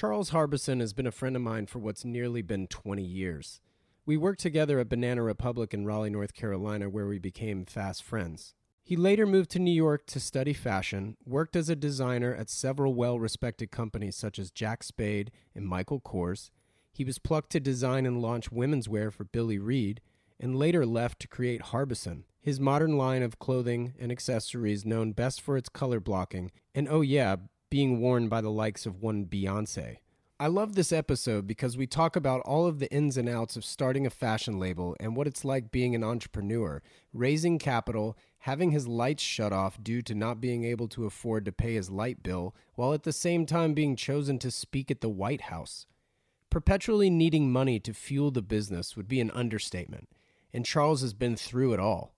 Charles 0.00 0.30
Harbison 0.30 0.80
has 0.80 0.94
been 0.94 1.06
a 1.06 1.12
friend 1.12 1.36
of 1.36 1.42
mine 1.42 1.66
for 1.66 1.78
what's 1.78 2.06
nearly 2.06 2.40
been 2.40 2.66
20 2.68 3.02
years. 3.02 3.60
We 4.06 4.16
worked 4.16 4.40
together 4.40 4.78
at 4.78 4.88
Banana 4.88 5.22
Republic 5.22 5.74
in 5.74 5.84
Raleigh, 5.84 6.08
North 6.08 6.32
Carolina, 6.32 6.88
where 6.88 7.06
we 7.06 7.18
became 7.18 7.66
fast 7.66 8.02
friends. 8.02 8.54
He 8.82 8.96
later 8.96 9.26
moved 9.26 9.50
to 9.50 9.58
New 9.58 9.70
York 9.70 10.06
to 10.06 10.18
study 10.18 10.54
fashion, 10.54 11.18
worked 11.26 11.54
as 11.54 11.68
a 11.68 11.76
designer 11.76 12.34
at 12.34 12.48
several 12.48 12.94
well 12.94 13.20
respected 13.20 13.70
companies 13.70 14.16
such 14.16 14.38
as 14.38 14.50
Jack 14.50 14.84
Spade 14.84 15.32
and 15.54 15.68
Michael 15.68 16.00
Kors. 16.00 16.48
He 16.90 17.04
was 17.04 17.18
plucked 17.18 17.50
to 17.50 17.60
design 17.60 18.06
and 18.06 18.22
launch 18.22 18.50
women's 18.50 18.88
wear 18.88 19.10
for 19.10 19.24
Billy 19.24 19.58
Reid, 19.58 20.00
and 20.40 20.56
later 20.56 20.86
left 20.86 21.20
to 21.20 21.28
create 21.28 21.60
Harbison, 21.60 22.24
his 22.40 22.58
modern 22.58 22.96
line 22.96 23.22
of 23.22 23.38
clothing 23.38 23.92
and 24.00 24.10
accessories 24.10 24.86
known 24.86 25.12
best 25.12 25.42
for 25.42 25.58
its 25.58 25.68
color 25.68 26.00
blocking, 26.00 26.50
and 26.74 26.88
oh 26.88 27.02
yeah, 27.02 27.36
being 27.70 28.00
worn 28.00 28.28
by 28.28 28.40
the 28.40 28.50
likes 28.50 28.84
of 28.84 29.00
one 29.00 29.24
Beyonce. 29.24 29.98
I 30.40 30.46
love 30.46 30.74
this 30.74 30.90
episode 30.90 31.46
because 31.46 31.76
we 31.76 31.86
talk 31.86 32.16
about 32.16 32.40
all 32.40 32.66
of 32.66 32.78
the 32.78 32.90
ins 32.90 33.16
and 33.16 33.28
outs 33.28 33.56
of 33.56 33.64
starting 33.64 34.06
a 34.06 34.10
fashion 34.10 34.58
label 34.58 34.96
and 34.98 35.14
what 35.14 35.26
it's 35.26 35.44
like 35.44 35.70
being 35.70 35.94
an 35.94 36.02
entrepreneur, 36.02 36.82
raising 37.12 37.58
capital, 37.58 38.16
having 38.38 38.70
his 38.70 38.88
lights 38.88 39.22
shut 39.22 39.52
off 39.52 39.82
due 39.82 40.00
to 40.00 40.14
not 40.14 40.40
being 40.40 40.64
able 40.64 40.88
to 40.88 41.04
afford 41.04 41.44
to 41.44 41.52
pay 41.52 41.74
his 41.74 41.90
light 41.90 42.22
bill, 42.22 42.54
while 42.74 42.94
at 42.94 43.02
the 43.02 43.12
same 43.12 43.44
time 43.44 43.74
being 43.74 43.94
chosen 43.94 44.38
to 44.38 44.50
speak 44.50 44.90
at 44.90 45.02
the 45.02 45.10
White 45.10 45.42
House. 45.42 45.86
Perpetually 46.48 47.10
needing 47.10 47.52
money 47.52 47.78
to 47.78 47.92
fuel 47.92 48.30
the 48.30 48.40
business 48.42 48.96
would 48.96 49.08
be 49.08 49.20
an 49.20 49.30
understatement, 49.32 50.08
and 50.54 50.64
Charles 50.64 51.02
has 51.02 51.12
been 51.12 51.36
through 51.36 51.74
it 51.74 51.80
all. 51.80 52.14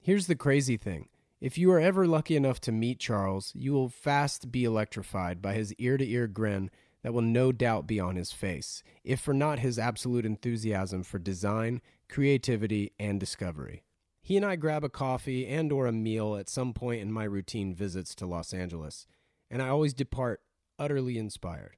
Here's 0.00 0.26
the 0.26 0.34
crazy 0.34 0.78
thing. 0.78 1.08
If 1.40 1.56
you 1.56 1.70
are 1.70 1.78
ever 1.78 2.04
lucky 2.04 2.34
enough 2.34 2.60
to 2.62 2.72
meet 2.72 2.98
Charles, 2.98 3.52
you 3.54 3.72
will 3.72 3.88
fast 3.88 4.50
be 4.50 4.64
electrified 4.64 5.40
by 5.40 5.54
his 5.54 5.72
ear 5.74 5.96
to 5.96 6.04
ear 6.04 6.26
grin 6.26 6.68
that 7.02 7.14
will 7.14 7.22
no 7.22 7.52
doubt 7.52 7.86
be 7.86 8.00
on 8.00 8.16
his 8.16 8.32
face, 8.32 8.82
if 9.04 9.20
for 9.20 9.32
not 9.32 9.60
his 9.60 9.78
absolute 9.78 10.26
enthusiasm 10.26 11.04
for 11.04 11.20
design, 11.20 11.80
creativity, 12.08 12.92
and 12.98 13.20
discovery. 13.20 13.84
He 14.20 14.36
and 14.36 14.44
I 14.44 14.56
grab 14.56 14.82
a 14.82 14.88
coffee 14.88 15.46
and 15.46 15.70
or 15.70 15.86
a 15.86 15.92
meal 15.92 16.34
at 16.34 16.48
some 16.48 16.72
point 16.72 17.02
in 17.02 17.12
my 17.12 17.22
routine 17.22 17.72
visits 17.72 18.16
to 18.16 18.26
Los 18.26 18.52
Angeles, 18.52 19.06
and 19.48 19.62
I 19.62 19.68
always 19.68 19.94
depart 19.94 20.40
utterly 20.76 21.18
inspired. 21.18 21.76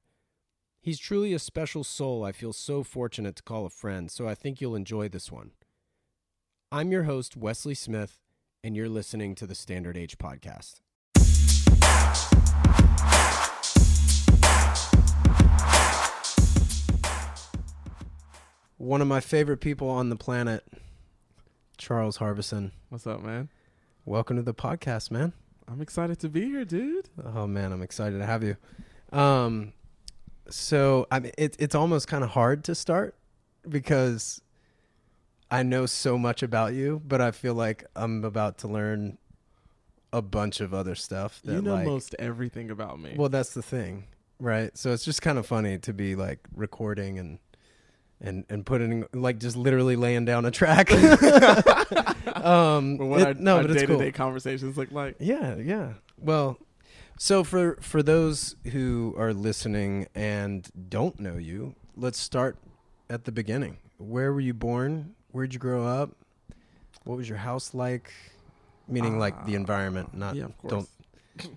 He's 0.81 0.97
truly 0.97 1.33
a 1.33 1.39
special 1.39 1.83
soul 1.83 2.25
I 2.25 2.31
feel 2.31 2.51
so 2.51 2.81
fortunate 2.83 3.35
to 3.35 3.43
call 3.43 3.67
a 3.67 3.69
friend, 3.69 4.09
so 4.09 4.27
I 4.27 4.33
think 4.33 4.59
you'll 4.59 4.75
enjoy 4.75 5.07
this 5.07 5.31
one. 5.31 5.51
I'm 6.71 6.91
your 6.91 7.03
host, 7.03 7.37
Wesley 7.37 7.75
Smith, 7.75 8.17
and 8.63 8.75
you're 8.75 8.89
listening 8.89 9.33
to 9.33 9.47
the 9.47 9.55
Standard 9.55 9.97
Age 9.97 10.19
Podcast. 10.19 10.81
One 18.77 19.01
of 19.01 19.07
my 19.07 19.19
favorite 19.19 19.57
people 19.57 19.89
on 19.89 20.09
the 20.09 20.15
planet, 20.15 20.63
Charles 21.77 22.17
Harbison. 22.17 22.71
What's 22.89 23.07
up, 23.07 23.23
man? 23.23 23.49
Welcome 24.05 24.37
to 24.37 24.43
the 24.43 24.53
podcast, 24.53 25.09
man. 25.09 25.33
I'm 25.67 25.81
excited 25.81 26.19
to 26.19 26.29
be 26.29 26.45
here, 26.45 26.65
dude. 26.65 27.09
Oh 27.23 27.47
man, 27.47 27.71
I'm 27.71 27.81
excited 27.81 28.19
to 28.19 28.25
have 28.25 28.43
you. 28.43 28.57
Um, 29.11 29.73
so 30.49 31.07
I 31.09 31.19
mean, 31.19 31.31
it, 31.37 31.55
it's 31.57 31.73
almost 31.73 32.07
kind 32.07 32.23
of 32.23 32.31
hard 32.31 32.63
to 32.65 32.75
start 32.75 33.15
because 33.67 34.41
I 35.51 35.63
know 35.63 35.85
so 35.85 36.17
much 36.17 36.41
about 36.41 36.73
you, 36.73 37.01
but 37.05 37.19
I 37.19 37.31
feel 37.31 37.53
like 37.53 37.85
I'm 37.93 38.23
about 38.23 38.59
to 38.59 38.69
learn 38.69 39.17
a 40.13 40.21
bunch 40.21 40.61
of 40.61 40.73
other 40.73 40.95
stuff. 40.95 41.41
That 41.43 41.53
you 41.53 41.61
know 41.61 41.73
like, 41.73 41.85
most 41.85 42.15
everything 42.17 42.71
about 42.71 42.99
me. 42.99 43.15
Well, 43.17 43.29
that's 43.29 43.53
the 43.53 43.61
thing, 43.61 44.05
right? 44.39 44.75
So 44.77 44.91
it's 44.91 45.03
just 45.03 45.21
kind 45.21 45.37
of 45.37 45.45
funny 45.45 45.77
to 45.79 45.93
be 45.93 46.15
like 46.15 46.39
recording 46.55 47.19
and 47.19 47.39
and 48.21 48.45
and 48.49 48.65
putting 48.65 49.05
like 49.13 49.39
just 49.39 49.57
literally 49.57 49.97
laying 49.97 50.23
down 50.23 50.45
a 50.45 50.51
track. 50.51 50.89
um, 52.35 52.97
what 52.97 53.21
it- 53.21 53.27
our, 53.27 53.33
no, 53.33 53.57
our 53.57 53.61
but 53.63 53.71
it's 53.71 53.81
day-to-day 53.81 54.11
cool. 54.11 54.25
conversations 54.25 54.77
look 54.77 54.91
like. 54.91 55.15
Yeah, 55.19 55.55
yeah. 55.57 55.93
Well, 56.17 56.57
so 57.17 57.43
for 57.43 57.77
for 57.81 58.01
those 58.01 58.55
who 58.71 59.13
are 59.17 59.33
listening 59.33 60.07
and 60.15 60.69
don't 60.89 61.19
know 61.19 61.35
you, 61.35 61.75
let's 61.97 62.19
start 62.19 62.57
at 63.09 63.25
the 63.25 63.31
beginning. 63.33 63.79
Where 63.97 64.31
were 64.33 64.39
you 64.39 64.53
born? 64.53 65.15
Where'd 65.31 65.53
you 65.53 65.59
grow 65.59 65.85
up? 65.85 66.11
What 67.03 67.17
was 67.17 67.27
your 67.27 67.37
house 67.39 67.73
like? 67.73 68.11
Meaning 68.87 69.19
like 69.19 69.45
the 69.45 69.53
Uh, 69.55 69.59
environment, 69.59 70.13
not 70.13 70.35
yeah, 70.35 70.45
of 70.45 70.57
course. 70.57 70.71
don't 70.71 70.89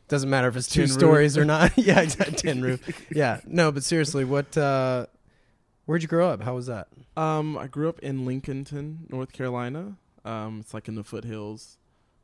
doesn't 0.09 0.31
matter 0.31 0.47
if 0.49 0.57
it's 0.57 0.69
two 0.69 0.87
stories 0.87 1.37
or 1.37 1.45
not. 1.45 1.73
yeah, 1.77 2.01
exactly. 2.07 2.37
Tin 2.37 2.62
roof. 2.62 3.05
Yeah. 3.11 3.41
No, 3.47 3.73
but 3.73 3.83
seriously, 3.85 4.25
what 4.25 4.57
uh 4.57 5.07
where'd 5.87 6.03
you 6.03 6.09
grow 6.09 6.29
up? 6.29 6.43
How 6.43 6.55
was 6.55 6.67
that? 6.67 6.89
Um, 7.17 7.59
I 7.59 7.67
grew 7.67 7.89
up 7.89 7.99
in 8.01 8.25
Lincolnton, 8.25 9.11
North 9.11 9.33
Carolina. 9.33 9.97
Um, 10.25 10.61
it's 10.61 10.73
like 10.73 10.89
in 10.89 10.95
the 10.95 11.05
foothills, 11.05 11.77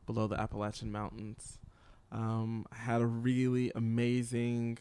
below 0.06 0.26
the 0.26 0.40
Appalachian 0.40 0.90
Mountains. 0.90 1.58
Um, 2.12 2.66
I 2.72 2.76
had 2.76 3.00
a 3.02 3.06
really 3.06 3.70
amazing, 3.74 4.78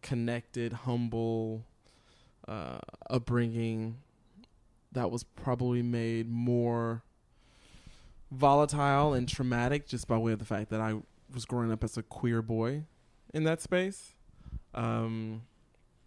connected, 0.00 0.72
humble 0.72 1.64
uh, 2.48 2.78
upbringing 3.10 3.98
that 4.92 5.10
was 5.10 5.24
probably 5.24 5.82
made 5.82 6.30
more 6.30 7.02
volatile 8.30 9.12
and 9.12 9.28
traumatic 9.28 9.86
just 9.86 10.08
by 10.08 10.16
way 10.16 10.32
of 10.32 10.38
the 10.38 10.44
fact 10.44 10.70
that 10.70 10.80
I 10.80 10.96
was 11.32 11.44
growing 11.44 11.72
up 11.72 11.84
as 11.84 11.96
a 11.96 12.02
queer 12.02 12.42
boy 12.42 12.84
in 13.32 13.44
that 13.44 13.60
space. 13.60 14.14
Um, 14.74 15.42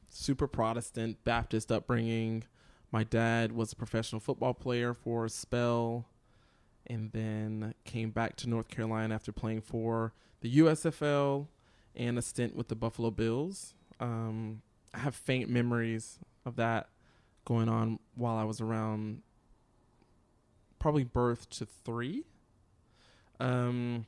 super 0.10 0.48
Protestant 0.48 1.24
Baptist 1.24 1.72
upbringing. 1.72 2.44
My 2.92 3.04
dad 3.04 3.52
was 3.52 3.74
a 3.74 3.76
professional 3.76 4.20
football 4.20 4.54
player 4.54 4.94
for 4.94 5.26
a 5.26 5.30
spell 5.30 6.06
and 6.88 7.12
then 7.12 7.74
came 7.84 8.12
back 8.12 8.36
to 8.38 8.50
North 8.50 8.68
Carolina 8.68 9.14
after 9.14 9.32
playing 9.32 9.62
for 9.62 10.14
the 10.42 10.58
USFL 10.60 11.48
and 11.96 12.18
a 12.18 12.22
stint 12.22 12.56
with 12.56 12.68
the 12.68 12.76
Buffalo 12.76 13.10
Bills. 13.12 13.74
Um, 14.00 14.62
I 14.94 15.00
have 15.00 15.16
faint 15.16 15.50
memories 15.50 16.20
of 16.46 16.56
that 16.58 16.90
going 17.46 17.70
on 17.70 18.00
while 18.16 18.36
I 18.36 18.44
was 18.44 18.60
around 18.60 19.22
probably 20.80 21.04
birth 21.04 21.50
to 21.52 21.66
three. 21.66 22.26
Um, 23.40 24.06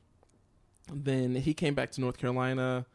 then 0.92 1.34
he 1.34 1.54
came 1.54 1.74
back 1.74 1.90
to 1.92 2.00
North 2.00 2.18
Carolina. 2.18 2.86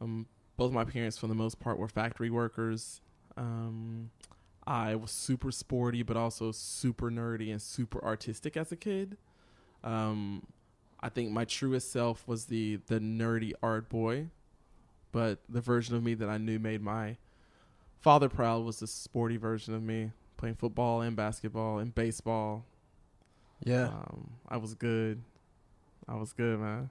Um, 0.00 0.26
both 0.56 0.72
my 0.72 0.84
parents, 0.84 1.16
for 1.18 1.26
the 1.26 1.34
most 1.34 1.60
part, 1.60 1.78
were 1.78 1.88
factory 1.88 2.30
workers. 2.30 3.00
Um, 3.36 4.10
I 4.66 4.94
was 4.94 5.10
super 5.10 5.50
sporty, 5.50 6.02
but 6.02 6.16
also 6.16 6.52
super 6.52 7.10
nerdy 7.10 7.50
and 7.50 7.60
super 7.60 8.02
artistic 8.04 8.56
as 8.56 8.70
a 8.72 8.76
kid. 8.76 9.16
Um, 9.82 10.46
I 11.00 11.08
think 11.08 11.30
my 11.30 11.44
truest 11.44 11.90
self 11.90 12.28
was 12.28 12.46
the 12.46 12.80
the 12.86 13.00
nerdy 13.00 13.52
art 13.62 13.88
boy, 13.88 14.26
but 15.12 15.38
the 15.48 15.60
version 15.60 15.96
of 15.96 16.02
me 16.02 16.14
that 16.14 16.28
I 16.28 16.36
knew 16.36 16.58
made 16.58 16.82
my 16.82 17.16
father 18.00 18.28
proud 18.28 18.64
was 18.64 18.80
the 18.80 18.86
sporty 18.86 19.36
version 19.36 19.74
of 19.74 19.82
me, 19.82 20.10
playing 20.36 20.56
football 20.56 21.02
and 21.02 21.14
basketball 21.16 21.78
and 21.78 21.94
baseball. 21.94 22.64
Yeah. 23.62 23.88
Um, 23.88 24.30
I 24.48 24.56
was 24.56 24.74
good. 24.74 25.22
I 26.08 26.16
was 26.16 26.32
good, 26.32 26.58
man. 26.58 26.90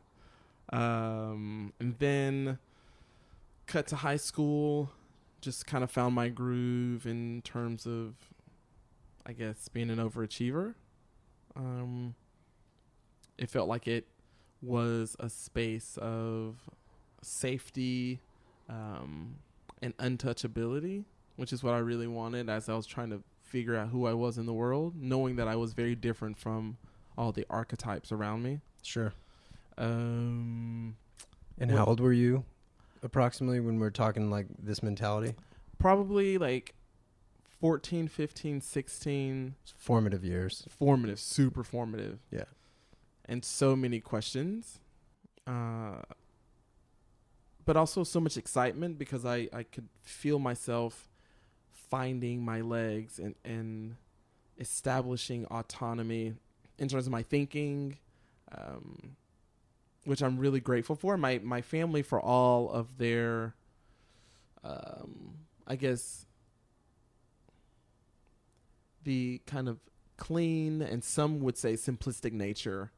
Um, 0.71 1.73
and 1.79 1.95
then 1.97 2.59
cut 3.65 3.87
to 3.87 3.95
high 3.95 4.17
school, 4.17 4.91
just 5.41 5.65
kind 5.65 5.83
of 5.83 5.91
found 5.91 6.13
my 6.13 6.29
groove 6.29 7.05
in 7.05 7.41
terms 7.43 7.85
of, 7.85 8.13
I 9.25 9.33
guess, 9.33 9.67
being 9.67 9.89
an 9.89 9.97
overachiever. 9.97 10.75
Um, 11.55 12.13
it 13.37 13.49
felt 13.49 13.67
like 13.67 13.87
it 13.87 14.05
was 14.61 15.15
a 15.19 15.29
space 15.29 15.97
of 16.01 16.57
safety 17.21 18.19
um, 18.69 19.35
and 19.81 19.95
untouchability, 19.97 21.05
which 21.35 21.53
is 21.53 21.63
what 21.63 21.73
I 21.73 21.79
really 21.79 22.07
wanted 22.07 22.49
as 22.49 22.69
I 22.69 22.75
was 22.75 22.85
trying 22.85 23.09
to 23.11 23.21
figure 23.41 23.75
out 23.75 23.89
who 23.89 24.05
I 24.05 24.13
was 24.13 24.37
in 24.37 24.45
the 24.45 24.53
world, 24.53 24.95
knowing 24.95 25.35
that 25.37 25.47
I 25.47 25.55
was 25.55 25.73
very 25.73 25.95
different 25.95 26.37
from 26.37 26.77
all 27.17 27.31
the 27.31 27.45
archetypes 27.49 28.11
around 28.11 28.43
me. 28.43 28.59
Sure. 28.83 29.13
Um, 29.77 30.95
And 31.57 31.71
how 31.71 31.85
old 31.85 31.99
were 31.99 32.13
you 32.13 32.43
approximately 33.03 33.59
when 33.59 33.79
we're 33.79 33.89
talking 33.89 34.29
like 34.29 34.47
this 34.61 34.83
mentality? 34.83 35.35
probably 35.77 36.37
like 36.37 36.75
14, 37.61 38.07
15, 38.09 38.59
16, 38.61 39.55
Formative 39.77 40.23
years. 40.25 40.65
formative, 40.69 41.19
super 41.19 41.63
formative. 41.63 42.19
Yeah. 42.31 42.43
And 43.25 43.45
so 43.45 43.75
many 43.77 43.99
questions. 44.01 44.81
Uh, 45.47 46.01
but 47.69 47.77
also 47.77 48.03
so 48.03 48.19
much 48.19 48.35
excitement 48.35 48.97
because 48.97 49.27
I, 49.27 49.47
I 49.53 49.61
could 49.61 49.89
feel 50.01 50.39
myself 50.39 51.07
finding 51.69 52.43
my 52.43 52.61
legs 52.61 53.19
and, 53.19 53.35
and 53.45 53.95
establishing 54.57 55.45
autonomy 55.45 56.33
in 56.79 56.87
terms 56.87 57.05
of 57.05 57.11
my 57.11 57.21
thinking, 57.21 57.99
um, 58.57 59.15
which 60.03 60.23
I'm 60.23 60.39
really 60.39 60.59
grateful 60.59 60.95
for. 60.95 61.15
My 61.15 61.41
my 61.43 61.61
family 61.61 62.01
for 62.01 62.19
all 62.19 62.71
of 62.71 62.97
their 62.97 63.53
um, 64.63 65.35
I 65.67 65.75
guess, 65.75 66.25
the 69.03 69.43
kind 69.45 69.69
of 69.69 69.77
clean 70.17 70.81
and 70.81 71.03
some 71.03 71.39
would 71.41 71.55
say 71.55 71.73
simplistic 71.73 72.33
nature 72.33 72.91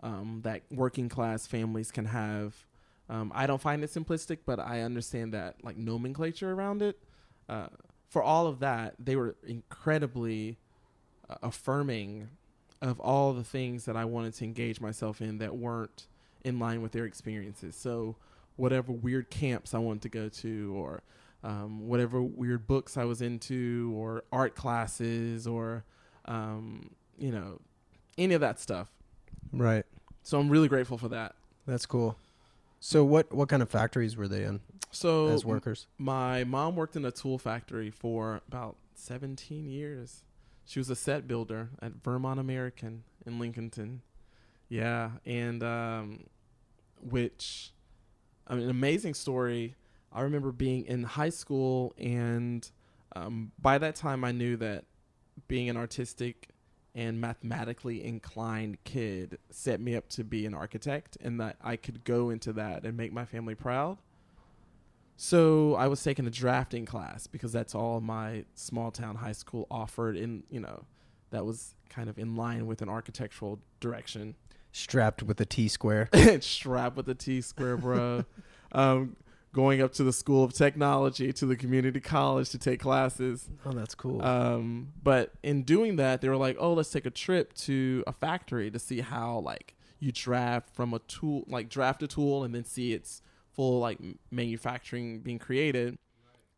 um, 0.00 0.40
that 0.42 0.62
working 0.68 1.08
class 1.08 1.46
families 1.46 1.92
can 1.92 2.06
have. 2.06 2.65
Um, 3.08 3.30
I 3.34 3.46
don't 3.46 3.60
find 3.60 3.84
it 3.84 3.90
simplistic, 3.90 4.38
but 4.44 4.58
I 4.58 4.80
understand 4.80 5.32
that 5.34 5.56
like 5.62 5.76
nomenclature 5.76 6.52
around 6.52 6.82
it. 6.82 6.98
Uh, 7.48 7.68
for 8.08 8.22
all 8.22 8.46
of 8.46 8.60
that, 8.60 8.94
they 8.98 9.16
were 9.16 9.36
incredibly 9.46 10.58
uh, 11.28 11.36
affirming 11.42 12.28
of 12.82 13.00
all 13.00 13.32
the 13.32 13.44
things 13.44 13.84
that 13.84 13.96
I 13.96 14.04
wanted 14.04 14.34
to 14.34 14.44
engage 14.44 14.80
myself 14.80 15.20
in 15.20 15.38
that 15.38 15.56
weren't 15.56 16.06
in 16.44 16.58
line 16.58 16.82
with 16.82 16.92
their 16.92 17.04
experiences. 17.04 17.76
So, 17.76 18.16
whatever 18.56 18.92
weird 18.92 19.30
camps 19.30 19.74
I 19.74 19.78
wanted 19.78 20.02
to 20.02 20.08
go 20.08 20.28
to, 20.28 20.74
or 20.76 21.02
um, 21.44 21.88
whatever 21.88 22.22
weird 22.22 22.66
books 22.66 22.96
I 22.96 23.04
was 23.04 23.22
into, 23.22 23.92
or 23.94 24.24
art 24.32 24.54
classes, 24.54 25.46
or 25.46 25.84
um, 26.26 26.90
you 27.18 27.30
know, 27.30 27.60
any 28.18 28.34
of 28.34 28.40
that 28.40 28.58
stuff. 28.60 28.88
Right. 29.52 29.84
So 30.22 30.40
I'm 30.40 30.48
really 30.48 30.68
grateful 30.68 30.98
for 30.98 31.08
that. 31.08 31.34
That's 31.66 31.86
cool. 31.86 32.16
So 32.86 33.04
what 33.04 33.32
what 33.32 33.48
kind 33.48 33.62
of 33.62 33.68
factories 33.68 34.16
were 34.16 34.28
they 34.28 34.44
in 34.44 34.60
So 34.92 35.26
as 35.26 35.44
workers? 35.44 35.88
my 35.98 36.44
mom 36.44 36.76
worked 36.76 36.94
in 36.94 37.04
a 37.04 37.10
tool 37.10 37.36
factory 37.36 37.90
for 37.90 38.42
about 38.46 38.76
17 38.94 39.66
years. 39.68 40.22
She 40.64 40.78
was 40.78 40.88
a 40.88 40.94
set 40.94 41.26
builder 41.26 41.70
at 41.82 41.94
Vermont 42.04 42.38
American 42.38 43.02
in 43.26 43.40
Lincolnton. 43.40 44.02
Yeah, 44.68 45.10
and 45.24 45.64
um, 45.64 46.26
which, 47.00 47.72
I 48.46 48.54
mean, 48.54 48.64
an 48.64 48.70
amazing 48.70 49.14
story. 49.14 49.74
I 50.12 50.20
remember 50.22 50.52
being 50.52 50.86
in 50.86 51.02
high 51.02 51.30
school, 51.30 51.92
and 51.98 52.68
um, 53.16 53.50
by 53.60 53.78
that 53.78 53.96
time, 53.96 54.22
I 54.22 54.30
knew 54.30 54.56
that 54.58 54.84
being 55.48 55.68
an 55.68 55.76
artistic 55.76 56.50
and 56.96 57.20
mathematically 57.20 58.02
inclined 58.02 58.82
kid 58.84 59.38
set 59.50 59.80
me 59.80 59.94
up 59.94 60.08
to 60.08 60.24
be 60.24 60.46
an 60.46 60.54
architect, 60.54 61.18
and 61.20 61.38
that 61.38 61.56
I 61.62 61.76
could 61.76 62.02
go 62.04 62.30
into 62.30 62.54
that 62.54 62.84
and 62.84 62.96
make 62.96 63.12
my 63.12 63.26
family 63.26 63.54
proud. 63.54 63.98
So 65.16 65.74
I 65.74 65.88
was 65.88 66.02
taking 66.02 66.26
a 66.26 66.30
drafting 66.30 66.86
class 66.86 67.26
because 67.26 67.52
that's 67.52 67.74
all 67.74 68.00
my 68.00 68.44
small 68.54 68.90
town 68.90 69.16
high 69.16 69.32
school 69.32 69.66
offered 69.70 70.16
in, 70.16 70.42
you 70.50 70.60
know, 70.60 70.84
that 71.30 71.44
was 71.44 71.74
kind 71.90 72.08
of 72.08 72.18
in 72.18 72.34
line 72.34 72.66
with 72.66 72.80
an 72.80 72.88
architectural 72.88 73.58
direction. 73.78 74.34
Strapped 74.72 75.22
with 75.22 75.40
a 75.40 75.46
T 75.46 75.68
square. 75.68 76.08
Strapped 76.40 76.96
with 76.96 77.08
a 77.08 77.14
T 77.14 77.42
square, 77.42 77.76
bro. 77.76 78.24
um, 78.72 79.16
going 79.52 79.80
up 79.80 79.92
to 79.94 80.04
the 80.04 80.12
School 80.12 80.44
of 80.44 80.52
Technology 80.52 81.32
to 81.32 81.46
the 81.46 81.56
community 81.56 82.00
college 82.00 82.50
to 82.50 82.58
take 82.58 82.80
classes. 82.80 83.48
Oh, 83.64 83.70
that's 83.70 83.94
cool. 83.94 84.22
Um, 84.22 84.92
but 85.02 85.32
in 85.42 85.62
doing 85.62 85.96
that, 85.96 86.20
they 86.20 86.28
were 86.28 86.36
like, 86.36 86.56
"Oh, 86.58 86.74
let's 86.74 86.90
take 86.90 87.06
a 87.06 87.10
trip 87.10 87.54
to 87.54 88.04
a 88.06 88.12
factory 88.12 88.70
to 88.70 88.78
see 88.78 89.00
how 89.00 89.38
like 89.38 89.74
you 89.98 90.12
draft 90.12 90.74
from 90.74 90.92
a 90.92 90.98
tool, 91.00 91.44
like 91.46 91.68
draft 91.68 92.02
a 92.02 92.06
tool, 92.06 92.44
and 92.44 92.54
then 92.54 92.64
see 92.64 92.92
its 92.92 93.22
full 93.52 93.80
like 93.80 93.98
manufacturing 94.30 95.20
being 95.20 95.38
created." 95.38 95.98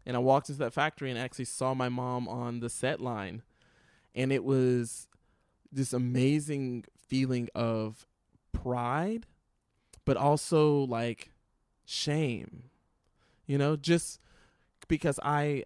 And 0.05 0.17
I 0.17 0.21
walked 0.21 0.49
into 0.49 0.59
that 0.61 0.73
factory 0.73 1.11
and 1.11 1.19
actually 1.19 1.45
saw 1.45 1.75
my 1.75 1.89
mom 1.89 2.27
on 2.27 2.61
the 2.61 2.71
set 2.71 3.01
line, 3.01 3.43
and 4.15 4.33
it 4.33 4.43
was 4.43 5.07
this 5.71 5.93
amazing 5.93 6.85
feeling 6.97 7.49
of 7.55 8.07
pride, 8.53 9.27
but 10.05 10.17
also 10.17 10.79
like 10.79 11.31
shame. 11.85 12.65
You 13.49 13.59
know, 13.59 13.75
just 13.75 14.21
because 14.87 15.19
I, 15.23 15.65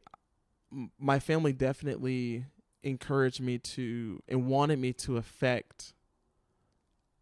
my 0.99 1.19
family 1.19 1.53
definitely 1.53 2.47
encouraged 2.83 3.41
me 3.41 3.59
to 3.59 4.23
and 4.29 4.47
wanted 4.47 4.79
me 4.79 4.93
to 4.93 5.19
affect 5.19 5.93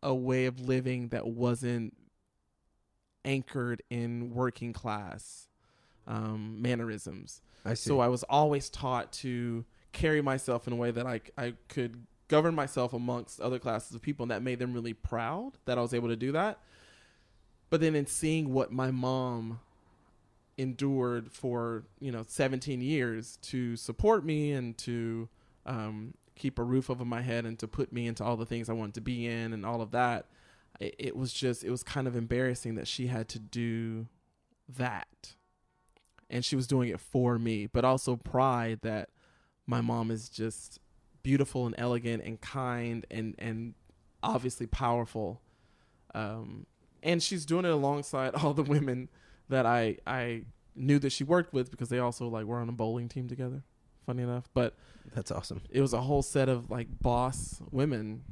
a 0.03 0.15
way 0.15 0.47
of 0.47 0.61
living 0.61 1.09
that 1.09 1.27
wasn't 1.27 1.97
anchored 3.25 3.83
in 3.91 4.31
working 4.31 4.73
class 4.73 5.49
um, 6.07 6.61
mannerisms. 6.61 7.43
I 7.65 7.75
see. 7.75 7.89
So 7.89 8.01
I 8.01 8.09
was 8.09 8.23
always 8.25 8.71
taught 8.71 9.13
to 9.15 9.65
carry 9.93 10.23
myself 10.23 10.67
in 10.67 10.73
a 10.73 10.77
way 10.77 10.91
that 10.91 11.07
I, 11.07 11.21
I 11.37 11.55
could 11.69 12.07
govern 12.29 12.55
myself 12.55 12.93
amongst 12.93 13.41
other 13.41 13.59
classes 13.59 13.95
of 13.95 14.03
people, 14.03 14.25
and 14.25 14.31
that 14.31 14.43
made 14.43 14.59
them 14.59 14.73
really 14.73 14.95
proud 14.95 15.53
that 15.65 15.79
I 15.79 15.81
was 15.81 15.93
able 15.93 16.09
to 16.09 16.17
do 16.17 16.33
that. 16.33 16.61
But 17.71 17.81
then 17.81 17.95
in 17.95 18.07
seeing 18.07 18.53
what 18.53 18.73
my 18.73 18.91
mom 18.91 19.61
endured 20.61 21.33
for 21.33 21.85
you 22.01 22.13
know 22.13 22.25
17 22.27 22.81
years 22.81 23.39
to 23.43 23.77
support 23.77 24.25
me 24.25 24.53
and 24.53 24.77
to 24.79 25.29
um, 25.67 26.15
keep 26.37 26.59
a 26.59 26.63
roof 26.63 26.91
over 26.91 27.05
my 27.05 27.23
head 27.23 27.45
and 27.47 27.59
to 27.59 27.69
put 27.69 27.93
me 27.93 28.07
into 28.07 28.25
all 28.25 28.37
the 28.37 28.47
things 28.47 28.69
I 28.69 28.73
wanted 28.75 28.95
to 28.95 29.01
be 29.01 29.27
in 29.27 29.53
and 29.53 29.65
all 29.65 29.81
of 29.81 29.91
that, 29.93 30.27
it, 30.79 30.95
it 30.99 31.17
was 31.17 31.33
just 31.33 31.65
it 31.65 31.71
was 31.71 31.83
kind 31.83 32.07
of 32.07 32.17
embarrassing 32.17 32.75
that 32.77 32.87
she 32.87 33.07
had 33.07 33.29
to 33.31 33.39
do 33.39 34.07
that, 34.77 35.35
and 36.29 36.45
she 36.45 36.57
was 36.57 36.67
doing 36.67 36.91
it 36.91 37.01
for 37.01 37.39
me, 37.39 37.67
but 37.67 37.85
also 37.85 38.17
pride 38.17 38.81
that 38.83 39.09
my 39.67 39.81
mom 39.81 40.11
is 40.11 40.29
just 40.29 40.79
beautiful 41.23 41.67
and 41.67 41.75
elegant 41.79 42.23
and 42.25 42.41
kind 42.41 43.07
and 43.11 43.35
and 43.39 43.75
obviously 44.23 44.67
powerful. 44.67 45.41
Um 46.15 46.67
and 47.03 47.23
she's 47.23 47.47
doing 47.47 47.65
it 47.65 47.71
alongside 47.71 48.35
all 48.35 48.53
the 48.53 48.63
women 48.63 49.09
that 49.51 49.67
I 49.67 49.99
I 50.07 50.43
knew 50.75 50.99
that 50.99 51.11
she 51.11 51.25
worked 51.25 51.53
with 51.53 51.71
because 51.71 51.89
they 51.89 51.99
also 51.99 52.29
like 52.29 52.47
were 52.47 52.59
on 52.59 52.69
a 52.69 52.73
bowling 52.73 53.09
team 53.09 53.29
together 53.29 53.63
funny 54.07 54.23
enough. 54.23 54.49
But 54.55 54.75
that's 55.15 55.31
awesome. 55.31 55.63
it 55.71 55.81
was 55.81 55.93
a 55.93 56.01
whole 56.01 56.23
set 56.23 56.49
of 56.49 56.71
like 56.71 56.89
boss 57.01 57.61
women. 57.71 58.25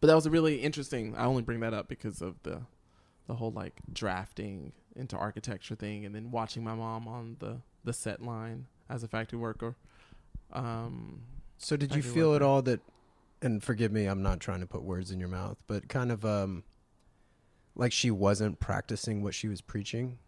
But 0.00 0.08
that 0.08 0.14
was 0.14 0.26
a 0.26 0.30
really 0.30 0.56
interesting 0.56 1.14
I 1.16 1.24
only 1.24 1.42
bring 1.42 1.60
that 1.60 1.74
up 1.74 1.88
because 1.88 2.22
of 2.22 2.42
the 2.42 2.62
the 3.26 3.34
whole 3.34 3.50
like 3.50 3.80
drafting 3.92 4.72
into 4.96 5.16
architecture 5.16 5.74
thing 5.74 6.04
and 6.04 6.14
then 6.14 6.30
watching 6.30 6.62
my 6.62 6.74
mom 6.74 7.08
on 7.08 7.36
the 7.40 7.60
the 7.84 7.92
set 7.92 8.22
line 8.22 8.66
as 8.88 9.02
a 9.02 9.08
factory 9.08 9.38
worker. 9.38 9.76
Um 10.52 11.22
So 11.58 11.76
did 11.76 11.94
you 11.94 12.02
feel 12.02 12.34
at 12.34 12.42
all 12.42 12.62
that 12.62 12.80
and 13.42 13.62
forgive 13.62 13.92
me, 13.92 14.06
I'm 14.06 14.22
not 14.22 14.40
trying 14.40 14.60
to 14.60 14.66
put 14.66 14.82
words 14.82 15.10
in 15.10 15.18
your 15.20 15.28
mouth, 15.28 15.58
but 15.66 15.88
kind 15.88 16.10
of 16.12 16.24
um 16.24 16.64
like 17.74 17.92
she 17.92 18.10
wasn't 18.10 18.60
practicing 18.60 19.22
what 19.22 19.34
she 19.34 19.48
was 19.48 19.60
preaching? 19.60 20.18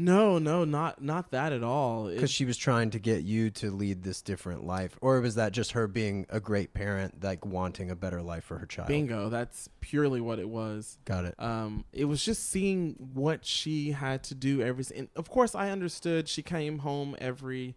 No 0.00 0.38
no 0.38 0.64
not 0.64 1.02
not 1.02 1.32
that 1.32 1.52
at 1.52 1.64
all. 1.64 2.08
Because 2.08 2.30
she 2.30 2.44
was 2.44 2.56
trying 2.56 2.90
to 2.90 3.00
get 3.00 3.24
you 3.24 3.50
to 3.50 3.72
lead 3.72 4.04
this 4.04 4.22
different 4.22 4.64
life 4.64 4.96
or 5.00 5.20
was 5.20 5.34
that 5.34 5.50
just 5.50 5.72
her 5.72 5.88
being 5.88 6.24
a 6.28 6.38
great 6.38 6.72
parent 6.72 7.24
like 7.24 7.44
wanting 7.44 7.90
a 7.90 7.96
better 7.96 8.22
life 8.22 8.44
for 8.44 8.58
her 8.58 8.66
child? 8.66 8.86
Bingo 8.86 9.28
that's 9.28 9.68
purely 9.80 10.20
what 10.20 10.38
it 10.38 10.48
was. 10.48 10.98
Got 11.04 11.24
it. 11.24 11.34
Um, 11.36 11.84
it 11.92 12.04
was 12.04 12.24
just 12.24 12.48
seeing 12.48 12.94
what 13.12 13.44
she 13.44 13.90
had 13.90 14.22
to 14.24 14.36
do 14.36 14.62
every 14.62 14.84
and 14.96 15.08
of 15.16 15.28
course 15.28 15.56
i 15.56 15.70
understood 15.70 16.28
she 16.28 16.42
came 16.42 16.78
home 16.78 17.16
every 17.20 17.74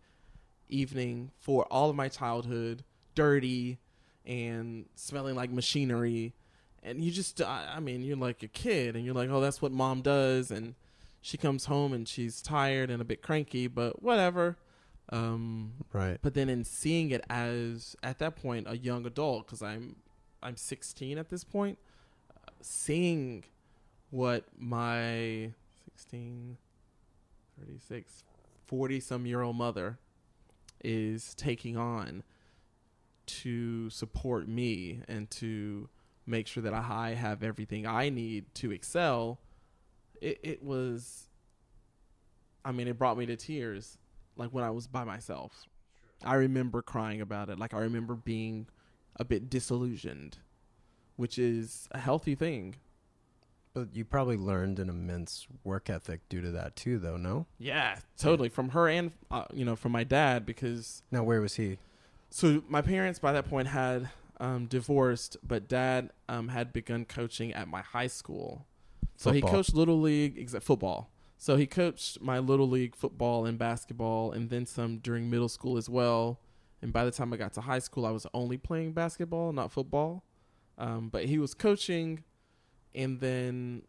evening 0.70 1.32
for 1.39 1.65
all 1.65 1.89
of 1.89 1.96
my 1.96 2.08
childhood 2.08 2.84
dirty 3.15 3.79
and 4.25 4.86
smelling 4.96 5.36
like 5.36 5.50
machinery 5.50 6.36
and 6.83 7.03
you 7.03 7.11
just 7.11 7.41
I, 7.41 7.73
I 7.75 7.79
mean 7.79 8.03
you're 8.03 8.17
like 8.17 8.43
a 8.43 8.47
kid 8.47 8.95
and 8.95 9.05
you're 9.05 9.15
like 9.15 9.29
oh 9.29 9.41
that's 9.41 9.61
what 9.61 9.71
mom 9.71 10.01
does. 10.01 10.51
And 10.51 10.75
she 11.21 11.38
comes 11.38 11.65
home 11.65 11.93
and 11.93 12.07
she's 12.07 12.41
tired 12.41 12.89
and 12.89 13.01
a 13.01 13.05
bit 13.05 13.21
cranky 13.21 13.67
but 13.67 14.01
whatever. 14.01 14.57
Um, 15.13 15.73
right. 15.91 16.17
but 16.21 16.35
then 16.35 16.47
in 16.47 16.63
seeing 16.63 17.11
it 17.11 17.25
as 17.29 17.97
at 18.01 18.19
that 18.19 18.38
point 18.38 18.65
a 18.69 18.77
young 18.77 19.05
adult 19.05 19.45
because 19.45 19.61
i'm 19.61 19.97
i'm 20.41 20.55
16 20.55 21.17
at 21.17 21.29
this 21.29 21.43
point 21.43 21.77
uh, 22.33 22.51
seeing 22.61 23.43
what 24.09 24.45
my 24.57 25.51
16 25.97 26.55
36 27.59 28.23
40 28.67 29.00
some 29.01 29.25
year 29.25 29.41
old 29.41 29.57
mother 29.57 29.97
is 30.81 31.35
taking 31.35 31.75
on 31.75 32.23
to 33.25 33.89
support 33.89 34.47
me 34.47 35.01
and 35.09 35.29
to 35.31 35.89
make 36.25 36.48
sure 36.48 36.63
that 36.63 36.74
i 36.74 37.13
have 37.13 37.44
everything 37.44 37.86
i 37.88 38.10
need 38.10 38.46
to 38.54 38.72
excel 38.72 39.40
it, 40.22 40.40
it 40.44 40.63
was 40.63 41.28
i 42.63 42.72
mean 42.72 42.88
it 42.88 42.98
brought 42.98 43.18
me 43.18 43.25
to 43.25 43.36
tears 43.36 43.98
like 44.38 44.50
when 44.51 44.63
I 44.63 44.70
was 44.72 44.88
by 44.88 45.04
myself. 45.04 45.66
I 46.24 46.36
remember 46.36 46.82
crying 46.82 47.20
about 47.20 47.50
it. 47.50 47.60
Like 47.60 47.74
I 47.74 47.80
remember 47.80 48.16
being 48.16 48.68
a 49.18 49.25
bit 49.25 49.50
disillusioned, 49.50 50.38
which 51.18 51.38
is 51.38 51.90
a 51.92 52.00
healthy 52.00 52.34
thing. 52.34 52.75
but 53.74 53.94
you 53.94 54.06
probably 54.06 54.38
learned 54.38 54.80
an 54.80 54.88
immense 54.90 55.48
work 55.66 55.90
ethic 55.90 56.22
due 56.30 56.42
to 56.42 56.50
that 56.51 56.75
too 56.78 56.98
though 56.98 57.18
no 57.18 57.46
Yeah, 57.60 57.98
totally. 58.18 58.48
From 58.50 58.70
her 58.70 58.88
and 58.88 59.12
uh, 59.30 59.46
you 59.54 59.66
know 59.66 59.75
from 59.75 59.92
my 59.92 60.04
dad 60.06 60.46
because 60.46 61.04
now 61.12 61.24
where 61.24 61.42
was 61.42 61.56
he 61.56 61.78
so 62.30 62.63
my 62.70 62.82
parents 62.82 63.20
by 63.20 63.34
that 63.34 63.50
point 63.50 63.68
had 63.68 64.10
um, 64.41 64.65
divorced, 64.65 65.38
but 65.48 65.69
dad 65.69 66.10
um, 66.27 66.50
had 66.50 66.74
begun 66.74 67.05
coaching 67.05 67.53
at 67.53 67.67
my 67.67 67.81
high 67.81 68.07
school. 68.07 68.65
So 69.15 69.31
he 69.31 69.41
coached 69.41 69.75
little 69.75 70.01
league 70.01 70.36
exa- 70.36 70.63
football. 70.63 71.12
So 71.38 71.55
he 71.55 71.67
coached 71.67 72.21
my 72.21 72.39
little 72.39 72.67
league 72.67 72.95
football 72.95 73.45
and 73.45 73.57
basketball, 73.57 74.31
and 74.31 74.50
then 74.50 74.65
some 74.65 74.98
during 74.98 75.29
middle 75.29 75.48
school 75.48 75.77
as 75.77 75.88
well. 75.88 76.39
And 76.81 76.91
by 76.91 77.05
the 77.05 77.12
time 77.12 77.31
I 77.31 77.38
got 77.38 77.53
to 77.53 77.62
high 77.62 77.79
school, 77.79 78.05
I 78.05 78.10
was 78.10 78.25
only 78.33 78.57
playing 78.57 78.93
basketball, 78.93 79.53
not 79.53 79.71
football. 79.71 80.24
Um, 80.79 81.10
but 81.10 81.25
he 81.25 81.38
was 81.38 81.53
coaching, 81.53 82.24
and 82.95 83.19
then 83.19 83.83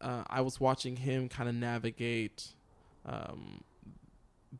uh, 0.00 0.24
I 0.26 0.40
was 0.40 0.58
watching 0.58 0.96
him 0.96 1.28
kind 1.28 1.48
of 1.48 1.54
navigate 1.54 2.54
um, 3.04 3.62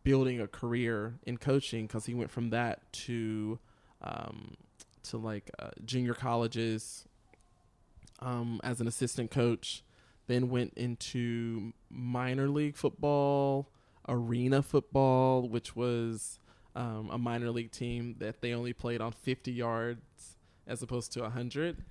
building 0.05 0.41
a 0.41 0.47
career 0.47 1.19
in 1.27 1.37
coaching 1.37 1.89
because 1.89 2.07
he 2.07 2.15
went 2.15 2.31
from 2.31 2.51
that 2.51 2.93
to 2.93 3.59
um, 4.03 4.57
to 5.11 5.17
like 5.19 5.51
uh, 5.59 5.71
junior 5.85 6.15
colleges 6.15 7.05
um, 8.21 8.61
as 8.65 8.81
an 8.81 8.87
assistant 8.89 9.31
coach, 9.31 9.83
then 10.27 10.49
went 10.51 10.73
into 10.75 11.73
minor 11.91 12.49
league 12.49 12.77
football, 12.77 13.69
arena 14.09 14.63
football, 14.63 15.49
which 15.49 15.77
was 15.77 16.39
um, 16.75 17.09
a 17.11 17.19
minor 17.19 17.51
league 17.51 17.71
team 17.73 18.17
that 18.19 18.41
they 18.41 18.53
only 18.53 18.73
played 18.73 19.01
on 19.01 19.13
50 19.13 19.53
yards 19.53 20.37
as 20.67 20.83
opposed 20.83 21.13
to 21.13 21.21
100. 21.23 21.85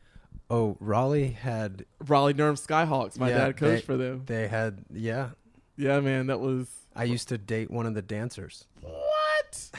Oh, 0.50 0.78
Raleigh 0.80 1.30
had 1.30 1.86
Raleigh 2.08 2.34
Durham 2.34 2.56
Skyhawks. 2.56 3.18
My 3.18 3.30
Yeah, 3.30 3.38
dad 3.38 3.58
coached 3.58 3.82
they- 3.82 3.86
for 3.86 3.98
them. 3.98 4.24
they 4.26 4.48
had 4.48 4.84
yeah. 4.94 5.30
Yeah, 5.78 6.00
man, 6.00 6.28
that 6.28 6.40
was 6.40 6.70
I 6.96 7.04
used 7.04 7.28
to 7.30 7.38
date 7.38 7.70
one 7.70 7.86
of 7.86 7.96
the 7.96 8.02
dancers. 8.02 8.66
what? 8.82 9.72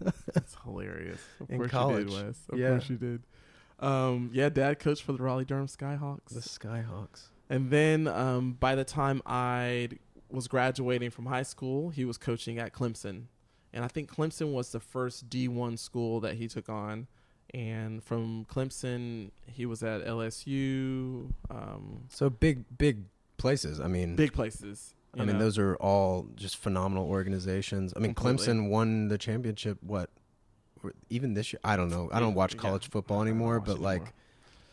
Hilarious. 0.64 1.20
Of 1.40 1.50
In 1.50 1.58
course 1.58 1.70
college. 1.70 2.10
you 2.10 2.16
did, 2.16 2.26
Wes. 2.26 2.38
Of 2.48 2.58
Yeah. 2.58 2.68
course 2.70 2.90
you 2.90 2.96
did. 2.96 3.22
Um, 3.80 4.30
yeah, 4.32 4.48
dad 4.48 4.78
coached 4.78 5.02
for 5.02 5.12
the 5.12 5.22
Raleigh 5.22 5.44
Durham 5.44 5.66
Skyhawks. 5.66 6.28
The 6.32 6.40
Skyhawks. 6.40 7.28
And 7.50 7.70
then 7.70 8.06
um, 8.06 8.52
by 8.60 8.74
the 8.74 8.84
time 8.84 9.20
I 9.26 9.88
was 10.30 10.48
graduating 10.48 11.10
from 11.10 11.26
high 11.26 11.42
school, 11.42 11.90
he 11.90 12.04
was 12.04 12.16
coaching 12.16 12.58
at 12.58 12.72
Clemson. 12.72 13.24
And 13.72 13.84
I 13.84 13.88
think 13.88 14.10
Clemson 14.14 14.52
was 14.52 14.70
the 14.72 14.80
first 14.80 15.28
D1 15.28 15.78
school 15.78 16.20
that 16.20 16.34
he 16.34 16.46
took 16.48 16.68
on. 16.68 17.08
And 17.52 18.02
from 18.02 18.46
Clemson, 18.46 19.30
he 19.46 19.66
was 19.66 19.82
at 19.82 20.06
LSU, 20.06 21.30
um, 21.50 22.04
So 22.08 22.30
big, 22.30 22.64
big 22.78 23.04
places. 23.36 23.80
I 23.80 23.88
mean, 23.88 24.16
big 24.16 24.32
places. 24.32 24.94
I 25.14 25.20
you 25.20 25.26
mean, 25.26 25.38
those 25.38 25.58
are 25.58 25.74
all 25.76 26.26
just 26.36 26.56
phenomenal 26.56 27.06
organizations. 27.06 27.92
I 27.94 27.98
mean, 27.98 28.14
Completely. 28.14 28.46
Clemson 28.54 28.70
won 28.70 29.08
the 29.08 29.18
championship. 29.18 29.76
What? 29.82 30.08
Even 31.10 31.34
this 31.34 31.52
year, 31.52 31.60
I 31.64 31.76
don't 31.76 31.88
know. 31.90 32.08
I 32.12 32.20
don't 32.20 32.34
watch 32.34 32.56
college 32.56 32.88
football 32.90 33.22
anymore, 33.22 33.60
but 33.60 33.78
like 33.78 34.12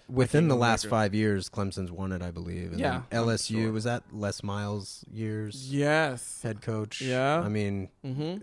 within 0.07 0.47
the 0.47 0.55
last 0.55 0.87
five 0.87 1.13
years, 1.13 1.49
Clemson's 1.49 1.91
won 1.91 2.11
it, 2.11 2.21
I 2.21 2.31
believe. 2.31 2.71
And 2.71 2.79
Yeah, 2.79 3.01
then 3.09 3.19
I'm 3.21 3.27
LSU 3.27 3.63
sure. 3.63 3.71
was 3.71 3.83
that 3.83 4.03
Les 4.11 4.41
Miles 4.43 5.05
years 5.11 5.73
yes. 5.73 6.41
head 6.41 6.61
coach. 6.61 7.01
Yeah. 7.01 7.39
I 7.41 7.49
mean, 7.49 7.89
Mm-hmm. 8.05 8.37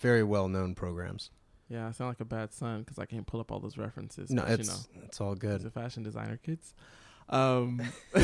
very 0.00 0.22
well 0.24 0.48
known 0.48 0.74
programs. 0.74 1.30
Yeah, 1.68 1.86
I 1.86 1.92
sound 1.92 2.10
like 2.10 2.20
a 2.20 2.24
bad 2.24 2.52
son 2.52 2.80
because 2.80 2.98
I 2.98 3.06
can't 3.06 3.24
pull 3.26 3.38
up 3.38 3.52
all 3.52 3.60
those 3.60 3.78
references. 3.78 4.30
No, 4.30 4.42
but, 4.42 4.58
it's 4.58 4.88
you 4.92 5.00
know, 5.00 5.06
it's 5.06 5.20
all 5.20 5.36
good. 5.36 5.62
the 5.62 5.70
fashion 5.70 6.02
designer, 6.02 6.36
kids. 6.42 6.74
Um, 7.28 7.80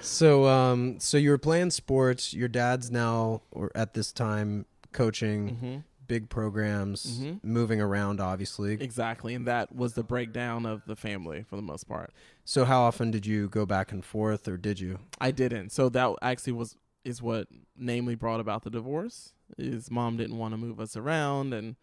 So, 0.00 0.46
um, 0.46 1.00
so 1.00 1.16
you 1.16 1.30
were 1.30 1.38
playing 1.38 1.70
sports. 1.70 2.34
Your 2.34 2.48
dad's 2.48 2.90
now, 2.90 3.40
or 3.50 3.70
at 3.74 3.94
this 3.94 4.12
time, 4.12 4.66
coaching 4.92 5.56
mhm. 5.62 5.82
Big 6.06 6.28
programs, 6.28 7.20
Mhm. 7.20 7.42
moving 7.44 7.80
around, 7.80 8.20
obviously. 8.20 8.74
Exactly, 8.74 9.34
and 9.34 9.46
that 9.46 9.74
was 9.74 9.94
the 9.94 10.02
breakdown 10.02 10.66
of 10.66 10.84
the 10.86 10.96
family 10.96 11.42
for 11.42 11.56
the 11.56 11.62
most 11.62 11.84
part. 11.84 12.12
So, 12.44 12.64
how 12.64 12.82
often 12.82 13.10
did 13.10 13.26
you 13.26 13.48
go 13.48 13.64
back 13.66 13.92
and 13.92 14.04
forth, 14.04 14.46
or 14.48 14.56
did 14.56 14.80
you? 14.80 14.98
I 15.20 15.30
didn't. 15.30 15.70
So 15.70 15.88
that 15.90 16.14
actually 16.22 16.52
was 16.54 16.76
is 17.04 17.20
what 17.20 17.48
namely 17.76 18.14
brought 18.14 18.40
about 18.40 18.62
the 18.64 18.70
divorce. 18.70 19.34
Is 19.58 19.90
mom 19.90 20.16
didn't 20.16 20.38
want 20.38 20.52
to 20.52 20.58
move 20.58 20.80
us 20.80 20.96
around, 20.96 21.52
and 21.52 21.76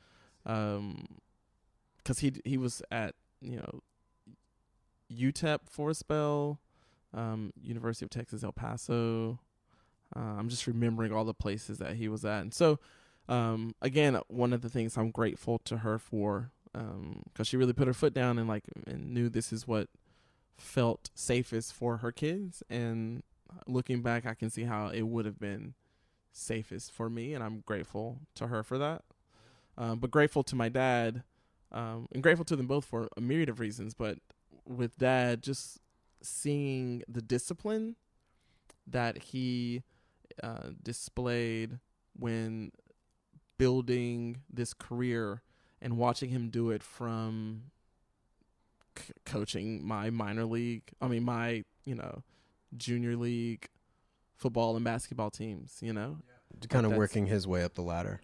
um, 0.46 1.06
because 1.98 2.20
he 2.20 2.34
he 2.44 2.58
was 2.58 2.82
at 2.92 3.16
you 3.42 3.58
know 3.58 3.82
UTEP 5.12 5.60
for 5.70 5.90
a 5.90 5.94
spell, 5.94 6.60
um, 7.14 7.52
University 7.62 8.06
of 8.06 8.10
Texas 8.10 8.44
El 8.44 8.52
Paso. 8.52 9.40
Uh, 10.16 10.20
I'm 10.20 10.50
just 10.50 10.68
remembering 10.68 11.14
all 11.14 11.24
the 11.26 11.34
places 11.34 11.78
that 11.78 11.96
he 11.96 12.08
was 12.08 12.26
at, 12.26 12.42
and 12.42 12.54
so 12.54 12.80
um, 13.30 13.76
again, 13.82 14.20
one 14.28 14.54
of 14.54 14.62
the 14.62 14.70
things 14.70 14.98
I'm 14.98 15.12
grateful 15.12 15.60
to 15.60 15.78
her 15.78 15.98
for, 15.98 16.52
because 16.74 17.48
she 17.48 17.58
really 17.58 17.74
put 17.74 17.88
her 17.88 17.94
foot 17.94 18.14
down 18.14 18.40
and 18.40 18.48
like 18.48 18.64
and 18.88 19.14
knew 19.14 19.30
this 19.30 19.52
is 19.52 19.68
what 19.68 19.88
felt 20.58 21.10
safest 21.14 21.74
for 21.74 21.98
her 21.98 22.12
kids. 22.12 22.64
And 22.70 23.24
looking 23.68 24.02
back, 24.02 24.26
I 24.26 24.34
can 24.34 24.50
see 24.50 24.64
how 24.64 24.88
it 24.88 25.04
would 25.04 25.26
have 25.26 25.40
been 25.40 25.74
safest 26.32 26.92
for 26.92 27.10
me, 27.10 27.34
and 27.34 27.44
I'm 27.44 27.64
grateful 27.66 28.20
to 28.36 28.48
her 28.48 28.64
for 28.64 28.78
that. 28.78 29.04
Um, 29.78 30.00
but 30.00 30.12
grateful 30.12 30.44
to 30.44 30.56
my 30.56 30.70
dad, 30.70 31.24
um, 31.72 32.08
and 32.12 32.22
grateful 32.22 32.46
to 32.46 32.56
them 32.56 32.68
both 32.68 32.86
for 32.86 33.08
a 33.18 33.22
myriad 33.22 33.50
of 33.50 33.60
reasons. 33.60 33.94
But 33.94 34.20
with 34.66 34.98
dad, 34.98 35.42
just 35.42 35.80
seeing 36.22 37.04
the 37.08 37.22
discipline 37.22 37.96
that 38.88 39.18
he 39.18 39.84
uh, 40.44 40.70
displayed 40.82 41.80
when 42.18 42.72
building 43.62 44.42
this 44.52 44.74
career 44.74 45.44
and 45.84 45.96
watching 45.96 46.30
him 46.32 46.50
do 46.50 46.72
it 46.72 46.82
from 46.82 47.62
c- 48.98 49.14
coaching 49.24 49.86
my 49.86 50.10
minor 50.10 50.46
league 50.46 50.82
i 51.00 51.08
mean 51.08 51.24
my 51.24 51.64
you 51.86 51.94
know 51.94 52.24
junior 52.76 53.16
league 53.16 53.70
football 54.36 54.76
and 54.76 54.84
basketball 54.84 55.30
teams 55.30 55.78
you 55.82 55.94
know 55.94 56.18
Kind 56.70 56.88
of 56.88 56.94
working 56.94 57.28
his 57.28 57.48
way 57.48 57.64
up 57.64 57.76
the 57.76 57.82
ladder. 57.84 58.20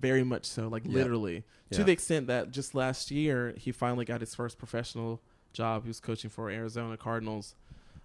very 0.00 0.24
much 0.24 0.46
so 0.46 0.68
like 0.68 0.84
Yeah. 0.86 0.92
literally 0.94 1.44
Yeah. 1.70 1.76
to 1.78 1.84
the 1.84 1.92
extent 1.92 2.26
that 2.28 2.50
just 2.50 2.74
last 2.74 3.10
year 3.10 3.52
he 3.58 3.72
finally 3.72 4.06
got 4.06 4.20
his 4.22 4.34
first 4.34 4.56
professional 4.56 5.20
job 5.52 5.82
he 5.84 5.88
was 5.88 6.00
coaching 6.00 6.30
for 6.30 6.48
arizona 6.48 6.96
cardinals 6.96 7.54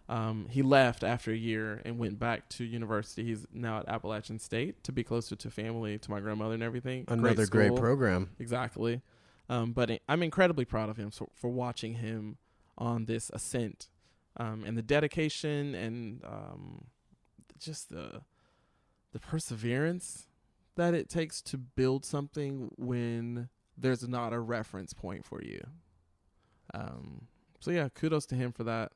um, 0.09 0.47
he 0.49 0.61
left 0.61 1.03
after 1.03 1.31
a 1.31 1.35
year 1.35 1.81
and 1.85 1.97
went 1.99 2.17
back 2.17 2.47
to 2.49 2.63
university 2.63 3.23
he's 3.23 3.45
now 3.53 3.79
at 3.79 3.89
appalachian 3.89 4.39
state 4.39 4.83
to 4.83 4.91
be 4.91 5.03
closer 5.03 5.35
to 5.35 5.49
family 5.49 5.97
to 5.97 6.09
my 6.11 6.19
grandmother 6.19 6.53
and 6.53 6.63
everything 6.63 7.03
Another 7.07 7.45
great, 7.45 7.67
school. 7.67 7.77
program. 7.77 8.29
Exactly. 8.39 9.01
Um, 9.49 9.71
but 9.71 10.01
I'm 10.09 10.23
incredibly 10.23 10.65
proud 10.65 10.89
of 10.89 10.97
him 10.97 11.09
for, 11.11 11.27
for 11.33 11.49
watching 11.49 11.95
him 11.95 12.37
on 12.77 13.05
this 13.05 13.29
ascent 13.33 13.89
um, 14.37 14.63
and 14.65 14.77
the 14.77 14.81
dedication 14.81 15.73
and 15.73 16.21
um, 16.25 16.85
just 17.59 17.89
the 17.89 18.21
the 19.13 19.19
perseverance 19.19 20.27
that 20.75 20.93
it 20.93 21.09
takes 21.09 21.41
to 21.41 21.57
build 21.57 22.05
something 22.05 22.69
when 22.77 23.49
there's 23.77 24.07
not 24.07 24.33
a 24.33 24.39
reference 24.39 24.93
point 24.93 25.25
for 25.25 25.41
you. 25.41 25.65
Um, 26.73 27.27
so 27.59 27.71
yeah, 27.71 27.89
kudos 27.89 28.25
to 28.27 28.35
him 28.35 28.51
for 28.51 28.63
that 28.65 28.91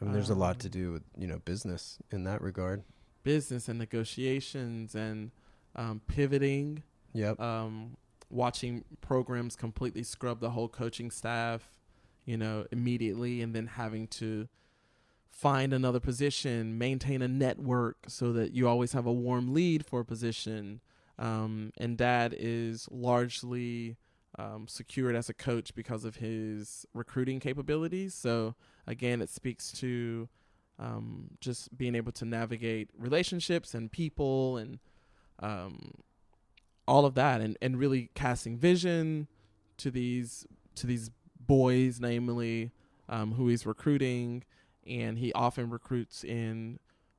I 0.00 0.04
mean, 0.04 0.12
there's 0.12 0.30
a 0.30 0.34
lot 0.34 0.56
Um, 0.56 0.60
to 0.60 0.68
do 0.68 0.92
with 0.92 1.02
you 1.16 1.26
know 1.26 1.38
business 1.40 1.98
in 2.10 2.24
that 2.24 2.42
regard. 2.42 2.82
business 3.22 3.68
and 3.68 3.78
negotiations 3.78 4.94
and 4.94 5.30
um, 5.74 6.00
pivoting 6.06 6.82
Yep. 7.12 7.40
um, 7.40 7.96
watching 8.30 8.84
programs 9.00 9.56
completely 9.56 10.02
scrub 10.04 10.38
the 10.40 10.50
whole 10.50 10.68
coaching 10.68 11.10
staff, 11.10 11.78
you 12.24 12.36
know, 12.36 12.66
immediately, 12.70 13.40
and 13.42 13.54
then 13.54 13.66
having 13.66 14.06
to 14.08 14.48
find 15.30 15.72
another 15.72 15.98
position, 16.00 16.78
maintain 16.78 17.20
a 17.22 17.28
network 17.28 17.96
so 18.08 18.32
that 18.32 18.52
you 18.52 18.68
always 18.68 18.92
have 18.92 19.06
a 19.06 19.12
warm 19.12 19.52
lead 19.52 19.84
for 19.84 20.00
a 20.00 20.04
position. 20.04 20.80
Um, 21.18 21.72
and 21.78 21.96
Dad 21.98 22.34
is 22.38 22.88
largely 22.90 23.96
um, 24.38 24.66
secured 24.68 25.16
as 25.16 25.28
a 25.28 25.34
coach 25.34 25.74
because 25.74 26.04
of 26.04 26.16
his 26.16 26.86
recruiting 26.92 27.40
capabilities. 27.40 28.14
So 28.14 28.54
again, 28.86 29.22
it 29.22 29.30
speaks 29.30 29.72
to 29.72 30.28
um, 30.78 31.30
just 31.40 31.76
being 31.76 31.94
able 31.94 32.12
to 32.12 32.24
navigate 32.24 32.90
relationships 32.98 33.74
and 33.74 33.90
people 33.90 34.56
and 34.58 34.78
um, 35.40 35.92
all 36.86 37.04
of 37.06 37.14
that 37.14 37.40
and, 37.40 37.56
and 37.62 37.78
really 37.78 38.10
casting 38.14 38.56
vision 38.56 39.28
to 39.78 39.90
these 39.90 40.46
to 40.74 40.86
these 40.86 41.10
boys 41.38 42.00
namely 42.00 42.72
um, 43.08 43.32
who 43.32 43.48
he's 43.48 43.66
recruiting 43.66 44.44
and 44.86 45.18
he 45.18 45.32
often 45.32 45.70
recruits 45.70 46.24
in 46.24 46.78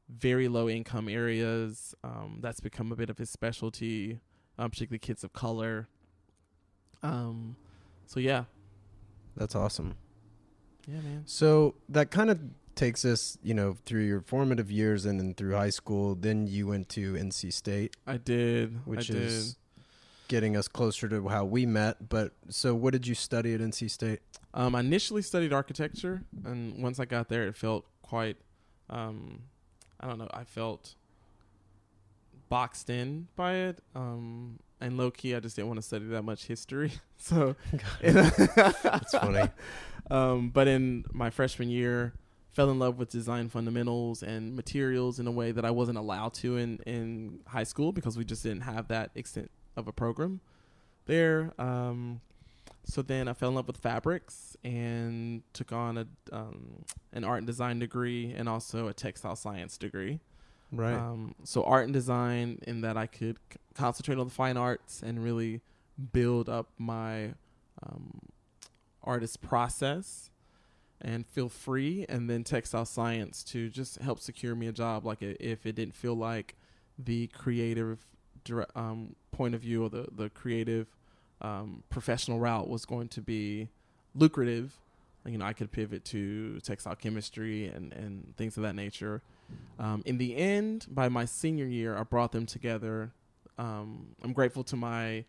very 0.09 0.47
low 0.47 0.69
income 0.69 1.09
areas 1.09 1.93
um, 2.03 2.39
that's 2.41 2.59
become 2.59 2.91
a 2.91 2.95
bit 2.95 3.09
of 3.09 3.17
his 3.17 3.29
specialty 3.29 4.19
um, 4.57 4.69
particularly 4.69 4.99
kids 4.99 5.23
of 5.23 5.33
color 5.33 5.87
um, 7.03 7.55
so 8.05 8.19
yeah 8.19 8.45
That's 9.35 9.55
awesome. 9.55 9.95
yeah 10.87 10.99
man 11.01 11.23
So 11.25 11.75
that 11.89 12.11
kind 12.11 12.29
of 12.29 12.39
takes 12.75 13.03
us, 13.05 13.37
you 13.41 13.53
know, 13.55 13.75
through 13.85 14.03
your 14.03 14.21
formative 14.21 14.69
years 14.71 15.05
and 15.05 15.19
then 15.19 15.33
through 15.33 15.55
high 15.55 15.71
school. 15.71 16.13
Then 16.15 16.45
you 16.47 16.67
went 16.67 16.89
to 16.89 17.13
NC 17.13 17.51
State, 17.53 17.95
I 18.05 18.17
did 18.17 18.85
which 18.85 19.09
I 19.09 19.13
did. 19.13 19.21
is 19.23 19.57
getting 20.27 20.55
us 20.57 20.67
closer 20.67 21.07
to 21.09 21.27
how 21.27 21.43
we 21.45 21.65
met. 21.65 22.07
But 22.09 22.33
so, 22.49 22.75
what 22.75 22.91
did 22.93 23.07
you 23.07 23.15
study 23.15 23.53
at 23.53 23.61
NC 23.61 23.89
State? 23.89 24.19
Um, 24.53 24.75
I 24.75 24.79
initially 24.81 25.21
studied 25.21 25.53
architecture, 25.53 26.23
and 26.45 26.81
once 26.81 26.99
I 26.99 27.05
got 27.05 27.29
there, 27.29 27.47
it 27.47 27.55
felt 27.55 27.85
quite 28.01 28.37
um, 28.89 29.41
I 29.99 30.07
don't 30.07 30.19
know. 30.19 30.29
I 30.31 30.43
felt 30.43 30.95
boxed 32.49 32.89
in 32.89 33.27
by 33.35 33.55
it. 33.55 33.79
Um, 33.95 34.59
and 34.79 34.97
low 34.97 35.11
key, 35.11 35.35
I 35.35 35.39
just 35.39 35.55
didn't 35.55 35.69
want 35.69 35.79
to 35.79 35.85
study 35.85 36.05
that 36.05 36.23
much 36.23 36.45
history. 36.45 36.91
so 37.17 37.55
That's 38.01 39.11
funny. 39.11 39.49
Um, 40.09 40.49
but 40.49 40.67
in 40.67 41.05
my 41.11 41.29
freshman 41.29 41.69
year, 41.69 42.13
fell 42.53 42.69
in 42.71 42.79
love 42.79 42.97
with 42.97 43.09
design 43.09 43.49
fundamentals 43.49 44.23
and 44.23 44.55
materials 44.55 45.19
in 45.19 45.27
a 45.27 45.31
way 45.31 45.51
that 45.51 45.65
I 45.65 45.71
wasn't 45.71 45.97
allowed 45.97 46.33
to 46.35 46.57
in 46.57 46.79
in 46.85 47.41
high 47.47 47.63
school 47.63 47.91
because 47.91 48.17
we 48.17 48.25
just 48.25 48.43
didn't 48.43 48.61
have 48.61 48.87
that 48.87 49.11
extent 49.15 49.51
of 49.75 49.87
a 49.87 49.91
program 49.91 50.41
there. 51.05 51.53
Um, 51.59 52.21
so 52.83 53.01
then 53.01 53.27
I 53.27 53.33
fell 53.33 53.49
in 53.49 53.55
love 53.55 53.67
with 53.67 53.77
fabrics 53.77 54.55
and 54.63 55.43
took 55.53 55.71
on 55.71 55.97
a 55.97 56.07
um, 56.31 56.85
an 57.11 57.23
art 57.23 57.39
and 57.39 57.47
design 57.47 57.79
degree 57.79 58.33
and 58.35 58.47
also 58.47 58.87
a 58.87 58.93
textile 58.93 59.35
science 59.35 59.77
degree. 59.77 60.19
Right. 60.71 60.95
Um, 60.95 61.35
so 61.43 61.63
art 61.63 61.85
and 61.85 61.93
design, 61.93 62.59
in 62.67 62.81
that 62.81 62.97
I 62.97 63.07
could 63.07 63.37
c- 63.51 63.59
concentrate 63.73 64.17
on 64.17 64.27
the 64.27 64.33
fine 64.33 64.57
arts 64.57 65.01
and 65.01 65.23
really 65.23 65.61
build 66.11 66.49
up 66.49 66.67
my 66.77 67.33
um, 67.81 68.19
artist 69.03 69.41
process 69.41 70.29
and 70.99 71.25
feel 71.25 71.49
free. 71.49 72.05
And 72.09 72.29
then 72.29 72.43
textile 72.43 72.85
science 72.85 73.43
to 73.45 73.69
just 73.69 73.99
help 73.99 74.19
secure 74.19 74.55
me 74.55 74.67
a 74.67 74.71
job. 74.71 75.05
Like 75.05 75.21
if 75.21 75.65
it 75.65 75.75
didn't 75.75 75.95
feel 75.95 76.15
like 76.15 76.55
the 76.99 77.27
creative 77.27 78.05
dire- 78.43 78.67
um, 78.75 79.15
point 79.31 79.55
of 79.55 79.61
view 79.61 79.83
or 79.83 79.89
the 79.89 80.07
the 80.11 80.29
creative 80.29 80.87
um, 81.41 81.83
professional 81.89 82.39
route 82.39 82.67
was 82.67 82.85
going 82.85 83.07
to 83.09 83.21
be 83.21 83.69
lucrative. 84.15 84.77
You 85.25 85.37
know, 85.37 85.45
I 85.45 85.53
could 85.53 85.71
pivot 85.71 86.05
to 86.05 86.59
textile 86.61 86.95
chemistry 86.95 87.67
and, 87.67 87.93
and 87.93 88.33
things 88.37 88.57
of 88.57 88.63
that 88.63 88.75
nature. 88.75 89.21
Um, 89.79 90.01
in 90.05 90.17
the 90.17 90.35
end, 90.35 90.87
by 90.89 91.09
my 91.09 91.25
senior 91.25 91.65
year, 91.65 91.95
I 91.95 92.03
brought 92.03 92.31
them 92.31 92.45
together. 92.45 93.11
Um, 93.57 94.15
I'm 94.23 94.33
grateful 94.33 94.63
to 94.65 94.75
my 94.75 95.25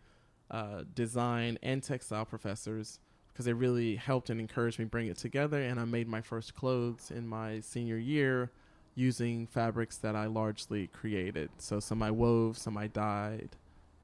uh, 0.50 0.84
design 0.94 1.58
and 1.62 1.82
textile 1.82 2.25
professors 2.25 3.00
because 3.32 3.44
they 3.44 3.52
really 3.52 3.96
helped 3.96 4.30
and 4.30 4.40
encouraged 4.40 4.78
me 4.78 4.84
bring 4.84 5.06
it 5.08 5.16
together. 5.16 5.60
And 5.60 5.78
I 5.78 5.84
made 5.84 6.08
my 6.08 6.20
first 6.20 6.54
clothes 6.54 7.10
in 7.10 7.26
my 7.26 7.60
senior 7.60 7.98
year 7.98 8.50
using 8.94 9.46
fabrics 9.46 9.96
that 9.98 10.16
I 10.16 10.26
largely 10.26 10.88
created. 10.88 11.50
So 11.58 11.78
some 11.78 12.02
I 12.02 12.10
wove, 12.10 12.58
some 12.58 12.76
I 12.76 12.88
dyed. 12.88 13.50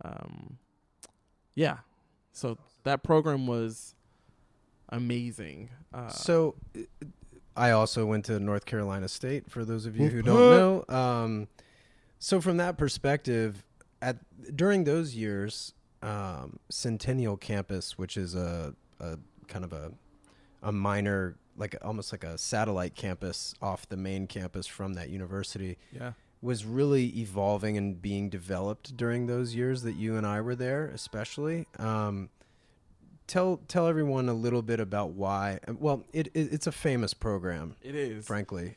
Um, 0.04 0.58
yeah. 1.56 1.78
So 2.32 2.58
that 2.84 3.02
program 3.02 3.46
was 3.46 3.94
amazing. 4.90 5.70
Uh, 5.92 6.08
so 6.08 6.54
I 7.56 7.70
also 7.70 8.04
went 8.06 8.24
to 8.26 8.40
North 8.40 8.66
Carolina 8.66 9.08
State 9.08 9.50
for 9.50 9.64
those 9.64 9.86
of 9.86 9.96
you 9.96 10.08
who 10.08 10.22
don't 10.22 10.84
know. 10.88 10.94
Um, 10.94 11.48
so 12.18 12.40
from 12.40 12.56
that 12.56 12.76
perspective, 12.76 13.64
at 14.02 14.16
during 14.56 14.84
those 14.84 15.14
years, 15.14 15.72
um, 16.02 16.58
Centennial 16.68 17.36
Campus, 17.36 17.96
which 17.96 18.16
is 18.16 18.34
a, 18.34 18.74
a 19.00 19.18
kind 19.46 19.64
of 19.64 19.72
a 19.72 19.92
a 20.64 20.72
minor, 20.72 21.36
like 21.56 21.76
almost 21.82 22.10
like 22.10 22.24
a 22.24 22.36
satellite 22.38 22.94
campus 22.94 23.54
off 23.62 23.88
the 23.88 23.96
main 23.96 24.26
campus 24.26 24.66
from 24.66 24.94
that 24.94 25.10
university, 25.10 25.76
yeah. 25.92 26.12
was 26.42 26.64
really 26.64 27.06
evolving 27.18 27.76
and 27.76 28.00
being 28.00 28.30
developed 28.30 28.96
during 28.96 29.26
those 29.26 29.54
years 29.54 29.82
that 29.82 29.92
you 29.92 30.16
and 30.16 30.26
I 30.26 30.40
were 30.40 30.56
there, 30.56 30.86
especially. 30.86 31.66
Um, 31.78 32.30
tell 33.26 33.58
tell 33.68 33.86
everyone 33.86 34.28
a 34.28 34.34
little 34.34 34.62
bit 34.62 34.80
about 34.80 35.10
why. 35.10 35.58
Well, 35.78 36.04
it, 36.12 36.28
it 36.34 36.52
it's 36.52 36.66
a 36.66 36.72
famous 36.72 37.14
program, 37.14 37.76
It 37.82 37.94
is. 37.94 38.26
frankly. 38.26 38.76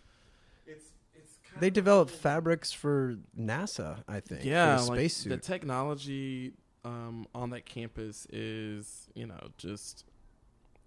It's 0.66 0.86
it's 1.16 1.34
They 1.60 1.68
of 1.68 1.74
develop 1.74 2.10
like- 2.10 2.18
fabrics 2.20 2.72
for 2.72 3.18
NASA, 3.40 4.00
I 4.08 4.20
think. 4.20 4.44
yeah, 4.46 4.78
for 4.78 4.84
the 4.84 4.90
like 4.92 5.00
spacesuit. 5.00 5.30
the 5.32 5.38
technology 5.38 6.54
um, 6.86 7.28
on 7.36 7.50
that 7.50 7.66
campus 7.66 8.26
is 8.32 9.08
you 9.14 9.26
know 9.28 9.50
just 9.58 10.06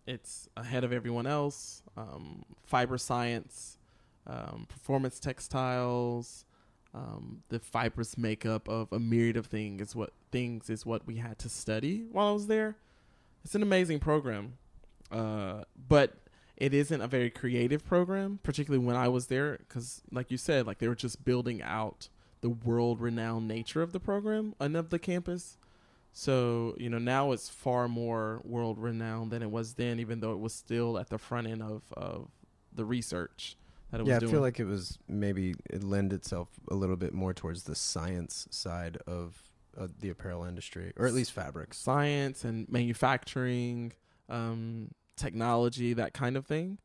it's 0.06 0.48
ahead 0.56 0.82
of 0.84 0.92
everyone 0.92 1.26
else. 1.26 1.82
Um, 1.96 2.44
fiber 2.64 2.98
science, 2.98 3.78
um, 4.26 4.66
performance 4.68 5.20
textiles, 5.20 6.44
um, 6.94 7.42
the 7.50 7.58
fibrous 7.60 8.16
makeup 8.18 8.68
of 8.68 8.92
a 8.92 8.98
myriad 8.98 9.36
of 9.36 9.46
things 9.46 9.80
is 9.90 9.94
what 9.94 10.12
things 10.32 10.70
is 10.70 10.84
what 10.86 11.06
we 11.06 11.16
had 11.16 11.38
to 11.40 11.48
study 11.48 12.06
while 12.10 12.28
I 12.28 12.32
was 12.32 12.46
there. 12.46 12.76
It's 13.44 13.54
an 13.54 13.62
amazing 13.62 14.00
program, 14.00 14.58
uh, 15.10 15.64
but 15.88 16.14
it 16.56 16.74
isn't 16.74 17.00
a 17.00 17.08
very 17.08 17.30
creative 17.30 17.84
program, 17.84 18.38
particularly 18.42 18.84
when 18.84 18.96
I 18.96 19.08
was 19.08 19.28
there, 19.28 19.58
because 19.58 20.02
like 20.12 20.30
you 20.30 20.36
said, 20.36 20.66
like 20.66 20.78
they 20.78 20.88
were 20.88 20.94
just 20.94 21.24
building 21.24 21.62
out 21.62 22.08
the 22.42 22.50
world-renowned 22.50 23.48
nature 23.48 23.82
of 23.82 23.92
the 23.92 24.00
program 24.00 24.54
and 24.60 24.76
of 24.76 24.90
the 24.90 24.98
campus. 24.98 25.56
So 26.12 26.74
you 26.78 26.90
know 26.90 26.98
now 26.98 27.32
it's 27.32 27.48
far 27.48 27.88
more 27.88 28.40
world-renowned 28.44 29.30
than 29.30 29.42
it 29.42 29.50
was 29.50 29.74
then, 29.74 30.00
even 30.00 30.20
though 30.20 30.32
it 30.32 30.40
was 30.40 30.54
still 30.54 30.98
at 30.98 31.08
the 31.08 31.18
front 31.18 31.46
end 31.46 31.62
of, 31.62 31.82
of 31.96 32.30
the 32.72 32.84
research 32.84 33.56
that 33.90 34.00
it 34.00 34.06
yeah, 34.06 34.14
I 34.14 34.16
was 34.16 34.20
doing. 34.20 34.32
feel 34.32 34.40
like 34.40 34.60
it 34.60 34.64
was 34.66 34.98
maybe 35.08 35.54
it 35.68 35.82
lend 35.82 36.12
itself 36.12 36.48
a 36.68 36.74
little 36.74 36.96
bit 36.96 37.14
more 37.14 37.32
towards 37.32 37.64
the 37.64 37.74
science 37.74 38.46
side 38.50 38.98
of 39.06 39.49
uh, 39.78 39.88
the 39.98 40.10
apparel 40.10 40.44
industry, 40.44 40.92
or 40.96 41.06
at 41.06 41.14
least 41.14 41.32
fabrics. 41.32 41.78
science 41.78 42.44
and 42.44 42.68
manufacturing, 42.68 43.92
um, 44.28 44.90
technology, 45.16 45.92
that 45.92 46.12
kind 46.12 46.36
of 46.36 46.46
thing. 46.46 46.78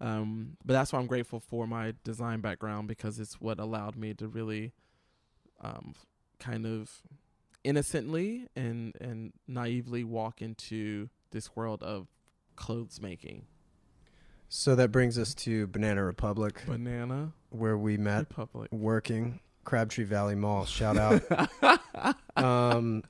Um, 0.00 0.56
but 0.64 0.72
that's 0.72 0.92
why 0.92 0.98
I'm 0.98 1.06
grateful 1.06 1.40
for 1.40 1.66
my 1.66 1.94
design 2.04 2.40
background 2.40 2.88
because 2.88 3.18
it's 3.18 3.40
what 3.40 3.58
allowed 3.58 3.96
me 3.96 4.14
to 4.14 4.28
really 4.28 4.72
um, 5.60 5.94
kind 6.38 6.64
of 6.64 7.02
innocently 7.64 8.46
and, 8.56 8.96
and 9.00 9.32
naively 9.46 10.04
walk 10.04 10.40
into 10.40 11.10
this 11.32 11.54
world 11.54 11.82
of 11.82 12.08
clothes 12.56 13.00
making. 13.00 13.46
So 14.48 14.74
that 14.74 14.90
brings 14.90 15.18
us 15.18 15.34
to 15.34 15.66
Banana 15.68 16.02
Republic, 16.02 16.62
Banana 16.66 17.32
where 17.50 17.76
we 17.76 17.96
met 17.96 18.26
Republic. 18.30 18.72
working 18.72 19.40
Crabtree 19.64 20.04
Valley 20.04 20.34
Mall. 20.34 20.64
Shout 20.64 20.96
out. 20.96 21.22
um, 22.36 23.02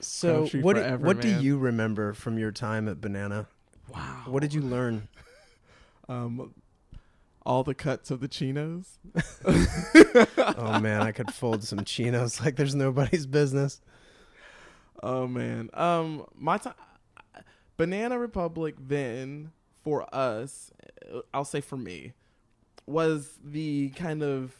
so 0.00 0.40
Crabtree 0.40 0.62
what 0.62 0.76
forever, 0.76 1.06
what 1.06 1.20
do 1.20 1.28
you 1.28 1.58
remember 1.58 2.12
from 2.12 2.38
your 2.38 2.52
time 2.52 2.88
at 2.88 3.00
Banana? 3.00 3.46
Wow. 3.92 4.22
What 4.26 4.40
did 4.40 4.54
you 4.54 4.62
learn? 4.62 5.08
Um, 6.08 6.54
all 7.44 7.64
the 7.64 7.74
cuts 7.74 8.10
of 8.10 8.20
the 8.20 8.28
chinos. 8.28 8.98
oh 9.44 10.78
man, 10.80 11.02
I 11.02 11.10
could 11.10 11.32
fold 11.32 11.64
some 11.64 11.84
chinos 11.84 12.40
like 12.40 12.54
there's 12.54 12.76
nobody's 12.76 13.26
business. 13.26 13.80
Oh 15.02 15.26
man. 15.26 15.70
Um 15.74 16.26
my 16.36 16.58
time 16.58 16.74
Banana 17.76 18.18
Republic 18.18 18.74
then 18.78 19.52
for 19.82 20.12
us, 20.14 20.70
I'll 21.32 21.44
say 21.44 21.60
for 21.60 21.76
me, 21.76 22.12
was 22.86 23.38
the 23.44 23.90
kind 23.90 24.22
of 24.22 24.54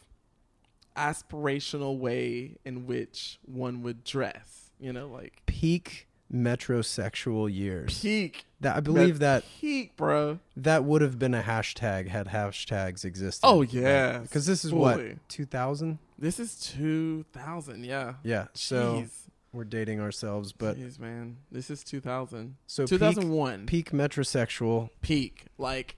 aspirational 0.97 1.97
way 1.97 2.57
in 2.65 2.87
which 2.87 3.39
one 3.45 3.83
would 3.83 4.03
dress, 4.03 4.71
you 4.79 4.91
know, 4.91 5.07
like 5.07 5.43
Peak 5.45 6.07
metrosexual 6.33 7.53
years. 7.53 8.01
peak. 8.01 8.45
That 8.59 8.75
I 8.75 8.79
believe 8.79 9.19
that 9.19 9.43
peak, 9.61 9.95
bro. 9.95 10.39
that 10.57 10.83
would 10.83 11.01
have 11.01 11.19
been 11.19 11.33
a 11.33 11.41
hashtag 11.43 12.07
had 12.07 12.27
hashtags 12.27 13.05
existed. 13.05 13.45
Oh 13.45 13.61
yeah. 13.61 14.19
because 14.19 14.45
this 14.45 14.65
is 14.65 14.71
fully. 14.71 15.09
what 15.09 15.29
2000. 15.29 15.99
This 16.19 16.39
is 16.39 16.55
2000, 16.55 17.85
yeah. 17.85 18.15
Yeah, 18.23 18.47
so 18.53 19.01
Jeez. 19.03 19.11
we're 19.53 19.63
dating 19.63 20.01
ourselves, 20.01 20.51
but 20.53 20.77
Jeez, 20.77 20.99
man. 20.99 21.37
This 21.51 21.69
is 21.69 21.83
2000. 21.83 22.55
so 22.65 22.83
peak, 22.83 22.89
2001. 22.89 23.65
peak 23.67 23.91
metrosexual. 23.91 24.89
peak, 25.01 25.45
like 25.59 25.95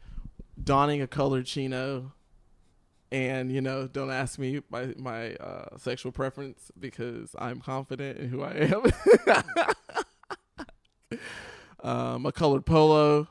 donning 0.62 1.02
a 1.02 1.08
colored 1.08 1.46
chino. 1.46 2.12
And 3.12 3.52
you 3.52 3.62
know, 3.62 3.88
don't 3.88 4.12
ask 4.12 4.38
me 4.38 4.62
my 4.70 4.94
my 4.98 5.34
uh, 5.36 5.78
sexual 5.78 6.12
preference 6.12 6.72
because 6.80 7.36
I'm 7.40 7.60
confident 7.60 8.20
in 8.20 8.30
who 8.30 8.44
I 8.44 8.52
am. 11.12 11.20
um, 11.90 12.26
a 12.26 12.32
colored 12.32 12.66
polo, 12.66 13.28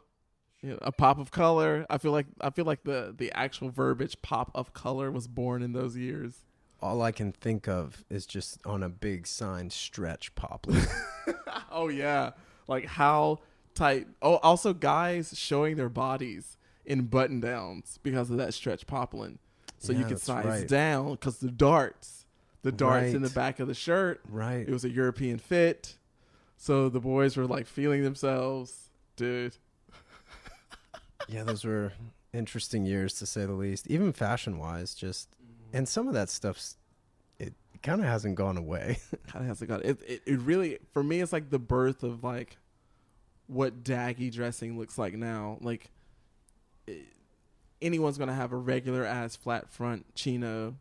you 0.63 0.71
know, 0.71 0.79
a 0.83 0.91
pop 0.91 1.19
of 1.19 1.31
color. 1.31 1.87
I 1.89 1.99
feel 1.99 2.13
like 2.13 2.27
I 2.41 2.51
feel 2.51 2.65
like 2.65 2.83
the 2.85 3.15
the 3.17 3.31
actual 3.33 3.71
verbiage 3.71 4.21
"pop 4.21 4.51
of 4.55 4.73
color" 4.73 5.13
was 5.13 5.29
born 5.29 5.63
in 5.63 5.73
those 5.73 5.97
years. 5.97 6.45
All 6.81 7.03
I 7.03 7.13
can 7.13 7.33
think 7.33 7.67
of 7.69 8.05
is 8.09 8.27
just 8.27 8.65
on 8.65 8.83
a 8.83 8.89
big 8.89 9.27
sign, 9.27 9.71
stretch 9.71 10.35
poplin. 10.35 10.87
oh 11.71 11.89
yeah, 11.89 12.33
like 12.67 12.87
how 12.87 13.39
tight. 13.75 14.07
Oh, 14.23 14.37
also 14.37 14.73
guys 14.73 15.35
showing 15.37 15.77
their 15.77 15.89
bodies 15.89 16.57
in 16.85 17.07
button 17.07 17.41
downs 17.41 17.99
because 18.03 18.31
of 18.31 18.39
that 18.39 18.55
stretch 18.55 18.87
poplin, 18.87 19.39
so 19.79 19.93
you 19.93 20.05
could 20.05 20.21
size 20.21 20.45
right. 20.45 20.69
down 20.69 21.13
because 21.13 21.39
the 21.39 21.51
darts, 21.51 22.27
the 22.63 22.73
darts 22.73 23.15
in 23.15 23.23
the 23.23 23.31
back 23.31 23.61
of 23.61 23.69
the 23.69 23.75
shirt. 23.75 24.21
right. 24.29 24.69
It 24.69 24.71
was 24.71 24.85
a 24.85 24.91
European 24.91 25.39
fit, 25.39 25.97
so 26.57 26.89
the 26.89 27.01
boys 27.01 27.37
were 27.37 27.47
like 27.47 27.67
feeling 27.67 28.03
themselves, 28.03 28.91
dude. 29.17 29.57
yeah, 31.29 31.45
those 31.45 31.65
were 31.65 31.93
interesting 32.33 32.85
years 32.85 33.15
to 33.15 33.27
say 33.27 33.47
the 33.47 33.53
least. 33.53 33.87
Even 33.89 34.13
fashion 34.13 34.59
wise, 34.59 34.95
just 34.95 35.31
mm-hmm. 35.31 35.77
and 35.77 35.89
some 35.89 36.09
of 36.09 36.15
that 36.15 36.29
stuff's 36.29 36.77
it 37.39 37.55
kind 37.83 38.01
of 38.01 38.07
hasn't 38.07 38.35
gone 38.35 38.57
away. 38.57 38.99
kind 39.29 39.45
of 39.45 39.49
has 39.49 39.59
to 39.61 39.67
go. 39.67 39.77
It, 39.77 40.01
it 40.07 40.23
it 40.27 40.41
really 40.41 40.79
for 40.93 41.03
me 41.03 41.21
it's 41.21 41.33
like 41.33 41.51
the 41.51 41.59
birth 41.59 42.03
of 42.03 42.25
like 42.25 42.57
what 43.47 43.83
daggy 43.83 44.33
dressing 44.33 44.79
looks 44.79 44.99
like 44.99 45.15
now. 45.15 45.59
Like 45.61 45.91
it, 46.87 47.05
anyone's 47.83 48.19
gonna 48.19 48.35
have 48.35 48.53
a 48.53 48.57
regular 48.57 49.05
ass 49.05 49.37
flat 49.37 49.69
front 49.71 50.15
chino, 50.15 50.77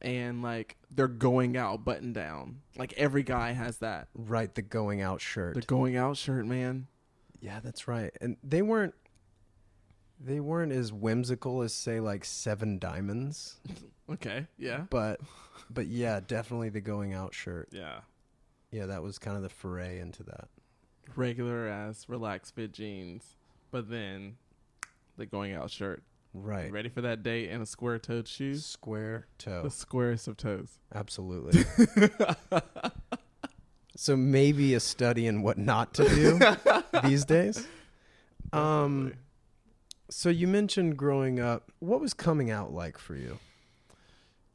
and 0.00 0.42
like 0.42 0.76
they're 0.90 1.08
going 1.08 1.56
out 1.56 1.84
button 1.84 2.12
down. 2.12 2.60
Like 2.76 2.92
every 2.94 3.22
guy 3.22 3.52
has 3.52 3.78
that. 3.78 4.08
right, 4.14 4.54
the 4.54 4.62
going 4.62 5.00
out 5.02 5.20
shirt. 5.20 5.54
The 5.54 5.62
going 5.62 5.96
out 5.96 6.16
shirt, 6.16 6.46
man. 6.46 6.86
yeah, 7.40 7.60
that's 7.62 7.86
right. 7.88 8.12
And 8.20 8.36
they 8.42 8.62
weren't 8.62 8.94
they 10.20 10.40
weren't 10.40 10.72
as 10.72 10.92
whimsical 10.92 11.62
as 11.62 11.74
say 11.74 12.00
like 12.00 12.24
Seven 12.24 12.78
Diamonds, 12.78 13.56
Okay, 14.10 14.46
yeah, 14.58 14.84
but 14.90 15.20
but 15.70 15.86
yeah, 15.86 16.20
definitely 16.26 16.68
the 16.68 16.80
going 16.80 17.12
out 17.14 17.34
shirt. 17.34 17.68
yeah. 17.72 18.00
Yeah, 18.70 18.86
that 18.86 19.04
was 19.04 19.20
kind 19.20 19.36
of 19.36 19.44
the 19.44 19.48
foray 19.48 20.00
into 20.00 20.24
that. 20.24 20.48
Regular 21.14 21.68
ass 21.68 22.06
relaxed 22.08 22.56
fit 22.56 22.72
jeans, 22.72 23.36
but 23.70 23.88
then 23.88 24.36
the 25.16 25.26
going 25.26 25.52
out 25.54 25.70
shirt. 25.70 26.02
Right. 26.34 26.70
Ready 26.72 26.88
for 26.88 27.00
that 27.02 27.22
date 27.22 27.50
in 27.50 27.60
a 27.62 27.66
square 27.66 27.98
toed 27.98 28.26
shoe. 28.26 28.56
Square 28.56 29.28
toe. 29.38 29.62
The 29.62 29.70
squarest 29.70 30.26
of 30.26 30.36
toes. 30.36 30.80
Absolutely. 30.92 31.64
so 33.96 34.16
maybe 34.16 34.74
a 34.74 34.80
study 34.80 35.26
in 35.26 35.42
what 35.42 35.58
not 35.58 35.94
to 35.94 36.04
do 36.08 36.40
these 37.08 37.24
days. 37.24 37.66
Um 38.52 39.14
so 40.10 40.28
you 40.28 40.46
mentioned 40.46 40.96
growing 40.96 41.40
up. 41.40 41.72
What 41.78 42.00
was 42.00 42.14
coming 42.14 42.50
out 42.50 42.72
like 42.72 42.98
for 42.98 43.14
you? 43.14 43.38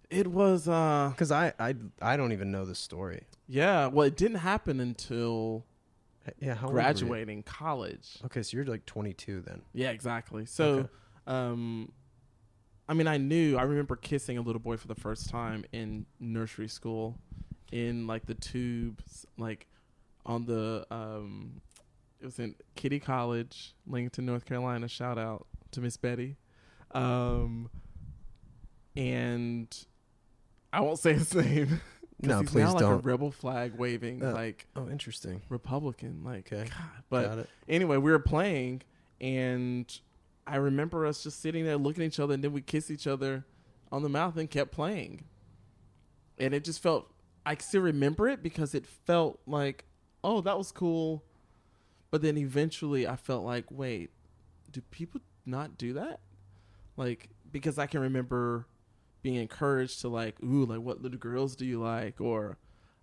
It 0.09 0.27
was 0.27 0.67
uh 0.67 1.13
Cuz 1.17 1.31
I 1.31 1.53
I 1.59 1.75
I 2.01 2.17
don't 2.17 2.33
even 2.33 2.51
know 2.51 2.65
the 2.65 2.75
story. 2.75 3.23
yeah, 3.47 3.87
well 3.87 4.05
it 4.05 4.17
didn't 4.17 4.39
happen 4.39 4.79
until 4.79 5.65
Yeah, 6.39 6.55
how 6.55 6.67
old 6.67 6.73
were 6.73 6.79
you? 6.79 6.83
graduating 6.83 7.43
college. 7.43 8.17
Okay, 8.25 8.43
so 8.43 8.57
you're 8.57 8.65
like 8.65 8.85
22 8.85 9.41
then. 9.41 9.61
Yeah, 9.73 9.91
exactly. 9.91 10.45
So 10.45 10.63
Okay. 10.65 10.89
Um 11.29 11.91
I 12.89 12.93
mean 12.93 13.07
I 13.07 13.17
knew 13.17 13.55
I 13.57 13.61
remember 13.63 13.95
kissing 13.95 14.37
a 14.37 14.41
little 14.41 14.59
boy 14.59 14.75
for 14.77 14.87
the 14.87 14.95
first 14.95 15.29
time 15.29 15.63
in 15.71 16.05
nursery 16.19 16.67
school 16.67 17.17
in 17.71 18.07
like 18.07 18.25
the 18.25 18.33
tubes 18.33 19.25
like 19.37 19.67
on 20.25 20.45
the 20.45 20.85
um 20.91 21.61
it 22.19 22.25
was 22.25 22.37
in 22.39 22.55
Kitty 22.75 22.99
College, 22.99 23.73
Lincoln, 23.87 24.25
North 24.25 24.43
Carolina. 24.43 24.89
Shout 24.89 25.17
out 25.17 25.45
to 25.71 25.79
Miss 25.81 25.95
Betty. 25.97 26.35
Um 26.91 27.69
and 28.95 29.85
I 30.73 30.81
won't 30.81 30.99
say 30.99 31.13
his 31.13 31.33
name. 31.35 31.81
No, 32.21 32.41
he's 32.41 32.49
please 32.51 32.63
now 32.63 32.73
like 32.73 32.79
don't. 32.81 32.93
a 32.93 32.97
rebel 32.97 33.31
flag 33.31 33.75
waving, 33.77 34.23
Uh, 34.23 34.33
like 34.33 34.67
Oh, 34.75 34.89
interesting. 34.89 35.41
Republican, 35.49 36.23
like 36.23 36.51
Okay. 36.51 36.69
God. 36.69 37.03
But 37.09 37.47
anyway, 37.67 37.97
we 37.97 38.11
were 38.11 38.19
playing, 38.19 38.81
and 39.21 39.89
I 40.49 40.55
remember 40.57 41.05
us 41.05 41.23
just 41.23 41.41
sitting 41.41 41.63
there 41.63 41.77
looking 41.77 42.03
at 42.03 42.07
each 42.07 42.19
other, 42.19 42.33
and 42.33 42.43
then 42.43 42.53
we 42.53 42.61
kissed 42.61 42.91
each 42.91 43.07
other 43.07 43.45
on 43.91 44.03
the 44.03 44.09
mouth 44.09 44.37
and 44.37 44.49
kept 44.49 44.71
playing. 44.71 45.25
And 46.37 46.53
it 46.53 46.63
just 46.63 46.81
felt, 46.81 47.11
I 47.45 47.55
still 47.55 47.81
remember 47.81 48.27
it 48.27 48.41
because 48.41 48.73
it 48.73 48.85
felt 48.85 49.39
like, 49.45 49.85
oh, 50.23 50.41
that 50.41 50.57
was 50.57 50.71
cool. 50.71 51.23
But 52.11 52.21
then 52.21 52.37
eventually 52.37 53.07
I 53.07 53.15
felt 53.15 53.45
like, 53.45 53.65
wait, 53.69 54.09
do 54.71 54.81
people 54.81 55.21
not 55.45 55.77
do 55.77 55.93
that? 55.93 56.19
Like, 56.97 57.29
because 57.51 57.77
I 57.77 57.85
can 57.85 58.01
remember 58.01 58.65
being 59.21 59.35
encouraged 59.35 60.01
to, 60.01 60.07
like, 60.07 60.41
ooh, 60.43 60.65
like, 60.65 60.79
what 60.79 61.01
little 61.01 61.19
girls 61.19 61.55
do 61.55 61.65
you 61.65 61.79
like? 61.79 62.19
Or, 62.19 62.57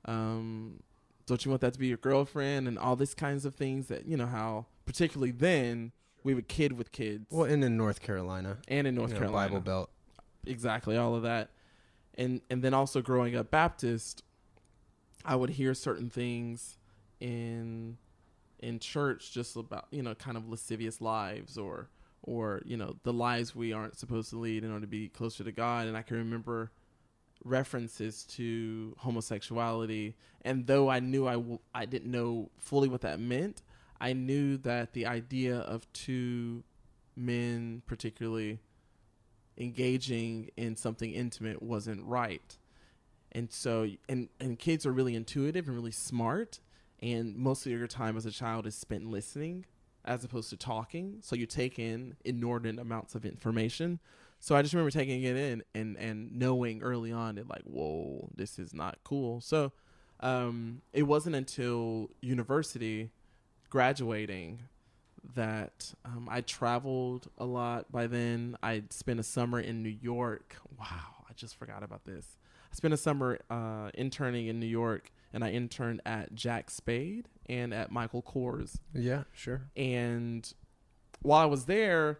um, 0.06 0.80
don't 1.26 1.44
you 1.44 1.50
want 1.50 1.60
that 1.60 1.74
to 1.74 1.78
be 1.78 1.88
your 1.88 1.96
girlfriend 1.96 2.68
and 2.68 2.78
all 2.78 2.96
these 2.96 3.14
kinds 3.14 3.44
of 3.44 3.54
things 3.54 3.88
that 3.88 4.06
you 4.06 4.16
know 4.16 4.26
how 4.26 4.66
particularly 4.86 5.32
then 5.32 5.92
we 6.26 6.34
would 6.34 6.48
kid 6.48 6.72
with 6.72 6.90
kids. 6.90 7.26
Well, 7.30 7.48
and 7.50 7.62
in 7.62 7.76
North 7.76 8.02
Carolina, 8.02 8.58
and 8.66 8.86
in 8.86 8.96
North 8.96 9.10
you 9.10 9.14
know, 9.14 9.20
Carolina. 9.20 9.48
Bible 9.48 9.60
Belt. 9.60 9.90
exactly 10.44 10.96
all 10.96 11.14
of 11.14 11.22
that. 11.22 11.50
And 12.18 12.40
and 12.50 12.62
then 12.62 12.74
also 12.74 13.00
growing 13.00 13.36
up 13.36 13.50
Baptist 13.50 14.22
I 15.24 15.36
would 15.36 15.50
hear 15.50 15.72
certain 15.72 16.10
things 16.10 16.78
in 17.20 17.96
in 18.58 18.78
church 18.80 19.32
just 19.32 19.54
about 19.56 19.86
you 19.90 20.02
know 20.02 20.14
kind 20.14 20.36
of 20.36 20.48
lascivious 20.48 21.00
lives 21.00 21.56
or 21.56 21.90
or 22.22 22.62
you 22.64 22.76
know 22.76 22.96
the 23.04 23.12
lives 23.12 23.54
we 23.54 23.72
aren't 23.72 23.96
supposed 23.96 24.30
to 24.30 24.38
lead 24.38 24.64
in 24.64 24.70
order 24.70 24.80
to 24.82 24.86
be 24.88 25.08
closer 25.08 25.44
to 25.44 25.52
God. 25.52 25.86
And 25.86 25.96
I 25.96 26.02
can 26.02 26.16
remember 26.16 26.72
references 27.44 28.24
to 28.24 28.96
homosexuality. 28.98 30.16
And 30.42 30.66
though 30.66 30.88
I 30.88 30.98
knew 30.98 31.28
I 31.28 31.34
w- 31.34 31.60
I 31.72 31.84
didn't 31.86 32.10
know 32.10 32.50
fully 32.58 32.88
what 32.88 33.02
that 33.02 33.20
meant 33.20 33.62
I 34.00 34.12
knew 34.12 34.56
that 34.58 34.92
the 34.92 35.06
idea 35.06 35.58
of 35.58 35.90
two 35.92 36.64
men 37.16 37.82
particularly 37.86 38.60
engaging 39.58 40.50
in 40.56 40.76
something 40.76 41.12
intimate 41.12 41.62
wasn't 41.62 42.04
right. 42.04 42.58
And 43.32 43.50
so 43.52 43.88
and 44.08 44.28
and 44.40 44.58
kids 44.58 44.86
are 44.86 44.92
really 44.92 45.14
intuitive 45.14 45.66
and 45.66 45.76
really 45.76 45.90
smart 45.90 46.60
and 47.00 47.36
most 47.36 47.66
of 47.66 47.72
your 47.72 47.86
time 47.86 48.16
as 48.16 48.26
a 48.26 48.30
child 48.30 48.66
is 48.66 48.74
spent 48.74 49.06
listening 49.06 49.66
as 50.04 50.24
opposed 50.24 50.50
to 50.50 50.56
talking. 50.56 51.18
So 51.20 51.36
you 51.36 51.46
take 51.46 51.78
in 51.78 52.16
inordinate 52.24 52.80
amounts 52.80 53.14
of 53.14 53.24
information. 53.24 54.00
So 54.38 54.54
i 54.54 54.62
just 54.62 54.74
remember 54.74 54.90
taking 54.90 55.22
it 55.22 55.36
in 55.36 55.62
and 55.74 55.96
and 55.96 56.32
knowing 56.32 56.82
early 56.82 57.10
on 57.10 57.36
that 57.36 57.48
like 57.48 57.62
whoa 57.64 58.28
this 58.34 58.58
is 58.58 58.74
not 58.74 58.98
cool. 59.04 59.40
So 59.40 59.72
um 60.20 60.82
it 60.92 61.02
wasn't 61.02 61.36
until 61.36 62.10
university 62.20 63.10
graduating 63.70 64.60
that 65.34 65.94
um, 66.04 66.28
I 66.30 66.40
traveled 66.40 67.28
a 67.38 67.44
lot 67.44 67.90
by 67.90 68.06
then. 68.06 68.56
I 68.62 68.84
spent 68.90 69.20
a 69.20 69.24
summer 69.24 69.60
in 69.60 69.82
New 69.82 69.96
York. 70.00 70.56
Wow, 70.78 71.24
I 71.28 71.32
just 71.34 71.56
forgot 71.58 71.82
about 71.82 72.04
this. 72.04 72.38
I 72.72 72.74
spent 72.76 72.94
a 72.94 72.96
summer 72.96 73.38
uh, 73.50 73.90
interning 73.94 74.46
in 74.46 74.60
New 74.60 74.66
York, 74.66 75.10
and 75.32 75.44
I 75.44 75.50
interned 75.50 76.00
at 76.06 76.34
Jack 76.34 76.70
Spade 76.70 77.28
and 77.46 77.72
at 77.74 77.90
Michael 77.90 78.22
Kors. 78.22 78.78
Yeah, 78.94 79.24
sure. 79.32 79.62
And 79.76 80.52
while 81.22 81.42
I 81.42 81.46
was 81.46 81.64
there, 81.64 82.18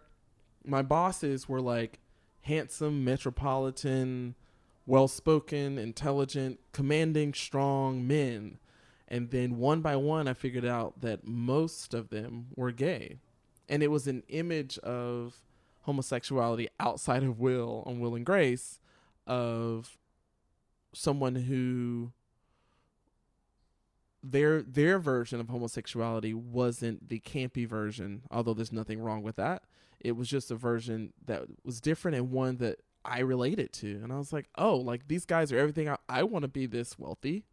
my 0.65 0.81
bosses 0.81 1.47
were 1.47 1.61
like 1.61 1.99
handsome, 2.41 3.03
metropolitan, 3.03 4.35
well 4.85 5.07
spoken, 5.07 5.77
intelligent, 5.77 6.59
commanding, 6.71 7.33
strong 7.33 8.07
men. 8.07 8.57
And 9.07 9.29
then 9.31 9.57
one 9.57 9.81
by 9.81 9.95
one, 9.95 10.27
I 10.27 10.33
figured 10.33 10.65
out 10.65 11.01
that 11.01 11.25
most 11.25 11.93
of 11.93 12.09
them 12.09 12.47
were 12.55 12.71
gay. 12.71 13.19
And 13.69 13.81
it 13.81 13.87
was 13.87 14.07
an 14.07 14.23
image 14.27 14.77
of 14.79 15.35
homosexuality 15.81 16.67
outside 16.79 17.23
of 17.23 17.39
Will 17.39 17.83
on 17.85 17.99
Will 17.99 18.15
and 18.15 18.25
Grace 18.25 18.79
of 19.25 19.97
someone 20.93 21.35
who 21.35 22.11
their 24.23 24.61
their 24.61 24.99
version 24.99 25.39
of 25.39 25.47
homosexuality 25.47 26.33
wasn't 26.33 27.07
the 27.07 27.19
campy 27.19 27.67
version, 27.67 28.23
although 28.31 28.53
there's 28.53 28.73
nothing 28.73 28.99
wrong 28.99 29.23
with 29.23 29.35
that. 29.37 29.63
It 29.99 30.13
was 30.13 30.27
just 30.27 30.51
a 30.51 30.55
version 30.55 31.13
that 31.25 31.43
was 31.63 31.79
different 31.79 32.17
and 32.17 32.31
one 32.31 32.57
that 32.57 32.79
I 33.05 33.19
related 33.19 33.71
to. 33.73 33.99
And 34.03 34.11
I 34.11 34.17
was 34.17 34.33
like, 34.33 34.49
oh, 34.57 34.75
like 34.75 35.07
these 35.07 35.25
guys 35.25 35.51
are 35.51 35.57
everything. 35.57 35.87
I, 35.89 35.97
I 36.09 36.23
want 36.23 36.43
to 36.43 36.49
be 36.49 36.65
this 36.65 36.99
wealthy. 36.99 37.45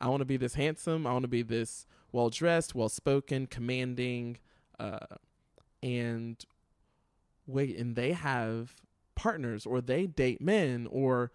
I 0.00 0.08
want 0.08 0.20
to 0.20 0.26
be 0.26 0.36
this 0.36 0.54
handsome. 0.54 1.06
I 1.06 1.12
want 1.12 1.24
to 1.24 1.28
be 1.28 1.42
this 1.42 1.86
well 2.12 2.30
dressed, 2.30 2.74
well 2.74 2.88
spoken, 2.88 3.46
commanding. 3.46 4.38
Uh, 4.78 4.98
and 5.82 6.44
wait, 7.46 7.76
and 7.76 7.96
they 7.96 8.12
have 8.12 8.74
partners 9.14 9.66
or 9.66 9.80
they 9.80 10.06
date 10.06 10.40
men 10.40 10.88
or. 10.90 11.32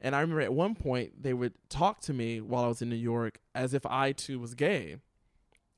And 0.00 0.14
I 0.14 0.20
remember 0.20 0.42
at 0.42 0.52
one 0.52 0.76
point 0.76 1.24
they 1.24 1.34
would 1.34 1.54
talk 1.68 2.00
to 2.02 2.12
me 2.12 2.40
while 2.40 2.62
I 2.64 2.68
was 2.68 2.80
in 2.82 2.88
New 2.88 2.94
York 2.94 3.40
as 3.52 3.74
if 3.74 3.84
I 3.84 4.12
too 4.12 4.38
was 4.38 4.54
gay. 4.54 4.98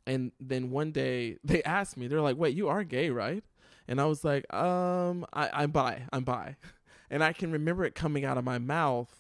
And 0.07 0.33
then 0.39 0.71
one 0.71 0.93
day 0.93 1.39
they 1.45 1.63
asked 1.63 1.97
me, 1.97 2.07
they're 2.07 2.21
like, 2.21 2.37
wait, 2.37 2.55
you 2.55 2.69
are 2.69 2.85
gay, 2.85 3.11
right? 3.11 3.43
And 3.89 4.01
I 4.01 4.05
was 4.05 4.23
like, 4.23 4.53
um, 4.53 5.25
I, 5.33 5.49
I'm 5.53 5.71
bi. 5.71 6.03
I'm 6.13 6.25
bi. 6.25 6.57
And 7.13 7.25
I 7.25 7.33
can 7.33 7.51
remember 7.51 7.85
it 7.85 7.97
coming 7.97 8.25
out 8.25 8.39
of 8.39 8.45
my 8.45 8.59
mouth 8.59 9.13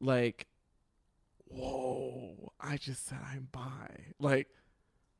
like, 0.00 0.46
whoa, 1.48 2.52
I 2.60 2.76
just 2.76 3.06
said 3.06 3.18
I'm 3.32 3.48
bi. 3.52 4.12
Like, 4.18 4.48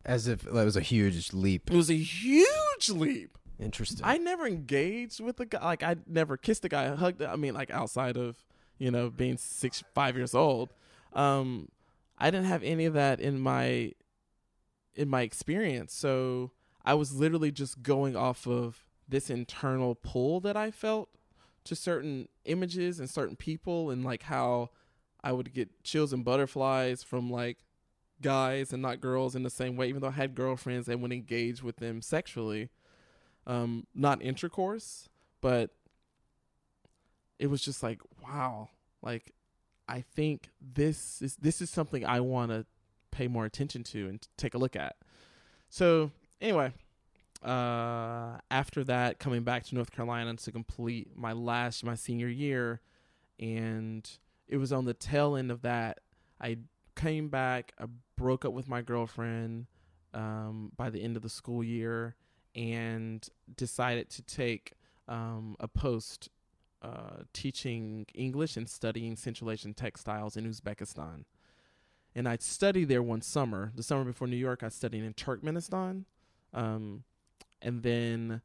As 0.05 0.27
if 0.29 0.43
that 0.43 0.53
was 0.65 0.77
a 0.77 0.81
huge 0.81 1.33
leap. 1.33 1.71
it 1.71 1.77
was 1.77 1.91
a 1.91 1.97
huge 1.97 2.89
leap. 2.91 3.39
Interesting. 3.59 4.03
I 4.05 4.19
never 4.19 4.47
engaged 4.47 5.21
with 5.21 5.41
a 5.41 5.47
guy. 5.47 5.65
Like, 5.65 5.83
I 5.83 5.97
never 6.07 6.37
kissed 6.37 6.65
a 6.65 6.69
guy, 6.69 6.95
hugged. 6.95 7.23
I 7.23 7.37
mean, 7.37 7.55
like 7.55 7.71
outside 7.71 8.17
of 8.17 8.37
you 8.79 8.91
know 8.91 9.09
being 9.11 9.39
six, 9.39 9.83
five 9.95 10.17
years 10.17 10.35
old. 10.35 10.75
Um, 11.15 11.69
I 12.19 12.31
didn't 12.31 12.47
have 12.47 12.63
any 12.63 12.85
of 12.85 12.95
that 12.95 13.21
in 13.21 13.41
my 13.41 13.93
in 14.95 15.09
my 15.09 15.23
experience. 15.23 15.95
So 15.95 16.51
I 16.85 16.95
was 16.95 17.15
literally 17.15 17.51
just 17.51 17.83
going 17.83 18.15
off 18.17 18.47
of 18.47 18.85
this 19.09 19.31
internal 19.31 19.95
pull 19.95 20.41
that 20.41 20.57
I 20.57 20.71
felt 20.71 21.09
to 21.65 21.75
certain 21.75 22.29
images 22.45 23.01
and 23.01 23.09
certain 23.09 23.37
people 23.37 23.91
and 23.91 24.05
like 24.05 24.25
how 24.25 24.71
I 25.27 25.33
would 25.33 25.53
get 25.53 25.83
chills 25.83 26.13
and 26.13 26.25
butterflies 26.25 27.03
from 27.03 27.29
like 27.33 27.59
guys 28.23 28.73
and 28.73 28.81
not 28.81 29.01
girls 29.01 29.35
in 29.35 29.43
the 29.43 29.51
same 29.51 29.75
way, 29.77 29.89
even 29.89 30.01
though 30.01 30.07
I 30.07 30.13
had 30.13 30.37
girlfriends 30.37 30.89
and 30.89 31.03
would 31.03 31.13
engage 31.13 31.65
with 31.65 31.79
them 31.79 32.01
sexually. 32.01 32.69
Um, 33.45 33.89
not 33.93 34.23
intercourse, 34.23 35.09
but 35.41 35.71
it 37.41 37.49
was 37.49 37.61
just 37.61 37.83
like, 37.83 38.01
wow, 38.23 38.69
like 39.03 39.33
I 39.89 40.01
think 40.01 40.51
this 40.61 41.21
is 41.21 41.35
this 41.35 41.61
is 41.61 41.71
something 41.71 42.07
I 42.07 42.21
want 42.21 42.53
to 42.53 42.65
pay 43.11 43.27
more 43.27 43.47
attention 43.47 43.83
to 43.83 44.09
and 44.09 44.29
take 44.37 44.55
a 44.55 44.59
look 44.59 44.77
at. 44.77 44.95
So 45.69 46.13
anyway, 46.41 46.73
uh, 47.43 48.39
after 48.49 48.85
that, 48.85 49.19
coming 49.19 49.43
back 49.43 49.65
to 49.65 49.75
North 49.75 49.91
Carolina 49.91 50.37
to 50.37 50.53
complete 50.53 51.17
my 51.17 51.33
last 51.33 51.83
my 51.83 51.97
senior 51.97 52.29
year, 52.29 52.81
and 53.41 54.09
it 54.49 54.57
was 54.57 54.73
on 54.73 54.85
the 54.85 54.95
tail 54.95 55.37
end 55.37 55.51
of 55.51 55.63
that. 55.63 56.01
I 56.41 56.59
came 56.95 57.29
back. 57.29 57.73
I 57.79 57.87
broke 58.17 58.45
up 58.45 58.53
with 58.53 58.69
my 58.69 58.83
girlfriend 58.83 59.67
um, 60.15 60.73
by 60.77 60.91
the 60.91 61.03
end 61.03 61.17
of 61.17 61.23
the 61.23 61.29
school 61.29 61.63
year, 61.63 62.15
and 62.55 63.27
decided 63.57 64.11
to 64.11 64.23
take 64.23 64.73
um, 65.09 65.57
a 65.61 65.69
post 65.69 66.31
uh, 66.83 67.23
teaching 67.33 68.07
English 68.15 68.57
and 68.57 68.69
studying 68.69 69.17
Central 69.17 69.51
Asian 69.51 69.75
textiles 69.75 70.37
in 70.37 70.49
Uzbekistan. 70.49 71.25
And 72.15 72.29
I 72.29 72.37
studied 72.41 72.89
there 72.89 73.03
one 73.03 73.21
summer. 73.21 73.73
The 73.75 73.83
summer 73.83 74.05
before 74.05 74.27
New 74.27 74.37
York, 74.37 74.63
I 74.63 74.69
studied 74.69 75.05
in 75.05 75.13
Turkmenistan. 75.13 76.05
Um, 76.55 77.05
and 77.61 77.83
then 77.83 78.41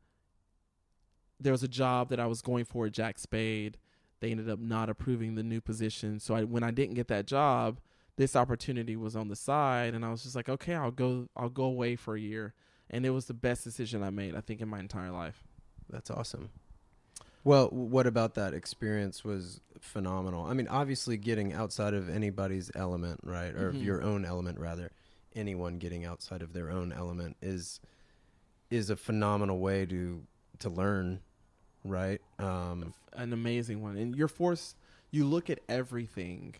there 1.40 1.54
was 1.54 1.64
a 1.64 1.68
job 1.68 2.10
that 2.10 2.20
I 2.20 2.26
was 2.26 2.42
going 2.42 2.66
for 2.66 2.88
at 2.88 2.92
Jack 2.92 3.18
Spade. 3.18 3.78
They 4.22 4.32
ended 4.32 4.50
up 4.50 4.60
not 4.60 4.90
approving 4.90 5.36
the 5.36 5.44
new 5.44 5.60
position. 5.60 6.20
So 6.20 6.36
I, 6.36 6.44
when 6.44 6.64
I 6.64 6.72
didn't 6.72 6.94
get 6.96 7.10
that 7.10 7.26
job, 7.28 7.80
this 8.18 8.36
opportunity 8.36 8.96
was 8.96 9.16
on 9.16 9.28
the 9.28 9.36
side, 9.36 9.94
and 9.94 10.06
I 10.06 10.10
was 10.10 10.24
just 10.24 10.36
like, 10.36 10.48
okay, 10.48 10.76
I'll 10.76 10.92
go. 10.92 11.28
I'll 11.36 11.50
go 11.50 11.64
away 11.66 11.96
for 11.96 12.16
a 12.16 12.20
year, 12.20 12.54
and 12.90 13.06
it 13.06 13.10
was 13.10 13.26
the 13.26 13.34
best 13.34 13.64
decision 13.64 14.04
I 14.04 14.10
made, 14.12 14.36
I 14.36 14.42
think, 14.42 14.62
in 14.62 14.70
my 14.70 14.80
entire 14.80 15.12
life. 15.12 15.44
That's 15.90 16.10
awesome. 16.10 16.50
Well, 17.44 17.70
what 17.70 18.06
about 18.06 18.36
that 18.36 18.54
experience 18.54 19.24
was 19.24 19.62
phenomenal. 19.80 20.46
I 20.46 20.54
mean, 20.54 20.68
obviously 20.68 21.18
getting 21.18 21.54
outside 21.54 21.96
of 21.96 22.08
anybody's 22.08 22.70
element, 22.76 23.20
right? 23.24 23.56
Or 23.56 23.74
Mhm. 23.74 23.82
your 23.82 24.04
own 24.04 24.24
element 24.26 24.60
rather. 24.60 24.92
Anyone 25.34 25.80
getting 25.80 26.06
outside 26.06 26.44
of 26.44 26.54
their 26.54 26.70
own 26.70 26.92
element 26.94 27.38
is 27.42 27.80
is 28.70 28.90
a 28.90 28.96
phenomenal 28.96 29.60
way 29.60 29.86
to 29.86 30.26
to 30.60 30.70
learn, 30.70 31.22
right? 31.84 32.22
Um 32.40 32.94
An 33.14 33.34
amazing 33.34 33.82
one, 33.82 33.98
and 33.98 34.16
you're 34.16 34.28
forced. 34.28 34.78
You 35.12 35.26
look 35.26 35.50
at 35.50 35.60
everything 35.68 36.56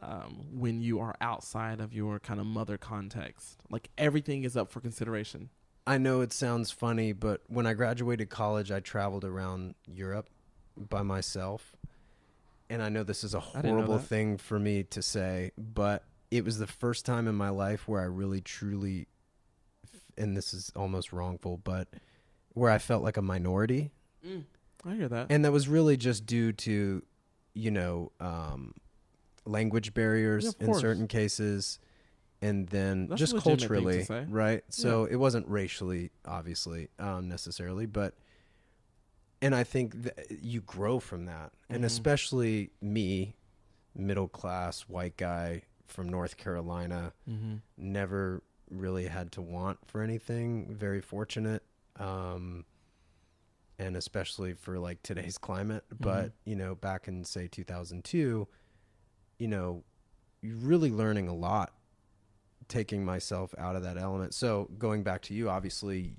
um, 0.00 0.46
when 0.52 0.80
you 0.82 0.98
are 1.00 1.14
outside 1.20 1.80
of 1.80 1.92
your 1.94 2.18
kind 2.18 2.40
of 2.40 2.46
mother 2.46 2.76
context. 2.78 3.58
Like 3.70 3.90
everything 3.96 4.44
is 4.44 4.56
up 4.56 4.70
for 4.70 4.80
consideration. 4.80 5.50
I 5.86 5.98
know 5.98 6.20
it 6.20 6.32
sounds 6.32 6.70
funny, 6.70 7.12
but 7.12 7.42
when 7.48 7.66
I 7.66 7.74
graduated 7.74 8.30
college, 8.30 8.70
I 8.70 8.80
traveled 8.80 9.24
around 9.24 9.74
Europe 9.86 10.28
by 10.76 11.02
myself. 11.02 11.76
And 12.70 12.82
I 12.82 12.88
know 12.88 13.02
this 13.02 13.24
is 13.24 13.34
a 13.34 13.40
horrible 13.40 13.98
thing 13.98 14.38
for 14.38 14.58
me 14.58 14.84
to 14.84 15.02
say, 15.02 15.52
but 15.58 16.04
it 16.30 16.44
was 16.44 16.58
the 16.58 16.66
first 16.66 17.04
time 17.04 17.28
in 17.28 17.34
my 17.34 17.50
life 17.50 17.86
where 17.86 18.00
I 18.00 18.04
really 18.04 18.40
truly 18.40 19.06
and 20.16 20.36
this 20.36 20.52
is 20.52 20.70
almost 20.76 21.12
wrongful, 21.12 21.58
but 21.58 21.88
where 22.54 22.70
I 22.70 22.78
felt 22.78 23.02
like 23.02 23.16
a 23.16 23.22
minority. 23.22 23.92
I 24.24 24.94
hear 24.94 25.08
that. 25.08 25.26
And 25.30 25.44
that 25.44 25.52
was 25.52 25.68
really 25.68 25.96
just 25.96 26.26
due 26.26 26.52
to, 26.52 27.02
you 27.54 27.70
know, 27.70 28.12
um, 28.20 28.74
language 29.44 29.94
barriers 29.94 30.44
Yeah, 30.44 30.50
in 30.60 30.66
course. 30.66 30.80
certain 30.80 31.06
cases, 31.08 31.78
and 32.40 32.66
then 32.68 33.06
That's 33.08 33.18
just 33.18 33.32
legitimate 33.34 33.58
thing 33.58 33.58
to 33.88 34.06
culturally, 34.06 34.26
right? 34.30 34.64
So 34.68 35.04
it 35.04 35.16
wasn't 35.16 35.46
racially, 35.48 36.10
obviously, 36.24 36.88
um, 36.98 37.28
necessarily, 37.28 37.86
but. 37.86 38.14
And 39.40 39.56
I 39.56 39.64
think 39.64 40.04
that 40.04 40.26
you 40.40 40.60
grow 40.60 41.00
from 41.00 41.24
that, 41.26 41.50
and 41.68 41.82
Mhm. 41.82 41.86
especially 41.86 42.70
me, 42.80 43.34
middle 43.92 44.28
class 44.28 44.82
white 44.82 45.16
guy 45.16 45.62
from 45.88 46.08
North 46.08 46.36
Carolina, 46.36 47.12
mm-hmm. 47.28 47.56
never 47.76 48.40
really 48.70 49.06
had 49.06 49.32
to 49.32 49.42
want 49.42 49.78
for 49.84 50.00
anything. 50.00 50.72
Very 50.72 51.00
fortunate. 51.00 51.64
Um, 51.96 52.64
and 53.82 53.96
especially 53.96 54.54
for 54.54 54.78
like 54.78 55.02
today's 55.02 55.38
climate. 55.38 55.84
But, 55.98 56.26
Mhm. 56.28 56.32
you 56.44 56.56
know, 56.56 56.74
back 56.74 57.08
in 57.08 57.24
say 57.24 57.48
2002, 57.48 58.46
you 59.38 59.48
know, 59.48 59.82
you're 60.40 60.56
really 60.56 60.90
learning 60.90 61.28
a 61.28 61.34
lot 61.34 61.72
taking 62.68 63.04
myself 63.04 63.54
out 63.58 63.76
of 63.76 63.82
that 63.82 63.98
element. 63.98 64.34
So 64.34 64.70
going 64.78 65.02
back 65.02 65.22
to 65.22 65.34
you, 65.34 65.50
obviously, 65.50 66.14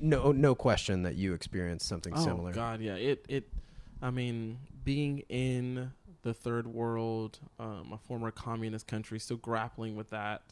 no, 0.00 0.32
no 0.32 0.54
question 0.54 1.02
that 1.02 1.16
you 1.16 1.32
experienced 1.34 1.86
something 1.86 2.14
oh, 2.16 2.24
similar. 2.24 2.52
God, 2.52 2.80
yeah. 2.80 2.94
It 2.96 3.24
it. 3.28 3.48
I 4.00 4.10
mean, 4.10 4.58
being 4.84 5.18
in 5.28 5.92
the 6.22 6.32
third 6.32 6.66
world, 6.68 7.40
um, 7.58 7.92
a 7.92 7.98
former 7.98 8.30
communist 8.30 8.86
country, 8.86 9.18
still 9.18 9.36
grappling 9.36 9.96
with 9.96 10.10
that, 10.10 10.42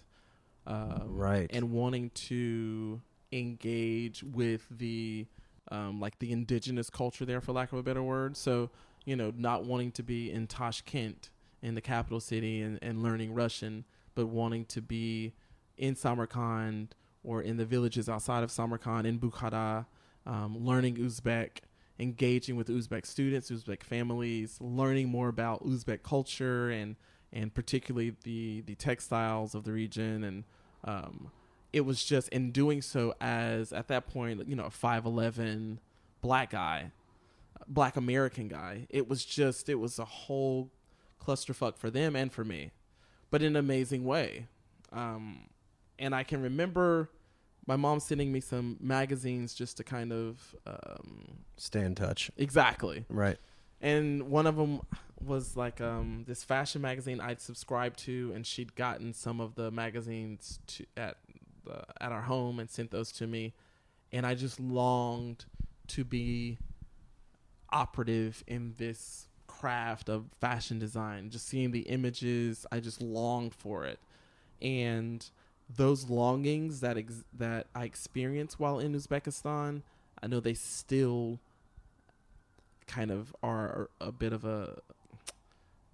uh, 0.67 1.03
Right. 1.07 1.49
and 1.53 1.71
wanting 1.73 2.11
to 2.11 3.01
engage 3.33 4.23
with 4.25 4.67
the 4.71 5.27
um, 5.71 6.01
like 6.01 6.19
the 6.19 6.33
indigenous 6.33 6.91
culture 6.91 7.25
there, 7.25 7.41
for 7.41 7.53
lack 7.53 7.73
of 7.73 7.79
a 7.79 7.83
better 7.83 8.03
word. 8.03 8.37
So 8.37 8.71
you 9.07 9.17
know, 9.17 9.33
not 9.35 9.65
wanting 9.65 9.93
to 9.93 10.03
be 10.03 10.31
in 10.31 10.47
Tashkent 10.47 11.31
in 11.63 11.75
the 11.75 11.81
capital 11.81 12.21
city 12.21 12.61
and, 12.61 12.79
and 12.83 13.03
learning 13.03 13.33
Russian, 13.33 13.85
but 14.15 14.27
wanting 14.27 14.67
to 14.67 14.83
be 14.83 15.33
in 15.79 15.95
Samarkand 15.95 16.95
or 17.25 17.41
in 17.41 17.57
the 17.57 17.65
villages 17.65 18.09
outside 18.09 18.43
of 18.43 18.51
Samarkand 18.51 19.07
in 19.07 19.19
Bukhara, 19.19 19.87
um, 20.27 20.65
learning 20.65 20.97
Uzbek, 20.97 21.59
engaging 21.99 22.57
with 22.57 22.69
Uzbek 22.69 23.07
students, 23.07 23.51
Uzbek 23.51 23.83
families, 23.83 24.59
learning 24.61 25.09
more 25.09 25.29
about 25.29 25.65
Uzbek 25.65 26.03
culture 26.03 26.69
and 26.71 26.97
and 27.33 27.53
particularly 27.55 28.15
the 28.25 28.63
the 28.63 28.75
textiles 28.75 29.55
of 29.55 29.65
the 29.65 29.73
region 29.73 30.25
and 30.25 30.45
um, 30.85 31.31
it 31.77 31.85
was 31.85 32.03
just 32.03 32.29
in 32.31 32.51
doing 32.53 32.81
so 32.81 33.13
as 33.21 33.71
at 33.71 33.87
that 33.89 34.07
point 34.07 34.49
you 34.49 34.57
know 34.57 34.65
a 34.65 34.71
5'11 34.71 35.77
black 36.23 36.51
guy 36.51 36.91
black 37.69 37.97
american 37.97 38.49
guy 38.49 38.87
it 38.89 39.07
was 39.07 39.25
just 39.27 39.69
it 39.69 39.75
was 39.75 39.99
a 39.99 40.05
whole 40.07 40.71
clusterfuck 41.23 41.77
for 41.77 41.91
them 41.91 42.17
and 42.17 42.33
for 42.33 42.45
me 42.45 42.71
but 43.31 43.43
in 43.43 43.49
an 43.49 43.57
amazing 43.57 44.05
way 44.05 44.47
um, 44.93 45.41
and 45.99 46.15
i 46.15 46.23
can 46.23 46.41
remember 46.41 47.11
my 47.67 47.77
mom 47.77 48.01
sending 48.01 48.33
me 48.33 48.41
some 48.41 48.79
magazines 48.81 49.53
just 49.53 49.77
to 49.77 49.85
kind 49.85 50.13
of 50.13 50.55
um, 50.67 51.39
Stay 51.57 51.81
in 51.85 51.95
touch. 51.95 52.31
exactly 52.39 53.05
Right. 53.11 53.37
and 53.83 54.31
one 54.31 54.47
of 54.47 54.57
them 54.57 54.81
was 55.21 55.57
like 55.57 55.81
um, 55.81 56.25
this 56.29 56.45
fashion 56.45 56.83
magazine 56.83 57.21
I'd 57.21 57.41
subscribed 57.41 57.99
to, 58.01 58.33
and 58.35 58.47
she'd 58.47 58.75
gotten 58.77 59.15
some 59.15 59.41
of 59.41 59.55
the 59.55 59.71
magazines 59.71 60.61
to, 60.67 60.85
at 60.95 61.17
the, 61.67 61.85
at 62.01 62.13
our 62.13 62.23
home 62.23 62.59
and 62.59 62.71
sent 62.71 62.91
those 62.91 63.13
to 63.13 63.27
me, 63.27 63.53
and 64.13 64.27
I 64.27 64.35
just 64.35 64.59
longed 64.61 65.45
to 65.89 66.05
be 66.05 66.59
operative 67.71 68.43
in 68.47 68.75
this 68.79 69.29
craft 69.47 70.09
of 70.09 70.27
fashion 70.41 70.79
design. 70.79 71.31
Just 71.31 71.49
seeing 71.49 71.71
the 71.71 71.81
images, 71.81 72.67
I 72.71 72.81
just 72.81 73.01
longed 73.01 73.55
for 73.55 73.85
it, 73.85 73.99
and 74.63 75.29
those 75.75 76.09
longings 76.09 76.81
that 76.81 76.97
ex- 76.97 77.25
that 77.37 77.67
I 77.75 77.85
experienced 77.85 78.61
while 78.61 78.79
in 78.79 78.95
Uzbekistan, 78.95 79.83
I 80.23 80.27
know 80.27 80.41
they 80.41 80.55
still 80.55 81.41
kind 82.87 83.11
of 83.11 83.35
are 83.43 83.91
a 84.01 84.13
bit 84.13 84.33
of 84.33 84.45
a 84.45 84.81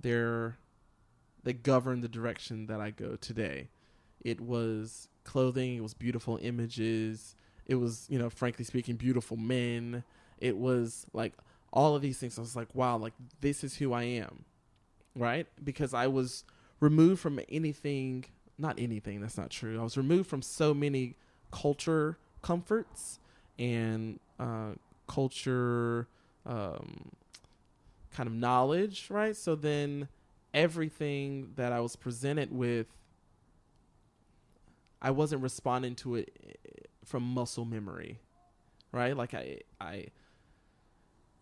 they're 0.00 0.58
they 1.44 1.52
govern 1.52 2.00
the 2.00 2.08
direction 2.08 2.66
that 2.66 2.80
I 2.80 2.90
go 2.90 3.16
today. 3.16 3.68
It 4.24 4.40
was 4.40 5.08
clothing, 5.24 5.76
it 5.76 5.82
was 5.82 5.94
beautiful 5.94 6.38
images, 6.42 7.34
it 7.66 7.76
was, 7.76 8.06
you 8.08 8.18
know, 8.18 8.30
frankly 8.30 8.64
speaking, 8.64 8.96
beautiful 8.96 9.36
men. 9.36 10.04
It 10.38 10.56
was 10.56 11.06
like 11.12 11.32
all 11.72 11.94
of 11.94 12.02
these 12.02 12.18
things. 12.18 12.36
I 12.36 12.40
was 12.40 12.56
like, 12.56 12.74
wow, 12.74 12.96
like 12.96 13.12
this 13.40 13.62
is 13.62 13.76
who 13.76 13.92
I 13.92 14.02
am. 14.02 14.44
Right? 15.14 15.46
Because 15.62 15.94
I 15.94 16.06
was 16.08 16.44
removed 16.80 17.20
from 17.20 17.38
anything 17.48 18.24
not 18.58 18.78
anything, 18.78 19.20
that's 19.20 19.36
not 19.36 19.50
true. 19.50 19.78
I 19.78 19.82
was 19.82 19.96
removed 19.96 20.28
from 20.28 20.42
so 20.42 20.72
many 20.72 21.16
culture 21.50 22.16
comforts 22.40 23.18
and 23.58 24.18
uh, 24.38 24.72
culture 25.06 26.06
um, 26.46 27.10
kind 28.14 28.26
of 28.26 28.32
knowledge, 28.32 29.08
right? 29.10 29.36
So 29.36 29.54
then 29.54 30.08
everything 30.54 31.52
that 31.56 31.72
I 31.72 31.80
was 31.80 31.96
presented 31.96 32.52
with, 32.52 32.86
I 35.02 35.10
wasn't 35.10 35.42
responding 35.42 35.96
to 35.96 36.14
it 36.14 36.30
eh, 36.46 36.52
from 37.04 37.24
muscle 37.24 37.64
memory, 37.64 38.20
right? 38.92 39.16
Like 39.16 39.34
I, 39.34 39.58
I, 39.80 40.06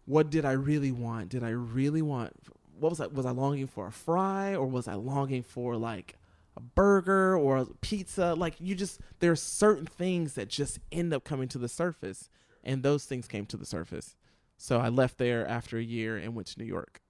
what 0.07 0.31
did 0.31 0.45
I 0.45 0.53
really 0.53 0.91
want? 0.91 1.29
Did 1.29 1.45
I 1.45 1.51
really 1.51 2.03
want 2.03 2.33
what 2.81 2.91
was 2.91 3.01
I 3.01 3.07
was 3.07 3.27
I 3.27 3.31
longing 3.31 3.67
for 3.67 3.87
a 3.87 3.93
fry 3.93 4.55
or 4.55 4.67
was 4.67 4.89
I 4.89 4.95
longing 4.95 5.43
for 5.43 5.77
like 5.77 6.17
a 6.57 6.61
burger 6.61 7.37
or 7.37 7.59
a 7.59 7.67
pizza? 7.83 8.35
Like 8.35 8.55
you 8.59 8.75
just 8.75 9.01
there 9.21 9.31
are 9.31 9.37
certain 9.37 9.87
things 9.87 10.35
that 10.35 10.49
just 10.49 10.79
end 10.91 11.13
up 11.13 11.23
coming 11.23 11.49
to 11.49 11.59
the 11.59 11.69
surface 11.69 12.31
and 12.65 12.83
those 12.83 13.05
things 13.05 13.29
came 13.29 13.47
to 13.47 13.57
the 13.57 13.67
surface. 13.67 14.17
So 14.57 14.79
I 14.81 14.89
left 14.89 15.19
there 15.19 15.47
after 15.47 15.77
a 15.77 15.83
year 15.83 16.17
and 16.17 16.35
went 16.35 16.49
to 16.49 16.59
New 16.59 16.67
York. 16.67 17.01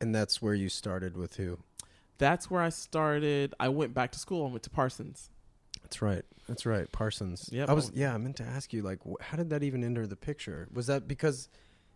And 0.00 0.14
that's 0.14 0.40
where 0.40 0.54
you 0.54 0.68
started 0.68 1.16
with 1.16 1.36
who? 1.36 1.58
That's 2.18 2.50
where 2.50 2.62
I 2.62 2.68
started. 2.68 3.54
I 3.58 3.68
went 3.68 3.94
back 3.94 4.12
to 4.12 4.18
school. 4.18 4.46
I 4.46 4.50
went 4.50 4.62
to 4.64 4.70
Parsons. 4.70 5.30
That's 5.86 6.02
right. 6.02 6.22
That's 6.48 6.66
right. 6.66 6.90
Parsons. 6.90 7.48
Yeah. 7.52 7.66
I 7.68 7.72
was 7.72 7.92
yeah, 7.94 8.12
I 8.12 8.18
meant 8.18 8.36
to 8.36 8.42
ask 8.44 8.72
you 8.72 8.82
like 8.82 8.98
wh- 9.04 9.22
how 9.22 9.36
did 9.36 9.50
that 9.50 9.62
even 9.62 9.84
enter 9.84 10.04
the 10.06 10.16
picture? 10.16 10.68
Was 10.72 10.88
that 10.88 11.06
because 11.06 11.48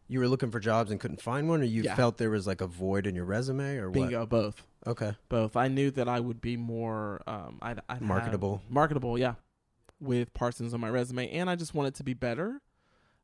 you 0.06 0.20
were 0.20 0.28
looking 0.28 0.50
for 0.52 0.60
jobs 0.60 0.90
and 0.92 0.98
couldn't 1.00 1.20
find 1.20 1.48
one 1.48 1.60
or 1.60 1.64
you 1.64 1.82
Yeah. 1.82 1.94
felt 1.96 2.16
there 2.18 2.30
was 2.30 2.46
like 2.46 2.60
a 2.60 2.66
void 2.66 3.06
in 3.06 3.14
your 3.16 3.24
resume 3.24 3.76
or 3.78 3.90
Bingo, 3.90 4.26
both. 4.26 4.62
what? 4.84 4.90
Okay. 4.92 5.12
Both. 5.28 5.56
I 5.56 5.66
knew 5.68 5.90
that 5.92 6.08
I 6.08 6.20
would 6.20 6.40
be 6.40 6.56
more 6.56 7.20
um 7.26 7.58
I'd, 7.62 7.80
I'd 7.88 7.94
have- 7.98 8.02
Marketable. 8.02 8.62
marketable, 8.68 9.18
yeah, 9.18 9.34
with 10.00 10.32
Parsons 10.34 10.72
on 10.72 10.80
my 10.80 10.88
resume, 10.90 11.28
and 11.30 11.50
I 11.50 11.56
just 11.56 11.74
wanted 11.74 11.94
to 11.96 12.04
be 12.04 12.14
better. 12.14 12.60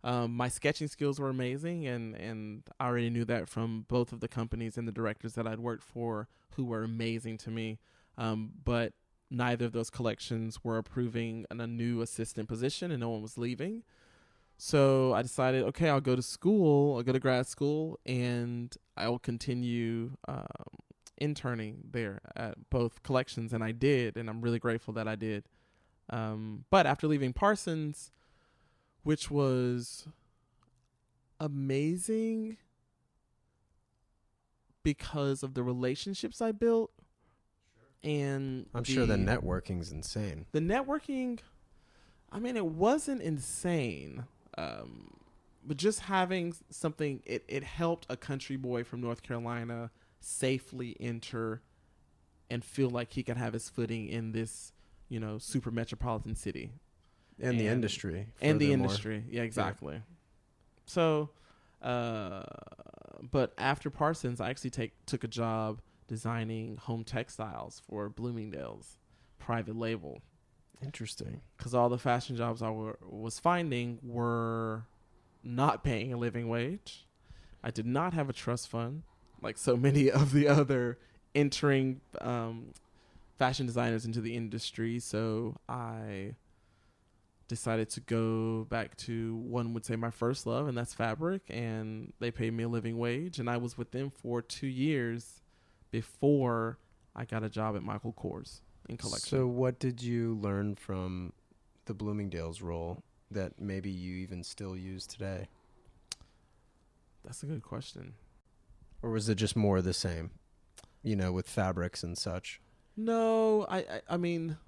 Um, 0.04 0.34
my 0.36 0.48
sketching 0.48 0.86
skills 0.88 1.18
were 1.18 1.28
amazing, 1.28 1.86
and 1.86 2.14
and 2.16 2.62
I 2.78 2.86
already 2.86 3.10
knew 3.10 3.24
that 3.24 3.48
from 3.48 3.86
both 3.88 4.12
of 4.12 4.20
the 4.20 4.28
companies 4.28 4.76
and 4.76 4.86
the 4.86 4.92
directors 4.92 5.32
that 5.34 5.46
I'd 5.46 5.58
worked 5.58 5.82
for, 5.82 6.28
who 6.54 6.64
were 6.64 6.82
amazing 6.84 7.38
to 7.38 7.50
me. 7.50 7.78
Um, 8.18 8.52
but 8.64 8.92
neither 9.30 9.64
of 9.64 9.72
those 9.72 9.90
collections 9.90 10.62
were 10.62 10.78
approving 10.78 11.46
an, 11.50 11.60
a 11.60 11.66
new 11.66 12.00
assistant 12.00 12.48
position, 12.48 12.90
and 12.90 13.00
no 13.00 13.10
one 13.10 13.22
was 13.22 13.36
leaving. 13.36 13.82
So 14.58 15.12
I 15.12 15.22
decided, 15.22 15.64
okay, 15.64 15.90
I'll 15.90 16.00
go 16.00 16.16
to 16.16 16.22
school. 16.22 16.96
I'll 16.96 17.02
go 17.02 17.12
to 17.12 17.20
grad 17.20 17.46
school, 17.46 17.98
and 18.06 18.74
I 18.96 19.08
will 19.08 19.18
continue 19.18 20.12
um, 20.26 20.46
interning 21.18 21.88
there 21.90 22.20
at 22.34 22.70
both 22.70 23.02
collections, 23.02 23.52
and 23.52 23.62
I 23.62 23.72
did, 23.72 24.16
and 24.16 24.30
I'm 24.30 24.40
really 24.40 24.58
grateful 24.58 24.94
that 24.94 25.06
I 25.06 25.14
did. 25.14 25.44
Um, 26.08 26.64
but 26.70 26.86
after 26.86 27.06
leaving 27.06 27.32
Parsons, 27.32 28.12
which 29.02 29.30
was 29.30 30.06
amazing 31.38 32.56
because 34.82 35.42
of 35.42 35.54
the 35.54 35.62
relationships 35.62 36.40
I 36.40 36.52
built, 36.52 36.92
and 38.06 38.66
I'm 38.74 38.84
sure 38.84 39.04
the 39.04 39.16
networking's 39.16 39.90
insane. 39.92 40.46
the 40.52 40.60
networking 40.60 41.40
i 42.32 42.38
mean 42.38 42.56
it 42.56 42.64
wasn't 42.66 43.20
insane 43.20 44.24
um, 44.58 45.10
but 45.66 45.76
just 45.76 46.00
having 46.00 46.54
something 46.70 47.22
it, 47.26 47.44
it 47.48 47.62
helped 47.62 48.06
a 48.08 48.16
country 48.16 48.56
boy 48.56 48.84
from 48.84 49.00
north 49.00 49.22
carolina 49.22 49.90
safely 50.20 50.96
enter 50.98 51.60
and 52.48 52.64
feel 52.64 52.88
like 52.88 53.12
he 53.12 53.22
could 53.22 53.36
have 53.36 53.52
his 53.52 53.68
footing 53.68 54.08
in 54.08 54.32
this 54.32 54.72
you 55.08 55.20
know 55.20 55.38
super 55.38 55.70
metropolitan 55.70 56.34
city 56.34 56.70
And, 57.40 57.60
the 57.60 57.66
industry. 57.66 58.28
and 58.40 58.60
the 58.60 58.72
industry 58.72 59.24
yeah 59.28 59.42
exactly 59.42 60.00
so 60.86 61.30
uh, 61.82 62.42
but 63.30 63.52
after 63.58 63.90
parsons 63.90 64.40
i 64.40 64.48
actually 64.50 64.70
take 64.70 64.92
took 65.06 65.22
a 65.24 65.28
job 65.28 65.80
designing 66.06 66.76
home 66.76 67.04
textiles 67.04 67.82
for 67.88 68.08
bloomingdale's 68.08 68.98
private 69.38 69.76
label 69.76 70.20
Interesting. 70.82 71.40
because 71.56 71.74
all 71.74 71.88
the 71.88 71.98
fashion 71.98 72.36
jobs 72.36 72.62
I 72.62 72.70
were, 72.70 72.98
was 73.08 73.38
finding 73.38 73.98
were 74.02 74.84
not 75.42 75.82
paying 75.84 76.12
a 76.12 76.16
living 76.16 76.48
wage. 76.48 77.06
I 77.62 77.70
did 77.70 77.86
not 77.86 78.12
have 78.12 78.28
a 78.28 78.32
trust 78.32 78.68
fund 78.68 79.02
like 79.42 79.58
so 79.58 79.76
many 79.76 80.10
of 80.22 80.32
the 80.32 80.48
other 80.48 80.98
entering 81.34 82.00
um, 82.20 82.72
fashion 83.38 83.66
designers 83.66 84.04
into 84.04 84.20
the 84.20 84.36
industry. 84.36 84.98
So 84.98 85.56
I 85.68 86.34
decided 87.48 87.88
to 87.90 88.00
go 88.00 88.66
back 88.68 88.96
to 88.96 89.36
one 89.36 89.72
would 89.74 89.84
say 89.84 89.96
my 89.96 90.10
first 90.10 90.46
love, 90.46 90.66
and 90.68 90.76
that's 90.76 90.94
fabric. 90.94 91.42
And 91.48 92.12
they 92.18 92.30
paid 92.30 92.52
me 92.52 92.64
a 92.64 92.68
living 92.68 92.98
wage, 92.98 93.38
and 93.38 93.48
I 93.48 93.56
was 93.56 93.78
with 93.78 93.92
them 93.92 94.10
for 94.10 94.42
two 94.42 94.66
years 94.66 95.42
before 95.96 96.76
I 97.14 97.24
got 97.24 97.42
a 97.42 97.48
job 97.48 97.74
at 97.74 97.82
Michael 97.82 98.12
Kors 98.12 98.60
in 98.86 98.98
collection. 98.98 99.30
So 99.30 99.46
what 99.46 99.78
did 99.78 100.02
you 100.02 100.34
learn 100.42 100.74
from 100.74 101.32
the 101.86 101.94
Bloomingdale's 101.94 102.60
role 102.60 103.02
that 103.30 103.58
maybe 103.58 103.88
you 103.88 104.16
even 104.16 104.44
still 104.44 104.76
use 104.76 105.06
today? 105.06 105.48
that's 107.24 107.42
a 107.42 107.46
good 107.46 107.62
question. 107.62 108.12
Or 109.02 109.10
was 109.10 109.28
it 109.30 109.36
just 109.36 109.56
more 109.56 109.78
of 109.78 109.84
the 109.84 109.94
same? 109.94 110.30
You 111.02 111.16
know, 111.16 111.32
with 111.32 111.48
fabrics 111.48 112.04
and 112.04 112.16
such. 112.16 112.60
No, 112.94 113.66
I, 113.68 113.78
I 113.78 114.00
I 114.10 114.16
mean, 114.18 114.58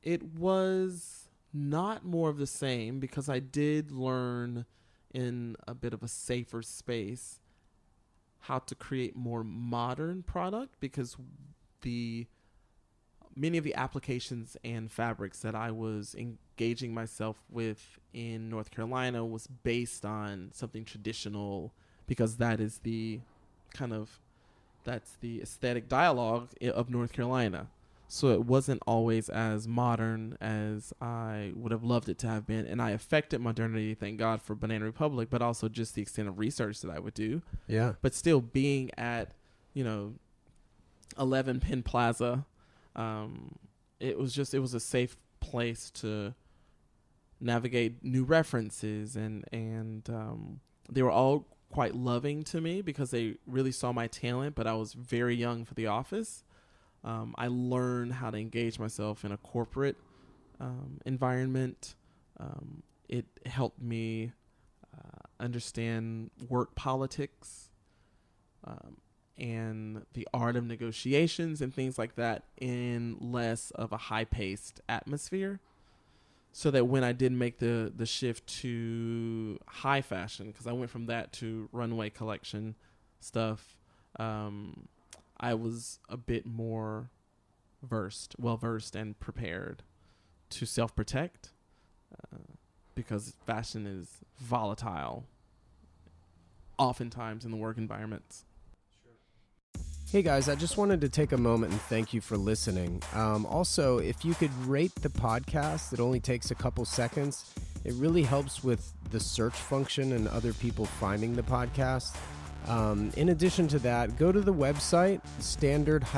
it 0.00 0.22
was 0.22 1.28
not 1.52 2.04
more 2.04 2.30
of 2.30 2.38
the 2.38 2.46
same 2.46 2.98
because 3.00 3.28
I 3.28 3.40
did 3.40 3.90
learn 3.90 4.64
in 5.12 5.56
a 5.66 5.74
bit 5.74 5.92
of 5.92 6.02
a 6.02 6.08
safer 6.08 6.62
space 6.62 7.41
how 8.42 8.58
to 8.58 8.74
create 8.74 9.16
more 9.16 9.44
modern 9.44 10.22
product 10.22 10.76
because 10.80 11.16
the 11.82 12.26
many 13.34 13.56
of 13.56 13.64
the 13.64 13.74
applications 13.74 14.56
and 14.64 14.90
fabrics 14.90 15.40
that 15.40 15.54
I 15.54 15.70
was 15.70 16.14
engaging 16.14 16.92
myself 16.92 17.36
with 17.48 17.98
in 18.12 18.48
North 18.48 18.70
Carolina 18.70 19.24
was 19.24 19.46
based 19.46 20.04
on 20.04 20.50
something 20.52 20.84
traditional 20.84 21.72
because 22.06 22.36
that 22.36 22.60
is 22.60 22.78
the 22.78 23.20
kind 23.72 23.92
of 23.92 24.20
that's 24.84 25.16
the 25.20 25.40
aesthetic 25.40 25.88
dialogue 25.88 26.48
of 26.60 26.90
North 26.90 27.12
Carolina. 27.12 27.68
So 28.14 28.28
it 28.28 28.44
wasn't 28.44 28.82
always 28.86 29.30
as 29.30 29.66
modern 29.66 30.36
as 30.38 30.92
I 31.00 31.52
would 31.56 31.72
have 31.72 31.82
loved 31.82 32.10
it 32.10 32.18
to 32.18 32.26
have 32.26 32.46
been. 32.46 32.66
And 32.66 32.82
I 32.82 32.90
affected 32.90 33.40
modernity, 33.40 33.94
thank 33.94 34.18
God 34.18 34.42
for 34.42 34.54
Banana 34.54 34.84
Republic, 34.84 35.28
but 35.30 35.40
also 35.40 35.66
just 35.66 35.94
the 35.94 36.02
extent 36.02 36.28
of 36.28 36.38
research 36.38 36.82
that 36.82 36.90
I 36.90 36.98
would 36.98 37.14
do. 37.14 37.40
Yeah. 37.66 37.94
But 38.02 38.12
still 38.12 38.42
being 38.42 38.90
at, 38.98 39.32
you 39.72 39.82
know, 39.82 40.12
11 41.18 41.60
Penn 41.60 41.82
Plaza, 41.82 42.44
um, 42.94 43.54
it 43.98 44.18
was 44.18 44.34
just, 44.34 44.52
it 44.52 44.58
was 44.58 44.74
a 44.74 44.80
safe 44.80 45.16
place 45.40 45.90
to 45.92 46.34
navigate 47.40 48.04
new 48.04 48.24
references 48.24 49.16
and, 49.16 49.46
and, 49.52 50.10
um, 50.10 50.60
they 50.90 51.00
were 51.00 51.10
all 51.10 51.46
quite 51.70 51.94
loving 51.94 52.42
to 52.42 52.60
me 52.60 52.82
because 52.82 53.10
they 53.10 53.36
really 53.46 53.72
saw 53.72 53.90
my 53.90 54.06
talent, 54.06 54.54
but 54.54 54.66
I 54.66 54.74
was 54.74 54.92
very 54.92 55.34
young 55.34 55.64
for 55.64 55.72
the 55.72 55.86
office. 55.86 56.44
Um, 57.04 57.34
I 57.36 57.48
learned 57.48 58.12
how 58.12 58.30
to 58.30 58.38
engage 58.38 58.78
myself 58.78 59.24
in 59.24 59.32
a 59.32 59.36
corporate 59.36 59.96
um, 60.60 61.00
environment. 61.04 61.94
Um, 62.38 62.82
it 63.08 63.26
helped 63.44 63.82
me 63.82 64.32
uh, 64.94 65.20
understand 65.40 66.30
work 66.48 66.74
politics 66.74 67.70
um, 68.64 68.98
and 69.36 70.06
the 70.12 70.28
art 70.32 70.56
of 70.56 70.64
negotiations 70.64 71.60
and 71.60 71.74
things 71.74 71.98
like 71.98 72.14
that 72.14 72.44
in 72.60 73.16
less 73.20 73.72
of 73.72 73.92
a 73.92 73.96
high 73.96 74.24
paced 74.24 74.80
atmosphere. 74.88 75.60
So 76.54 76.70
that 76.70 76.84
when 76.84 77.02
I 77.02 77.12
did 77.12 77.32
make 77.32 77.58
the, 77.58 77.90
the 77.96 78.04
shift 78.04 78.46
to 78.60 79.58
high 79.66 80.02
fashion, 80.02 80.48
because 80.48 80.66
I 80.66 80.72
went 80.72 80.90
from 80.90 81.06
that 81.06 81.32
to 81.34 81.68
runway 81.72 82.10
collection 82.10 82.74
stuff, 83.20 83.78
um, 84.18 84.86
I 85.42 85.54
was 85.54 85.98
a 86.08 86.16
bit 86.16 86.46
more 86.46 87.10
versed, 87.82 88.36
well 88.38 88.56
versed, 88.56 88.94
and 88.94 89.18
prepared 89.18 89.82
to 90.50 90.64
self 90.64 90.94
protect 90.94 91.50
uh, 92.14 92.38
because 92.94 93.34
fashion 93.44 93.84
is 93.84 94.08
volatile, 94.38 95.26
oftentimes 96.78 97.44
in 97.44 97.50
the 97.50 97.56
work 97.56 97.76
environments. 97.76 98.44
Hey 100.12 100.20
guys, 100.20 100.48
I 100.48 100.54
just 100.54 100.76
wanted 100.76 101.00
to 101.00 101.08
take 101.08 101.32
a 101.32 101.38
moment 101.38 101.72
and 101.72 101.80
thank 101.82 102.12
you 102.12 102.20
for 102.20 102.36
listening. 102.36 103.02
Um, 103.14 103.46
also, 103.46 103.96
if 103.96 104.26
you 104.26 104.34
could 104.34 104.54
rate 104.66 104.94
the 104.96 105.08
podcast, 105.08 105.94
it 105.94 106.00
only 106.00 106.20
takes 106.20 106.50
a 106.50 106.54
couple 106.54 106.84
seconds. 106.84 107.50
It 107.84 107.94
really 107.94 108.22
helps 108.22 108.62
with 108.62 108.92
the 109.10 109.18
search 109.18 109.54
function 109.54 110.12
and 110.12 110.28
other 110.28 110.52
people 110.52 110.84
finding 110.84 111.34
the 111.34 111.42
podcast. 111.42 112.14
Um, 112.68 113.10
in 113.16 113.30
addition 113.30 113.66
to 113.68 113.78
that, 113.80 114.16
go 114.16 114.32
to 114.32 114.40
the 114.40 114.54
website 114.54 115.20
standard-h.com. 115.40 116.08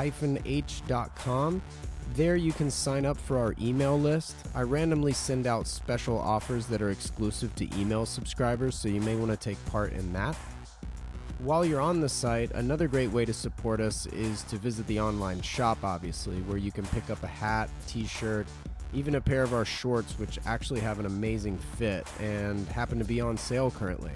There 2.13 2.35
you 2.35 2.53
can 2.53 2.69
sign 2.71 3.05
up 3.05 3.17
for 3.17 3.37
our 3.37 3.55
email 3.59 3.99
list. 3.99 4.35
I 4.53 4.61
randomly 4.61 5.11
send 5.13 5.47
out 5.47 5.67
special 5.67 6.17
offers 6.17 6.67
that 6.67 6.81
are 6.81 6.91
exclusive 6.91 7.53
to 7.55 7.67
email 7.79 8.05
subscribers, 8.05 8.75
so 8.75 8.87
you 8.87 9.01
may 9.01 9.15
want 9.15 9.31
to 9.31 9.37
take 9.37 9.63
part 9.65 9.91
in 9.93 10.13
that. 10.13 10.35
While 11.39 11.65
you're 11.65 11.81
on 11.81 11.99
the 11.99 12.07
site, 12.07 12.51
another 12.51 12.87
great 12.87 13.11
way 13.11 13.25
to 13.25 13.33
support 13.33 13.81
us 13.81 14.05
is 14.07 14.43
to 14.43 14.55
visit 14.57 14.87
the 14.87 15.01
online 15.01 15.41
shop, 15.41 15.79
obviously, 15.83 16.37
where 16.43 16.57
you 16.57 16.71
can 16.71 16.85
pick 16.85 17.09
up 17.09 17.21
a 17.23 17.27
hat, 17.27 17.69
t 17.87 18.05
shirt, 18.05 18.47
even 18.93 19.15
a 19.15 19.21
pair 19.21 19.43
of 19.43 19.53
our 19.53 19.65
shorts, 19.65 20.17
which 20.17 20.39
actually 20.45 20.79
have 20.79 20.99
an 20.99 21.05
amazing 21.05 21.57
fit 21.77 22.07
and 22.21 22.65
happen 22.69 22.97
to 22.97 23.05
be 23.05 23.19
on 23.19 23.35
sale 23.35 23.69
currently. 23.69 24.13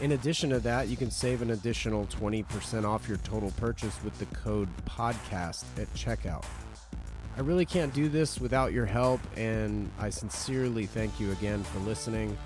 In 0.00 0.12
addition 0.12 0.50
to 0.50 0.60
that, 0.60 0.86
you 0.86 0.96
can 0.96 1.10
save 1.10 1.42
an 1.42 1.50
additional 1.50 2.06
20% 2.06 2.84
off 2.84 3.08
your 3.08 3.18
total 3.18 3.50
purchase 3.52 3.98
with 4.04 4.16
the 4.20 4.26
code 4.26 4.68
PODCAST 4.86 5.64
at 5.76 5.92
checkout. 5.94 6.44
I 7.36 7.40
really 7.40 7.64
can't 7.64 7.92
do 7.92 8.08
this 8.08 8.40
without 8.40 8.72
your 8.72 8.86
help, 8.86 9.20
and 9.36 9.90
I 9.98 10.10
sincerely 10.10 10.86
thank 10.86 11.18
you 11.18 11.32
again 11.32 11.64
for 11.64 11.80
listening. 11.80 12.38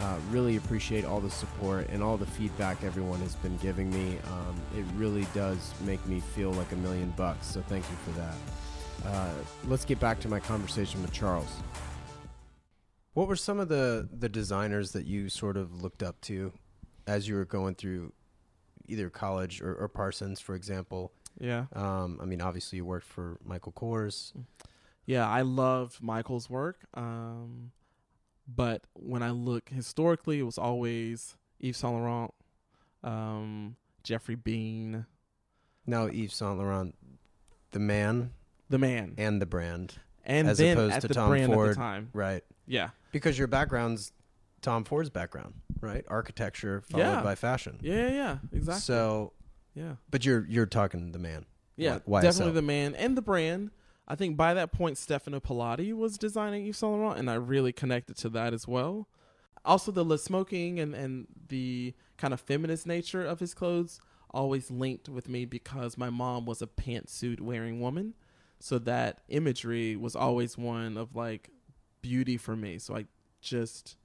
Uh, 0.00 0.16
really 0.30 0.56
appreciate 0.56 1.04
all 1.04 1.20
the 1.20 1.30
support 1.30 1.88
and 1.90 2.02
all 2.02 2.16
the 2.16 2.26
feedback 2.26 2.82
everyone 2.82 3.20
has 3.20 3.34
been 3.36 3.56
giving 3.58 3.90
me. 3.90 4.18
Um, 4.32 4.60
it 4.76 4.84
really 4.96 5.26
does 5.34 5.74
make 5.84 6.04
me 6.06 6.20
feel 6.20 6.52
like 6.52 6.72
a 6.72 6.76
million 6.76 7.12
bucks, 7.18 7.46
so 7.46 7.60
thank 7.68 7.84
you 7.90 7.96
for 8.04 8.18
that. 8.18 8.34
Uh, 9.06 9.32
let's 9.66 9.84
get 9.84 10.00
back 10.00 10.20
to 10.20 10.28
my 10.28 10.40
conversation 10.40 11.02
with 11.02 11.12
Charles. 11.12 11.54
What 13.12 13.28
were 13.28 13.36
some 13.36 13.60
of 13.60 13.68
the, 13.68 14.08
the 14.10 14.28
designers 14.28 14.92
that 14.92 15.04
you 15.04 15.28
sort 15.28 15.58
of 15.58 15.82
looked 15.82 16.02
up 16.02 16.20
to 16.22 16.52
as 17.06 17.28
you 17.28 17.34
were 17.34 17.44
going 17.44 17.74
through 17.74 18.12
either 18.86 19.10
college 19.10 19.60
or, 19.62 19.74
or 19.74 19.88
Parsons, 19.88 20.40
for 20.40 20.54
example? 20.54 21.12
Yeah. 21.38 21.66
Um, 21.74 22.18
I 22.22 22.24
mean, 22.24 22.40
obviously, 22.40 22.76
you 22.76 22.84
worked 22.84 23.06
for 23.06 23.38
Michael 23.44 23.72
Kors. 23.72 24.32
Yeah, 25.06 25.28
I 25.28 25.42
loved 25.42 26.02
Michael's 26.02 26.48
work. 26.48 26.80
Um, 26.94 27.72
but 28.46 28.82
when 28.94 29.22
I 29.22 29.30
look 29.30 29.68
historically, 29.68 30.38
it 30.38 30.44
was 30.44 30.58
always 30.58 31.36
Yves 31.60 31.78
Saint 31.78 31.94
Laurent, 31.94 32.32
um, 33.02 33.76
Geoffrey 34.02 34.36
Beene, 34.36 35.06
Now, 35.86 36.06
Yves 36.06 36.34
Saint 36.34 36.58
Laurent, 36.58 36.94
the 37.72 37.78
man 37.78 38.30
the 38.70 38.78
man, 38.78 39.14
and 39.18 39.40
the 39.40 39.46
brand, 39.46 39.94
and 40.24 40.48
as 40.48 40.58
opposed 40.60 41.00
to 41.02 41.08
the 41.08 41.14
Tom 41.14 41.46
Ford. 41.46 41.70
the 41.70 41.74
time. 41.74 42.10
right? 42.12 42.42
Yeah, 42.66 42.90
Because 43.12 43.38
your 43.38 43.46
background's 43.46 44.12
Tom 44.62 44.84
Ford's 44.84 45.10
background, 45.10 45.54
right? 45.84 46.04
Architecture 46.08 46.80
followed 46.80 47.02
Yeah. 47.04 47.22
by 47.22 47.34
fashion. 47.34 47.78
yeah, 47.82 47.94
yeah, 47.94 48.10
yeah, 48.12 48.38
exactly. 48.52 48.80
So, 48.80 49.32
yeah, 49.74 49.96
but 50.10 50.24
you're 50.24 50.46
you're 50.48 50.66
talking 50.66 51.12
the 51.12 51.18
man. 51.18 51.46
yeah, 51.76 51.98
Y- 52.06 52.20
YSL. 52.20 52.22
definitely 52.22 52.52
the 52.54 52.62
man 52.62 52.94
and 52.94 53.16
the 53.16 53.22
brand. 53.22 53.70
I 54.06 54.16
think 54.16 54.36
by 54.36 54.52
that 54.54 54.70
point, 54.72 54.98
Stefano 54.98 55.40
Pilati 55.40 55.92
was 55.94 56.18
designing 56.18 56.66
Yves 56.66 56.78
Saint 56.78 56.92
Laurent, 56.92 57.18
and 57.18 57.30
I 57.30 57.34
really 57.34 57.72
connected 57.72 58.16
to 58.18 58.28
that 58.30 58.52
as 58.52 58.68
well. 58.68 59.08
Also, 59.64 59.90
the 59.92 60.04
le 60.04 60.18
smoking 60.18 60.78
and 60.78 60.94
and 60.94 61.26
the 61.48 61.94
kind 62.18 62.34
of 62.34 62.40
feminist 62.40 62.86
nature 62.86 63.24
of 63.24 63.40
his 63.40 63.54
clothes 63.54 64.00
always 64.30 64.70
linked 64.70 65.08
with 65.08 65.28
me 65.28 65.44
because 65.46 65.96
my 65.96 66.10
mom 66.10 66.44
was 66.44 66.60
a 66.60 66.66
pantsuit 66.66 67.40
wearing 67.40 67.80
woman, 67.80 68.14
so 68.60 68.78
that 68.80 69.22
imagery 69.28 69.96
was 69.96 70.14
always 70.14 70.58
one 70.58 70.96
of 70.98 71.14
like 71.16 71.48
beauty 72.02 72.36
for 72.36 72.54
me. 72.54 72.78
So 72.78 72.94
I 72.96 73.06
just 73.40 73.96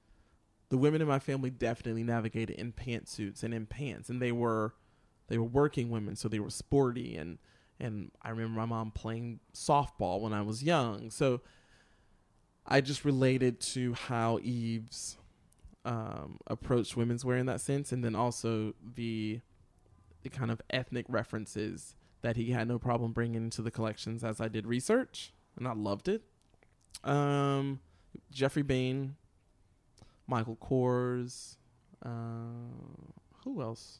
the 0.70 0.78
women 0.78 1.02
in 1.02 1.08
my 1.08 1.20
family 1.20 1.50
definitely 1.50 2.04
navigated 2.04 2.58
in 2.58 2.72
pantsuits 2.72 3.44
and 3.44 3.54
in 3.54 3.66
pants, 3.66 4.10
and 4.10 4.22
they 4.22 4.32
were 4.32 4.74
they 5.28 5.38
were 5.38 5.44
working 5.44 5.90
women, 5.90 6.16
so 6.16 6.28
they 6.28 6.40
were 6.40 6.50
sporty 6.50 7.16
and 7.16 7.38
and 7.80 8.12
I 8.22 8.30
remember 8.30 8.60
my 8.60 8.66
mom 8.66 8.92
playing 8.92 9.40
softball 9.54 10.20
when 10.20 10.34
I 10.34 10.42
was 10.42 10.62
young. 10.62 11.10
So 11.12 11.42
I 12.66 12.82
just 12.82 13.06
related 13.06 13.62
to 13.62 13.94
how 13.94 14.40
Yves's 14.44 15.18
um, 15.86 16.40
approached 16.48 16.98
women's 16.98 17.24
wear 17.24 17.38
in 17.38 17.46
that 17.46 17.62
sense, 17.62 17.92
and 17.92 18.04
then 18.04 18.16
also 18.16 18.74
the 18.96 19.40
the 20.22 20.30
kind 20.30 20.52
of 20.52 20.62
ethnic 20.70 21.06
references 21.08 21.96
that 22.22 22.36
he 22.36 22.52
had 22.52 22.68
no 22.68 22.78
problem 22.78 23.14
bringing 23.14 23.44
into 23.44 23.62
the 23.62 23.72
collections 23.72 24.24
as 24.24 24.42
I 24.42 24.50
did 24.50 24.68
research, 24.68 25.34
and 25.58 25.68
I 25.68 25.74
loved 25.74 26.10
it. 26.10 26.22
Um, 27.06 27.80
Geoffrey 28.32 28.64
Beene, 28.64 29.16
Michael 30.30 30.58
Kors, 30.58 31.58
uh, 32.06 32.10
who 33.44 33.62
else 33.62 34.00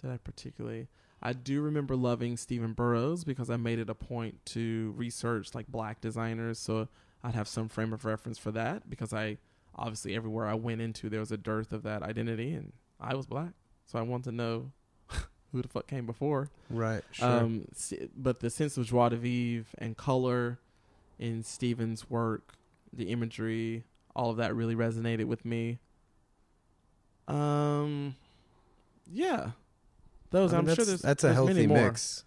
did 0.00 0.10
I 0.10 0.16
particularly? 0.18 0.88
I 1.22 1.32
do 1.32 1.62
remember 1.62 1.94
loving 1.94 2.36
Stephen 2.36 2.72
Burrows 2.72 3.22
because 3.22 3.48
I 3.48 3.56
made 3.56 3.78
it 3.78 3.88
a 3.88 3.94
point 3.94 4.44
to 4.46 4.92
research 4.96 5.54
like 5.54 5.68
black 5.68 6.00
designers, 6.00 6.58
so 6.58 6.88
I'd 7.22 7.34
have 7.34 7.46
some 7.46 7.68
frame 7.68 7.92
of 7.92 8.04
reference 8.04 8.38
for 8.38 8.50
that 8.52 8.90
because 8.90 9.12
I 9.12 9.38
obviously 9.76 10.16
everywhere 10.16 10.46
I 10.46 10.54
went 10.54 10.80
into 10.80 11.08
there 11.08 11.20
was 11.20 11.30
a 11.32 11.36
dearth 11.36 11.72
of 11.72 11.84
that 11.84 12.02
identity, 12.02 12.52
and 12.54 12.72
I 13.00 13.14
was 13.14 13.26
black, 13.26 13.52
so 13.86 13.98
I 13.98 14.02
wanted 14.02 14.24
to 14.24 14.32
know 14.32 14.72
who 15.52 15.62
the 15.62 15.68
fuck 15.68 15.86
came 15.86 16.06
before. 16.06 16.50
Right. 16.68 17.02
Sure. 17.12 17.28
Um, 17.28 17.68
but 18.16 18.40
the 18.40 18.50
sense 18.50 18.76
of 18.76 18.86
joie 18.86 19.10
de 19.10 19.16
vivre 19.16 19.66
and 19.78 19.96
color 19.96 20.58
in 21.20 21.44
Stephen's 21.44 22.10
work, 22.10 22.54
the 22.92 23.10
imagery, 23.10 23.84
all 24.14 24.30
of 24.30 24.36
that 24.38 24.54
really 24.54 24.74
resonated 24.74 25.24
with 25.24 25.44
me. 25.44 25.78
Um, 27.28 28.16
yeah, 29.10 29.50
those 30.30 30.52
I 30.52 30.58
I'm 30.58 30.66
mean, 30.66 30.74
sure 30.74 30.84
there's 30.84 31.02
that's 31.02 31.24
a 31.24 31.28
there's 31.28 31.36
healthy 31.36 31.66
mix. 31.66 32.24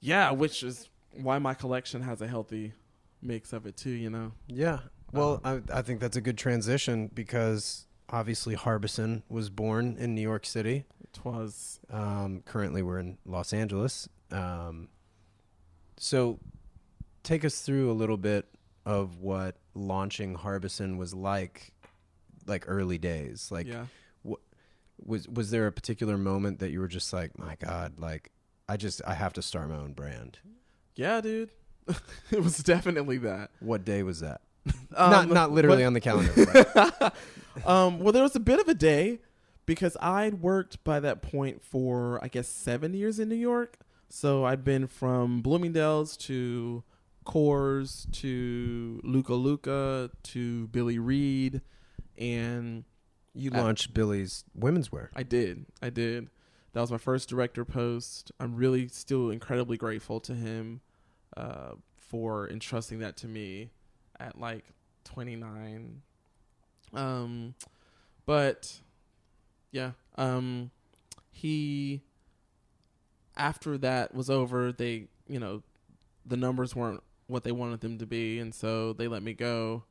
Yeah, 0.00 0.30
which 0.32 0.62
is 0.62 0.88
why 1.12 1.38
my 1.38 1.54
collection 1.54 2.02
has 2.02 2.20
a 2.22 2.28
healthy 2.28 2.74
mix 3.22 3.52
of 3.52 3.66
it 3.66 3.76
too. 3.76 3.90
You 3.90 4.10
know. 4.10 4.32
Yeah. 4.46 4.80
Well, 5.10 5.40
I, 5.42 5.62
I 5.72 5.80
think 5.82 6.00
that's 6.00 6.18
a 6.18 6.20
good 6.20 6.36
transition 6.36 7.10
because 7.14 7.86
obviously 8.10 8.54
Harbison 8.54 9.22
was 9.30 9.48
born 9.48 9.96
in 9.98 10.14
New 10.14 10.20
York 10.20 10.44
City. 10.44 10.84
It 11.02 11.24
was 11.24 11.80
Um, 11.90 12.42
currently, 12.44 12.82
we're 12.82 12.98
in 12.98 13.16
Los 13.24 13.54
Angeles. 13.54 14.06
Um, 14.30 14.88
so, 15.96 16.38
take 17.22 17.42
us 17.42 17.62
through 17.62 17.90
a 17.90 17.94
little 17.94 18.18
bit 18.18 18.44
of 18.88 19.18
what 19.18 19.56
launching 19.74 20.34
Harbison 20.34 20.96
was 20.96 21.12
like, 21.12 21.74
like 22.46 22.64
early 22.66 22.96
days. 22.96 23.50
Like, 23.50 23.66
yeah. 23.66 23.84
was 25.04 25.28
was 25.28 25.50
there 25.50 25.66
a 25.66 25.72
particular 25.72 26.16
moment 26.16 26.60
that 26.60 26.70
you 26.70 26.80
were 26.80 26.88
just 26.88 27.12
like, 27.12 27.38
my 27.38 27.56
God, 27.56 27.98
like, 27.98 28.32
I 28.66 28.78
just 28.78 29.02
I 29.06 29.12
have 29.12 29.34
to 29.34 29.42
start 29.42 29.68
my 29.68 29.76
own 29.76 29.92
brand. 29.92 30.38
Yeah, 30.96 31.20
dude. 31.20 31.50
it 32.30 32.42
was 32.42 32.58
definitely 32.58 33.18
that. 33.18 33.50
What 33.60 33.84
day 33.84 34.02
was 34.02 34.20
that? 34.20 34.40
Um, 34.96 35.10
not 35.10 35.28
not 35.28 35.52
literally 35.52 35.82
but- 35.82 35.86
on 35.86 35.92
the 35.92 36.00
calendar. 36.00 37.12
um, 37.66 38.00
well, 38.00 38.12
there 38.12 38.22
was 38.22 38.34
a 38.34 38.40
bit 38.40 38.58
of 38.58 38.68
a 38.68 38.74
day 38.74 39.20
because 39.66 39.98
I'd 40.00 40.40
worked 40.40 40.82
by 40.82 40.98
that 41.00 41.20
point 41.20 41.62
for 41.62 42.18
I 42.24 42.28
guess 42.28 42.48
seven 42.48 42.94
years 42.94 43.18
in 43.18 43.28
New 43.28 43.36
York. 43.36 43.76
So 44.08 44.46
I'd 44.46 44.64
been 44.64 44.86
from 44.86 45.42
Bloomingdale's 45.42 46.16
to 46.18 46.84
Kors 47.28 48.10
to 48.20 49.00
Luca 49.04 49.34
Luca 49.34 50.10
to 50.24 50.66
Billy 50.68 50.98
Reid, 50.98 51.60
and 52.16 52.84
you 53.34 53.50
launched 53.50 53.92
Billy's 53.92 54.44
women's 54.54 54.90
wear. 54.90 55.10
I 55.14 55.22
did, 55.22 55.66
I 55.82 55.90
did. 55.90 56.30
That 56.72 56.80
was 56.80 56.90
my 56.90 56.98
first 56.98 57.28
director 57.28 57.64
post. 57.64 58.32
I'm 58.40 58.56
really 58.56 58.88
still 58.88 59.30
incredibly 59.30 59.76
grateful 59.76 60.20
to 60.20 60.34
him 60.34 60.80
uh, 61.36 61.72
for 61.96 62.48
entrusting 62.48 63.00
that 63.00 63.16
to 63.18 63.28
me 63.28 63.70
at 64.18 64.40
like 64.40 64.64
29. 65.04 66.00
Um, 66.94 67.54
but 68.24 68.80
yeah, 69.70 69.92
um, 70.16 70.70
he 71.30 72.00
after 73.36 73.76
that 73.78 74.14
was 74.14 74.30
over, 74.30 74.72
they 74.72 75.08
you 75.28 75.38
know 75.38 75.62
the 76.24 76.36
numbers 76.36 76.74
weren't 76.74 77.02
what 77.28 77.44
they 77.44 77.52
wanted 77.52 77.80
them 77.80 77.98
to 77.98 78.06
be, 78.06 78.38
and 78.38 78.54
so 78.54 78.92
they 78.92 79.06
let 79.06 79.22
me 79.22 79.34
go. 79.34 79.84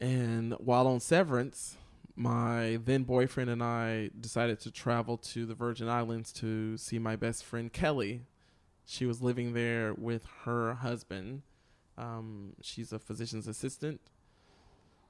And 0.00 0.54
while 0.54 0.86
on 0.86 1.00
severance, 1.00 1.76
my 2.16 2.78
then 2.84 3.02
boyfriend 3.02 3.50
and 3.50 3.62
I 3.62 4.10
decided 4.18 4.60
to 4.60 4.70
travel 4.70 5.16
to 5.18 5.44
the 5.44 5.54
Virgin 5.54 5.88
Islands 5.88 6.32
to 6.34 6.76
see 6.76 6.98
my 6.98 7.16
best 7.16 7.44
friend 7.44 7.72
Kelly. 7.72 8.22
She 8.86 9.06
was 9.06 9.22
living 9.22 9.54
there 9.54 9.94
with 9.94 10.26
her 10.44 10.74
husband. 10.74 11.42
Um, 11.96 12.54
she's 12.60 12.92
a 12.92 12.98
physician's 12.98 13.48
assistant. 13.48 14.00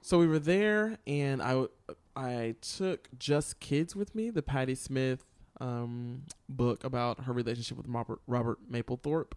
So 0.01 0.19
we 0.19 0.27
were 0.27 0.39
there, 0.39 0.99
and 1.07 1.43
I 1.43 1.67
I 2.15 2.57
took 2.61 3.09
Just 3.19 3.59
Kids 3.61 3.97
with 3.97 4.15
me, 4.15 4.31
the 4.31 4.43
Patti 4.43 4.75
Smith 4.75 5.25
um, 5.61 6.25
book 6.49 6.85
about 6.85 7.25
her 7.25 7.33
relationship 7.33 7.77
with 7.79 7.87
Robert 7.89 8.21
Robert 8.27 8.59
Mapplethorpe. 8.71 9.33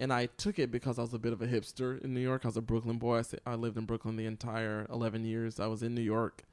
And 0.00 0.14
I 0.14 0.26
took 0.26 0.58
it 0.58 0.70
because 0.70 0.98
I 0.98 1.02
was 1.02 1.12
a 1.12 1.18
bit 1.18 1.34
of 1.34 1.42
a 1.42 1.46
hipster 1.46 2.02
in 2.02 2.14
New 2.14 2.20
York. 2.20 2.42
I 2.44 2.48
was 2.48 2.56
a 2.56 2.62
Brooklyn 2.62 2.96
boy. 2.96 3.18
I, 3.18 3.52
I 3.52 3.54
lived 3.54 3.76
in 3.76 3.84
Brooklyn 3.84 4.16
the 4.16 4.24
entire 4.24 4.86
11 4.90 5.26
years 5.26 5.60
I 5.60 5.66
was 5.66 5.82
in 5.82 5.94
New 5.94 6.00
York. 6.00 6.44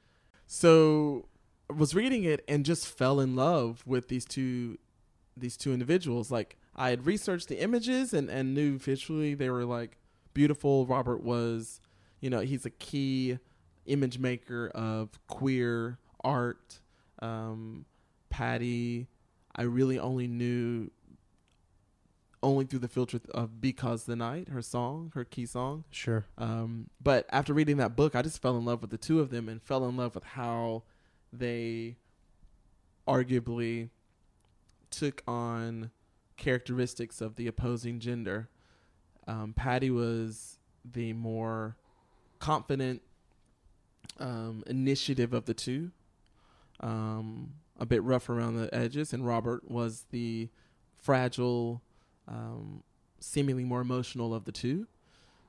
So 0.48 1.30
I 1.70 1.74
was 1.74 1.96
reading 1.96 2.26
it 2.26 2.44
and 2.48 2.66
just 2.66 2.88
fell 2.88 3.22
in 3.22 3.38
love 3.38 3.84
with 3.86 4.10
these 4.10 4.26
two 4.26 4.78
these 5.36 5.56
two 5.56 5.72
individuals. 5.72 6.30
Like 6.30 6.58
I 6.76 6.90
had 6.90 7.06
researched 7.06 7.48
the 7.48 7.62
images 7.62 8.14
and, 8.14 8.30
and 8.30 8.54
knew 8.54 8.78
visually 8.78 9.34
they 9.34 9.50
were 9.50 9.66
like 9.66 9.98
beautiful. 10.34 10.86
Robert 10.86 11.24
was, 11.24 11.80
you 12.20 12.30
know, 12.30 12.42
he's 12.42 12.66
a 12.66 12.70
key 12.70 13.40
image 13.86 14.20
maker 14.20 14.70
of 14.76 15.10
queer 15.28 16.00
art. 16.24 16.80
Um, 17.20 17.86
Patti, 18.30 19.08
I 19.56 19.64
really 19.64 20.00
only 20.00 20.28
knew 20.28 20.92
only 22.44 22.66
through 22.66 22.80
the 22.80 22.88
filter 22.88 23.20
of 23.32 23.60
Because 23.60 24.06
the 24.06 24.16
Night, 24.16 24.50
her 24.50 24.62
song, 24.62 25.12
her 25.16 25.24
key 25.24 25.46
song. 25.46 25.84
Sure. 25.92 26.26
Um, 26.38 26.90
but 27.02 27.26
after 27.30 27.54
reading 27.54 27.78
that 27.78 27.96
book, 27.96 28.16
I 28.16 28.22
just 28.22 28.42
fell 28.42 28.58
in 28.58 28.66
love 28.66 28.82
with 28.82 28.92
the 28.92 28.98
two 28.98 29.20
of 29.20 29.30
them 29.30 29.50
and 29.50 29.62
fell 29.62 29.88
in 29.88 29.98
love 29.98 30.16
with 30.16 30.24
how 30.24 30.84
they 31.34 31.98
arguably 33.08 33.90
took 34.90 35.24
on 35.28 35.92
characteristics 36.36 37.22
of 37.22 37.36
the 37.36 37.48
opposing 37.48 38.00
gender. 38.00 38.50
Um, 39.28 39.54
Patti 39.54 39.90
was 39.90 40.60
the 40.86 41.14
more 41.14 41.76
confident 42.40 43.02
um, 44.20 44.64
initiative 44.68 45.34
of 45.34 45.46
the 45.46 45.54
two, 45.54 45.92
um, 46.80 47.54
a 47.80 47.86
bit 47.86 48.04
rough 48.04 48.30
around 48.30 48.56
the 48.56 48.74
edges, 48.74 49.14
and 49.14 49.26
Robert 49.26 49.70
was 49.70 50.06
the 50.12 50.50
fragile, 50.96 51.82
um, 52.28 52.84
seemingly 53.20 53.64
more 53.64 53.82
emotional 53.82 54.34
of 54.34 54.46
the 54.46 54.52
two. 54.52 54.88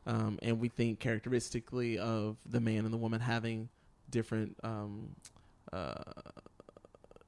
Um, 0.07 0.39
and 0.43 0.59
we 0.59 0.69
think 0.69 1.01
characteristically 1.01 1.99
of 1.99 2.37
the 2.49 2.61
man 2.61 2.85
and 2.85 2.93
the 2.93 2.99
woman 2.99 3.21
having 3.21 3.69
different, 4.11 4.57
um, 4.63 5.15
uh, 5.73 5.95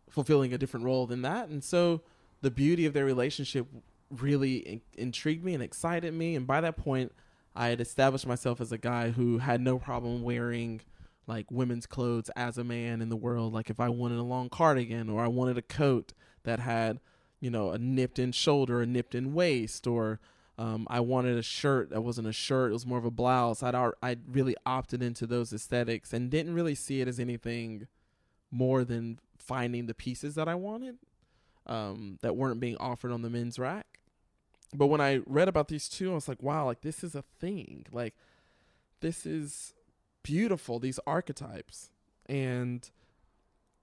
fulfilling 0.08 0.54
a 0.54 0.58
different 0.58 0.86
role 0.86 1.06
than 1.06 1.22
that. 1.22 1.48
And 1.48 1.62
so 1.62 2.00
the 2.40 2.50
beauty 2.50 2.86
of 2.86 2.94
their 2.94 3.04
relationship 3.04 3.66
really 4.10 4.56
in- 4.56 4.80
intrigued 4.96 5.44
me 5.44 5.54
and 5.54 5.62
excited 5.62 6.14
me. 6.14 6.36
And 6.36 6.46
by 6.46 6.60
that 6.62 6.76
point, 6.76 7.12
I 7.54 7.68
had 7.68 7.80
established 7.80 8.26
myself 8.26 8.60
as 8.60 8.72
a 8.72 8.78
guy 8.78 9.10
who 9.10 9.38
had 9.38 9.60
no 9.60 9.78
problem 9.78 10.22
wearing 10.22 10.80
like 11.26 11.50
women's 11.50 11.86
clothes 11.86 12.30
as 12.30 12.58
a 12.58 12.64
man 12.64 13.02
in 13.02 13.08
the 13.08 13.16
world. 13.16 13.52
Like 13.52 13.70
if 13.70 13.78
I 13.78 13.88
wanted 13.88 14.18
a 14.18 14.22
long 14.22 14.48
cardigan 14.48 15.08
or 15.08 15.22
I 15.22 15.28
wanted 15.28 15.58
a 15.58 15.62
coat 15.62 16.12
that 16.44 16.60
had, 16.60 16.98
you 17.40 17.50
know, 17.50 17.70
a 17.70 17.78
nipped 17.78 18.18
in 18.18 18.32
shoulder, 18.32 18.82
a 18.82 18.86
nipped 18.86 19.14
in 19.14 19.32
waist, 19.32 19.86
or 19.86 20.20
um, 20.58 20.86
I 20.90 21.00
wanted 21.00 21.38
a 21.38 21.42
shirt 21.42 21.90
that 21.90 22.02
wasn't 22.02 22.28
a 22.28 22.32
shirt; 22.32 22.70
it 22.70 22.74
was 22.74 22.86
more 22.86 22.98
of 22.98 23.04
a 23.04 23.10
blouse. 23.10 23.62
I'd 23.62 23.74
I 23.74 24.16
really 24.30 24.56
opted 24.66 25.02
into 25.02 25.26
those 25.26 25.52
aesthetics 25.52 26.12
and 26.12 26.30
didn't 26.30 26.54
really 26.54 26.74
see 26.74 27.00
it 27.00 27.08
as 27.08 27.18
anything 27.18 27.86
more 28.50 28.84
than 28.84 29.18
finding 29.38 29.86
the 29.86 29.94
pieces 29.94 30.34
that 30.34 30.48
I 30.48 30.54
wanted 30.54 30.98
um, 31.66 32.18
that 32.22 32.36
weren't 32.36 32.60
being 32.60 32.76
offered 32.78 33.12
on 33.12 33.22
the 33.22 33.30
men's 33.30 33.58
rack. 33.58 34.00
But 34.74 34.86
when 34.86 35.00
I 35.00 35.20
read 35.26 35.48
about 35.48 35.68
these 35.68 35.88
two, 35.88 36.12
I 36.12 36.14
was 36.14 36.28
like, 36.28 36.42
wow, 36.42 36.66
like 36.66 36.82
this 36.82 37.02
is 37.02 37.14
a 37.14 37.24
thing. 37.40 37.86
Like 37.90 38.14
this 39.00 39.26
is 39.26 39.74
beautiful, 40.22 40.78
these 40.78 41.00
archetypes. 41.06 41.90
And 42.26 42.88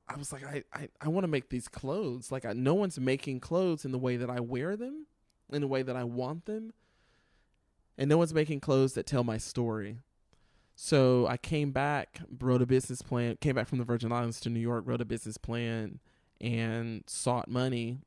I 0.09 0.15
was 0.15 0.31
like, 0.31 0.45
I, 0.45 0.63
I, 0.73 0.89
I 1.01 1.07
want 1.09 1.23
to 1.25 1.27
make 1.27 1.49
these 1.49 1.67
clothes. 1.67 2.31
Like 2.31 2.45
I, 2.45 2.53
no 2.53 2.73
one's 2.73 2.99
making 2.99 3.39
clothes 3.39 3.85
in 3.85 3.91
the 3.91 3.97
way 3.97 4.17
that 4.17 4.29
I 4.29 4.39
wear 4.39 4.75
them, 4.75 5.05
in 5.51 5.61
the 5.61 5.67
way 5.67 5.81
that 5.81 5.95
I 5.95 6.03
want 6.03 6.45
them. 6.45 6.73
And 7.97 8.09
no 8.09 8.17
one's 8.17 8.33
making 8.33 8.59
clothes 8.59 8.93
that 8.93 9.05
tell 9.05 9.23
my 9.23 9.37
story. 9.37 9.97
So 10.75 11.25
I 11.25 11.37
came 11.37 11.71
back, 11.71 12.19
wrote 12.39 12.61
a 12.61 12.67
business 12.67 13.01
plan, 13.01 13.37
came 13.41 13.55
back 13.55 13.67
from 13.67 13.79
the 13.79 13.83
Virgin 13.83 14.11
Islands 14.11 14.39
to 14.41 14.49
New 14.49 14.59
York, 14.59 14.83
wrote 14.85 15.01
a 15.01 15.05
business 15.05 15.37
plan, 15.37 15.99
and 16.39 17.03
sought 17.07 17.49
money, 17.49 17.97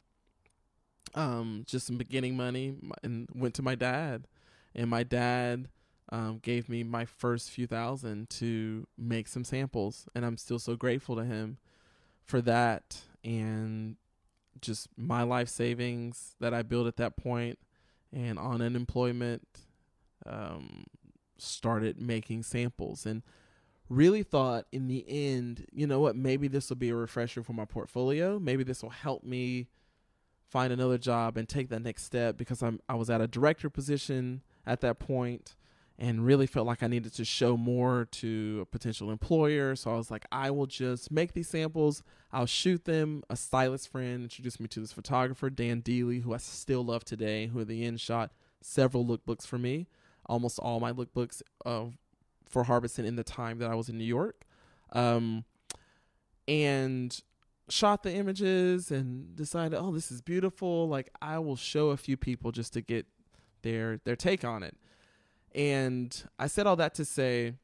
um, 1.17 1.65
just 1.67 1.89
some 1.89 1.99
beginning 1.99 2.37
money, 2.37 2.77
and 3.03 3.29
went 3.35 3.55
to 3.55 3.63
my 3.63 3.75
dad, 3.75 4.29
and 4.73 4.89
my 4.89 5.03
dad 5.03 5.69
um, 6.13 6.39
gave 6.41 6.69
me 6.69 6.85
my 6.85 7.05
first 7.05 7.51
few 7.51 7.67
thousand 7.67 8.31
to 8.31 8.87
make 8.97 9.27
some 9.27 9.43
samples, 9.43 10.07
and 10.15 10.25
I'm 10.25 10.37
still 10.37 10.61
so 10.61 10.77
grateful 10.77 11.17
to 11.17 11.25
him 11.25 11.59
for 12.31 12.41
that, 12.43 13.03
and 13.25 13.97
just 14.61 14.89
my 14.97 15.23
life 15.23 15.49
savings 15.49 16.37
that 16.41 16.55
I 16.55 16.63
built 16.63 16.87
at 16.87 16.97
that 16.97 17.17
point, 17.17 17.59
and 18.13 18.39
on 18.39 18.63
unemployment, 18.63 19.47
um, 20.25 20.85
started 21.39 22.01
making 22.01 22.43
samples 22.43 23.07
and 23.07 23.23
really 23.89 24.23
thought 24.23 24.67
in 24.73 24.87
the 24.87 25.05
end, 25.09 25.67
you 25.73 25.87
know 25.87 26.01
what, 26.01 26.17
maybe 26.17 26.49
this 26.49 26.69
will 26.69 26.77
be 26.77 26.91
a 26.91 26.95
refresher 26.95 27.43
for 27.43 27.53
my 27.53 27.65
portfolio. 27.65 28.39
Maybe 28.39 28.63
this 28.63 28.83
will 28.83 28.91
help 28.91 29.25
me 29.25 29.69
find 30.49 30.73
another 30.73 30.99
job 30.99 31.37
and 31.37 31.49
take 31.49 31.69
that 31.71 31.83
next 31.83 32.05
step 32.05 32.37
because 32.37 32.63
I'm 32.63 32.81
I 32.89 32.95
was 32.95 33.11
at 33.11 33.21
a 33.21 33.27
director 33.27 33.71
position 33.71 34.43
at 34.67 34.81
that 34.81 34.99
point 34.99 35.57
and 36.01 36.25
really 36.25 36.47
felt 36.47 36.67
like 36.67 36.83
I 36.83 36.87
needed 36.87 37.13
to 37.15 37.27
show 37.27 37.59
more 37.59 38.09
to 38.13 38.61
a 38.63 38.65
potential 38.65 39.11
employer. 39.11 39.77
So 39.77 39.93
I 39.93 39.97
was 39.97 40.11
like, 40.11 40.25
I 40.33 40.51
will 40.51 40.67
just 40.67 41.11
make 41.11 41.35
these 41.35 41.49
samples. 41.49 42.03
I'll 42.33 42.47
shoot 42.47 42.87
them. 42.87 43.23
A 43.29 43.37
stylist 43.37 43.93
friend 43.93 44.23
introduced 44.23 44.61
me 44.61 44.69
to 44.69 44.81
this 44.81 44.93
photographer, 44.93 45.51
Dan 45.51 45.83
Deely, 45.83 46.21
who 46.21 46.33
I 46.33 46.39
still 46.39 46.83
love 46.83 47.05
today, 47.05 47.49
who 47.49 47.61
at 47.61 47.69
the 47.69 47.85
end 47.85 48.01
shot 48.01 48.33
several 48.63 49.05
lookbooks 49.05 49.47
for 49.47 49.59
me. 49.59 49.89
Almost 50.25 50.59
all 50.59 50.81
my 50.81 50.91
lookbooks 50.91 51.43
uh, 51.67 51.87
for 52.49 52.65
Harbison 52.65 53.05
in 53.05 53.17
the 53.17 53.25
time 53.25 53.59
that 53.59 53.71
I 53.71 53.75
was 53.75 53.91
in 53.91 53.99
New 53.99 54.05
York. 54.05 54.45
Um, 54.93 55.45
and 56.49 57.21
shot 57.69 58.03
the 58.05 58.13
images 58.13 58.91
and 58.91 59.37
decided, 59.37 59.79
oh, 59.79 59.93
this 59.93 60.11
is 60.11 60.23
beautiful. 60.23 60.89
Like 60.89 61.11
I 61.21 61.39
will 61.41 61.57
show 61.57 61.91
a 61.91 61.99
few 61.99 62.17
people 62.17 62.53
just 62.53 62.73
to 62.73 62.81
get 62.81 63.07
their 63.61 64.01
their 64.05 64.17
take 64.17 64.47
on 64.47 64.63
it. 64.63 64.79
And 65.55 66.25
I 66.39 66.47
said 66.47 66.67
all 66.67 66.77
that 66.77 66.95
to 66.95 67.05
say 67.05 67.55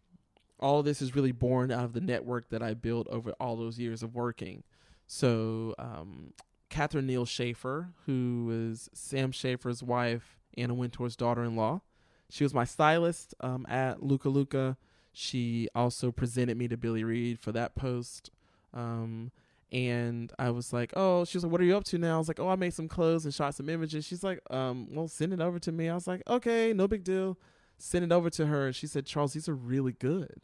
all 0.59 0.83
this 0.83 1.03
is 1.03 1.15
really 1.15 1.33
born 1.33 1.71
out 1.71 1.85
of 1.85 1.93
the 1.93 2.01
network 2.01 2.49
that 2.51 2.63
I 2.63 2.75
built 2.75 3.07
over 3.09 3.33
all 3.39 3.57
those 3.57 3.79
years 3.79 4.03
of 4.03 4.15
working. 4.15 4.63
So 5.07 5.75
um, 5.79 6.33
Catherine 6.71 7.07
Neal 7.07 7.25
Schaefer, 7.25 7.91
who 8.07 8.71
is 8.71 8.89
Sam 8.93 9.33
Schaefer's 9.33 9.83
wife, 9.83 10.39
Anna 10.57 10.75
Wintour's 10.75 11.17
daughter-in-law, 11.17 11.83
she 12.29 12.45
was 12.45 12.55
my 12.55 12.65
stylist 12.65 13.35
um, 13.41 13.67
at 13.69 14.03
Luca 14.03 14.29
Luca. 14.29 14.77
She 15.13 15.69
also 15.75 16.11
presented 16.11 16.57
me 16.57 16.69
to 16.69 16.77
Billy 16.77 17.05
Reid 17.05 17.39
for 17.39 17.53
that 17.53 17.75
post. 17.77 18.31
Um, 18.75 19.31
and 19.73 20.33
I 20.39 20.51
was 20.51 20.73
like, 20.73 20.93
"Oh," 20.97 21.25
she 21.25 21.37
was 21.37 21.45
like, 21.45 21.53
"What 21.53 21.61
are 21.61 21.65
you 21.65 21.77
up 21.77 21.85
to 21.85 21.99
now?" 21.99 22.17
I 22.17 22.19
was 22.19 22.29
like, 22.29 22.41
"Oh, 22.41 22.49
I 22.49 22.57
made 22.57 22.75
some 22.75 22.89
clothes 22.89 23.25
and 23.25 23.35
shot 23.35 23.55
some 23.55 23.69
images." 23.69 24.05
She's 24.05 24.23
like, 24.23 24.41
"Um, 24.51 24.89
well, 24.93 25.09
send 25.09 25.33
it 25.33 25.41
over 25.41 25.59
to 25.61 25.73
me." 25.73 25.89
I 25.89 25.95
was 25.95 26.07
like, 26.07 26.23
"Okay, 26.29 26.73
no 26.73 26.87
big 26.87 27.05
deal." 27.05 27.39
Send 27.79 28.05
it 28.05 28.13
over 28.13 28.31
to 28.31 28.47
her. 28.47 28.67
And 28.67 28.77
she 28.77 28.87
said, 28.87 29.07
"Charles, 29.07 29.33
these 29.33 29.49
are 29.49 29.55
really 29.55 29.93
good." 29.93 30.41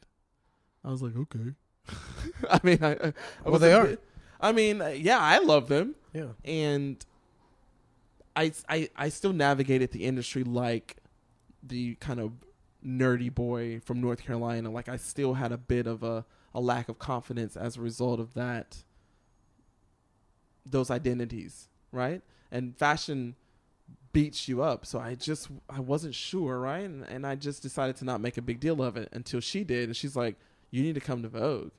I 0.85 0.91
was 0.91 1.03
like, 1.03 1.17
"Okay." 1.17 1.55
I 2.51 2.61
mean, 2.63 2.79
I, 2.83 2.93
I 2.93 3.13
well, 3.45 3.59
they 3.59 3.73
are. 3.73 3.87
Bit, 3.87 4.05
I 4.41 4.53
mean, 4.53 4.81
uh, 4.81 4.89
yeah, 4.89 5.19
I 5.19 5.39
love 5.39 5.69
them. 5.69 5.95
Yeah, 6.13 6.33
and 6.45 7.05
I, 8.37 8.53
I, 8.69 8.89
I 8.97 9.09
still 9.09 9.33
navigated 9.33 9.93
the 9.93 10.05
industry 10.05 10.45
like 10.45 10.97
the 11.63 11.95
kind 11.97 12.21
of 12.21 12.33
nerdy 12.85 13.33
boy 13.33 13.81
from 13.81 14.01
North 14.01 14.23
Carolina. 14.25 14.71
Like 14.71 14.89
I 14.89 14.97
still 14.97 15.35
had 15.35 15.53
a 15.53 15.59
bit 15.59 15.87
of 15.87 16.03
a, 16.03 16.25
a 16.55 16.61
lack 16.61 16.89
of 16.89 16.99
confidence 16.99 17.57
as 17.57 17.77
a 17.77 17.81
result 17.81 18.21
of 18.21 18.35
that 18.35 18.85
those 20.65 20.91
identities, 20.91 21.69
right? 21.91 22.23
And 22.51 22.77
fashion 22.77 23.35
beats 24.13 24.49
you 24.49 24.63
up. 24.63 24.87
So 24.87 24.99
I 24.99 25.15
just 25.15 25.49
I 25.69 25.81
wasn't 25.81 26.15
sure, 26.15 26.59
right? 26.59 26.85
And, 26.85 27.05
and 27.05 27.27
I 27.27 27.35
just 27.35 27.63
decided 27.63 27.97
to 27.97 28.05
not 28.05 28.21
make 28.21 28.37
a 28.37 28.43
big 28.43 28.61
deal 28.61 28.83
of 28.83 28.97
it 28.97 29.09
until 29.13 29.41
she 29.41 29.65
did, 29.65 29.89
and 29.89 29.97
she's 29.97 30.17
like, 30.17 30.37
"You 30.71 30.83
need 30.83 30.95
to 30.95 31.01
come 31.01 31.23
to 31.23 31.29
Vogue." 31.29 31.73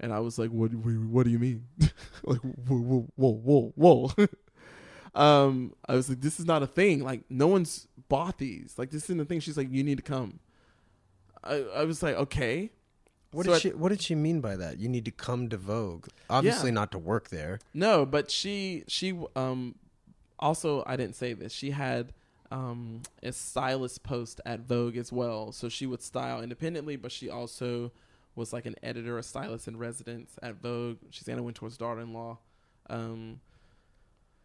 And 0.00 0.12
I 0.12 0.20
was 0.20 0.38
like, 0.38 0.50
"What? 0.50 0.72
What 0.74 1.24
do 1.24 1.30
you 1.30 1.38
mean? 1.38 1.66
like, 2.24 2.40
whoa, 2.40 2.76
whoa, 2.76 3.06
whoa, 3.16 3.72
whoa, 3.74 4.10
whoa." 4.16 4.26
um, 5.20 5.74
I 5.88 5.94
was 5.94 6.08
like, 6.08 6.20
"This 6.20 6.40
is 6.40 6.46
not 6.46 6.62
a 6.62 6.66
thing. 6.66 7.02
Like, 7.02 7.22
no 7.30 7.46
one's 7.46 7.88
bought 8.08 8.38
these. 8.38 8.74
Like, 8.76 8.90
this 8.90 9.04
isn't 9.04 9.20
a 9.20 9.24
thing." 9.24 9.40
She's 9.40 9.56
like, 9.56 9.70
"You 9.70 9.82
need 9.82 9.96
to 9.98 10.02
come." 10.02 10.40
I, 11.42 11.64
I 11.76 11.84
was 11.84 12.02
like, 12.02 12.16
"Okay." 12.16 12.70
What 13.32 13.44
so 13.44 13.52
did 13.52 13.60
she 13.60 13.68
What 13.70 13.90
did 13.90 14.00
she 14.00 14.14
mean 14.14 14.40
by 14.40 14.56
that? 14.56 14.78
You 14.78 14.88
need 14.88 15.04
to 15.04 15.10
come 15.10 15.48
to 15.48 15.56
Vogue. 15.56 16.06
Obviously, 16.30 16.70
yeah. 16.70 16.74
not 16.74 16.92
to 16.92 16.98
work 16.98 17.28
there. 17.28 17.58
No, 17.74 18.06
but 18.06 18.30
she 18.30 18.84
she 18.88 19.18
um 19.34 19.74
also 20.38 20.82
I 20.86 20.96
didn't 20.96 21.16
say 21.16 21.32
this. 21.32 21.52
She 21.52 21.70
had 21.70 22.12
um 22.50 23.02
a 23.22 23.32
stylist 23.32 24.02
post 24.02 24.40
at 24.46 24.60
Vogue 24.60 24.96
as 24.96 25.12
well. 25.12 25.52
So 25.52 25.68
she 25.68 25.86
would 25.86 26.02
style 26.02 26.42
independently, 26.42 26.96
but 26.96 27.12
she 27.12 27.28
also 27.28 27.92
was 28.34 28.52
like 28.52 28.66
an 28.66 28.76
editor, 28.82 29.18
a 29.18 29.22
stylist 29.22 29.66
in 29.66 29.78
residence 29.78 30.38
at 30.42 30.56
Vogue. 30.56 30.98
She's 31.10 31.28
Anna 31.28 31.42
Wintour's 31.42 31.78
daughter-in-law. 31.78 32.38
Um, 32.90 33.40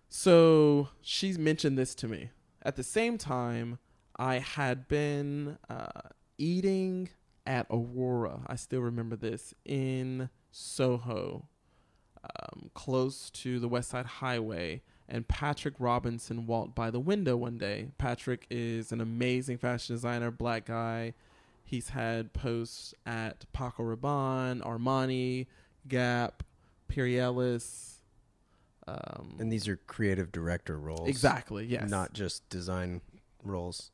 so 0.09 0.89
she's 1.01 1.37
mentioned 1.37 1.77
this 1.77 1.93
to 1.95 2.07
me. 2.07 2.31
At 2.63 2.75
the 2.75 2.83
same 2.83 3.17
time, 3.17 3.79
I 4.17 4.39
had 4.39 4.87
been 4.87 5.57
uh, 5.69 6.09
eating 6.37 7.09
at 7.45 7.65
Aurora. 7.69 8.41
I 8.47 8.55
still 8.55 8.81
remember 8.81 9.15
this 9.15 9.53
in 9.65 10.29
Soho, 10.51 11.47
um, 12.23 12.69
close 12.73 13.29
to 13.31 13.59
the 13.59 13.67
West 13.67 13.89
Side 13.89 14.05
Highway. 14.05 14.81
And 15.07 15.27
Patrick 15.27 15.75
Robinson 15.77 16.47
walked 16.47 16.73
by 16.73 16.89
the 16.89 16.99
window 16.99 17.35
one 17.35 17.57
day. 17.57 17.89
Patrick 17.97 18.45
is 18.49 18.91
an 18.91 19.01
amazing 19.01 19.57
fashion 19.57 19.95
designer, 19.95 20.31
black 20.31 20.65
guy. 20.65 21.13
He's 21.63 21.89
had 21.89 22.33
posts 22.33 22.93
at 23.05 23.45
Paco 23.53 23.83
Rabanne, 23.83 24.61
Armani, 24.61 25.47
Gap, 25.87 26.43
Ellis. 26.97 28.01
Um, 28.87 29.35
and 29.39 29.51
these 29.51 29.67
are 29.67 29.77
creative 29.87 30.31
director 30.31 30.77
roles. 30.77 31.07
Exactly, 31.07 31.65
yes. 31.65 31.89
Not 31.89 32.13
just 32.13 32.47
design 32.49 33.01
roles. 33.43 33.91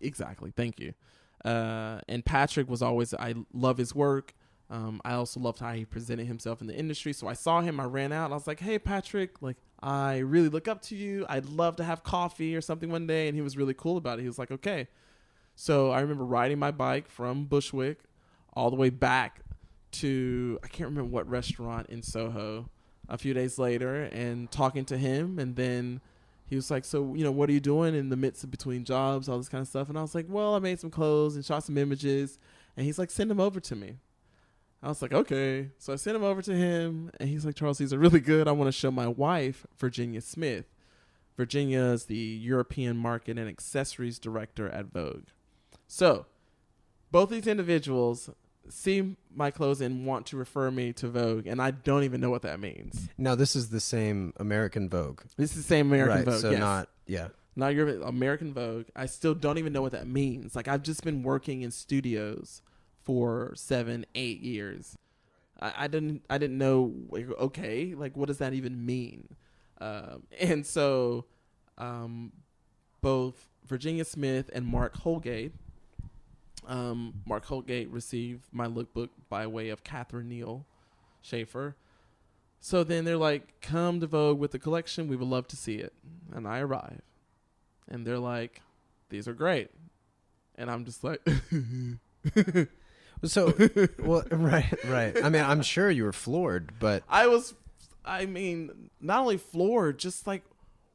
Exactly. 0.00 0.52
Thank 0.54 0.80
you. 0.80 0.94
Uh, 1.44 2.00
and 2.08 2.24
Patrick 2.24 2.68
was 2.68 2.82
always 2.82 3.12
I 3.14 3.34
love 3.52 3.78
his 3.78 3.94
work. 3.94 4.34
Um, 4.70 5.00
I 5.04 5.12
also 5.12 5.40
loved 5.40 5.60
how 5.60 5.72
he 5.72 5.84
presented 5.84 6.26
himself 6.26 6.60
in 6.60 6.66
the 6.66 6.74
industry. 6.74 7.12
So 7.12 7.28
I 7.28 7.34
saw 7.34 7.60
him, 7.60 7.78
I 7.78 7.84
ran 7.84 8.12
out, 8.12 8.32
I 8.32 8.34
was 8.34 8.46
like, 8.46 8.60
"Hey, 8.60 8.78
Patrick, 8.78 9.42
like 9.42 9.56
I 9.84 10.18
really 10.18 10.48
look 10.48 10.66
up 10.66 10.82
to 10.82 10.96
you. 10.96 11.26
I'd 11.28 11.46
love 11.46 11.76
to 11.76 11.84
have 11.84 12.02
coffee 12.02 12.56
or 12.56 12.60
something 12.60 12.90
one 12.90 13.06
day." 13.06 13.28
And 13.28 13.36
he 13.36 13.42
was 13.42 13.56
really 13.56 13.74
cool 13.74 13.96
about 13.96 14.18
it. 14.18 14.22
He 14.22 14.28
was 14.28 14.38
like, 14.38 14.50
"Okay." 14.50 14.88
So 15.54 15.90
I 15.90 16.00
remember 16.00 16.24
riding 16.24 16.58
my 16.58 16.70
bike 16.70 17.08
from 17.08 17.44
Bushwick 17.44 17.98
all 18.54 18.70
the 18.70 18.76
way 18.76 18.90
back 18.90 19.40
to 19.92 20.58
I 20.64 20.68
can't 20.68 20.88
remember 20.88 21.10
what 21.10 21.28
restaurant 21.28 21.88
in 21.88 22.02
Soho 22.02 22.68
a 23.08 23.18
few 23.18 23.34
days 23.34 23.58
later 23.58 24.04
and 24.04 24.50
talking 24.50 24.84
to 24.86 24.96
him 24.96 25.38
and 25.38 25.54
then 25.54 26.00
he 26.46 26.56
was 26.56 26.70
like, 26.70 26.84
So, 26.84 27.14
you 27.14 27.24
know, 27.24 27.32
what 27.32 27.48
are 27.48 27.52
you 27.52 27.60
doing 27.60 27.94
in 27.94 28.08
the 28.08 28.16
midst 28.16 28.44
of 28.44 28.50
between 28.50 28.84
jobs, 28.84 29.28
all 29.28 29.38
this 29.38 29.48
kind 29.48 29.62
of 29.62 29.68
stuff? 29.68 29.88
And 29.88 29.98
I 29.98 30.02
was 30.02 30.14
like, 30.14 30.26
Well, 30.28 30.54
I 30.54 30.58
made 30.58 30.80
some 30.80 30.90
clothes 30.90 31.36
and 31.36 31.44
shot 31.44 31.64
some 31.64 31.78
images 31.78 32.38
and 32.76 32.84
he's 32.84 32.98
like, 32.98 33.10
Send 33.10 33.30
them 33.30 33.40
over 33.40 33.60
to 33.60 33.76
me. 33.76 33.98
I 34.84 34.88
was 34.88 35.00
like, 35.00 35.12
Okay. 35.12 35.70
So 35.78 35.92
I 35.92 35.96
sent 35.96 36.14
him 36.14 36.22
over 36.22 36.42
to 36.42 36.54
him 36.54 37.10
and 37.18 37.28
he's 37.28 37.44
like, 37.46 37.54
Charles, 37.54 37.78
these 37.78 37.92
are 37.92 37.98
really 37.98 38.20
good. 38.20 38.46
I 38.46 38.52
want 38.52 38.68
to 38.68 38.72
show 38.72 38.90
my 38.90 39.08
wife, 39.08 39.66
Virginia 39.78 40.20
Smith. 40.20 40.66
Virginia 41.36 41.80
is 41.80 42.04
the 42.04 42.16
European 42.16 42.96
market 42.96 43.38
and 43.38 43.48
accessories 43.48 44.18
director 44.18 44.68
at 44.68 44.92
Vogue. 44.92 45.24
So 45.88 46.26
both 47.10 47.30
these 47.30 47.46
individuals 47.46 48.30
see 48.68 49.16
my 49.34 49.50
clothes 49.50 49.80
and 49.80 50.06
want 50.06 50.26
to 50.26 50.36
refer 50.36 50.70
me 50.70 50.92
to 50.94 51.08
Vogue, 51.08 51.46
and 51.46 51.60
I 51.60 51.70
don't 51.70 52.04
even 52.04 52.20
know 52.20 52.30
what 52.30 52.42
that 52.42 52.60
means. 52.60 53.08
Now 53.18 53.34
this 53.34 53.56
is 53.56 53.70
the 53.70 53.80
same 53.80 54.32
American 54.36 54.88
Vogue. 54.88 55.22
This 55.36 55.50
is 55.50 55.56
the 55.56 55.62
same 55.62 55.88
American 55.88 56.16
right, 56.16 56.24
Vogue, 56.24 56.40
So 56.40 56.50
yes. 56.50 56.60
not 56.60 56.88
yeah. 57.06 57.28
Not 57.56 57.74
your 57.74 58.02
American 58.02 58.52
Vogue. 58.52 58.86
I 58.96 59.06
still 59.06 59.34
don't 59.34 59.58
even 59.58 59.72
know 59.72 59.82
what 59.82 59.92
that 59.92 60.08
means. 60.08 60.56
Like 60.56 60.68
I've 60.68 60.82
just 60.82 61.04
been 61.04 61.22
working 61.22 61.62
in 61.62 61.70
studios 61.70 62.62
for 63.04 63.52
seven, 63.54 64.06
eight 64.14 64.40
years. 64.40 64.96
I, 65.60 65.72
I 65.76 65.86
didn't 65.86 66.24
I 66.28 66.38
didn't 66.38 66.58
know 66.58 66.92
like, 67.08 67.28
okay, 67.38 67.94
like 67.94 68.16
what 68.16 68.28
does 68.28 68.38
that 68.38 68.54
even 68.54 68.84
mean? 68.84 69.28
Um, 69.80 70.24
and 70.40 70.66
so 70.66 71.26
um, 71.78 72.32
both 73.00 73.48
Virginia 73.66 74.04
Smith 74.04 74.50
and 74.52 74.66
Mark 74.66 74.96
Holgate. 74.96 75.52
Um, 76.66 77.22
Mark 77.26 77.44
Holgate 77.44 77.90
received 77.90 78.44
my 78.50 78.66
lookbook 78.66 79.10
by 79.28 79.46
way 79.46 79.68
of 79.68 79.84
Catherine 79.84 80.28
Neal 80.28 80.64
Schaefer. 81.20 81.76
So 82.60 82.82
then 82.82 83.04
they're 83.04 83.18
like, 83.18 83.60
come 83.60 84.00
to 84.00 84.06
Vogue 84.06 84.38
with 84.38 84.52
the 84.52 84.58
collection. 84.58 85.06
We 85.06 85.16
would 85.16 85.28
love 85.28 85.46
to 85.48 85.56
see 85.56 85.74
it. 85.76 85.92
And 86.32 86.48
I 86.48 86.60
arrive. 86.60 87.02
And 87.86 88.06
they're 88.06 88.18
like, 88.18 88.62
these 89.10 89.28
are 89.28 89.34
great. 89.34 89.70
And 90.54 90.70
I'm 90.70 90.86
just 90.86 91.04
like, 91.04 91.20
So 93.26 93.54
well 93.98 94.24
right 94.30 94.72
right. 94.84 95.16
I 95.22 95.28
mean 95.28 95.42
I'm 95.42 95.62
sure 95.62 95.90
you 95.90 96.04
were 96.04 96.12
floored, 96.12 96.72
but 96.78 97.02
I 97.08 97.26
was, 97.26 97.54
I 98.04 98.26
mean, 98.26 98.90
not 99.00 99.20
only 99.20 99.36
floored, 99.36 99.98
just 99.98 100.26
like 100.26 100.42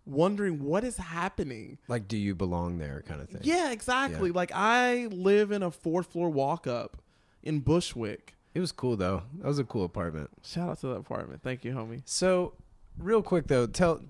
wondering 0.05 0.63
what 0.63 0.83
is 0.83 0.97
happening. 0.97 1.77
like 1.87 2.07
do 2.07 2.17
you 2.17 2.35
belong 2.35 2.77
there 2.77 3.03
kind 3.07 3.21
of 3.21 3.29
thing. 3.29 3.41
Yeah, 3.43 3.71
exactly. 3.71 4.29
Yeah. 4.29 4.35
Like 4.35 4.51
I 4.53 5.07
live 5.11 5.51
in 5.51 5.63
a 5.63 5.71
fourth 5.71 6.07
floor 6.07 6.29
walk 6.29 6.67
up 6.67 7.01
in 7.43 7.59
Bushwick. 7.59 8.35
It 8.53 8.59
was 8.59 8.71
cool 8.71 8.97
though. 8.97 9.23
That 9.39 9.47
was 9.47 9.59
a 9.59 9.63
cool 9.63 9.85
apartment. 9.85 10.29
Shout 10.43 10.69
out 10.69 10.79
to 10.81 10.87
that 10.87 10.95
apartment. 10.95 11.41
Thank 11.43 11.63
you, 11.63 11.73
homie. 11.73 12.01
So, 12.05 12.53
real 12.97 13.21
quick 13.21 13.47
though, 13.47 13.67
tell 13.67 14.01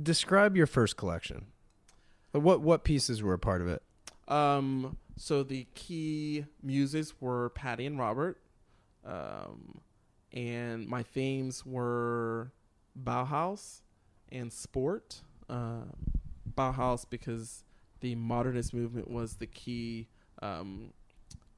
describe 0.00 0.56
your 0.56 0.66
first 0.66 0.96
collection. 0.96 1.46
What 2.32 2.62
what 2.62 2.84
pieces 2.84 3.22
were 3.22 3.34
a 3.34 3.38
part 3.38 3.60
of 3.60 3.68
it? 3.68 3.82
Um, 4.28 4.96
so 5.16 5.42
the 5.42 5.66
key 5.74 6.44
muses 6.62 7.14
were 7.20 7.50
Patti 7.50 7.86
and 7.86 7.98
Robert. 7.98 8.38
Um, 9.04 9.80
and 10.32 10.86
my 10.88 11.02
themes 11.02 11.66
were 11.66 12.52
Bauhaus 13.00 13.80
and 14.30 14.52
sport. 14.52 15.20
Um, 15.48 15.92
Bauhaus 16.54 17.04
because 17.08 17.64
the 18.00 18.14
modernist 18.14 18.74
movement 18.74 19.10
was 19.10 19.36
the 19.36 19.46
key 19.46 20.08
um, 20.40 20.92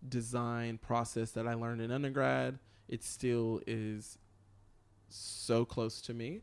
design 0.09 0.79
process 0.79 1.31
that 1.33 1.47
I 1.47 1.55
learned 1.55 1.81
in 1.81 1.91
undergrad. 1.91 2.59
It 2.89 3.03
still 3.03 3.61
is 3.67 4.19
so 5.09 5.65
close 5.65 6.01
to 6.03 6.15
me. 6.15 6.43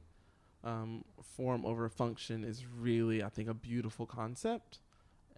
Um, 0.63 1.03
form 1.21 1.65
over 1.65 1.89
function 1.89 2.43
is 2.43 2.65
really, 2.65 3.23
I 3.23 3.29
think, 3.29 3.49
a 3.49 3.53
beautiful 3.53 4.05
concept. 4.05 4.79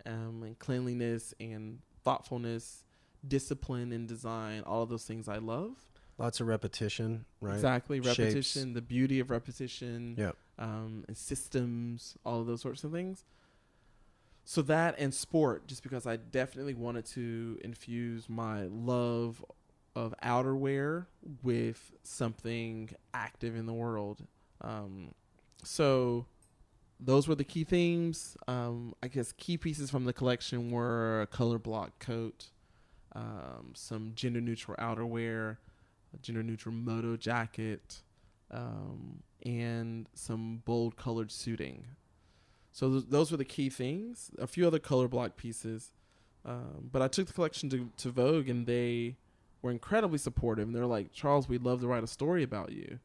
Um, 0.05 0.43
and 0.43 0.57
cleanliness 0.59 1.33
and 1.39 1.79
thoughtfulness, 2.03 2.83
discipline 3.27 3.91
and 3.93 4.07
design, 4.07 4.63
all 4.65 4.83
of 4.83 4.89
those 4.89 5.05
things 5.05 5.27
I 5.27 5.37
love. 5.37 5.71
Lots 6.17 6.39
of 6.41 6.47
repetition, 6.47 7.25
right? 7.41 7.55
Exactly, 7.55 7.97
Shapes. 8.01 8.19
repetition, 8.19 8.73
the 8.73 8.81
beauty 8.81 9.19
of 9.19 9.29
repetition, 9.31 10.15
Yep. 10.17 10.35
um, 10.59 11.05
and 11.07 11.17
systems, 11.17 12.17
all 12.25 12.41
of 12.41 12.47
those 12.47 12.61
sorts 12.61 12.83
of 12.83 12.91
things. 12.91 13.23
So 14.45 14.61
that 14.63 14.95
and 14.99 15.13
sport, 15.13 15.67
just 15.67 15.83
because 15.83 16.05
I 16.05 16.17
definitely 16.17 16.73
wanted 16.73 17.05
to 17.07 17.59
infuse 17.63 18.27
my 18.29 18.63
love 18.63 19.43
of 19.95 20.13
outerwear 20.21 21.05
with 21.41 21.93
something 22.03 22.89
active 23.13 23.55
in 23.55 23.65
the 23.67 23.73
world. 23.73 24.27
Um, 24.61 25.13
so 25.63 26.25
those 26.99 27.27
were 27.27 27.35
the 27.35 27.43
key 27.43 27.63
themes. 27.63 28.37
Um, 28.47 28.93
I 29.01 29.07
guess 29.07 29.31
key 29.33 29.57
pieces 29.57 29.89
from 29.89 30.05
the 30.05 30.13
collection 30.13 30.71
were 30.71 31.21
a 31.21 31.27
color 31.27 31.59
block 31.59 31.99
coat, 31.99 32.47
um, 33.15 33.73
some 33.73 34.13
gender 34.15 34.41
neutral 34.41 34.77
outerwear, 34.77 35.57
a 36.13 36.17
gender 36.21 36.43
neutral 36.43 36.73
moto 36.73 37.17
jacket, 37.17 38.01
um, 38.51 39.23
and 39.45 40.07
some 40.13 40.61
bold 40.65 40.95
colored 40.95 41.31
suiting. 41.31 41.85
So 42.71 42.89
th- 42.89 43.05
those 43.09 43.31
were 43.31 43.37
the 43.37 43.45
key 43.45 43.69
things. 43.69 44.31
A 44.39 44.47
few 44.47 44.65
other 44.65 44.79
color 44.79 45.07
block 45.07 45.35
pieces, 45.35 45.93
um, 46.45 46.89
but 46.91 47.01
I 47.01 47.07
took 47.07 47.27
the 47.27 47.33
collection 47.33 47.69
to, 47.69 47.89
to 47.97 48.09
Vogue, 48.09 48.49
and 48.49 48.65
they 48.65 49.17
were 49.61 49.71
incredibly 49.71 50.17
supportive. 50.17 50.67
And 50.67 50.75
they're 50.75 50.85
like, 50.85 51.11
"Charles, 51.11 51.47
we'd 51.47 51.63
love 51.63 51.81
to 51.81 51.87
write 51.87 52.03
a 52.03 52.07
story 52.07 52.43
about 52.43 52.71
you." 52.71 52.99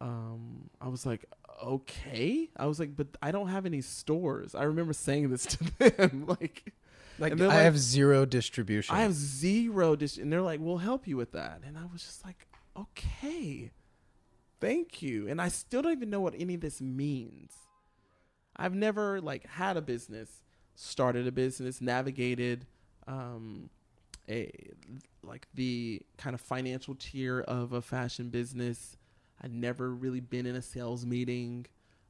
Um, 0.00 0.70
I 0.80 0.88
was 0.88 1.04
like, 1.04 1.26
"Okay." 1.62 2.48
I 2.56 2.66
was 2.66 2.78
like, 2.80 2.96
"But 2.96 3.08
I 3.22 3.30
don't 3.30 3.48
have 3.48 3.66
any 3.66 3.80
stores." 3.80 4.54
I 4.54 4.64
remember 4.64 4.92
saying 4.92 5.30
this 5.30 5.46
to 5.46 5.64
them, 5.96 6.24
like. 6.26 6.72
Like, 7.18 7.32
I 7.32 7.46
like- 7.46 7.52
have 7.52 7.78
zero 7.78 8.24
distribution. 8.24 8.94
I 8.96 9.00
have 9.02 9.12
zero 9.12 9.94
dis- 9.94 10.16
and 10.16 10.32
they're 10.32 10.40
like, 10.40 10.58
"We'll 10.60 10.78
help 10.78 11.06
you 11.06 11.16
with 11.18 11.32
that." 11.32 11.60
And 11.66 11.76
I 11.76 11.84
was 11.92 12.02
just 12.02 12.24
like, 12.24 12.46
"Okay. 12.76 13.70
Thank 14.58 15.02
you." 15.02 15.28
And 15.28 15.40
I 15.40 15.48
still 15.48 15.82
don't 15.82 15.92
even 15.92 16.08
know 16.10 16.20
what 16.20 16.34
any 16.38 16.54
of 16.54 16.60
this 16.62 16.80
means. 16.80 17.52
I've 18.56 18.74
never 18.74 19.20
like 19.20 19.46
had 19.46 19.76
a 19.76 19.82
business, 19.82 20.42
started 20.74 21.26
a 21.26 21.32
business, 21.32 21.80
navigated 21.80 22.66
um 23.06 23.68
a 24.28 24.50
like 25.22 25.46
the 25.54 26.00
kind 26.16 26.32
of 26.34 26.40
financial 26.40 26.94
tier 26.94 27.40
of 27.40 27.72
a 27.72 27.82
fashion 27.82 28.28
business. 28.30 28.96
I'd 29.40 29.52
never 29.54 29.90
really 29.94 30.20
been 30.20 30.46
in 30.46 30.56
a 30.56 30.62
sales 30.62 31.06
meeting. 31.06 31.66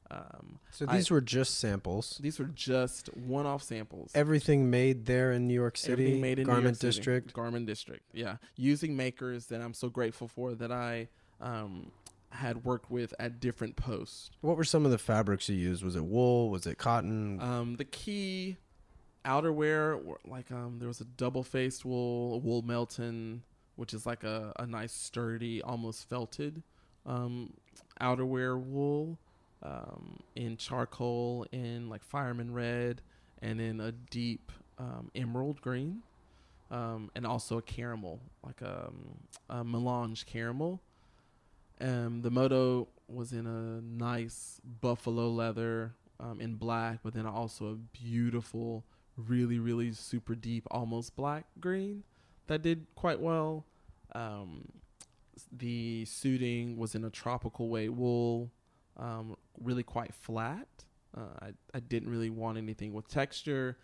Um, 0.09 0.59
so 0.71 0.85
I- 0.87 0.97
these 0.97 1.09
were 1.09 1.21
just 1.21 1.59
samples. 1.59 2.19
these 2.21 2.37
were 2.37 2.45
just 2.45 3.07
one-off 3.15 3.63
samples. 3.63 4.11
Everything 4.13 4.69
made 4.69 5.05
there 5.05 5.31
in 5.31 5.47
New 5.47 5.53
York 5.53 5.77
City, 5.77 5.93
Everything 5.93 6.21
made 6.21 6.39
in 6.39 6.47
New 6.47 6.53
Garment 6.53 6.77
City. 6.77 6.87
District. 6.97 7.33
Garment 7.33 7.65
District, 7.65 8.03
yeah. 8.13 8.35
Using 8.57 8.97
makers 8.97 9.45
that 9.45 9.61
I'm 9.61 9.73
so 9.73 9.87
grateful 9.89 10.27
for 10.27 10.53
that 10.55 10.71
I 10.71 11.07
um, 11.39 11.91
had 12.31 12.65
worked 12.65 12.91
with 12.91 13.13
at 13.19 13.39
different 13.39 13.77
posts. 13.77 14.31
What 14.41 14.57
were 14.57 14.65
some 14.65 14.83
of 14.85 14.91
the 14.91 14.97
fabrics 14.97 15.47
you 15.47 15.55
used? 15.55 15.81
Was 15.81 15.95
it 15.95 16.03
wool? 16.03 16.49
Was 16.49 16.67
it 16.67 16.77
cotton? 16.77 17.41
Um, 17.41 17.75
the 17.77 17.85
key 17.85 18.57
outerwear, 19.23 20.17
like 20.25 20.51
um, 20.51 20.79
there 20.79 20.87
was 20.89 20.99
a 20.99 21.05
double 21.05 21.43
faced 21.43 21.85
wool, 21.85 22.33
a 22.33 22.37
wool 22.37 22.63
Melton, 22.63 23.43
which 23.77 23.93
is 23.93 24.05
like 24.05 24.25
a, 24.25 24.51
a 24.59 24.65
nice 24.67 24.91
sturdy, 24.91 25.61
almost 25.61 26.09
felted 26.09 26.63
um, 27.05 27.53
outerwear 27.99 28.59
wool 28.59 29.17
um, 29.63 30.19
in 30.35 30.57
charcoal, 30.57 31.45
in 31.51 31.89
like 31.89 32.03
fireman 32.03 32.53
red, 32.53 33.01
and 33.41 33.59
in 33.59 33.79
a 33.79 33.91
deep 33.91 34.51
um, 34.77 35.11
emerald 35.15 35.61
green, 35.61 36.01
um, 36.69 37.11
and 37.15 37.25
also 37.25 37.57
a 37.57 37.61
caramel, 37.61 38.19
like 38.45 38.61
a, 38.61 38.91
a 39.49 39.63
melange 39.63 40.25
caramel. 40.25 40.81
Um, 41.79 42.21
the 42.21 42.29
moto 42.29 42.87
was 43.07 43.33
in 43.33 43.45
a 43.47 43.81
nice 43.81 44.61
buffalo 44.81 45.29
leather 45.29 45.95
um, 46.19 46.39
in 46.39 46.55
black, 46.55 46.99
but 47.03 47.13
then 47.13 47.25
also 47.25 47.71
a 47.71 47.75
beautiful, 47.75 48.85
really, 49.17 49.59
really 49.59 49.91
super 49.91 50.35
deep, 50.35 50.67
almost 50.69 51.15
black 51.15 51.45
green 51.59 52.03
that 52.47 52.61
did 52.61 52.85
quite 52.95 53.19
well. 53.19 53.65
Um, 54.13 54.67
the 55.51 56.05
suiting 56.05 56.77
was 56.77 56.95
in 56.95 57.03
a 57.05 57.09
tropical 57.09 57.69
weight 57.69 57.93
wool, 57.93 58.51
um, 58.97 59.35
really 59.59 59.83
quite 59.83 60.13
flat. 60.13 60.67
Uh, 61.15 61.21
I, 61.41 61.47
I 61.73 61.79
didn't 61.79 62.09
really 62.09 62.29
want 62.29 62.57
anything 62.57 62.93
with 62.93 63.07
texture. 63.07 63.77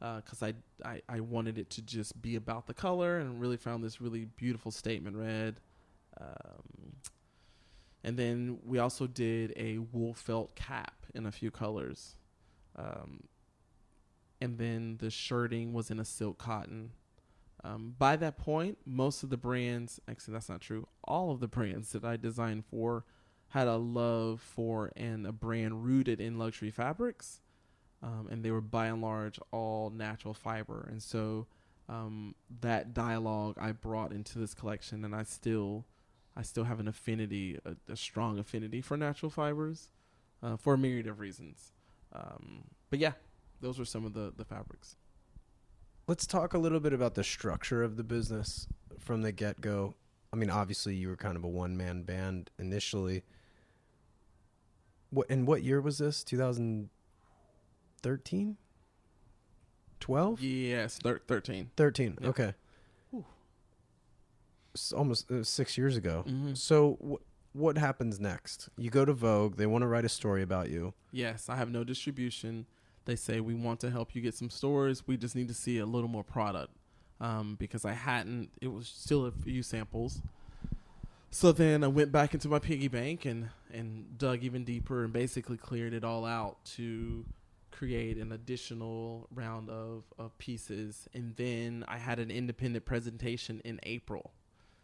because 0.00 0.42
I, 0.42 0.54
I 0.84 1.00
I 1.08 1.20
wanted 1.20 1.58
it 1.58 1.70
to 1.70 1.82
just 1.82 2.20
be 2.20 2.36
about 2.36 2.66
the 2.66 2.74
color 2.74 3.18
and 3.18 3.40
really 3.40 3.56
found 3.56 3.82
this 3.82 4.00
really 4.00 4.26
beautiful 4.36 4.70
statement 4.70 5.16
red. 5.16 5.60
Um, 6.20 6.96
and 8.02 8.18
then 8.18 8.58
we 8.64 8.78
also 8.78 9.06
did 9.06 9.54
a 9.56 9.78
wool 9.78 10.12
felt 10.14 10.54
cap 10.54 11.06
in 11.14 11.26
a 11.26 11.32
few 11.32 11.50
colors. 11.50 12.16
Um, 12.76 13.24
and 14.40 14.58
then 14.58 14.98
the 14.98 15.10
shirting 15.10 15.72
was 15.72 15.90
in 15.90 15.98
a 15.98 16.04
silk 16.04 16.36
cotton. 16.38 16.90
Um, 17.64 17.94
by 17.98 18.16
that 18.16 18.36
point, 18.36 18.76
most 18.84 19.22
of 19.22 19.30
the 19.30 19.38
brands, 19.38 19.98
actually, 20.06 20.34
that's 20.34 20.50
not 20.50 20.60
true. 20.60 20.86
All 21.04 21.30
of 21.30 21.40
the 21.40 21.48
brands 21.48 21.92
that 21.92 22.04
I 22.04 22.16
designed 22.16 22.66
for 22.66 23.04
had 23.48 23.66
a 23.68 23.76
love 23.76 24.40
for 24.40 24.92
and 24.96 25.26
a 25.26 25.32
brand 25.32 25.84
rooted 25.84 26.20
in 26.20 26.38
luxury 26.38 26.70
fabrics. 26.70 27.40
Um, 28.02 28.28
and 28.30 28.44
they 28.44 28.50
were 28.50 28.60
by 28.60 28.88
and 28.88 29.00
large 29.00 29.38
all 29.50 29.88
natural 29.88 30.34
fiber. 30.34 30.86
And 30.90 31.02
so 31.02 31.46
um, 31.88 32.34
that 32.60 32.92
dialogue 32.92 33.56
I 33.58 33.72
brought 33.72 34.12
into 34.12 34.38
this 34.38 34.52
collection, 34.52 35.04
and 35.04 35.14
I 35.14 35.22
still, 35.22 35.86
I 36.36 36.42
still 36.42 36.64
have 36.64 36.80
an 36.80 36.88
affinity, 36.88 37.58
a, 37.64 37.76
a 37.90 37.96
strong 37.96 38.38
affinity 38.38 38.82
for 38.82 38.98
natural 38.98 39.30
fibers, 39.30 39.88
uh, 40.42 40.58
for 40.58 40.74
a 40.74 40.78
myriad 40.78 41.06
of 41.06 41.18
reasons. 41.18 41.72
Um, 42.12 42.64
but 42.90 42.98
yeah, 42.98 43.12
those 43.62 43.78
were 43.78 43.86
some 43.86 44.04
of 44.04 44.12
the 44.12 44.32
the 44.36 44.44
fabrics. 44.44 44.96
Let's 46.06 46.26
talk 46.26 46.52
a 46.54 46.58
little 46.58 46.80
bit 46.80 46.92
about 46.92 47.14
the 47.14 47.24
structure 47.24 47.82
of 47.82 47.96
the 47.96 48.04
business 48.04 48.66
from 48.98 49.22
the 49.22 49.32
get 49.32 49.60
go. 49.60 49.94
I 50.32 50.36
mean, 50.36 50.50
obviously, 50.50 50.94
you 50.94 51.08
were 51.08 51.16
kind 51.16 51.36
of 51.36 51.42
a 51.44 51.48
one 51.48 51.76
man 51.76 52.02
band 52.02 52.50
initially. 52.58 53.22
What 55.10 55.26
and 55.30 55.46
what 55.46 55.62
year 55.62 55.80
was 55.80 55.98
this? 55.98 56.24
2013? 56.24 58.56
12? 60.00 60.40
Yes, 60.42 60.98
thir- 61.02 61.20
thirteen. 61.26 61.70
13. 61.76 62.18
Yeah. 62.20 62.28
Okay. 62.28 62.52
Whew. 63.10 63.24
It's 64.74 64.92
almost 64.92 65.30
uh, 65.30 65.44
6 65.44 65.78
years 65.78 65.96
ago. 65.96 66.24
Mm-hmm. 66.26 66.52
So 66.54 66.98
wh- 67.02 67.56
what 67.56 67.78
happens 67.78 68.20
next? 68.20 68.68
You 68.76 68.90
go 68.90 69.04
to 69.06 69.12
Vogue, 69.14 69.56
they 69.56 69.64
want 69.66 69.80
to 69.82 69.86
write 69.86 70.04
a 70.04 70.08
story 70.10 70.42
about 70.42 70.68
you. 70.68 70.92
Yes, 71.12 71.48
I 71.48 71.56
have 71.56 71.70
no 71.70 71.84
distribution. 71.84 72.66
They 73.04 73.16
say 73.16 73.40
we 73.40 73.54
want 73.54 73.80
to 73.80 73.90
help 73.90 74.14
you 74.14 74.22
get 74.22 74.34
some 74.34 74.50
stores. 74.50 75.06
We 75.06 75.16
just 75.16 75.36
need 75.36 75.48
to 75.48 75.54
see 75.54 75.78
a 75.78 75.86
little 75.86 76.08
more 76.08 76.24
product 76.24 76.72
um, 77.20 77.56
because 77.58 77.84
I 77.84 77.92
hadn't. 77.92 78.50
It 78.60 78.72
was 78.72 78.88
still 78.88 79.26
a 79.26 79.32
few 79.32 79.62
samples. 79.62 80.22
So 81.30 81.50
then 81.50 81.82
I 81.82 81.88
went 81.88 82.12
back 82.12 82.32
into 82.32 82.48
my 82.48 82.60
piggy 82.60 82.88
bank 82.88 83.24
and 83.24 83.50
and 83.72 84.16
dug 84.16 84.42
even 84.44 84.64
deeper 84.64 85.04
and 85.04 85.12
basically 85.12 85.56
cleared 85.56 85.92
it 85.92 86.04
all 86.04 86.24
out 86.24 86.64
to 86.76 87.24
create 87.72 88.18
an 88.18 88.30
additional 88.30 89.26
round 89.34 89.68
of, 89.68 90.04
of 90.16 90.36
pieces. 90.38 91.08
And 91.12 91.34
then 91.36 91.84
I 91.88 91.98
had 91.98 92.20
an 92.20 92.30
independent 92.30 92.84
presentation 92.84 93.60
in 93.64 93.80
April. 93.82 94.30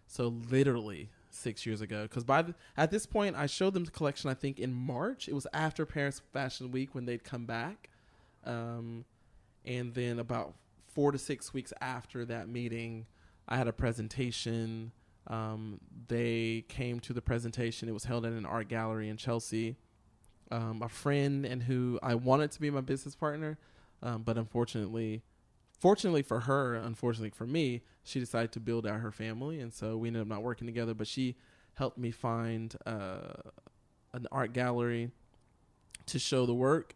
So 0.09 0.35
literally 0.51 1.11
six 1.31 1.65
years 1.65 1.81
ago. 1.81 2.03
Because 2.03 2.25
by 2.25 2.43
the, 2.43 2.55
at 2.77 2.91
this 2.91 3.07
point, 3.07 3.37
I 3.37 3.47
showed 3.47 3.75
them 3.75 3.85
the 3.85 3.91
collection. 3.91 4.29
I 4.29 4.35
think 4.35 4.59
in 4.59 4.73
March. 4.73 5.29
It 5.29 5.35
was 5.35 5.47
after 5.53 5.87
Paris 5.87 6.21
Fashion 6.33 6.71
Week 6.73 6.95
when 6.95 7.07
they'd 7.07 7.25
come 7.25 7.47
back, 7.47 7.91
um, 8.45 9.05
and 9.65 9.95
then 9.95 10.19
about 10.19 10.55
four 10.89 11.13
to 11.13 11.19
six 11.19 11.53
weeks 11.55 11.73
after 11.81 12.25
that 12.27 12.49
meeting, 12.49 13.07
I 13.49 13.57
had 13.57 13.69
a 13.69 13.73
presentation. 13.73 14.93
Um, 15.27 15.81
they 16.09 16.65
came 16.69 17.01
to 17.01 17.13
the 17.13 17.23
presentation. 17.23 17.89
It 17.89 17.93
was 17.93 18.05
held 18.05 18.25
in 18.25 18.33
an 18.33 18.47
art 18.47 18.69
gallery 18.69 19.09
in 19.09 19.17
Chelsea. 19.17 19.77
Um, 20.51 20.83
a 20.83 20.89
friend 20.89 21.47
and 21.47 21.63
who 21.63 22.01
I 22.03 22.17
wanted 22.17 22.51
to 22.53 22.61
be 22.61 22.71
my 22.71 22.81
business 22.81 23.15
partner, 23.15 23.57
um, 24.03 24.23
but 24.23 24.37
unfortunately, 24.37 25.23
fortunately 25.79 26.23
for 26.23 26.41
her, 26.41 26.75
unfortunately 26.75 27.31
for 27.31 27.47
me, 27.47 27.83
she 28.03 28.19
decided 28.19 28.51
to 28.53 28.61
build 28.61 28.85
out 28.85 28.99
her 28.99 29.13
family, 29.13 29.61
and 29.61 29.73
so 29.73 29.97
we 29.97 30.09
ended 30.09 30.23
up 30.23 30.29
not 30.29 30.43
working 30.43 30.67
together. 30.67 30.93
But 30.93 31.07
she 31.07 31.37
helped 31.75 31.99
me 31.99 32.11
find 32.11 32.75
uh, 32.85 33.35
an 34.13 34.27
art 34.33 34.53
gallery 34.53 35.13
to 36.07 36.19
show 36.19 36.47
the 36.47 36.55
work. 36.55 36.95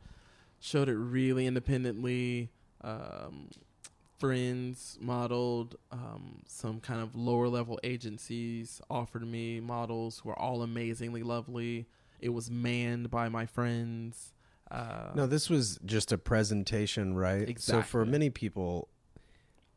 Showed 0.65 0.89
it 0.89 0.97
really 0.97 1.47
independently. 1.47 2.51
Um, 2.81 3.51
friends 4.19 4.97
modeled. 4.99 5.77
Um, 5.93 6.41
some 6.47 6.81
kind 6.81 7.03
of 7.03 7.15
lower 7.15 7.49
level 7.49 7.79
agencies 7.85 8.81
offered 8.89 9.27
me 9.27 9.61
models 9.61 10.21
who 10.21 10.31
are 10.31 10.39
all 10.39 10.63
amazingly 10.63 11.23
lovely. 11.23 11.87
It 12.19 12.31
was 12.31 12.51
manned 12.51 13.11
by 13.11 13.29
my 13.29 13.45
friends. 13.45 14.33
Uh, 14.71 15.11
No, 15.15 15.27
this 15.27 15.51
was 15.51 15.79
just 15.85 16.11
a 16.13 16.17
presentation, 16.17 17.15
right? 17.15 17.47
exactly. 17.47 17.83
So 17.83 17.87
for 17.87 18.07
many 18.07 18.31
people, 18.31 18.89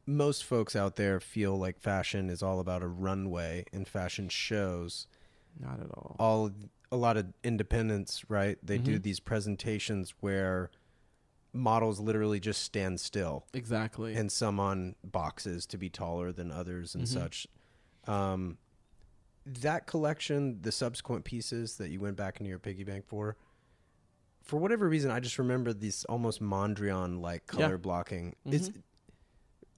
most 0.06 0.46
folks 0.46 0.74
out 0.74 0.96
there 0.96 1.20
feel 1.20 1.58
like 1.58 1.82
fashion 1.82 2.30
is 2.30 2.42
all 2.42 2.62
about 2.62 2.82
a 2.82 2.88
runway 2.88 3.66
and 3.74 3.86
fashion 3.86 4.30
shows. 4.30 5.06
not 5.60 5.82
at 5.82 5.90
all. 5.92 6.16
All 6.20 6.52
a 6.92 6.96
lot 6.96 7.18
of 7.18 7.34
independents, 7.44 8.24
right? 8.30 8.58
They 8.64 8.78
do 8.78 8.98
Mhm. 9.00 9.04
these 9.04 9.20
presentations 9.20 10.14
where 10.22 10.70
models 11.54 12.00
literally 12.00 12.40
just 12.40 12.62
stand 12.64 13.00
still 13.00 13.46
Exactly. 13.54 14.16
and 14.16 14.32
some 14.32 14.60
on 14.60 14.96
boxes 15.04 15.66
to 15.68 15.78
be 15.78 15.90
taller 15.90 16.32
than 16.32 16.52
others 16.52 16.94
and 16.96 17.06
Mhm. 17.06 17.08
such. 17.14 17.48
Um, 18.06 18.58
that 19.46 19.88
collection, 19.88 20.62
the 20.62 20.72
subsequent 20.72 21.24
pieces 21.26 21.78
that 21.78 21.90
you 21.90 22.00
went 22.00 22.18
back 22.18 22.40
into 22.40 22.50
your 22.50 22.60
piggy 22.60 22.84
bank 22.84 23.06
for, 23.08 23.38
for 24.44 24.58
whatever 24.58 24.88
reason, 24.88 25.10
I 25.12 25.20
just 25.20 25.40
remember 25.40 25.74
these 25.74 26.04
almost 26.06 26.42
Mondrian 26.42 27.22
like 27.22 27.44
Yeah. 27.54 27.60
color 27.60 27.78
blocking. 27.78 28.36
It's 28.46 28.70
Mhm. 28.70 28.84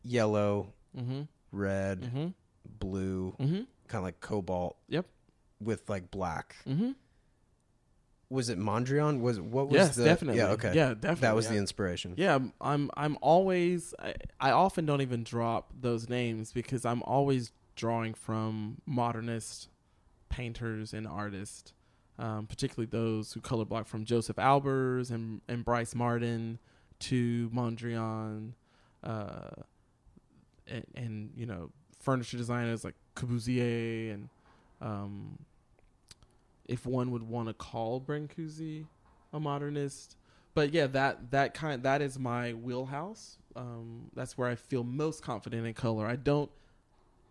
yellow, 0.03 0.73
mm-hmm. 0.95 1.21
red, 1.51 2.01
Mm-hmm. 2.01 2.27
blue, 2.79 3.35
Mm-hmm. 3.39 3.55
kind 3.87 3.99
of 3.99 4.03
like 4.03 4.19
cobalt. 4.21 4.77
Yep. 4.89 5.07
With 5.61 5.89
like 5.89 6.09
black. 6.11 6.55
Was 8.31 8.49
it 8.49 8.59
Mondrian? 8.59 9.21
Was 9.21 9.39
what 9.39 9.69
was 9.69 9.75
Yes, 9.75 9.95
the 9.95 10.03
definitely. 10.03 10.37
Yeah, 10.39 10.49
okay. 10.49 10.73
Yeah, 10.75 10.89
definitely. 10.93 11.21
That 11.21 11.35
was 11.35 11.45
yeah. 11.45 11.51
the 11.53 11.57
inspiration. 11.57 12.13
Yeah, 12.15 12.31
I'm- 12.33 12.53
I'm 12.61 12.91
I'm 12.95 13.17
always 13.21 13.93
I, 13.99 14.13
I 14.39 14.51
often 14.51 14.85
don't 14.85 15.01
even 15.01 15.23
drop 15.23 15.73
those 15.79 16.07
names 16.09 16.51
because 16.53 16.85
I'm 16.85 17.01
always 17.03 17.51
drawing 17.75 18.13
from 18.13 18.81
modernist 18.85 19.69
painters 20.29 20.93
and 20.93 21.07
artists, 21.07 21.73
um, 22.19 22.45
particularly 22.45 22.85
those 22.85 23.33
who 23.33 23.41
color 23.41 23.65
block 23.65 23.87
from 23.87 24.05
Josef 24.05 24.35
Albers 24.35 25.09
and 25.09 25.41
and 25.47 25.65
Brice 25.65 25.95
Marden 25.95 26.59
to 26.99 27.49
Mondrian, 27.49 28.51
uh, 29.03 29.49
and, 30.67 30.85
and 30.93 31.31
you 31.35 31.47
know 31.47 31.71
furniture 31.99 32.37
designers 32.37 32.83
like 32.83 32.95
Corbusier 33.15 34.13
and 34.13 34.29
um, 34.81 35.39
if 36.69 36.85
one 36.85 37.11
would 37.11 37.23
want 37.23 37.47
to 37.49 37.53
call 37.53 37.99
Brancusi 37.99 38.85
a 39.33 39.39
modernist, 39.39 40.15
but 40.53 40.73
yeah, 40.73 40.87
that 40.87 41.31
that 41.31 41.53
kind 41.53 41.83
that 41.83 42.01
is 42.01 42.17
my 42.17 42.53
wheelhouse. 42.53 43.37
Um, 43.55 44.09
that's 44.15 44.37
where 44.37 44.47
I 44.47 44.55
feel 44.55 44.83
most 44.83 45.21
confident 45.23 45.65
in 45.65 45.73
color. 45.73 46.05
I 46.05 46.15
don't 46.15 46.49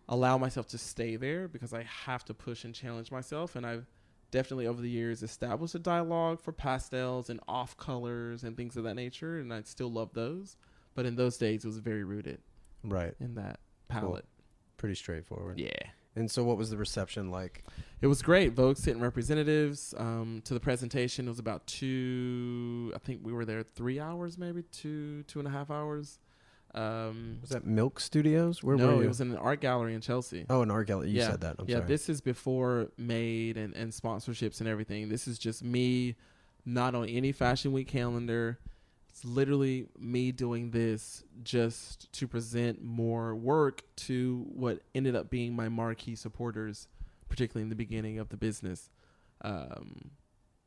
allow 0.07 0.37
myself 0.37 0.67
to 0.67 0.77
stay 0.77 1.15
there 1.15 1.47
because 1.47 1.73
I 1.73 1.83
have 2.05 2.25
to 2.25 2.33
push 2.33 2.63
and 2.65 2.73
challenge 2.75 3.11
myself, 3.11 3.55
and 3.55 3.65
I've 3.65 3.85
definitely 4.31 4.67
over 4.67 4.81
the 4.81 4.89
years 4.89 5.23
established 5.23 5.73
a 5.75 5.79
dialogue 5.79 6.39
for 6.41 6.51
pastels 6.51 7.29
and 7.29 7.39
off 7.47 7.75
colors 7.77 8.43
and 8.43 8.55
things 8.57 8.77
of 8.77 8.83
that 8.83 8.95
nature, 8.95 9.39
and 9.39 9.53
I 9.53 9.61
still 9.63 9.91
love 9.91 10.13
those. 10.13 10.55
But 10.95 11.05
in 11.05 11.15
those 11.15 11.37
days, 11.37 11.63
it 11.63 11.67
was 11.67 11.77
very 11.79 12.03
rooted 12.03 12.39
Right. 12.83 13.13
in 13.19 13.35
that 13.35 13.59
Cool. 13.91 14.01
palette. 14.01 14.25
Pretty 14.77 14.95
straightforward. 14.95 15.59
Yeah. 15.59 15.69
And 16.15 16.29
so 16.29 16.43
what 16.43 16.57
was 16.57 16.69
the 16.69 16.77
reception 16.77 17.29
like? 17.31 17.63
It 18.01 18.07
was 18.07 18.21
great. 18.21 18.53
Vogue 18.53 18.77
sent 18.77 18.99
representatives 18.99 19.93
um, 19.97 20.41
to 20.45 20.53
the 20.53 20.59
presentation. 20.59 21.25
It 21.27 21.29
was 21.29 21.39
about 21.39 21.65
two. 21.67 22.91
I 22.95 22.99
think 22.99 23.21
we 23.23 23.31
were 23.33 23.45
there 23.45 23.63
three 23.63 23.99
hours, 23.99 24.37
maybe 24.37 24.63
two, 24.71 25.23
two 25.23 25.39
and 25.39 25.47
a 25.47 25.51
half 25.51 25.69
hours. 25.69 26.19
Um, 26.75 27.37
Was 27.41 27.49
that 27.49 27.65
Milk 27.65 27.99
Studios? 27.99 28.63
Where 28.63 28.75
no, 28.75 28.87
were 28.87 28.93
you? 28.95 29.01
it 29.01 29.07
was 29.07 29.21
in 29.21 29.31
an 29.31 29.37
art 29.37 29.59
gallery 29.61 29.93
in 29.95 30.01
Chelsea. 30.01 30.45
oh, 30.49 30.61
an 30.61 30.69
art 30.71 30.87
gallery. 30.87 31.09
You 31.09 31.19
Yeah. 31.19 31.31
said 31.31 31.41
that. 31.41 31.55
I'm 31.59 31.65
yeah, 31.67 31.77
sorry. 31.77 31.87
this 31.87 32.09
is 32.09 32.21
before 32.21 32.89
Made 32.97 33.57
and, 33.57 33.75
and 33.75 33.91
sponsorships 33.91 34.59
and 34.59 34.69
everything. 34.69 35.09
This 35.09 35.27
is 35.27 35.39
just 35.39 35.63
me, 35.63 36.15
not 36.65 36.93
on 36.95 37.07
any 37.09 37.31
Fashion 37.31 37.71
Week 37.71 37.87
calendar. 37.87 38.59
It's 39.19 39.25
literally 39.25 39.85
me 39.99 40.31
doing 40.31 40.71
this 40.71 41.25
just 41.43 42.09
to 42.13 42.25
present 42.25 42.81
more 42.81 43.35
work 43.35 43.83
to 43.97 44.45
what 44.47 44.79
ended 44.95 45.13
up 45.13 45.29
being 45.29 45.53
my 45.53 45.67
marquee 45.67 46.15
supporters, 46.15 46.87
particularly 47.27 47.63
in 47.63 47.69
the 47.69 47.75
beginning 47.75 48.17
of 48.17 48.29
the 48.29 48.37
business. 48.37 48.89
Um, 49.41 50.11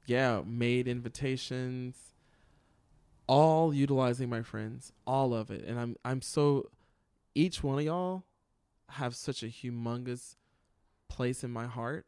yeah, 0.04 0.42
made 0.44 0.86
invitations, 0.86 1.96
all 3.26 3.72
utilizing 3.72 4.28
my 4.28 4.42
friends, 4.42 4.92
all 5.06 5.32
of 5.32 5.50
it, 5.50 5.64
and 5.64 5.80
I'm 5.80 5.96
I'm 6.04 6.20
so 6.20 6.68
each 7.34 7.62
one 7.62 7.78
of 7.78 7.84
y'all 7.86 8.24
have 8.90 9.16
such 9.16 9.42
a 9.42 9.46
humongous 9.46 10.36
place 11.08 11.42
in 11.42 11.50
my 11.50 11.64
heart 11.64 12.04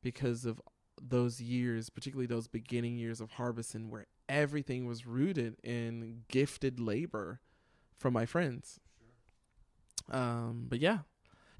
because 0.00 0.44
of 0.44 0.62
those 1.02 1.40
years, 1.40 1.90
particularly 1.90 2.26
those 2.26 2.46
beginning 2.46 2.98
years 2.98 3.20
of 3.20 3.32
Harbison, 3.32 3.90
where 3.90 4.06
everything 4.32 4.86
was 4.86 5.06
rooted 5.06 5.56
in 5.62 6.22
gifted 6.28 6.80
labor. 6.80 7.40
from 7.98 8.14
my 8.14 8.26
friends. 8.26 8.80
Um, 10.10 10.66
but 10.68 10.80
yeah, 10.80 11.00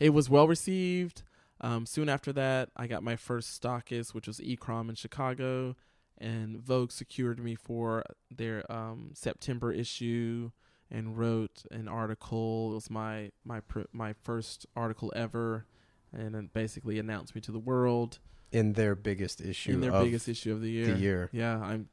it 0.01 0.11
was 0.11 0.29
well 0.29 0.49
received. 0.49 1.23
Um, 1.61 1.87
soon 1.87 2.09
after 2.09 2.33
that, 2.33 2.71
I 2.77 2.89
got 2.89 3.05
my 3.05 3.15
first 3.15 3.61
stockist, 3.61 4.13
which 4.13 4.27
was 4.27 4.41
Ikram 4.41 4.89
in 4.89 4.97
Chicago, 4.97 5.77
and 6.19 6.57
Vogue 6.59 6.91
secured 6.91 7.39
me 7.39 7.55
for 7.55 8.03
their 8.29 8.71
um, 8.73 9.13
September 9.15 9.71
issue 9.73 10.51
and 10.91 11.17
wrote 11.17 11.63
an 11.71 11.87
article. 11.87 12.73
It 12.73 12.75
was 12.75 12.91
my 12.91 13.31
my 13.45 13.61
pr- 13.61 13.83
my 13.93 14.13
first 14.13 14.67
article 14.75 15.13
ever, 15.15 15.67
and 16.13 16.35
it 16.35 16.53
basically 16.53 16.99
announced 16.99 17.37
me 17.37 17.41
to 17.43 17.53
the 17.53 17.61
world 17.61 18.19
in 18.51 18.73
their 18.73 18.95
biggest 18.97 19.41
issue 19.41 19.73
in 19.73 19.81
their 19.81 19.93
of 19.93 20.05
biggest 20.05 20.29
issue 20.29 20.53
of 20.53 20.61
the 20.61 20.71
year. 20.71 20.87
the 20.93 21.01
year. 21.01 21.29
Yeah, 21.33 21.61
I'm 21.61 21.89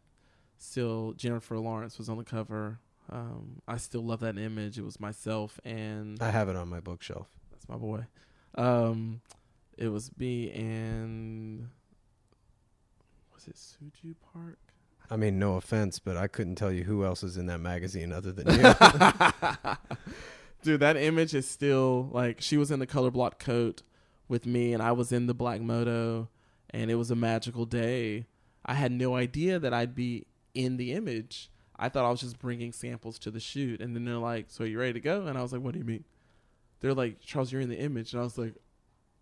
still 0.60 1.14
Jennifer 1.14 1.57
Lawrence 1.57 1.97
was 1.97 2.10
on 2.10 2.18
the 2.18 2.24
cover. 2.24 2.80
Um, 3.12 3.62
I 3.68 3.78
still 3.78 4.03
love 4.03 4.20
that 4.20 4.38
image. 4.38 4.78
It 4.78 4.84
was 4.84 4.99
myself 4.99 5.60
and 5.66 6.22
I 6.22 6.30
have 6.30 6.47
it 6.49 6.55
on 6.55 6.70
my 6.70 6.80
bookshelf. 6.80 7.28
that's 7.51 7.68
my 7.68 7.78
boy. 7.78 8.05
Um, 8.55 9.22
it 9.78 9.88
was 9.88 10.12
me 10.18 10.51
and 10.51 11.70
was 13.34 13.47
it 13.47 13.57
Soo 13.57 13.89
Joo 14.01 14.16
Park? 14.34 14.60
I 15.10 15.16
mean, 15.16 15.39
no 15.39 15.55
offense, 15.55 15.97
but 15.97 16.18
I 16.18 16.28
couldn't 16.28 16.55
tell 16.55 16.72
you 16.72 16.84
who 16.84 17.03
else 17.03 17.24
is 17.24 17.36
in 17.38 17.47
that 17.47 17.60
magazine 17.60 18.12
other 18.12 18.32
than 18.32 18.47
you. 18.47 18.74
Dude, 20.62 20.82
that 20.82 20.97
image 20.97 21.34
is 21.34 21.47
still 21.47 22.10
like 22.12 22.41
she 22.41 22.57
was 22.57 22.70
in 22.70 22.80
the 22.80 22.86
color 22.86 23.10
block 23.10 23.39
coat 23.39 23.82
with 24.28 24.45
me, 24.45 24.74
and 24.74 24.84
I 24.84 24.91
was 24.91 25.12
in 25.12 25.26
the 25.26 25.34
black 25.34 25.62
moto, 25.62 26.30
and 26.70 26.91
it 26.91 26.95
was 26.95 27.10
a 27.10 27.16
magical 27.16 27.66
day. 27.66 28.28
I 28.66 28.76
had 28.76 28.91
no 28.91 29.16
idea 29.16 29.57
that 29.57 29.74
I'd 29.74 29.95
be 29.95 30.26
in 30.54 30.78
the 30.78 30.93
image. 30.93 31.50
I 31.78 31.89
thought 31.89 32.06
I 32.06 32.10
was 32.10 32.20
just 32.20 32.39
bringing 32.39 32.74
samples 32.74 33.18
to 33.20 33.32
the 33.32 33.39
shoot, 33.39 33.82
and 33.82 33.95
then 33.95 34.06
they're 34.06 34.18
like, 34.18 34.47
"So 34.50 34.64
you 34.64 34.80
ready 34.80 34.93
to 34.93 35.00
go?" 35.00 35.28
And 35.28 35.38
I 35.38 35.41
was 35.41 35.54
like, 35.54 35.62
"What 35.62 35.74
do 35.74 35.80
you 35.80 35.86
mean?" 35.86 36.04
They're 36.82 36.93
like, 36.93 37.20
"Charles, 37.22 37.52
you're 37.52 37.62
in 37.62 37.70
the 37.70 37.80
image," 37.80 38.14
and 38.14 38.22
I 38.22 38.24
was 38.24 38.38
like, 38.38 38.56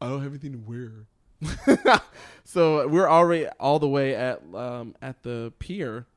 "I 0.01 0.09
don't 0.09 0.21
have 0.23 0.31
anything 0.31 0.53
to 0.53 0.57
wear." 0.57 1.07
so 2.43 2.87
we're 2.87 3.07
already 3.07 3.47
all 3.59 3.77
the 3.77 3.87
way 3.87 4.15
at 4.15 4.41
um, 4.55 4.95
at 5.01 5.21
the 5.23 5.53
pier, 5.59 6.07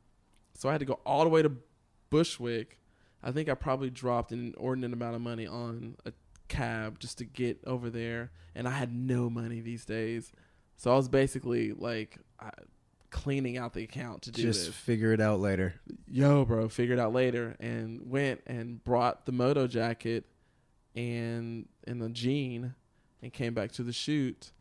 so 0.55 0.69
I 0.69 0.73
had 0.73 0.79
to 0.79 0.87
go 0.87 1.01
all 1.05 1.25
the 1.25 1.31
way 1.31 1.43
to 1.43 1.53
Bushwick. 2.09 2.79
I 3.23 3.33
think 3.33 3.51
I 3.51 3.55
probably 3.55 3.91
dropped 3.91 4.33
an 4.33 4.55
inordinate 4.55 4.95
amount 4.95 5.15
of 5.15 5.21
money 5.21 5.47
on 5.47 5.97
a 6.07 6.13
cab 6.49 6.99
just 6.99 7.19
to 7.19 7.25
get 7.25 7.61
over 7.67 7.91
there, 7.91 8.31
and 8.55 8.67
I 8.67 8.73
had 8.73 8.95
no 8.95 9.29
money 9.29 9.61
these 9.61 9.85
days, 9.85 10.33
so 10.77 10.91
I 10.91 10.97
was 10.97 11.09
basically 11.09 11.73
like 11.73 12.17
I, 12.41 12.51
cleaning 13.11 13.59
out 13.59 13.75
the 13.75 13.83
account 13.83 14.23
to 14.23 14.31
do 14.31 14.43
Just 14.43 14.67
this. 14.67 14.75
figure 14.75 15.13
it 15.13 15.21
out 15.21 15.41
later. 15.41 15.75
Yo, 16.11 16.45
bro, 16.45 16.69
figure 16.69 16.95
it 16.95 17.01
out 17.01 17.13
later, 17.13 17.57
and 17.61 18.11
went 18.11 18.41
and 18.47 18.83
brought 18.85 19.27
the 19.27 19.33
moto 19.33 19.67
jacket 19.67 20.25
and 20.95 21.69
and 21.87 22.01
the 22.01 22.09
jean, 22.09 22.75
and 23.23 23.33
came 23.33 23.55
back 23.55 23.73
to 23.73 23.83
the 23.83 23.93
shoot, 23.93 24.53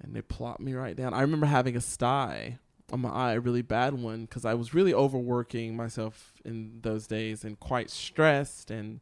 and 0.00 0.14
they 0.14 0.22
plopped 0.22 0.60
me 0.60 0.74
right 0.74 0.96
down. 0.96 1.14
I 1.14 1.20
remember 1.20 1.46
having 1.46 1.76
a 1.76 1.80
sty 1.80 2.58
on 2.92 3.00
my 3.00 3.08
eye, 3.10 3.32
a 3.32 3.40
really 3.40 3.62
bad 3.62 3.94
one, 3.94 4.22
because 4.26 4.44
I 4.44 4.54
was 4.54 4.74
really 4.74 4.92
overworking 4.94 5.76
myself 5.76 6.32
in 6.44 6.80
those 6.82 7.06
days 7.06 7.44
and 7.44 7.58
quite 7.58 7.90
stressed 7.90 8.70
and 8.70 9.00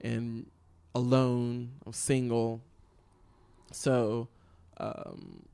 and 0.00 0.50
alone. 0.94 1.72
I 1.84 1.90
was 1.90 1.96
single, 1.96 2.62
so 3.70 4.28
um, 4.78 5.44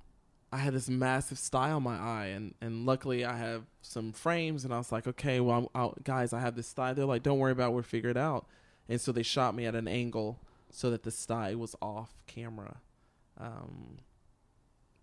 I 0.51 0.59
had 0.59 0.73
this 0.73 0.89
massive 0.89 1.39
sty 1.39 1.71
on 1.71 1.83
my 1.83 1.97
eye, 1.97 2.27
and 2.27 2.55
and 2.61 2.87
luckily 2.87 3.25
I 3.25 3.37
have 3.37 3.65
some 3.83 4.13
frames, 4.13 4.65
and 4.65 4.73
I 4.73 4.79
was 4.79 4.91
like, 4.91 5.07
okay, 5.07 5.41
well, 5.41 5.71
I'm 5.75 5.93
guys, 6.05 6.33
I 6.33 6.41
have 6.41 6.57
this 6.57 6.67
sty. 6.67 6.93
They're 6.93 7.05
like, 7.05 7.23
don't 7.23 7.39
worry 7.39 7.53
about, 7.53 7.71
it, 7.71 7.75
we'll 7.75 7.83
figure 7.83 8.11
it 8.11 8.17
out. 8.17 8.47
And 8.89 9.01
so 9.01 9.13
they 9.13 9.23
shot 9.23 9.55
me 9.55 9.67
at 9.67 9.75
an 9.75 9.87
angle 9.87 10.41
so 10.71 10.91
that 10.91 11.03
the 11.03 11.11
sty 11.11 11.55
was 11.55 11.77
off 11.83 12.15
camera. 12.27 12.79
Um, 13.39 13.99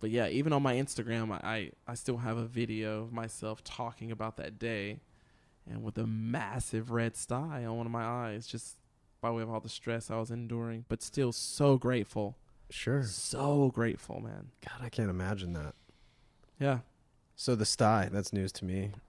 but 0.00 0.10
yeah, 0.10 0.28
even 0.28 0.52
on 0.52 0.62
my 0.62 0.74
Instagram, 0.74 1.32
I, 1.32 1.48
I, 1.48 1.70
I 1.88 1.94
still 1.94 2.18
have 2.18 2.36
a 2.36 2.44
video 2.44 3.02
of 3.02 3.12
myself 3.12 3.64
talking 3.64 4.10
about 4.10 4.36
that 4.36 4.58
day 4.58 5.00
and 5.68 5.82
with 5.82 5.98
a 5.98 6.06
massive 6.06 6.90
red 6.90 7.16
sty 7.16 7.64
on 7.64 7.76
one 7.76 7.86
of 7.86 7.92
my 7.92 8.04
eyes, 8.04 8.46
just 8.46 8.76
by 9.20 9.30
way 9.30 9.42
of 9.42 9.50
all 9.50 9.60
the 9.60 9.68
stress 9.68 10.10
I 10.10 10.18
was 10.18 10.30
enduring. 10.30 10.84
But 10.88 11.02
still 11.02 11.32
so 11.32 11.76
grateful. 11.76 12.36
Sure. 12.70 13.02
So 13.04 13.70
grateful, 13.74 14.20
man. 14.20 14.48
God, 14.64 14.84
I 14.84 14.88
can't 14.88 15.10
imagine 15.10 15.52
that. 15.54 15.74
Yeah. 16.58 16.78
So 17.36 17.54
the 17.54 17.64
sty, 17.66 18.08
that's 18.10 18.32
news 18.32 18.52
to 18.52 18.64
me. 18.64 18.92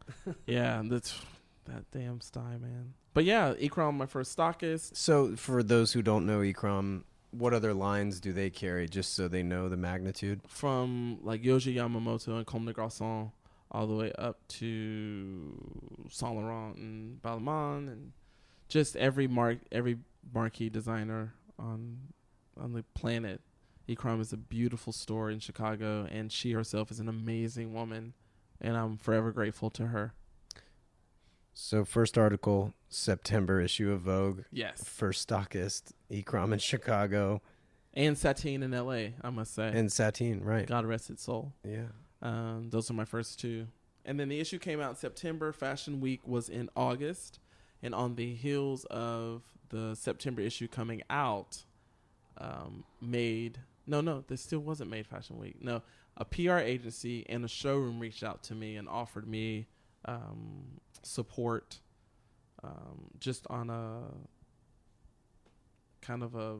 Yeah, 0.45 0.81
that's 0.85 1.19
that 1.65 1.89
damn 1.91 2.21
sty, 2.21 2.57
man. 2.61 2.93
But 3.13 3.25
yeah, 3.25 3.53
Ikram, 3.55 3.95
my 3.95 4.05
first 4.05 4.37
stockist. 4.37 4.95
So 4.95 5.35
for 5.35 5.63
those 5.63 5.91
who 5.93 6.01
don't 6.01 6.25
know 6.25 6.39
Ikram, 6.39 7.03
what 7.31 7.53
other 7.53 7.73
lines 7.73 8.19
do 8.19 8.31
they 8.31 8.49
carry 8.49 8.87
just 8.87 9.13
so 9.15 9.27
they 9.27 9.43
know 9.43 9.67
the 9.69 9.77
magnitude? 9.77 10.41
from 10.47 11.19
like 11.23 11.41
Yohji 11.43 11.75
Yamamoto 11.75 12.29
and 12.37 12.45
Comme 12.45 12.65
des 12.65 12.73
Garçons 12.73 13.31
all 13.71 13.85
the 13.87 13.95
way 13.95 14.11
up 14.17 14.47
to 14.47 15.51
Saint 16.09 16.35
Laurent 16.35 16.77
and 16.77 17.21
Balmain 17.21 17.87
and 17.89 18.11
just 18.69 18.95
every 18.95 19.27
mark 19.27 19.57
every 19.71 19.97
marquee 20.33 20.69
designer 20.69 21.33
on 21.59 21.97
on 22.59 22.73
the 22.73 22.83
planet. 22.93 23.41
Ikram 23.87 24.19
is 24.19 24.33
a 24.33 24.37
beautiful 24.37 24.91
store 24.91 25.29
in 25.29 25.39
Chicago 25.39 26.07
and 26.11 26.31
she 26.31 26.51
herself 26.51 26.91
is 26.91 26.99
an 26.99 27.07
amazing 27.07 27.73
woman 27.73 28.13
and 28.59 28.75
I'm 28.75 28.97
forever 28.97 29.31
grateful 29.31 29.69
to 29.71 29.87
her. 29.87 30.13
So 31.53 31.85
first 31.85 32.17
article, 32.17 32.73
September 32.89 33.59
issue 33.61 33.91
of 33.91 34.01
Vogue. 34.01 34.41
Yes. 34.51 34.83
First 34.83 35.27
stockist, 35.27 35.91
Ikram 36.11 36.53
in 36.53 36.59
Chicago. 36.59 37.41
And 37.93 38.15
Satine 38.15 38.61
in 38.61 38.71
LA, 38.71 39.13
I 39.23 39.31
must 39.31 39.55
say. 39.55 39.71
And 39.73 39.91
Satine, 39.91 40.41
right. 40.41 40.67
God 40.67 40.85
rest 40.85 41.09
its 41.09 41.23
soul. 41.23 41.53
Yeah. 41.63 41.87
Um, 42.21 42.69
those 42.69 42.91
are 42.91 42.93
my 42.93 43.05
first 43.05 43.39
two. 43.39 43.67
And 44.05 44.19
then 44.19 44.29
the 44.29 44.39
issue 44.39 44.59
came 44.59 44.79
out 44.79 44.91
in 44.91 44.95
September. 44.97 45.51
Fashion 45.51 45.99
Week 45.99 46.21
was 46.27 46.47
in 46.47 46.69
August. 46.75 47.39
And 47.81 47.95
on 47.95 48.15
the 48.15 48.35
heels 48.35 48.85
of 48.85 49.41
the 49.69 49.95
September 49.95 50.41
issue 50.41 50.67
coming 50.67 51.01
out, 51.09 51.63
um, 52.37 52.83
made 53.01 53.59
no, 53.87 54.01
no, 54.01 54.23
this 54.27 54.41
still 54.41 54.59
wasn't 54.59 54.91
made 54.91 55.07
Fashion 55.07 55.39
Week. 55.39 55.55
No, 55.61 55.81
a 56.17 56.25
PR 56.25 56.57
agency 56.57 57.25
and 57.29 57.45
a 57.45 57.47
showroom 57.47 57.99
reached 57.99 58.23
out 58.23 58.43
to 58.43 58.55
me 58.55 58.75
and 58.75 58.87
offered 58.87 59.27
me 59.27 59.67
um, 60.05 60.79
support 61.03 61.79
um, 62.63 63.09
just 63.19 63.47
on 63.49 63.69
a 63.69 64.01
kind 66.01 66.23
of 66.23 66.35
a 66.35 66.57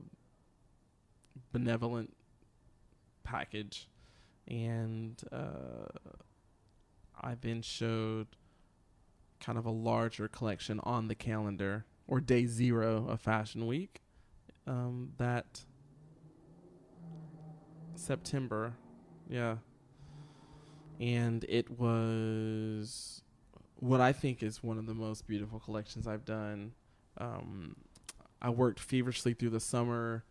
benevolent 1.52 2.14
package 3.24 3.90
and 4.48 5.22
uh, 5.32 6.12
I 7.20 7.36
then 7.40 7.62
showed 7.62 8.28
kind 9.40 9.58
of 9.58 9.66
a 9.66 9.72
larger 9.72 10.28
collection 10.28 10.80
on 10.84 11.08
the 11.08 11.16
calendar 11.16 11.86
or 12.08 12.22
day 12.22 12.46
zero 12.46 13.06
of 13.08 13.22
Fashion 13.22 13.68
Week. 13.68 14.02
Um, 14.66 15.12
that 15.18 15.66
September, 17.98 18.74
yeah, 19.30 19.58
and 21.00 21.45
it 21.48 21.70
was 21.80 23.22
what 23.80 24.02
I 24.02 24.14
think 24.14 24.41
is 24.41 24.64
one 24.64 24.78
of 24.78 24.86
the 24.86 24.93
most 24.93 25.28
beautiful 25.28 25.60
collections 25.60 26.08
I've 26.08 26.26
done. 26.26 26.74
Um, 27.18 27.76
I 28.41 28.50
worked 28.50 28.80
feverishly 28.80 29.34
through 29.34 29.52
the 29.52 29.60
summer 29.60 30.24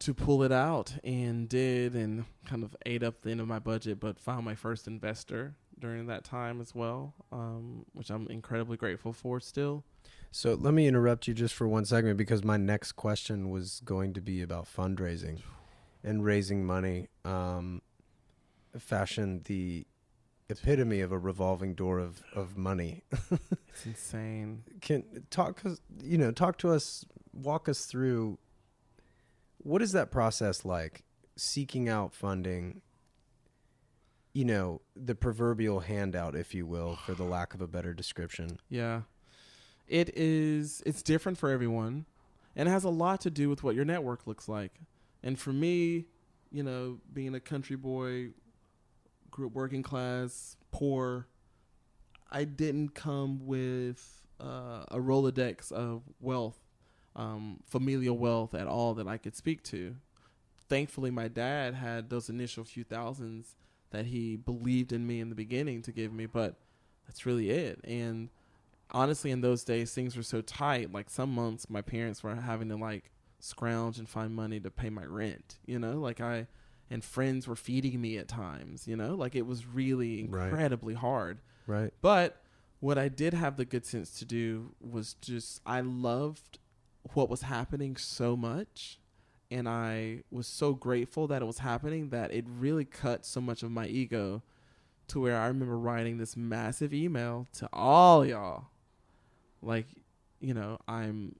to 0.00 0.12
pull 0.12 0.42
it 0.42 0.50
out 0.50 0.94
and 1.04 1.48
did 1.48 1.94
and 1.94 2.24
kind 2.44 2.64
of 2.64 2.74
ate 2.84 3.04
up 3.04 3.22
the 3.22 3.30
end 3.30 3.40
of 3.40 3.46
my 3.46 3.60
budget 3.60 4.00
but 4.00 4.18
found 4.18 4.44
my 4.44 4.54
first 4.56 4.88
investor 4.88 5.54
during 5.78 6.06
that 6.06 6.24
time 6.24 6.60
as 6.60 6.74
well 6.74 7.14
um, 7.30 7.86
which 7.92 8.10
i'm 8.10 8.26
incredibly 8.28 8.76
grateful 8.76 9.12
for 9.12 9.38
still. 9.38 9.84
So 10.32 10.54
let 10.54 10.74
me 10.74 10.88
interrupt 10.88 11.28
you 11.28 11.34
just 11.34 11.54
for 11.54 11.68
one 11.68 11.84
second 11.84 12.16
because 12.16 12.42
my 12.42 12.56
next 12.56 12.92
question 12.92 13.50
was 13.50 13.80
going 13.84 14.12
to 14.14 14.20
be 14.20 14.42
about 14.42 14.66
fundraising 14.66 15.40
and 16.04 16.24
raising 16.24 16.64
money. 16.64 17.08
Um, 17.24 17.82
fashion, 18.78 19.42
the 19.44 19.86
epitome 20.48 21.00
of 21.00 21.12
a 21.12 21.18
revolving 21.18 21.74
door 21.74 21.98
of, 21.98 22.22
of 22.34 22.56
money. 22.56 23.04
it's 23.68 23.86
insane 23.86 24.64
Can 24.80 25.04
talk 25.30 25.62
you 26.02 26.18
know, 26.18 26.30
talk 26.30 26.58
to 26.58 26.70
us, 26.70 27.04
walk 27.32 27.68
us 27.68 27.86
through 27.86 28.38
what 29.58 29.80
is 29.80 29.92
that 29.92 30.10
process 30.10 30.64
like? 30.64 31.04
Seeking 31.36 31.88
out 31.88 32.12
funding, 32.12 32.82
you 34.32 34.44
know, 34.44 34.80
the 34.96 35.14
proverbial 35.14 35.80
handout, 35.80 36.34
if 36.34 36.54
you 36.54 36.66
will, 36.66 36.96
for 36.96 37.14
the 37.14 37.22
lack 37.22 37.54
of 37.54 37.60
a 37.60 37.68
better 37.68 37.94
description. 37.94 38.58
yeah 38.68 39.02
it 39.88 40.16
is 40.16 40.82
it's 40.86 41.02
different 41.02 41.36
for 41.38 41.50
everyone 41.50 42.06
and 42.56 42.68
it 42.68 42.72
has 42.72 42.84
a 42.84 42.88
lot 42.88 43.20
to 43.20 43.30
do 43.30 43.48
with 43.48 43.62
what 43.62 43.74
your 43.74 43.84
network 43.84 44.26
looks 44.26 44.48
like 44.48 44.72
and 45.22 45.38
for 45.38 45.52
me 45.52 46.06
you 46.50 46.62
know 46.62 46.98
being 47.12 47.34
a 47.34 47.40
country 47.40 47.76
boy 47.76 48.28
grew 49.30 49.46
up 49.46 49.52
working 49.52 49.82
class 49.82 50.56
poor 50.70 51.26
i 52.30 52.44
didn't 52.44 52.94
come 52.94 53.46
with 53.46 54.22
uh, 54.42 54.84
a 54.88 54.98
rolodex 54.98 55.70
of 55.70 56.02
wealth, 56.20 56.58
um, 57.14 57.60
familial 57.66 58.18
wealth 58.18 58.54
at 58.54 58.66
all 58.66 58.94
that 58.94 59.06
I 59.06 59.16
could 59.16 59.36
speak 59.36 59.62
to. 59.64 59.94
Thankfully, 60.68 61.10
my 61.10 61.28
dad 61.28 61.74
had 61.74 62.10
those 62.10 62.28
initial 62.28 62.64
few 62.64 62.84
thousands 62.84 63.56
that 63.90 64.06
he 64.06 64.36
believed 64.36 64.92
in 64.92 65.06
me 65.06 65.20
in 65.20 65.28
the 65.28 65.34
beginning 65.34 65.82
to 65.82 65.92
give 65.92 66.12
me, 66.12 66.26
but 66.26 66.56
that's 67.06 67.26
really 67.26 67.50
it. 67.50 67.80
And 67.84 68.30
honestly, 68.90 69.30
in 69.30 69.42
those 69.42 69.64
days, 69.64 69.92
things 69.92 70.16
were 70.16 70.22
so 70.22 70.40
tight. 70.40 70.92
Like 70.92 71.10
some 71.10 71.34
months, 71.34 71.70
my 71.70 71.82
parents 71.82 72.22
were 72.22 72.34
having 72.34 72.68
to 72.70 72.76
like 72.76 73.11
scrounge 73.44 73.98
and 73.98 74.08
find 74.08 74.34
money 74.34 74.60
to 74.60 74.70
pay 74.70 74.88
my 74.88 75.04
rent. 75.04 75.58
You 75.66 75.78
know, 75.78 75.98
like 75.98 76.20
I 76.20 76.46
and 76.88 77.02
friends 77.02 77.48
were 77.48 77.56
feeding 77.56 78.00
me 78.00 78.16
at 78.18 78.28
times. 78.28 78.86
You 78.86 78.96
know, 78.96 79.14
like 79.14 79.34
it 79.34 79.46
was 79.46 79.66
really 79.66 80.26
Right. 80.28 80.44
incredibly 80.46 80.94
hard. 80.94 81.38
Right. 81.66 81.92
But 82.00 82.40
what 82.80 82.98
I 82.98 83.08
did 83.08 83.34
have 83.34 83.56
the 83.56 83.64
good 83.64 83.84
sense 83.84 84.18
to 84.20 84.24
do 84.24 84.74
was 84.80 85.14
just 85.14 85.60
I 85.66 85.80
loved 85.80 86.58
what 87.14 87.28
was 87.28 87.42
happening 87.42 87.96
so 87.96 88.36
much 88.36 88.98
and 89.50 89.68
I 89.68 90.22
was 90.30 90.46
so 90.46 90.72
grateful 90.72 91.26
that 91.26 91.42
it 91.42 91.44
was 91.44 91.58
happening 91.58 92.08
that 92.10 92.32
it 92.32 92.44
really 92.48 92.84
cut 92.84 93.26
so 93.26 93.40
much 93.40 93.62
of 93.62 93.70
my 93.70 93.86
ego 93.86 94.42
to 95.08 95.20
where 95.20 95.36
I 95.36 95.46
remember 95.48 95.76
writing 95.76 96.16
this 96.18 96.36
massive 96.36 96.94
email 96.94 97.46
to 97.54 97.68
all 97.72 98.24
y'all. 98.24 98.66
Like, 99.60 99.86
you 100.40 100.54
know, 100.54 100.78
I'm 100.88 101.34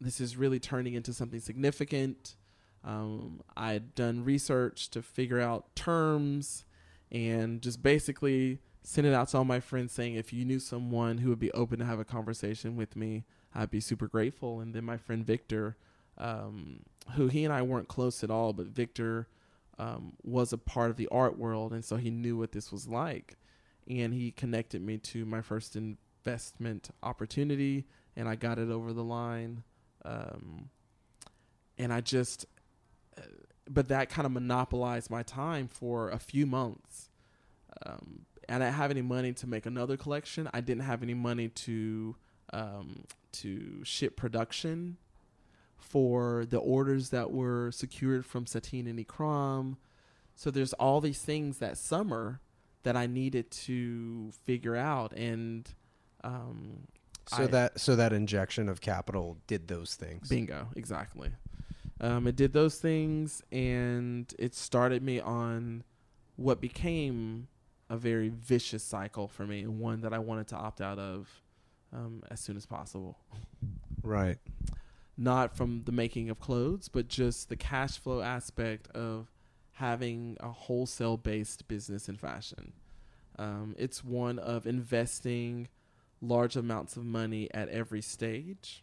this 0.00 0.20
is 0.20 0.36
really 0.36 0.60
turning 0.60 0.94
into 0.94 1.12
something 1.12 1.40
significant. 1.40 2.36
Um, 2.84 3.40
I 3.56 3.72
had 3.72 3.94
done 3.94 4.24
research 4.24 4.90
to 4.90 5.02
figure 5.02 5.40
out 5.40 5.74
terms 5.74 6.64
and 7.10 7.60
just 7.62 7.82
basically 7.82 8.60
sent 8.82 9.06
it 9.06 9.14
out 9.14 9.28
to 9.28 9.38
all 9.38 9.44
my 9.44 9.58
friends 9.58 9.92
saying 9.92 10.14
if 10.14 10.32
you 10.32 10.44
knew 10.44 10.60
someone 10.60 11.18
who 11.18 11.28
would 11.28 11.40
be 11.40 11.50
open 11.52 11.78
to 11.80 11.84
have 11.84 11.98
a 11.98 12.04
conversation 12.04 12.76
with 12.76 12.94
me, 12.94 13.24
I'd 13.54 13.70
be 13.70 13.80
super 13.80 14.06
grateful. 14.06 14.60
And 14.60 14.74
then 14.74 14.84
my 14.84 14.96
friend 14.96 15.26
Victor, 15.26 15.76
um, 16.18 16.80
who 17.14 17.28
he 17.28 17.44
and 17.44 17.52
I 17.52 17.62
weren't 17.62 17.88
close 17.88 18.22
at 18.22 18.30
all, 18.30 18.52
but 18.52 18.66
Victor 18.66 19.28
um, 19.78 20.12
was 20.22 20.52
a 20.52 20.58
part 20.58 20.90
of 20.90 20.96
the 20.96 21.08
art 21.08 21.38
world, 21.38 21.72
and 21.72 21.84
so 21.84 21.96
he 21.96 22.10
knew 22.10 22.36
what 22.36 22.52
this 22.52 22.72
was 22.72 22.88
like, 22.88 23.36
and 23.88 24.14
he 24.14 24.30
connected 24.30 24.82
me 24.82 24.98
to 24.98 25.26
my 25.26 25.40
first 25.40 25.76
investment 25.76 26.90
opportunity, 27.02 27.84
and 28.16 28.28
I 28.28 28.36
got 28.36 28.58
it 28.58 28.70
over 28.70 28.92
the 28.92 29.04
line, 29.04 29.62
um, 30.06 30.70
and 31.76 31.92
I 31.92 32.00
just, 32.00 32.46
uh, 33.18 33.22
but 33.68 33.88
that 33.88 34.08
kind 34.08 34.24
of 34.24 34.32
monopolized 34.32 35.10
my 35.10 35.22
time 35.22 35.68
for 35.68 36.10
a 36.10 36.18
few 36.18 36.46
months. 36.46 37.10
Um, 37.84 38.26
and 38.48 38.62
I 38.62 38.66
didn't 38.66 38.78
have 38.78 38.90
any 38.90 39.02
money 39.02 39.32
to 39.34 39.46
make 39.46 39.66
another 39.66 39.96
collection. 39.96 40.48
I 40.54 40.60
didn't 40.60 40.84
have 40.84 41.02
any 41.02 41.14
money 41.14 41.48
to 41.48 42.16
um, 42.52 43.04
to 43.32 43.82
ship 43.84 44.16
production 44.16 44.96
for 45.76 46.46
the 46.48 46.58
orders 46.58 47.10
that 47.10 47.32
were 47.32 47.70
secured 47.72 48.24
from 48.24 48.46
Satine 48.46 48.86
and 48.86 49.04
Ikram. 49.04 49.76
So 50.36 50.50
there's 50.50 50.72
all 50.74 51.00
these 51.00 51.20
things 51.20 51.58
that 51.58 51.76
summer 51.76 52.40
that 52.84 52.96
I 52.96 53.06
needed 53.06 53.50
to 53.50 54.30
figure 54.44 54.76
out, 54.76 55.12
and 55.12 55.68
um, 56.22 56.86
So 57.28 57.44
I- 57.44 57.46
that 57.48 57.80
so 57.80 57.96
that 57.96 58.12
injection 58.12 58.68
of 58.68 58.80
capital 58.80 59.38
did 59.46 59.68
those 59.68 59.94
things. 59.94 60.28
Bingo, 60.28 60.68
exactly. 60.76 61.30
Um, 62.00 62.26
it 62.26 62.36
did 62.36 62.52
those 62.52 62.78
things, 62.78 63.42
and 63.50 64.32
it 64.38 64.54
started 64.54 65.02
me 65.02 65.18
on 65.18 65.82
what 66.36 66.60
became 66.60 67.48
a 67.88 67.96
very 67.96 68.28
vicious 68.28 68.82
cycle 68.82 69.28
for 69.28 69.46
me, 69.46 69.62
and 69.62 69.80
one 69.80 70.02
that 70.02 70.12
I 70.12 70.18
wanted 70.18 70.46
to 70.48 70.56
opt 70.56 70.80
out 70.80 70.98
of 70.98 71.42
um, 71.92 72.22
as 72.30 72.40
soon 72.40 72.56
as 72.56 72.66
possible. 72.66 73.16
Right. 74.02 74.38
Not 75.16 75.56
from 75.56 75.84
the 75.84 75.92
making 75.92 76.28
of 76.28 76.38
clothes, 76.38 76.88
but 76.88 77.08
just 77.08 77.48
the 77.48 77.56
cash 77.56 77.96
flow 77.98 78.20
aspect 78.20 78.88
of 78.88 79.30
having 79.72 80.36
a 80.40 80.50
wholesale 80.50 81.16
based 81.16 81.66
business 81.68 82.08
in 82.08 82.16
fashion. 82.16 82.72
Um, 83.38 83.74
it's 83.78 84.04
one 84.04 84.38
of 84.38 84.66
investing 84.66 85.68
large 86.20 86.56
amounts 86.56 86.96
of 86.96 87.04
money 87.04 87.48
at 87.52 87.68
every 87.68 88.02
stage. 88.02 88.82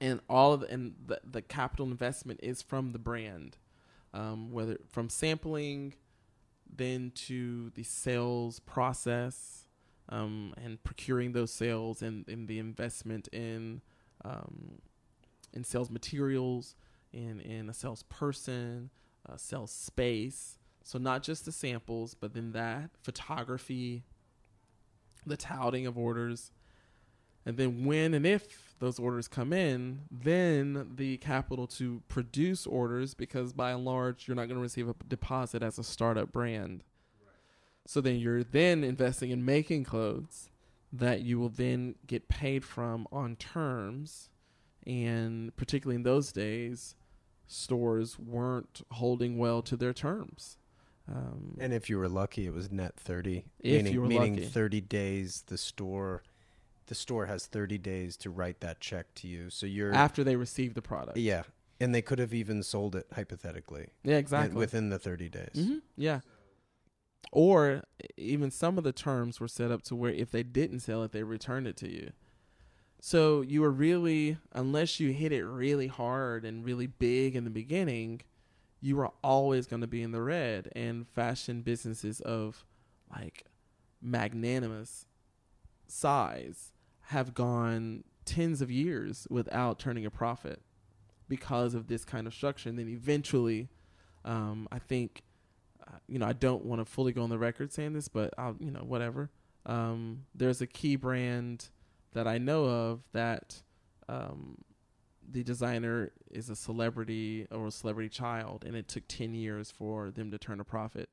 And 0.00 0.20
all 0.28 0.52
of 0.52 0.60
the, 0.60 0.68
and 0.68 0.94
the, 1.06 1.20
the 1.24 1.42
capital 1.42 1.86
investment 1.86 2.40
is 2.42 2.60
from 2.60 2.92
the 2.92 2.98
brand 2.98 3.56
um, 4.14 4.50
whether 4.50 4.78
from 4.88 5.08
sampling 5.08 5.94
then 6.74 7.12
to 7.14 7.70
the 7.70 7.82
sales 7.82 8.60
process 8.60 9.66
um, 10.08 10.54
and 10.62 10.82
procuring 10.82 11.32
those 11.32 11.50
sales 11.50 12.02
and, 12.02 12.26
and 12.28 12.48
the 12.48 12.58
investment 12.58 13.28
in 13.28 13.80
um, 14.24 14.78
in 15.52 15.64
sales 15.64 15.90
materials 15.90 16.74
in 17.12 17.40
in 17.40 17.68
a 17.68 17.74
salesperson 17.74 18.90
a 19.26 19.38
sales 19.38 19.70
space. 19.70 20.58
So 20.84 20.98
not 20.98 21.22
just 21.22 21.44
the 21.44 21.52
samples 21.52 22.14
but 22.14 22.34
then 22.34 22.52
that 22.52 22.90
photography 23.02 24.04
the 25.26 25.36
touting 25.36 25.86
of 25.86 25.96
orders 25.96 26.50
and 27.44 27.56
then 27.56 27.84
when 27.84 28.14
and 28.14 28.26
if 28.26 28.74
those 28.78 28.98
orders 28.98 29.28
come 29.28 29.52
in, 29.52 30.02
then 30.10 30.92
the 30.96 31.16
capital 31.18 31.66
to 31.68 32.02
produce 32.08 32.66
orders 32.66 33.14
because 33.14 33.52
by 33.52 33.72
and 33.72 33.84
large 33.84 34.26
you're 34.26 34.36
not 34.36 34.46
going 34.46 34.56
to 34.56 34.62
receive 34.62 34.88
a 34.88 34.94
deposit 35.08 35.62
as 35.62 35.78
a 35.78 35.84
startup 35.84 36.32
brand. 36.32 36.84
So 37.86 38.00
then 38.00 38.16
you're 38.16 38.44
then 38.44 38.84
investing 38.84 39.30
in 39.30 39.44
making 39.44 39.84
clothes 39.84 40.50
that 40.92 41.22
you 41.22 41.38
will 41.38 41.48
then 41.48 41.96
get 42.06 42.28
paid 42.28 42.64
from 42.64 43.08
on 43.10 43.34
terms 43.36 44.28
and 44.86 45.54
particularly 45.56 45.96
in 45.96 46.02
those 46.02 46.32
days 46.32 46.94
stores 47.46 48.18
weren't 48.18 48.82
holding 48.92 49.36
well 49.36 49.62
to 49.62 49.76
their 49.76 49.92
terms. 49.92 50.58
Um, 51.08 51.56
And 51.60 51.72
if 51.72 51.90
you 51.90 51.98
were 51.98 52.08
lucky, 52.08 52.46
it 52.46 52.54
was 52.54 52.70
net 52.70 52.94
thirty. 52.96 53.46
If 53.60 53.72
meaning, 53.76 53.92
you 53.92 54.02
were 54.02 54.08
meaning 54.08 54.34
lucky. 54.36 54.46
thirty 54.46 54.80
days. 54.80 55.42
The 55.46 55.58
store, 55.58 56.22
the 56.86 56.94
store 56.94 57.26
has 57.26 57.46
thirty 57.46 57.78
days 57.78 58.16
to 58.18 58.30
write 58.30 58.60
that 58.60 58.80
check 58.80 59.12
to 59.16 59.28
you. 59.28 59.50
So 59.50 59.66
you're 59.66 59.92
after 59.92 60.22
they 60.24 60.36
receive 60.36 60.74
the 60.74 60.82
product. 60.82 61.16
yeah, 61.18 61.42
and 61.80 61.94
they 61.94 62.02
could 62.02 62.18
have 62.20 62.32
even 62.32 62.62
sold 62.62 62.94
it 62.94 63.06
hypothetically 63.14 63.88
Yeah, 64.04 64.16
exactly. 64.16 64.56
within 64.56 64.90
the 64.90 64.98
thirty 64.98 65.28
days. 65.28 65.50
hmm 65.54 65.78
Yeah. 65.96 66.20
Or 67.30 67.82
even 68.16 68.50
some 68.50 68.76
of 68.78 68.84
the 68.84 68.92
terms 68.92 69.40
were 69.40 69.48
set 69.48 69.70
up 69.70 69.82
to 69.84 69.96
where 69.96 70.12
if 70.12 70.30
they 70.30 70.42
didn't 70.42 70.80
sell 70.80 71.02
it, 71.02 71.12
they 71.12 71.22
returned 71.22 71.66
it 71.66 71.76
to 71.78 71.88
you. 71.90 72.12
So 73.00 73.40
you 73.40 73.62
were 73.62 73.70
really, 73.70 74.36
unless 74.52 75.00
you 75.00 75.12
hit 75.12 75.32
it 75.32 75.44
really 75.44 75.86
hard 75.86 76.44
and 76.44 76.64
really 76.64 76.86
big 76.86 77.34
in 77.34 77.44
the 77.44 77.50
beginning, 77.50 78.20
you 78.82 79.00
are 79.00 79.12
always 79.22 79.66
going 79.66 79.80
to 79.80 79.86
be 79.86 80.02
in 80.02 80.10
the 80.10 80.20
red. 80.20 80.70
And 80.74 81.08
fashion 81.08 81.62
businesses 81.62 82.20
of 82.20 82.66
like 83.10 83.46
magnanimous 84.02 85.06
size 85.86 86.72
have 87.06 87.32
gone 87.32 88.04
tens 88.24 88.60
of 88.60 88.70
years 88.70 89.26
without 89.30 89.78
turning 89.78 90.04
a 90.04 90.10
profit 90.10 90.60
because 91.28 91.74
of 91.74 91.86
this 91.86 92.04
kind 92.04 92.26
of 92.26 92.34
structure. 92.34 92.68
And 92.68 92.78
then 92.78 92.88
eventually, 92.88 93.68
um, 94.24 94.68
I 94.72 94.78
think, 94.80 95.22
uh, 95.86 95.98
you 96.08 96.18
know, 96.18 96.26
I 96.26 96.32
don't 96.32 96.64
want 96.64 96.80
to 96.80 96.84
fully 96.84 97.12
go 97.12 97.22
on 97.22 97.30
the 97.30 97.38
record 97.38 97.72
saying 97.72 97.92
this, 97.92 98.08
but 98.08 98.34
I'll, 98.36 98.56
you 98.58 98.70
know, 98.70 98.82
whatever. 98.82 99.30
Um, 99.64 100.24
there's 100.34 100.60
a 100.60 100.66
key 100.66 100.96
brand 100.96 101.68
that 102.14 102.26
I 102.26 102.38
know 102.38 102.64
of 102.64 103.00
that 103.12 103.62
um, 104.08 104.58
the 105.28 105.42
designer 105.42 106.12
is 106.30 106.50
a 106.50 106.56
celebrity 106.56 107.46
or 107.50 107.66
a 107.66 107.70
celebrity 107.70 108.08
child, 108.08 108.64
and 108.66 108.76
it 108.76 108.88
took 108.88 109.06
10 109.08 109.34
years 109.34 109.70
for 109.70 110.10
them 110.10 110.30
to 110.30 110.38
turn 110.38 110.60
a 110.60 110.64
profit. 110.64 111.08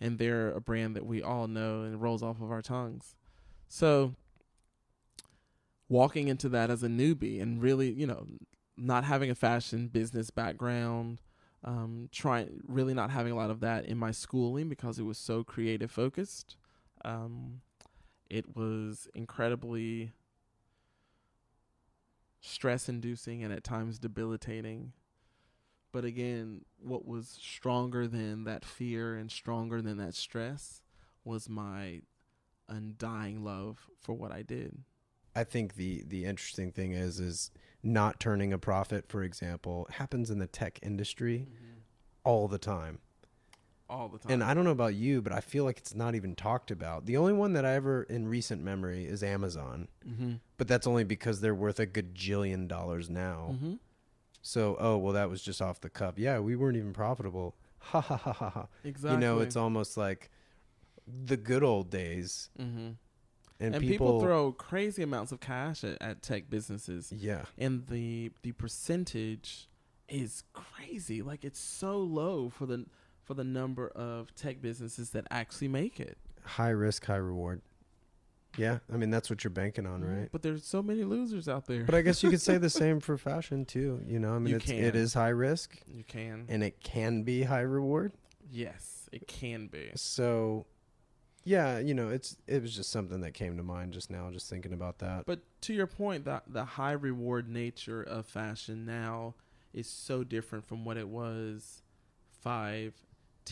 And 0.00 0.18
they're 0.18 0.50
a 0.50 0.60
brand 0.60 0.96
that 0.96 1.04
we 1.04 1.22
all 1.22 1.46
know 1.46 1.82
and 1.82 2.00
rolls 2.00 2.22
off 2.22 2.40
of 2.40 2.50
our 2.50 2.62
tongues. 2.62 3.16
So, 3.68 4.14
walking 5.88 6.28
into 6.28 6.48
that 6.48 6.70
as 6.70 6.82
a 6.82 6.88
newbie 6.88 7.42
and 7.42 7.60
really, 7.60 7.90
you 7.92 8.06
know, 8.06 8.26
not 8.76 9.04
having 9.04 9.30
a 9.30 9.34
fashion 9.34 9.88
business 9.88 10.30
background, 10.30 11.20
um, 11.64 12.08
trying 12.12 12.62
really 12.66 12.94
not 12.94 13.10
having 13.10 13.32
a 13.32 13.36
lot 13.36 13.50
of 13.50 13.60
that 13.60 13.84
in 13.84 13.98
my 13.98 14.10
schooling 14.10 14.68
because 14.68 14.98
it 14.98 15.02
was 15.02 15.18
so 15.18 15.44
creative 15.44 15.90
focused. 15.90 16.56
Um, 17.04 17.60
it 18.30 18.56
was 18.56 19.08
incredibly 19.14 20.12
stress 22.40 22.88
inducing 22.88 23.42
and 23.42 23.52
at 23.52 23.64
times 23.64 23.98
debilitating. 23.98 24.92
But 25.92 26.04
again, 26.04 26.64
what 26.78 27.06
was 27.06 27.38
stronger 27.40 28.06
than 28.06 28.44
that 28.44 28.64
fear 28.64 29.16
and 29.16 29.30
stronger 29.30 29.82
than 29.82 29.98
that 29.98 30.14
stress 30.14 30.82
was 31.24 31.48
my 31.48 32.02
undying 32.68 33.44
love 33.44 33.88
for 34.00 34.14
what 34.14 34.32
I 34.32 34.42
did. 34.42 34.84
I 35.34 35.44
think 35.44 35.74
the 35.74 36.02
the 36.06 36.24
interesting 36.24 36.72
thing 36.72 36.92
is 36.92 37.20
is 37.20 37.50
not 37.82 38.20
turning 38.20 38.52
a 38.52 38.58
profit, 38.58 39.08
for 39.08 39.22
example, 39.22 39.86
happens 39.92 40.30
in 40.30 40.38
the 40.38 40.46
tech 40.46 40.78
industry 40.82 41.46
mm-hmm. 41.48 41.78
all 42.24 42.48
the 42.48 42.58
time. 42.58 42.98
All 43.90 44.08
the 44.08 44.18
time. 44.18 44.32
And 44.32 44.44
I 44.44 44.54
don't 44.54 44.64
know 44.64 44.70
about 44.70 44.94
you, 44.94 45.20
but 45.20 45.32
I 45.32 45.40
feel 45.40 45.64
like 45.64 45.78
it's 45.78 45.94
not 45.94 46.14
even 46.14 46.34
talked 46.34 46.70
about. 46.70 47.06
The 47.06 47.16
only 47.16 47.32
one 47.32 47.52
that 47.54 47.64
I 47.64 47.74
ever 47.74 48.04
in 48.04 48.28
recent 48.28 48.62
memory 48.62 49.04
is 49.04 49.22
Amazon, 49.22 49.88
mm-hmm. 50.08 50.34
but 50.56 50.68
that's 50.68 50.86
only 50.86 51.04
because 51.04 51.40
they're 51.40 51.54
worth 51.54 51.80
a 51.80 51.86
gajillion 51.86 52.68
dollars 52.68 53.10
now. 53.10 53.50
Mm-hmm. 53.52 53.74
So, 54.42 54.76
oh 54.78 54.96
well, 54.96 55.12
that 55.14 55.28
was 55.28 55.42
just 55.42 55.60
off 55.60 55.80
the 55.80 55.90
cuff. 55.90 56.14
Yeah, 56.16 56.38
we 56.38 56.56
weren't 56.56 56.76
even 56.76 56.92
profitable. 56.92 57.56
Ha 57.82 57.98
ha 57.98 58.18
ha 58.18 58.32
ha 58.34 58.50
ha. 58.50 58.66
Exactly. 58.84 59.12
You 59.12 59.16
know, 59.16 59.38
it's 59.38 59.56
almost 59.56 59.96
like 59.96 60.30
the 61.06 61.38
good 61.38 61.62
old 61.62 61.88
days, 61.88 62.50
mm-hmm. 62.60 62.90
and, 63.58 63.74
and 63.74 63.80
people, 63.80 64.20
throw 64.20 64.52
crazy 64.52 65.02
amounts 65.02 65.32
of 65.32 65.40
cash 65.40 65.82
at, 65.82 65.96
at 66.02 66.20
tech 66.20 66.50
businesses, 66.50 67.10
Yeah, 67.10 67.44
and 67.56 67.86
the 67.86 68.32
the 68.42 68.52
percentage 68.52 69.70
is 70.10 70.42
crazy. 70.52 71.22
Like 71.22 71.42
it's 71.42 71.58
so 71.58 71.98
low 71.98 72.50
for 72.50 72.66
the 72.66 72.84
for 73.30 73.34
the 73.34 73.44
number 73.44 73.86
of 73.90 74.34
tech 74.34 74.60
businesses 74.60 75.10
that 75.10 75.24
actually 75.30 75.68
make 75.68 76.00
it. 76.00 76.18
high 76.42 76.70
risk, 76.70 77.06
high 77.06 77.14
reward. 77.14 77.62
Yeah, 78.56 78.78
I 78.92 78.96
mean 78.96 79.10
that's 79.10 79.30
what 79.30 79.44
you're 79.44 79.52
banking 79.52 79.86
on, 79.86 80.00
mm-hmm. 80.00 80.18
right? 80.22 80.28
But 80.32 80.42
there's 80.42 80.64
so 80.64 80.82
many 80.82 81.04
losers 81.04 81.48
out 81.48 81.66
there. 81.66 81.84
But 81.84 81.94
I 81.94 82.02
guess 82.02 82.24
you 82.24 82.30
could 82.30 82.40
say 82.40 82.58
the 82.58 82.68
same 82.82 82.98
for 82.98 83.16
fashion 83.16 83.64
too. 83.64 84.00
You 84.04 84.18
know, 84.18 84.34
I 84.34 84.40
mean, 84.40 84.48
You 84.48 84.56
it's, 84.56 84.64
can. 84.64 84.82
it 84.82 84.96
is 84.96 85.14
high 85.14 85.28
risk 85.28 85.78
you 85.86 86.02
can. 86.02 86.46
and 86.48 86.64
it 86.64 86.80
can 86.82 87.22
be 87.22 87.44
high 87.44 87.60
reward. 87.60 88.14
yes, 88.50 89.08
it 89.12 89.28
can 89.28 89.68
be. 89.68 89.92
So, 89.94 90.66
yeah, 91.44 91.78
you 91.78 91.94
know, 91.94 92.08
it's 92.08 92.36
it 92.48 92.60
was 92.62 92.74
just 92.74 92.90
something 92.90 93.20
that 93.20 93.34
came 93.34 93.56
to 93.58 93.62
mind 93.62 93.92
just 93.92 94.10
now, 94.10 94.28
just 94.32 94.50
thinking 94.50 94.72
about 94.72 94.98
that. 94.98 95.24
But 95.24 95.38
to 95.60 95.72
your 95.72 95.86
point, 95.86 96.24
that 96.24 96.42
the 96.48 96.64
high 96.64 96.92
reward 96.98 97.48
nature 97.48 98.02
of 98.02 98.26
fashion 98.26 98.84
now 98.84 99.36
is 99.72 99.86
so 99.86 100.24
different 100.24 100.64
from 100.64 100.84
what 100.84 100.96
it 100.96 101.08
was 101.08 101.82
five, 102.40 102.94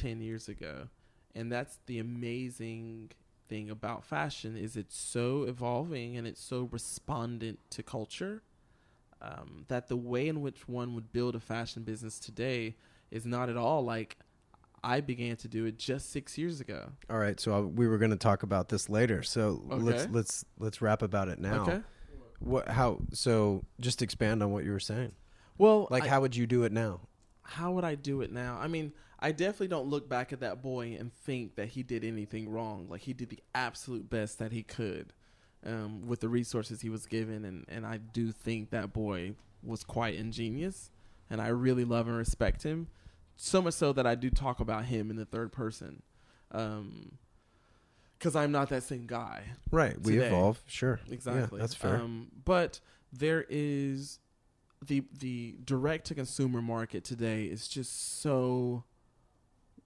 ten 0.00 0.20
years 0.20 0.48
ago, 0.48 0.88
and 1.34 1.50
that's 1.50 1.78
the 1.86 1.98
amazing 1.98 3.10
thing 3.48 3.70
about 3.70 4.04
fashion 4.04 4.56
is 4.56 4.76
it's 4.76 4.96
so 4.96 5.44
evolving 5.44 6.16
and 6.16 6.26
it's 6.26 6.40
so 6.42 6.68
respondent 6.70 7.58
to 7.70 7.82
culture 7.82 8.42
um, 9.22 9.64
that 9.68 9.88
the 9.88 9.96
way 9.96 10.28
in 10.28 10.42
which 10.42 10.68
one 10.68 10.94
would 10.94 11.12
build 11.12 11.34
a 11.34 11.40
fashion 11.40 11.82
business 11.82 12.18
today 12.18 12.76
is 13.10 13.24
not 13.24 13.48
at 13.48 13.56
all 13.56 13.82
like 13.82 14.18
I 14.84 15.00
began 15.00 15.36
to 15.36 15.48
do 15.48 15.64
it 15.64 15.76
just 15.78 16.12
six 16.12 16.38
years 16.38 16.60
ago. 16.60 16.90
All 17.10 17.18
right, 17.18 17.40
so 17.40 17.52
I, 17.56 17.60
we 17.60 17.88
were 17.88 17.98
going 17.98 18.12
to 18.12 18.16
talk 18.16 18.42
about 18.44 18.68
this 18.68 18.88
later. 18.88 19.22
So 19.22 19.60
let's 19.66 20.06
let's 20.12 20.44
let's 20.58 20.80
wrap 20.80 21.02
about 21.02 21.28
it 21.28 21.38
now. 21.40 21.62
Okay. 21.62 21.80
What 22.38 22.68
how 22.68 23.00
so 23.12 23.64
just 23.80 24.02
expand 24.02 24.42
on 24.42 24.52
what 24.52 24.64
you 24.64 24.70
were 24.70 24.78
saying. 24.78 25.12
Well, 25.56 25.88
Like 25.90 26.04
I- 26.04 26.08
how 26.08 26.20
would 26.20 26.36
you 26.36 26.46
do 26.46 26.62
it 26.62 26.70
now? 26.72 27.00
How 27.48 27.72
would 27.72 27.84
I 27.84 27.94
do 27.94 28.20
it 28.20 28.30
now? 28.30 28.58
I 28.60 28.68
mean, 28.68 28.92
I 29.18 29.32
definitely 29.32 29.68
don't 29.68 29.86
look 29.86 30.06
back 30.06 30.34
at 30.34 30.40
that 30.40 30.60
boy 30.60 30.96
and 30.98 31.12
think 31.12 31.56
that 31.56 31.68
he 31.68 31.82
did 31.82 32.04
anything 32.04 32.50
wrong. 32.50 32.86
Like 32.90 33.00
he 33.00 33.14
did 33.14 33.30
the 33.30 33.40
absolute 33.54 34.10
best 34.10 34.38
that 34.38 34.52
he 34.52 34.62
could 34.62 35.14
um, 35.64 36.06
with 36.06 36.20
the 36.20 36.28
resources 36.28 36.82
he 36.82 36.90
was 36.90 37.06
given, 37.06 37.46
and 37.46 37.64
and 37.68 37.86
I 37.86 37.96
do 37.96 38.32
think 38.32 38.70
that 38.70 38.92
boy 38.92 39.32
was 39.62 39.82
quite 39.82 40.14
ingenious, 40.14 40.90
and 41.30 41.40
I 41.40 41.48
really 41.48 41.84
love 41.84 42.06
and 42.06 42.16
respect 42.16 42.64
him. 42.64 42.88
So 43.36 43.62
much 43.62 43.74
so 43.74 43.92
that 43.94 44.06
I 44.06 44.14
do 44.14 44.30
talk 44.30 44.60
about 44.60 44.84
him 44.84 45.10
in 45.10 45.16
the 45.16 45.24
third 45.24 45.50
person, 45.52 46.02
because 46.50 48.36
I'm 48.36 48.52
not 48.52 48.68
that 48.68 48.82
same 48.82 49.06
guy. 49.06 49.44
Right, 49.70 49.98
we 50.00 50.18
evolve, 50.18 50.60
sure. 50.66 51.00
Exactly. 51.10 51.58
Yeah, 51.58 51.62
that's 51.62 51.74
fair. 51.74 51.96
Um, 51.96 52.28
but 52.44 52.80
there 53.12 53.46
is 53.48 54.18
the 54.84 55.04
the 55.18 55.56
direct 55.64 56.06
to 56.06 56.14
consumer 56.14 56.62
market 56.62 57.04
today 57.04 57.44
is 57.44 57.68
just 57.68 58.20
so 58.20 58.84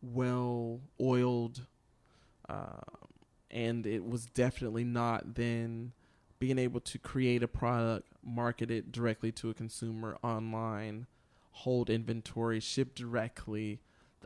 well 0.03 0.81
oiled, 1.01 1.67
uh, 2.49 2.81
and 3.51 3.87
it 3.87 4.05
was 4.05 4.27
definitely 4.27 4.85
not 4.85 5.35
then 5.35 5.93
being 6.39 6.59
able 6.59 6.81
to 6.81 6.99
create 6.99 7.43
a 7.43 7.49
product, 7.49 8.09
market 8.25 8.71
it 8.71 8.91
directly 8.91 9.31
to 9.31 9.49
a 9.49 9.55
consumer 9.55 10.19
online, 10.25 11.07
hold 11.53 11.89
inventory, 11.89 12.59
ship 12.59 12.97
directly, 12.97 13.81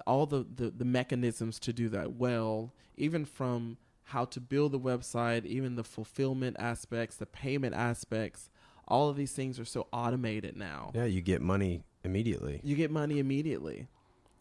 all 0.07 0.25
the, 0.25 0.47
the, 0.55 0.71
the 0.71 0.85
mechanisms 0.85 1.59
to 1.59 1.75
do 1.75 1.91
that 1.91 2.15
well, 2.15 2.73
even 2.97 3.27
from 3.27 3.77
how 4.05 4.25
to 4.25 4.41
build 4.41 4.73
the 4.73 4.81
website, 4.81 5.45
even 5.45 5.77
the 5.77 5.85
fulfillment 5.85 6.57
aspects, 6.59 7.17
the 7.17 7.27
payment 7.27 7.75
aspects, 7.75 8.49
all 8.89 9.09
of 9.09 9.17
these 9.17 9.33
things 9.33 9.59
are 9.59 9.65
so 9.65 9.87
automated 9.93 10.57
now. 10.57 10.93
yeah, 10.95 11.05
you 11.05 11.21
get 11.21 11.43
money 11.43 11.83
immediately. 12.05 12.61
You 12.63 12.77
get 12.77 12.91
money 12.91 13.19
immediately. 13.19 13.89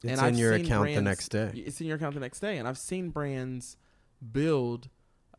It's 0.03 0.11
And 0.11 0.19
in 0.19 0.25
I've 0.25 0.37
your 0.39 0.53
account 0.53 0.93
the 0.93 1.01
next 1.01 1.29
day. 1.29 1.51
It's 1.55 1.81
in 1.81 1.87
your 1.87 1.97
account 1.97 2.13
the 2.13 2.19
next 2.19 2.39
day. 2.39 2.57
And 2.57 2.67
I've 2.67 2.77
seen 2.77 3.09
brands 3.09 3.77
build 4.31 4.89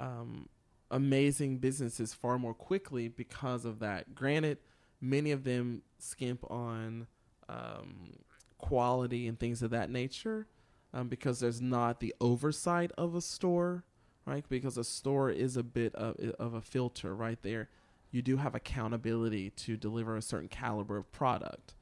um, 0.00 0.48
amazing 0.90 1.58
businesses 1.58 2.14
far 2.14 2.38
more 2.38 2.54
quickly 2.54 3.08
because 3.08 3.64
of 3.64 3.78
that. 3.78 4.14
Granted, 4.14 4.58
many 5.00 5.30
of 5.30 5.44
them 5.44 5.82
skimp 5.98 6.48
on 6.50 7.06
um, 7.48 8.14
quality 8.58 9.28
and 9.28 9.38
things 9.38 9.62
of 9.62 9.70
that 9.70 9.90
nature 9.90 10.46
um, 10.92 11.08
because 11.08 11.40
there's 11.40 11.60
not 11.60 12.00
the 12.00 12.14
oversight 12.20 12.90
of 12.98 13.14
a 13.14 13.20
store, 13.20 13.84
right? 14.24 14.44
Because 14.48 14.76
a 14.76 14.84
store 14.84 15.30
is 15.30 15.56
a 15.56 15.62
bit 15.62 15.94
of, 15.94 16.16
of 16.38 16.54
a 16.54 16.60
filter 16.60 17.14
right 17.14 17.38
there. 17.42 17.68
You 18.16 18.22
do 18.22 18.38
have 18.38 18.54
accountability 18.54 19.50
to 19.50 19.76
deliver 19.76 20.16
a 20.16 20.22
certain 20.22 20.48
caliber 20.48 20.96
of 20.96 21.12
product. 21.12 21.74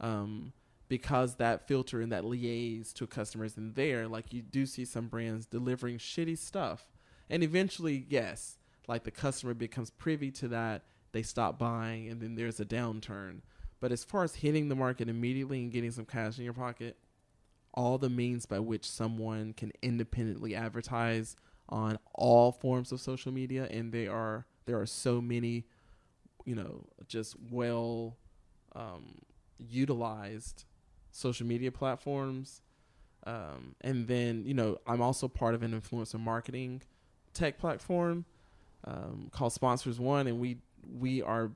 Um, 0.00 0.54
because 0.88 1.34
that 1.34 1.68
filter 1.68 2.00
and 2.00 2.10
that 2.10 2.24
liaise 2.24 2.94
to 2.94 3.06
customers 3.06 3.58
in 3.58 3.74
there, 3.74 4.08
like 4.08 4.32
you 4.32 4.40
do 4.40 4.64
see 4.64 4.86
some 4.86 5.08
brands 5.08 5.44
delivering 5.44 5.98
shitty 5.98 6.38
stuff. 6.38 6.86
And 7.28 7.42
eventually, 7.42 8.06
yes, 8.08 8.56
like 8.88 9.04
the 9.04 9.10
customer 9.10 9.52
becomes 9.52 9.90
privy 9.90 10.30
to 10.30 10.48
that, 10.48 10.84
they 11.12 11.22
stop 11.22 11.58
buying, 11.58 12.08
and 12.08 12.18
then 12.18 12.34
there's 12.34 12.60
a 12.60 12.64
downturn. 12.64 13.40
But 13.78 13.92
as 13.92 14.04
far 14.04 14.24
as 14.24 14.36
hitting 14.36 14.70
the 14.70 14.74
market 14.74 15.10
immediately 15.10 15.60
and 15.60 15.70
getting 15.70 15.90
some 15.90 16.06
cash 16.06 16.38
in 16.38 16.44
your 16.44 16.54
pocket, 16.54 16.96
all 17.74 17.98
the 17.98 18.08
means 18.08 18.46
by 18.46 18.58
which 18.58 18.90
someone 18.90 19.52
can 19.52 19.70
independently 19.82 20.54
advertise 20.54 21.36
on 21.68 21.98
all 22.14 22.52
forms 22.52 22.90
of 22.90 23.02
social 23.02 23.32
media, 23.32 23.68
and 23.70 23.92
they 23.92 24.08
are 24.08 24.46
there 24.66 24.80
are 24.80 24.86
so 24.86 25.20
many, 25.20 25.66
you 26.44 26.54
know, 26.54 26.84
just 27.06 27.36
well 27.50 28.16
um, 28.74 29.16
utilized 29.58 30.64
social 31.10 31.46
media 31.46 31.70
platforms. 31.72 32.60
Um, 33.26 33.74
and 33.80 34.06
then, 34.06 34.44
you 34.44 34.54
know, 34.54 34.78
I'm 34.86 35.00
also 35.00 35.28
part 35.28 35.54
of 35.54 35.62
an 35.62 35.80
influencer 35.80 36.20
marketing 36.20 36.82
tech 37.32 37.58
platform 37.58 38.26
um, 38.84 39.30
called 39.32 39.52
Sponsors 39.52 39.98
One, 39.98 40.26
and 40.26 40.38
we 40.38 40.58
we 40.98 41.22
are 41.22 41.50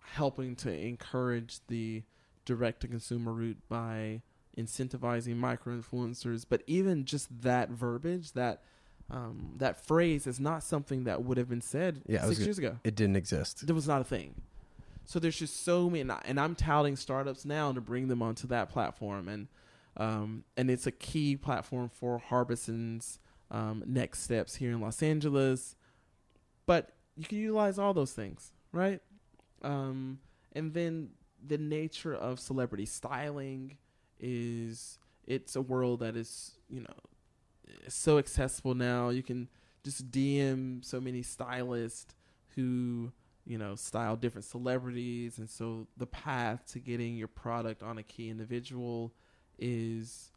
helping 0.00 0.56
to 0.56 0.72
encourage 0.72 1.60
the 1.68 2.02
direct 2.44 2.80
to 2.80 2.88
consumer 2.88 3.32
route 3.32 3.58
by 3.68 4.22
incentivizing 4.56 5.36
micro 5.36 5.76
influencers. 5.76 6.46
But 6.48 6.62
even 6.66 7.04
just 7.04 7.42
that 7.42 7.70
verbiage, 7.70 8.32
that 8.32 8.62
um, 9.10 9.54
that 9.58 9.84
phrase, 9.86 10.26
is 10.26 10.40
not 10.40 10.62
something 10.62 11.04
that 11.04 11.22
would 11.22 11.36
have 11.38 11.48
been 11.48 11.60
said 11.60 12.02
Yeah, 12.06 12.22
six 12.24 12.38
gonna- 12.38 12.44
years 12.46 12.58
ago. 12.58 12.78
It 12.84 12.94
didn't 12.96 13.16
exist. 13.16 13.66
There 13.66 13.74
was 13.74 13.86
not 13.86 14.00
a 14.00 14.04
thing. 14.04 14.34
So 15.04 15.18
there's 15.18 15.38
just 15.38 15.62
so 15.62 15.90
many, 15.90 16.00
and 16.00 16.12
I- 16.12 16.22
and 16.24 16.40
I'm 16.40 16.54
touting 16.54 16.96
startups 16.96 17.44
now 17.44 17.70
to 17.72 17.80
bring 17.80 18.08
them 18.08 18.22
onto 18.22 18.46
that 18.48 18.70
platform, 18.70 19.28
and 19.28 19.48
um, 19.96 20.42
and 20.56 20.70
it's 20.70 20.86
a 20.88 20.90
key 20.90 21.36
platform 21.36 21.88
for 21.88 22.18
Harbison's 22.18 23.20
um, 23.52 23.84
next 23.86 24.20
steps 24.20 24.56
here 24.56 24.72
in 24.72 24.80
Los 24.80 25.00
Angeles. 25.02 25.76
But 26.66 26.90
you 27.16 27.24
can 27.26 27.38
utilize 27.38 27.78
all 27.78 27.94
those 27.94 28.12
things, 28.12 28.52
right? 28.72 29.00
Um, 29.62 30.18
and 30.52 30.72
then 30.74 31.10
the 31.46 31.58
nature 31.58 32.12
of 32.14 32.40
celebrity 32.40 32.86
styling 32.86 33.76
is 34.18 34.98
it's 35.26 35.54
a 35.54 35.62
world 35.62 36.00
that 36.00 36.16
is 36.16 36.52
you 36.68 36.80
know 36.80 36.94
so 37.88 38.18
accessible 38.18 38.74
now. 38.74 39.08
You 39.08 39.22
can 39.22 39.48
just 39.84 40.10
DM 40.10 40.84
so 40.84 41.00
many 41.00 41.22
stylists 41.22 42.14
who 42.54 43.12
you 43.46 43.58
know 43.58 43.74
style 43.74 44.16
different 44.16 44.44
celebrities, 44.44 45.38
and 45.38 45.48
so 45.48 45.86
the 45.96 46.06
path 46.06 46.64
to 46.72 46.78
getting 46.78 47.16
your 47.16 47.28
product 47.28 47.82
on 47.82 47.98
a 47.98 48.02
key 48.02 48.30
individual 48.30 49.12
is 49.58 50.30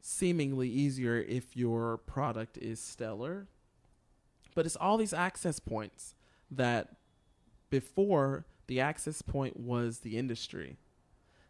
seemingly 0.00 0.68
easier 0.68 1.16
if 1.16 1.56
your 1.56 1.98
product 1.98 2.58
is 2.58 2.80
stellar. 2.80 3.46
But 4.54 4.66
it's 4.66 4.76
all 4.76 4.96
these 4.96 5.12
access 5.12 5.60
points 5.60 6.14
that 6.50 6.96
before 7.70 8.46
the 8.66 8.80
access 8.80 9.22
point 9.22 9.58
was 9.58 10.00
the 10.00 10.18
industry. 10.18 10.76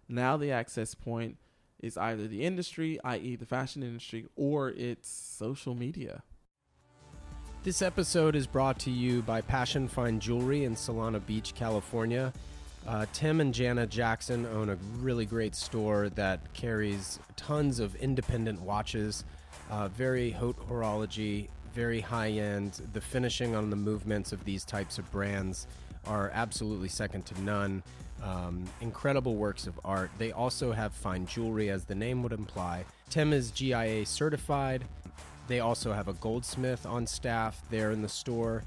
Now 0.08 0.36
the 0.36 0.50
access 0.50 0.94
point 0.94 1.38
is 1.82 1.96
either 1.96 2.26
the 2.28 2.44
industry, 2.44 2.98
i.e., 3.04 3.36
the 3.36 3.46
fashion 3.46 3.82
industry, 3.82 4.26
or 4.36 4.70
it's 4.70 5.08
social 5.08 5.74
media. 5.74 6.22
This 7.62 7.82
episode 7.82 8.36
is 8.36 8.46
brought 8.46 8.78
to 8.80 8.90
you 8.90 9.22
by 9.22 9.40
Passion 9.42 9.86
Fine 9.88 10.20
Jewelry 10.20 10.64
in 10.64 10.74
Solana 10.74 11.24
Beach, 11.24 11.54
California. 11.54 12.32
Uh, 12.86 13.04
Tim 13.12 13.40
and 13.40 13.52
Jana 13.52 13.86
Jackson 13.86 14.46
own 14.46 14.70
a 14.70 14.78
really 15.00 15.26
great 15.26 15.54
store 15.54 16.08
that 16.10 16.52
carries 16.54 17.18
tons 17.36 17.78
of 17.78 17.94
independent 17.96 18.60
watches 18.62 19.24
Uh, 19.70 19.86
very 19.88 20.32
haute 20.32 20.58
horology, 20.68 21.48
very 21.74 22.00
high 22.00 22.30
end. 22.30 22.80
The 22.92 23.00
finishing 23.00 23.54
on 23.54 23.70
the 23.70 23.76
movements 23.76 24.32
of 24.32 24.44
these 24.44 24.64
types 24.64 24.98
of 24.98 25.08
brands 25.12 25.68
are 26.06 26.30
absolutely 26.34 26.88
second 26.88 27.24
to 27.26 27.40
none. 27.42 27.82
Um, 28.22 28.64
incredible 28.80 29.36
works 29.36 29.66
of 29.66 29.78
art. 29.84 30.10
They 30.18 30.32
also 30.32 30.72
have 30.72 30.92
fine 30.92 31.26
jewelry, 31.26 31.70
as 31.70 31.84
the 31.84 31.94
name 31.94 32.22
would 32.22 32.32
imply. 32.32 32.84
Tim 33.08 33.32
is 33.32 33.50
GIA 33.50 34.04
certified. 34.04 34.84
They 35.48 35.60
also 35.60 35.92
have 35.92 36.08
a 36.08 36.12
goldsmith 36.14 36.86
on 36.86 37.06
staff 37.06 37.62
there 37.70 37.90
in 37.90 38.02
the 38.02 38.08
store. 38.08 38.62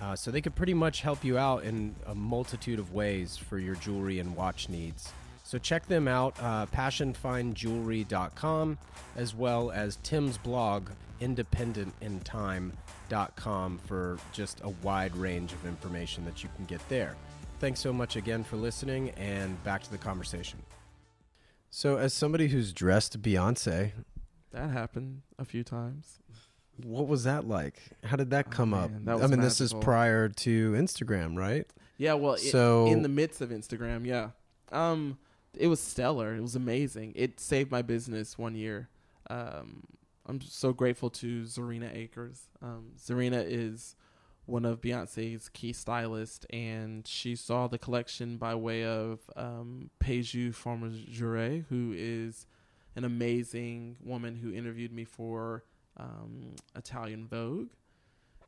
Uh, 0.00 0.16
so 0.16 0.30
they 0.30 0.40
could 0.40 0.54
pretty 0.54 0.74
much 0.74 1.00
help 1.00 1.24
you 1.24 1.38
out 1.38 1.64
in 1.64 1.94
a 2.06 2.14
multitude 2.14 2.78
of 2.78 2.94
ways 2.94 3.36
for 3.36 3.58
your 3.58 3.74
jewelry 3.76 4.20
and 4.20 4.36
watch 4.36 4.68
needs. 4.68 5.12
So 5.44 5.58
check 5.58 5.86
them 5.86 6.08
out, 6.08 6.34
uh, 6.40 6.66
passionfinejewelry.com, 6.66 8.78
as 9.16 9.34
well 9.34 9.70
as 9.70 9.96
Tim's 10.02 10.36
blog, 10.38 10.88
independentintime.com, 11.20 13.78
for 13.86 14.18
just 14.32 14.60
a 14.64 14.70
wide 14.70 15.14
range 15.16 15.52
of 15.52 15.64
information 15.66 16.24
that 16.24 16.42
you 16.42 16.48
can 16.56 16.64
get 16.64 16.80
there. 16.88 17.14
Thanks 17.60 17.80
so 17.80 17.92
much 17.92 18.16
again 18.16 18.44
for 18.44 18.56
listening, 18.56 19.10
and 19.10 19.62
back 19.64 19.82
to 19.84 19.90
the 19.90 19.96
conversation. 19.98 20.60
So, 21.70 21.96
as 21.96 22.12
somebody 22.12 22.48
who's 22.48 22.72
dressed 22.72 23.20
Beyonce, 23.22 23.92
That 24.52 24.70
happened 24.70 25.22
a 25.38 25.44
few 25.44 25.64
times. 25.64 26.18
what 26.84 27.06
was 27.08 27.24
that 27.24 27.46
like? 27.48 27.76
How 28.04 28.16
did 28.16 28.30
that 28.30 28.46
Oh, 28.48 28.50
come 28.50 28.74
up? 28.74 28.90
that 29.04 29.22
I 29.22 29.26
mean, 29.28 29.40
this 29.40 29.60
is 29.60 29.72
prior 29.72 30.28
to 30.28 30.72
Instagram, 30.72 31.36
right? 31.36 31.66
Yeah, 31.96 32.14
well, 32.14 32.34
it, 32.34 32.40
So- 32.40 32.86
in 32.86 33.02
the 33.02 33.08
midst 33.08 33.40
of 33.40 33.50
Instagram, 33.50 34.04
yeah. 34.04 34.30
Um, 34.72 35.18
it 35.54 35.68
was 35.68 35.80
stellar. 35.80 36.34
It 36.34 36.40
was 36.40 36.56
amazing. 36.56 37.12
It 37.14 37.38
saved 37.40 37.70
my 37.70 37.82
business 37.82 38.36
one 38.36 38.54
year. 38.56 38.88
Um, 39.30 39.84
I'm 40.26 40.40
so 40.40 40.72
grateful 40.72 41.10
to 41.10 41.42
Zerina 41.44 41.94
Akers. 41.94 42.48
Um, 42.60 42.92
Zerina 42.98 43.44
is 43.46 43.94
one 44.46 44.64
of 44.64 44.80
Beyonce's 44.80 45.48
key 45.48 45.72
stylists, 45.72 46.44
and 46.50 47.06
she 47.06 47.34
saw 47.34 47.66
the 47.66 47.78
collection 47.78 48.36
by 48.36 48.54
way 48.54 48.84
of 48.84 49.20
um, 49.36 49.90
Peju 50.00 50.52
Jure, 51.10 51.64
who 51.68 51.94
is 51.96 52.46
an 52.96 53.04
amazing 53.04 53.96
woman 54.02 54.36
who 54.36 54.52
interviewed 54.52 54.92
me 54.92 55.04
for 55.04 55.64
um, 55.96 56.54
Italian 56.76 57.26
Vogue 57.26 57.70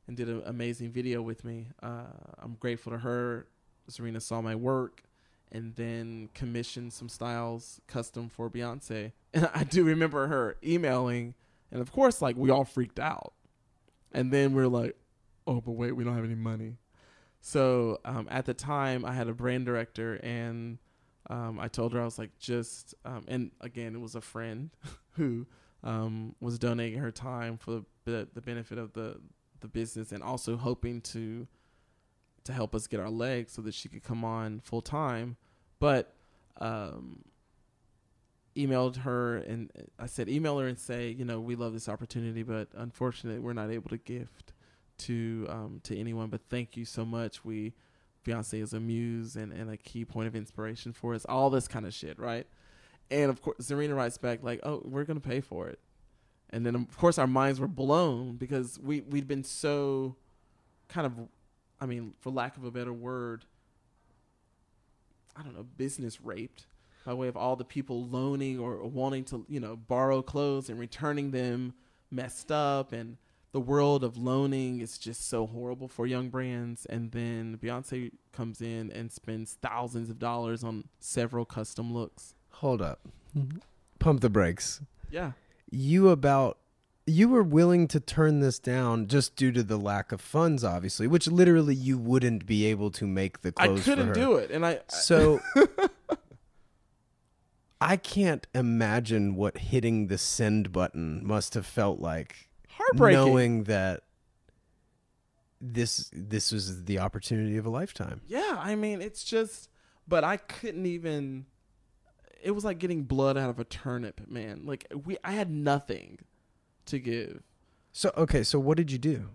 and 0.06 0.16
did 0.16 0.28
an 0.28 0.42
amazing 0.46 0.90
video 0.92 1.22
with 1.22 1.44
me. 1.44 1.68
Uh, 1.82 2.04
I'm 2.38 2.56
grateful 2.60 2.92
to 2.92 2.98
her. 2.98 3.46
Zerina 3.90 4.20
saw 4.20 4.40
my 4.40 4.54
work 4.54 5.02
and 5.50 5.74
then 5.76 6.28
commissioned 6.34 6.92
some 6.92 7.08
styles 7.08 7.80
custom 7.86 8.28
for 8.28 8.50
Beyonce. 8.50 9.12
And 9.32 9.48
I 9.54 9.64
do 9.64 9.84
remember 9.84 10.26
her 10.26 10.56
emailing, 10.64 11.34
and 11.70 11.80
of 11.80 11.92
course, 11.92 12.20
like 12.20 12.36
we 12.36 12.50
all 12.50 12.64
freaked 12.64 12.98
out. 12.98 13.32
And 14.12 14.32
then 14.32 14.54
we're 14.54 14.68
like, 14.68 14.96
oh, 15.46 15.60
but 15.60 15.72
wait, 15.72 15.92
we 15.92 16.04
don't 16.04 16.14
have 16.14 16.24
any 16.24 16.34
money. 16.34 16.76
So 17.40 18.00
um, 18.04 18.26
at 18.30 18.46
the 18.46 18.54
time, 18.54 19.04
I 19.04 19.12
had 19.12 19.28
a 19.28 19.32
brand 19.32 19.66
director, 19.66 20.14
and 20.22 20.78
um, 21.30 21.58
I 21.60 21.68
told 21.68 21.92
her 21.92 22.00
I 22.00 22.04
was 22.04 22.18
like, 22.18 22.36
just, 22.38 22.94
um, 23.04 23.24
and 23.28 23.50
again, 23.60 23.94
it 23.94 24.00
was 24.00 24.14
a 24.14 24.20
friend 24.20 24.70
who 25.12 25.46
um, 25.84 26.34
was 26.40 26.58
donating 26.58 26.98
her 26.98 27.12
time 27.12 27.56
for 27.56 27.84
the, 28.04 28.28
the 28.34 28.40
benefit 28.40 28.78
of 28.78 28.92
the 28.92 29.20
the 29.60 29.68
business, 29.68 30.12
and 30.12 30.22
also 30.22 30.56
hoping 30.56 31.00
to 31.00 31.46
to 32.44 32.52
help 32.52 32.74
us 32.74 32.86
get 32.86 33.00
our 33.00 33.10
legs 33.10 33.52
so 33.52 33.62
that 33.62 33.74
she 33.74 33.88
could 33.88 34.02
come 34.02 34.24
on 34.24 34.60
full 34.60 34.82
time. 34.82 35.36
But 35.78 36.14
um, 36.58 37.22
emailed 38.56 38.98
her 38.98 39.36
and 39.36 39.70
I 39.98 40.06
said, 40.06 40.28
email 40.28 40.58
her 40.58 40.66
and 40.66 40.78
say, 40.78 41.10
you 41.10 41.24
know, 41.24 41.40
we 41.40 41.54
love 41.54 41.72
this 41.72 41.88
opportunity, 41.88 42.42
but 42.42 42.68
unfortunately, 42.74 43.40
we're 43.40 43.52
not 43.52 43.70
able 43.70 43.90
to 43.90 43.98
gift 43.98 44.52
to 44.98 45.46
um, 45.48 45.80
to 45.84 45.98
anyone. 45.98 46.28
But 46.28 46.42
thank 46.48 46.76
you 46.76 46.84
so 46.84 47.04
much. 47.04 47.44
We 47.44 47.74
Beyonce 48.24 48.62
is 48.62 48.72
a 48.72 48.80
muse 48.80 49.36
and, 49.36 49.52
and 49.52 49.70
a 49.70 49.76
key 49.76 50.04
point 50.04 50.28
of 50.28 50.36
inspiration 50.36 50.92
for 50.92 51.14
us. 51.14 51.24
All 51.26 51.50
this 51.50 51.68
kind 51.68 51.86
of 51.86 51.94
shit, 51.94 52.18
right? 52.18 52.46
And 53.10 53.30
of 53.30 53.40
course, 53.40 53.58
Zerina 53.58 53.94
writes 53.94 54.18
back 54.18 54.42
like, 54.42 54.60
"Oh, 54.62 54.82
we're 54.84 55.04
gonna 55.04 55.20
pay 55.20 55.40
for 55.40 55.68
it." 55.68 55.78
And 56.50 56.64
then 56.64 56.74
of 56.74 56.96
course 56.96 57.18
our 57.18 57.26
minds 57.26 57.60
were 57.60 57.68
blown 57.68 58.36
because 58.36 58.78
we 58.80 59.00
we'd 59.02 59.28
been 59.28 59.44
so 59.44 60.16
kind 60.88 61.06
of, 61.06 61.14
I 61.80 61.86
mean, 61.86 62.14
for 62.20 62.30
lack 62.30 62.56
of 62.56 62.64
a 62.64 62.70
better 62.70 62.92
word, 62.92 63.44
I 65.36 65.42
don't 65.42 65.54
know, 65.54 65.66
business 65.76 66.20
raped 66.20 66.66
by 67.04 67.14
way 67.14 67.28
of 67.28 67.36
all 67.36 67.54
the 67.54 67.64
people 67.64 68.04
loaning 68.06 68.58
or 68.58 68.84
wanting 68.84 69.24
to, 69.24 69.46
you 69.48 69.60
know, 69.60 69.76
borrow 69.76 70.22
clothes 70.22 70.68
and 70.68 70.78
returning 70.78 71.30
them 71.30 71.74
messed 72.10 72.50
up 72.50 72.92
and 72.92 73.16
the 73.52 73.60
world 73.60 74.04
of 74.04 74.16
loaning 74.16 74.80
is 74.80 74.98
just 74.98 75.28
so 75.28 75.46
horrible 75.46 75.88
for 75.88 76.06
young 76.06 76.28
brands 76.28 76.84
and 76.86 77.12
then 77.12 77.58
Beyonce 77.62 78.12
comes 78.32 78.60
in 78.60 78.90
and 78.92 79.10
spends 79.10 79.56
thousands 79.62 80.10
of 80.10 80.18
dollars 80.18 80.62
on 80.62 80.84
several 80.98 81.44
custom 81.44 81.94
looks. 81.94 82.34
Hold 82.50 82.82
up. 82.82 83.00
Mm-hmm. 83.36 83.58
Pump 83.98 84.20
the 84.20 84.30
brakes. 84.30 84.80
Yeah. 85.10 85.32
You 85.70 86.10
about 86.10 86.58
you 87.06 87.28
were 87.28 87.42
willing 87.42 87.86
to 87.88 88.00
turn 88.00 88.40
this 88.40 88.58
down 88.58 89.06
just 89.06 89.36
due 89.36 89.52
to 89.52 89.62
the 89.62 89.76
lack 89.76 90.10
of 90.10 90.20
funds, 90.20 90.64
obviously, 90.64 91.06
which 91.06 91.28
literally 91.28 91.74
you 91.74 91.96
wouldn't 91.96 92.46
be 92.46 92.66
able 92.66 92.90
to 92.90 93.06
make 93.06 93.42
the 93.42 93.52
I 93.56 93.68
couldn't 93.68 93.82
for 93.84 94.04
her. 94.06 94.12
do 94.12 94.34
it 94.36 94.50
and 94.50 94.66
I 94.66 94.80
So 94.88 95.40
I 97.80 97.96
can't 97.96 98.46
imagine 98.54 99.36
what 99.36 99.58
hitting 99.58 100.08
the 100.08 100.18
send 100.18 100.72
button 100.72 101.24
must 101.24 101.54
have 101.54 101.66
felt 101.66 102.00
like 102.00 102.45
heartbreaking. 102.76 103.18
knowing 103.24 103.64
that 103.64 104.02
this 105.60 106.10
this 106.12 106.52
was 106.52 106.84
the 106.84 106.98
opportunity 106.98 107.56
of 107.56 107.66
a 107.66 107.70
lifetime. 107.70 108.20
Yeah, 108.26 108.56
I 108.58 108.74
mean, 108.74 109.00
it's 109.00 109.24
just, 109.24 109.68
but 110.06 110.24
I 110.24 110.36
couldn't 110.36 110.86
even. 110.86 111.46
It 112.42 112.50
was 112.52 112.64
like 112.64 112.78
getting 112.78 113.02
blood 113.04 113.36
out 113.36 113.50
of 113.50 113.58
a 113.58 113.64
turnip, 113.64 114.20
man. 114.28 114.62
Like 114.64 114.86
we, 115.04 115.16
I 115.24 115.32
had 115.32 115.50
nothing 115.50 116.18
to 116.86 116.98
give. 116.98 117.42
So 117.92 118.12
okay, 118.16 118.42
so 118.42 118.58
what 118.58 118.76
did 118.76 118.92
you 118.92 118.98
do? 118.98 119.30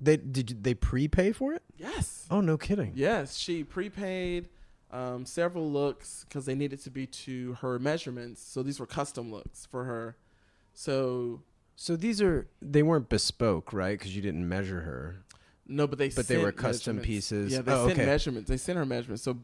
They 0.00 0.16
did 0.16 0.50
you, 0.50 0.56
they 0.60 0.74
prepay 0.74 1.32
for 1.32 1.52
it? 1.54 1.62
Yes, 1.76 2.26
Oh, 2.30 2.40
no 2.40 2.56
kidding. 2.56 2.92
yes. 2.94 3.36
She 3.36 3.64
prepaid 3.64 4.48
um, 4.90 5.26
several 5.26 5.70
looks 5.70 6.24
because 6.28 6.46
they 6.46 6.54
needed 6.54 6.80
to 6.84 6.90
be 6.90 7.06
to 7.06 7.54
her 7.54 7.78
measurements. 7.78 8.42
So 8.42 8.62
these 8.62 8.78
were 8.80 8.86
custom 8.86 9.30
looks 9.32 9.66
for 9.66 9.84
her. 9.84 10.16
So 10.72 11.42
So 11.76 11.96
these 11.96 12.22
are 12.22 12.46
they 12.62 12.82
weren't 12.82 13.08
bespoke, 13.08 13.72
right? 13.72 13.98
Because 13.98 14.14
you 14.14 14.22
didn't 14.22 14.48
measure 14.48 14.80
her. 14.82 15.24
no, 15.66 15.86
but 15.86 15.98
they 15.98 16.08
But 16.10 16.28
they 16.28 16.38
were 16.38 16.52
custom 16.52 16.96
measurements. 16.96 17.06
pieces. 17.06 17.52
Yeah, 17.52 17.62
they 17.62 17.72
Oh, 17.72 17.86
sent 17.86 17.98
okay. 17.98 18.06
measurements. 18.06 18.48
They 18.50 18.56
sent 18.56 18.78
her 18.78 18.86
measurements. 18.86 19.22
So 19.22 19.38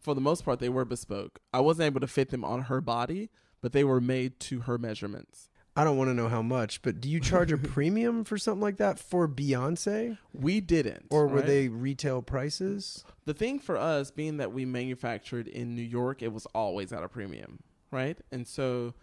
for 0.00 0.14
the 0.14 0.20
most 0.20 0.44
part, 0.44 0.60
they 0.60 0.68
were 0.68 0.84
bespoke. 0.84 1.40
I 1.52 1.60
wasn't 1.60 1.86
able 1.86 2.00
to 2.00 2.06
fit 2.06 2.30
them 2.30 2.44
on 2.44 2.62
her 2.62 2.80
body, 2.80 3.30
but 3.60 3.72
they 3.72 3.84
were 3.84 4.00
made 4.00 4.38
to 4.40 4.60
her 4.60 4.78
measurements. 4.78 5.48
I 5.76 5.82
don't 5.82 5.96
want 5.96 6.08
to 6.10 6.14
know 6.14 6.28
how 6.28 6.42
much, 6.42 6.82
but 6.82 7.00
do 7.00 7.08
you 7.10 7.18
charge 7.18 7.50
a 7.50 7.58
premium 7.74 8.22
for 8.22 8.38
something 8.38 8.60
like 8.62 8.76
that 8.76 8.98
for 9.00 9.26
Beyonce, 9.26 10.18
We 10.32 10.60
didn't. 10.60 11.06
or 11.10 11.26
were 11.26 11.36
right? 11.38 11.46
they 11.46 11.68
retail 11.68 12.22
prices? 12.22 13.04
the 13.24 13.34
thing 13.34 13.58
for 13.58 13.76
us 13.76 14.10
being 14.12 14.36
that 14.36 14.52
we 14.52 14.64
manufactured 14.64 15.48
in 15.48 15.74
New 15.74 15.82
York, 15.82 16.22
it 16.22 16.32
was 16.32 16.46
always 16.54 16.92
at 16.92 17.02
a 17.02 17.08
premium, 17.08 17.58
right? 17.90 18.16
And 18.30 18.46
so, 18.46 18.94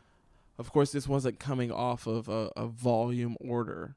of 0.62 0.72
course, 0.72 0.92
this 0.92 1.08
wasn't 1.08 1.40
coming 1.40 1.72
off 1.72 2.06
of 2.06 2.30
a, 2.30 2.52
a 2.56 2.68
volume 2.68 3.36
order. 3.42 3.96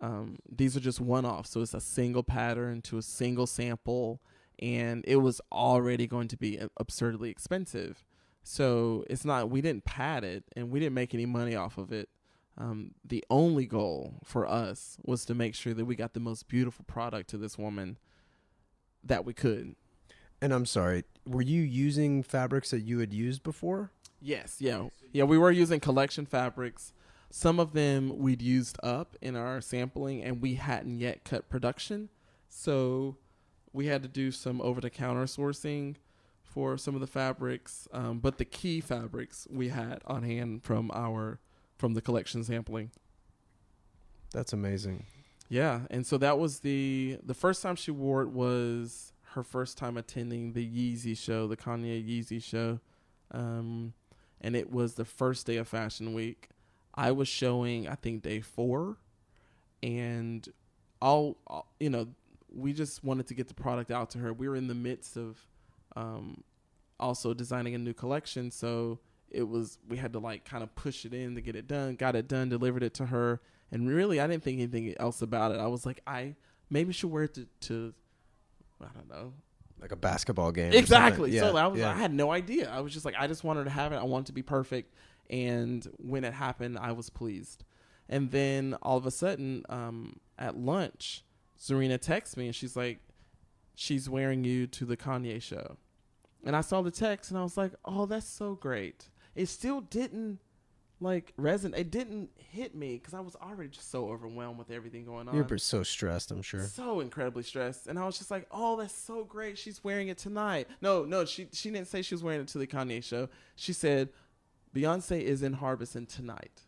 Um, 0.00 0.38
these 0.50 0.76
are 0.76 0.80
just 0.80 1.00
one 1.00 1.24
off. 1.24 1.46
So 1.46 1.60
it's 1.60 1.72
a 1.72 1.80
single 1.80 2.24
pattern 2.24 2.82
to 2.82 2.98
a 2.98 3.02
single 3.02 3.46
sample, 3.46 4.20
and 4.58 5.04
it 5.06 5.16
was 5.16 5.40
already 5.52 6.08
going 6.08 6.26
to 6.26 6.36
be 6.36 6.58
absurdly 6.76 7.30
expensive. 7.30 8.04
So 8.42 9.04
it's 9.08 9.24
not, 9.24 9.50
we 9.50 9.60
didn't 9.60 9.84
pad 9.84 10.24
it 10.24 10.44
and 10.56 10.70
we 10.70 10.80
didn't 10.80 10.94
make 10.94 11.14
any 11.14 11.26
money 11.26 11.54
off 11.54 11.78
of 11.78 11.92
it. 11.92 12.08
Um, 12.58 12.92
the 13.04 13.24
only 13.30 13.66
goal 13.66 14.14
for 14.24 14.48
us 14.48 14.98
was 15.04 15.24
to 15.26 15.34
make 15.34 15.54
sure 15.54 15.74
that 15.74 15.84
we 15.84 15.94
got 15.94 16.14
the 16.14 16.20
most 16.20 16.48
beautiful 16.48 16.84
product 16.86 17.30
to 17.30 17.38
this 17.38 17.56
woman 17.56 17.98
that 19.04 19.24
we 19.24 19.32
could. 19.32 19.76
And 20.42 20.52
I'm 20.52 20.66
sorry, 20.66 21.04
were 21.24 21.42
you 21.42 21.62
using 21.62 22.24
fabrics 22.24 22.70
that 22.70 22.80
you 22.80 22.98
had 22.98 23.12
used 23.12 23.44
before? 23.44 23.92
Yes, 24.20 24.56
yeah. 24.60 24.88
Yeah, 25.12 25.24
we 25.24 25.38
were 25.38 25.50
using 25.50 25.80
collection 25.80 26.26
fabrics. 26.26 26.92
Some 27.30 27.60
of 27.60 27.72
them 27.72 28.18
we'd 28.18 28.42
used 28.42 28.78
up 28.82 29.16
in 29.20 29.36
our 29.36 29.60
sampling 29.60 30.22
and 30.22 30.42
we 30.42 30.54
hadn't 30.54 30.98
yet 30.98 31.24
cut 31.24 31.48
production. 31.48 32.08
So 32.48 33.16
we 33.72 33.86
had 33.86 34.02
to 34.02 34.08
do 34.08 34.30
some 34.32 34.60
over 34.60 34.80
the 34.80 34.90
counter 34.90 35.24
sourcing 35.24 35.96
for 36.42 36.76
some 36.76 36.94
of 36.94 37.00
the 37.00 37.06
fabrics. 37.06 37.86
Um, 37.92 38.18
but 38.18 38.38
the 38.38 38.44
key 38.44 38.80
fabrics 38.80 39.46
we 39.50 39.68
had 39.68 40.00
on 40.06 40.22
hand 40.24 40.64
from 40.64 40.90
our 40.92 41.38
from 41.78 41.94
the 41.94 42.02
collection 42.02 42.44
sampling. 42.44 42.90
That's 44.32 44.52
amazing. 44.52 45.06
Yeah, 45.48 45.80
and 45.90 46.06
so 46.06 46.18
that 46.18 46.38
was 46.38 46.60
the 46.60 47.18
the 47.24 47.34
first 47.34 47.62
time 47.62 47.76
she 47.76 47.90
wore 47.90 48.22
it 48.22 48.30
was 48.30 49.12
her 49.32 49.42
first 49.42 49.78
time 49.78 49.96
attending 49.96 50.52
the 50.52 50.66
Yeezy 50.66 51.16
show, 51.16 51.46
the 51.46 51.56
Kanye 51.56 52.04
Yeezy 52.04 52.42
show, 52.42 52.80
um, 53.30 53.92
and 54.40 54.56
it 54.56 54.72
was 54.72 54.94
the 54.94 55.04
first 55.04 55.46
day 55.46 55.56
of 55.56 55.68
Fashion 55.68 56.14
Week. 56.14 56.48
I 56.94 57.12
was 57.12 57.28
showing, 57.28 57.88
I 57.88 57.94
think 57.94 58.22
day 58.22 58.40
four, 58.40 58.96
and 59.82 60.46
all, 61.00 61.38
you 61.78 61.90
know, 61.90 62.08
we 62.54 62.72
just 62.72 63.04
wanted 63.04 63.26
to 63.28 63.34
get 63.34 63.48
the 63.48 63.54
product 63.54 63.90
out 63.90 64.10
to 64.10 64.18
her. 64.18 64.32
We 64.32 64.48
were 64.48 64.56
in 64.56 64.66
the 64.66 64.74
midst 64.74 65.16
of 65.16 65.38
um, 65.96 66.42
also 66.98 67.32
designing 67.32 67.74
a 67.74 67.78
new 67.78 67.94
collection, 67.94 68.50
so 68.50 68.98
it 69.30 69.48
was 69.48 69.78
we 69.88 69.96
had 69.96 70.12
to 70.12 70.18
like 70.18 70.44
kind 70.44 70.62
of 70.62 70.74
push 70.74 71.04
it 71.04 71.14
in 71.14 71.34
to 71.36 71.40
get 71.40 71.54
it 71.54 71.68
done. 71.68 71.94
Got 71.94 72.16
it 72.16 72.28
done, 72.28 72.48
delivered 72.48 72.82
it 72.82 72.94
to 72.94 73.06
her, 73.06 73.40
and 73.70 73.88
really 73.88 74.20
I 74.20 74.26
didn't 74.26 74.42
think 74.42 74.58
anything 74.58 74.94
else 74.98 75.22
about 75.22 75.52
it. 75.52 75.60
I 75.60 75.68
was 75.68 75.86
like, 75.86 76.00
I 76.06 76.34
maybe 76.68 76.92
should 76.92 77.10
wear 77.10 77.24
it 77.24 77.34
to, 77.34 77.46
to 77.60 77.94
I 78.80 78.88
don't 78.94 79.08
know, 79.08 79.32
like 79.80 79.92
a 79.92 79.96
basketball 79.96 80.52
game. 80.52 80.72
exactly. 80.72 81.32
something. 81.32 81.52
So 81.52 81.56
I 81.56 81.66
was 81.66 81.80
yeah. 81.80 81.90
I 81.90 81.94
had 81.94 82.12
no 82.12 82.30
idea. 82.30 82.70
I 82.70 82.80
was 82.80 82.92
just 82.92 83.04
like 83.04 83.14
I 83.18 83.26
just 83.26 83.44
wanted 83.44 83.64
to 83.64 83.70
have 83.70 83.92
it. 83.92 83.96
I 83.96 84.04
wanted 84.04 84.26
to 84.26 84.32
be 84.32 84.42
perfect. 84.42 84.94
And 85.28 85.86
when 85.98 86.24
it 86.24 86.34
happened, 86.34 86.78
I 86.78 86.92
was 86.92 87.08
pleased. 87.08 87.64
And 88.08 88.30
then 88.32 88.76
all 88.82 88.96
of 88.96 89.06
a 89.06 89.10
sudden, 89.12 89.64
um, 89.68 90.18
at 90.36 90.56
lunch, 90.56 91.24
Zerina 91.58 92.00
texts 92.00 92.36
me 92.36 92.46
and 92.46 92.54
she's 92.54 92.76
like, 92.76 92.98
"She's 93.74 94.08
wearing 94.08 94.44
you 94.44 94.66
to 94.68 94.84
the 94.84 94.96
Kanye 94.96 95.40
show." 95.40 95.76
And 96.44 96.56
I 96.56 96.62
saw 96.62 96.82
the 96.82 96.90
text 96.90 97.30
and 97.30 97.38
I 97.38 97.42
was 97.42 97.56
like, 97.56 97.72
"Oh, 97.84 98.06
that's 98.06 98.28
so 98.28 98.54
great." 98.54 99.08
It 99.34 99.46
still 99.46 99.80
didn't 99.80 100.40
like 101.00 101.32
resin 101.36 101.74
It 101.74 101.90
didn't 101.90 102.30
hit 102.36 102.74
me 102.74 102.94
because 102.94 103.14
I 103.14 103.20
was 103.20 103.34
already 103.36 103.70
just 103.70 103.90
so 103.90 104.08
overwhelmed 104.10 104.58
with 104.58 104.70
everything 104.70 105.04
going 105.04 105.28
on. 105.28 105.34
You're 105.34 105.58
so 105.58 105.82
stressed, 105.82 106.30
I'm 106.30 106.42
sure. 106.42 106.60
so 106.64 107.00
incredibly 107.00 107.42
stressed. 107.42 107.86
And 107.86 107.98
i 107.98 108.04
was 108.04 108.18
just 108.18 108.30
like 108.30 108.46
oh 108.50 108.76
that's 108.76 108.94
so 108.94 109.24
great. 109.24 109.58
She's 109.58 109.82
wearing 109.82 110.08
it 110.08 110.18
tonight. 110.18 110.68
No 110.80 111.04
no 111.04 111.24
she 111.24 111.48
she 111.52 111.70
didn't 111.70 111.88
say 111.88 112.02
she 112.02 112.14
was 112.14 112.22
wearing 112.22 112.42
it 112.42 112.48
to 112.48 112.58
the 112.58 112.66
kanye 112.66 113.02
show. 113.02 113.28
She 113.56 113.72
said 113.72 114.10
beyonce 114.74 115.20
is 115.20 115.42
in 115.42 115.54
harbison 115.54 116.06
tonight. 116.06 116.62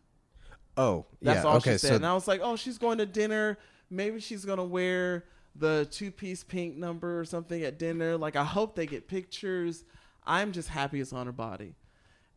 Oh, 0.77 1.05
that's 1.21 1.45
yeah. 1.45 1.51
all 1.51 1.57
okay, 1.59 1.73
she 1.73 1.79
said. 1.79 1.89
so 1.89 1.95
and 1.97 2.07
i 2.07 2.15
was 2.15 2.27
like 2.27 2.41
oh 2.43 2.57
she's 2.57 2.79
going 2.79 2.99
to 2.99 3.07
dinner. 3.07 3.59
Maybe 3.91 4.21
she's 4.21 4.47
going 4.47 4.59
to 4.59 4.65
wear 4.65 5.27
the 5.55 5.87
two-piece 5.91 6.45
pink 6.45 6.77
number 6.77 7.21
or 7.21 7.27
something 7.27 7.63
at 7.63 7.79
dinner. 7.79 8.17
Like 8.17 8.37
i 8.37 8.45
hope 8.45 8.75
they 8.77 8.87
get 8.87 9.09
pictures. 9.09 9.85
I'm 10.25 10.53
just 10.53 10.69
happy 10.69 11.01
it's 11.01 11.13
on 11.13 11.27
her 11.27 11.33
body 11.33 11.75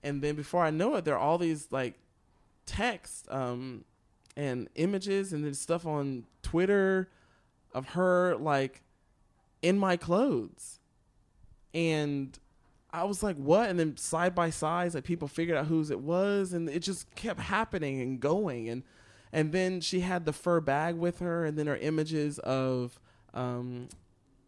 and 0.06 0.22
then 0.22 0.36
before 0.36 0.64
i 0.64 0.70
know 0.70 0.96
it 0.96 1.04
there 1.04 1.16
are 1.16 1.20
all 1.20 1.38
these 1.38 1.68
like 1.72 1.96
texts 2.66 3.28
um 3.30 3.84
and 4.38 4.70
images 4.76 5.34
and 5.34 5.44
then 5.44 5.54
stuff 5.54 5.86
on 5.86 6.26
twitter 6.42 7.10
of 7.76 7.90
her 7.90 8.36
like 8.38 8.82
in 9.62 9.78
my 9.78 9.98
clothes. 9.98 10.80
And 11.74 12.38
i 12.92 13.04
was 13.04 13.22
like 13.22 13.36
what? 13.36 13.70
And 13.70 13.78
then 13.78 13.98
side 13.98 14.34
by 14.34 14.50
sides 14.50 14.96
like 14.96 15.04
people 15.04 15.28
figured 15.28 15.58
out 15.58 15.68
whose 15.68 15.92
it 15.92 16.00
was 16.00 16.54
and 16.54 16.70
it 16.70 16.80
just 16.80 17.14
kept 17.16 17.42
happening 17.42 18.02
and 18.02 18.20
going. 18.20 18.70
And 18.70 18.84
and 19.34 19.52
then 19.52 19.82
she 19.82 20.00
had 20.00 20.26
the 20.26 20.34
fur 20.34 20.62
bag 20.62 20.96
with 20.96 21.20
her 21.20 21.46
and 21.46 21.58
then 21.58 21.68
her 21.68 21.76
images 21.76 22.40
of 22.40 23.00
um 23.34 23.90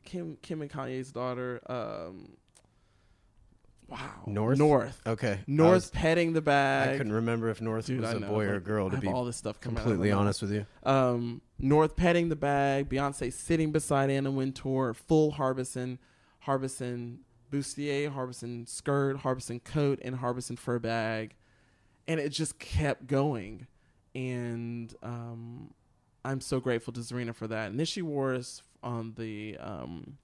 kim 0.05 0.37
kim 0.41 0.61
and 0.61 0.71
kanye's 0.71 1.11
daughter 1.11 1.59
um 1.67 2.37
wow 3.87 4.23
North? 4.25 4.57
north 4.57 5.01
okay. 5.07 5.39
North 5.47 5.73
was- 5.73 5.89
petting 5.89 6.33
the 6.33 6.41
bag. 6.41 6.89
I, 6.89 6.97
couldn't 6.97 7.13
remember 7.13 7.49
if 7.49 7.61
North 7.61 7.85
Dude, 7.85 8.01
was 8.01 8.09
I 8.09 8.13
a 8.13 8.19
know, 8.19 8.27
boy 8.27 8.45
or 8.45 8.55
a 8.55 8.59
girl. 8.59 8.89
To 8.89 8.95
have 8.95 9.01
be 9.01 9.07
all 9.07 9.25
this 9.25 9.37
stuff 9.37 9.59
coming 9.61 9.79
out. 9.79 9.83
Completely 9.83 10.11
honest 10.11 10.41
with 10.41 10.51
you. 10.51 10.65
Um, 10.83 11.41
North 11.59 11.95
petting 11.95 12.29
the 12.29 12.35
bag, 12.35 12.89
Beyonce 12.89 13.31
sitting 13.31 13.71
beside 13.71 14.09
Anna 14.09 14.31
Wintour, 14.31 14.93
full 14.93 15.31
Harbison, 15.31 15.99
Harbison 16.39 17.19
bustier, 17.51 18.11
Harbison 18.11 18.65
skirt, 18.67 19.17
Harbison 19.17 19.59
coat, 19.61 19.99
and 20.01 20.15
Harbison 20.15 20.57
fur 20.57 20.79
bag, 20.79 21.35
and 22.07 22.19
it 22.19 22.29
just 22.29 22.59
kept 22.59 23.07
going. 23.07 23.67
And 24.13 24.93
um, 25.03 25.73
I'm 26.25 26.41
so 26.41 26.59
grateful 26.59 26.93
to 26.93 26.99
Zerina 26.99 27.33
for 27.33 27.47
that. 27.47 27.69
And 27.69 27.79
then 27.79 27.85
she 27.85 28.01
wore 28.01 28.33
us 28.33 28.61
on 28.83 29.13
the 29.15 29.57
um, 29.59 30.17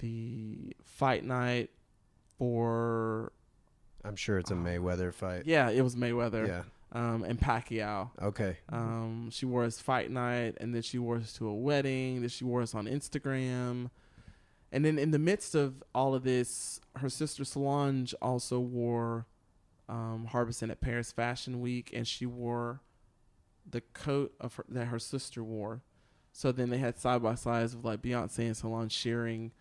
the 0.00 0.76
fight 0.84 1.24
night 1.24 1.70
for 2.38 3.32
I'm 4.04 4.16
sure 4.16 4.38
it's 4.38 4.50
a 4.50 4.54
Mayweather 4.54 5.12
fight. 5.12 5.42
yeah, 5.46 5.70
it 5.70 5.82
was 5.82 5.96
Mayweather 5.96 6.46
Yeah. 6.46 6.62
um, 6.92 7.24
and 7.24 7.38
Pacquiao. 7.40 8.10
Okay. 8.22 8.56
Um, 8.68 9.30
she 9.32 9.46
wore 9.46 9.64
us 9.64 9.80
fight 9.80 10.10
night, 10.10 10.56
and 10.60 10.74
then 10.74 10.82
she 10.82 10.98
wore 10.98 11.16
us 11.16 11.32
to 11.34 11.48
a 11.48 11.54
wedding. 11.54 12.20
Then 12.20 12.28
she 12.28 12.44
wore 12.44 12.62
us 12.62 12.74
on 12.74 12.86
Instagram, 12.86 13.90
and 14.72 14.84
then 14.84 14.98
in 14.98 15.10
the 15.10 15.18
midst 15.18 15.54
of 15.54 15.82
all 15.94 16.14
of 16.14 16.22
this, 16.22 16.80
her 16.96 17.08
sister 17.08 17.44
Solange 17.44 18.14
also 18.22 18.60
wore 18.60 19.26
um, 19.88 20.26
Harbison 20.30 20.70
at 20.70 20.80
Paris 20.80 21.10
Fashion 21.12 21.60
Week, 21.60 21.90
and 21.92 22.06
she 22.06 22.26
wore 22.26 22.80
the 23.68 23.80
coat 23.80 24.32
of 24.40 24.54
her, 24.56 24.64
that 24.68 24.86
her 24.86 24.98
sister 25.00 25.42
wore. 25.42 25.82
So 26.32 26.52
then 26.52 26.70
they 26.70 26.78
had 26.78 26.98
side 26.98 27.22
by 27.22 27.34
sides 27.34 27.72
of 27.74 27.84
like 27.84 28.02
Beyonce 28.02 28.40
and 28.40 28.56
Solange 28.56 28.92
sharing, 28.92 29.52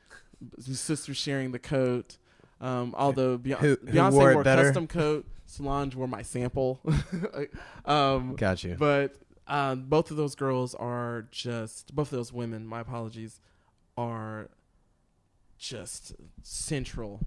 sisters 0.60 1.18
sharing 1.18 1.52
the 1.52 1.60
coat. 1.60 2.18
Um, 2.61 2.95
although 2.98 3.38
Beyonce, 3.38 3.57
Who- 3.60 3.68
who 3.68 3.77
Beyonce 3.91 4.11
wore 4.14 4.34
wore, 4.34 4.41
it 4.41 4.44
better? 4.45 4.64
custom 4.64 4.88
coat, 4.88 5.26
Solange 5.45 5.94
wore 5.95 6.07
my 6.07 6.22
sample. 6.22 6.80
um, 7.86 8.36
Got 8.36 8.64
you. 8.64 8.76
but 8.80 9.15
um, 9.48 9.84
both 9.84 10.10
of 10.11 10.18
those 10.18 10.36
girls 10.36 10.73
are 10.76 11.27
just 11.32 11.94
both 11.95 12.11
of 12.11 12.18
those 12.18 12.34
women. 12.34 12.65
My 12.65 12.80
apologies, 12.82 13.40
are 13.98 14.49
just 15.57 16.14
central 16.44 17.22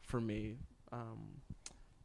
for 0.00 0.20
me 0.20 0.56
um, 0.92 1.40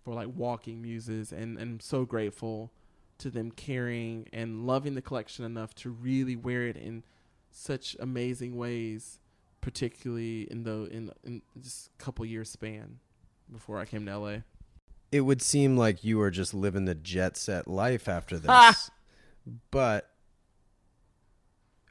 for 0.04 0.14
like 0.14 0.28
walking 0.36 0.82
muses, 0.82 1.32
and 1.32 1.58
and 1.58 1.74
I'm 1.74 1.80
so 1.80 2.06
grateful 2.06 2.72
to 3.20 3.30
them 3.30 3.52
caring 3.52 4.28
and 4.32 4.66
loving 4.66 4.96
the 4.96 5.02
collection 5.02 5.44
enough 5.46 5.76
to 5.76 5.90
really 5.90 6.36
wear 6.36 6.68
it 6.68 6.78
in 6.78 7.04
such 7.52 7.96
amazing 8.00 8.56
ways, 8.56 9.20
particularly 9.62 10.44
in 10.52 10.64
the 10.64 10.86
in 10.92 11.12
in 11.24 11.42
just 11.62 11.90
a 12.00 12.04
couple 12.04 12.26
years 12.26 12.50
span 12.50 13.00
before 13.52 13.78
I 13.80 13.86
came 13.86 14.06
to 14.06 14.18
LA. 14.18 14.38
it 15.12 15.22
would 15.22 15.42
seem 15.42 15.76
like 15.78 16.04
you 16.04 16.18
were 16.18 16.32
just 16.32 16.54
living 16.54 16.86
the 16.86 16.96
jet 16.96 17.36
set 17.38 17.68
life 17.68 18.08
after 18.08 18.38
this. 18.40 18.50
Ah! 18.50 18.76
But 19.72 20.10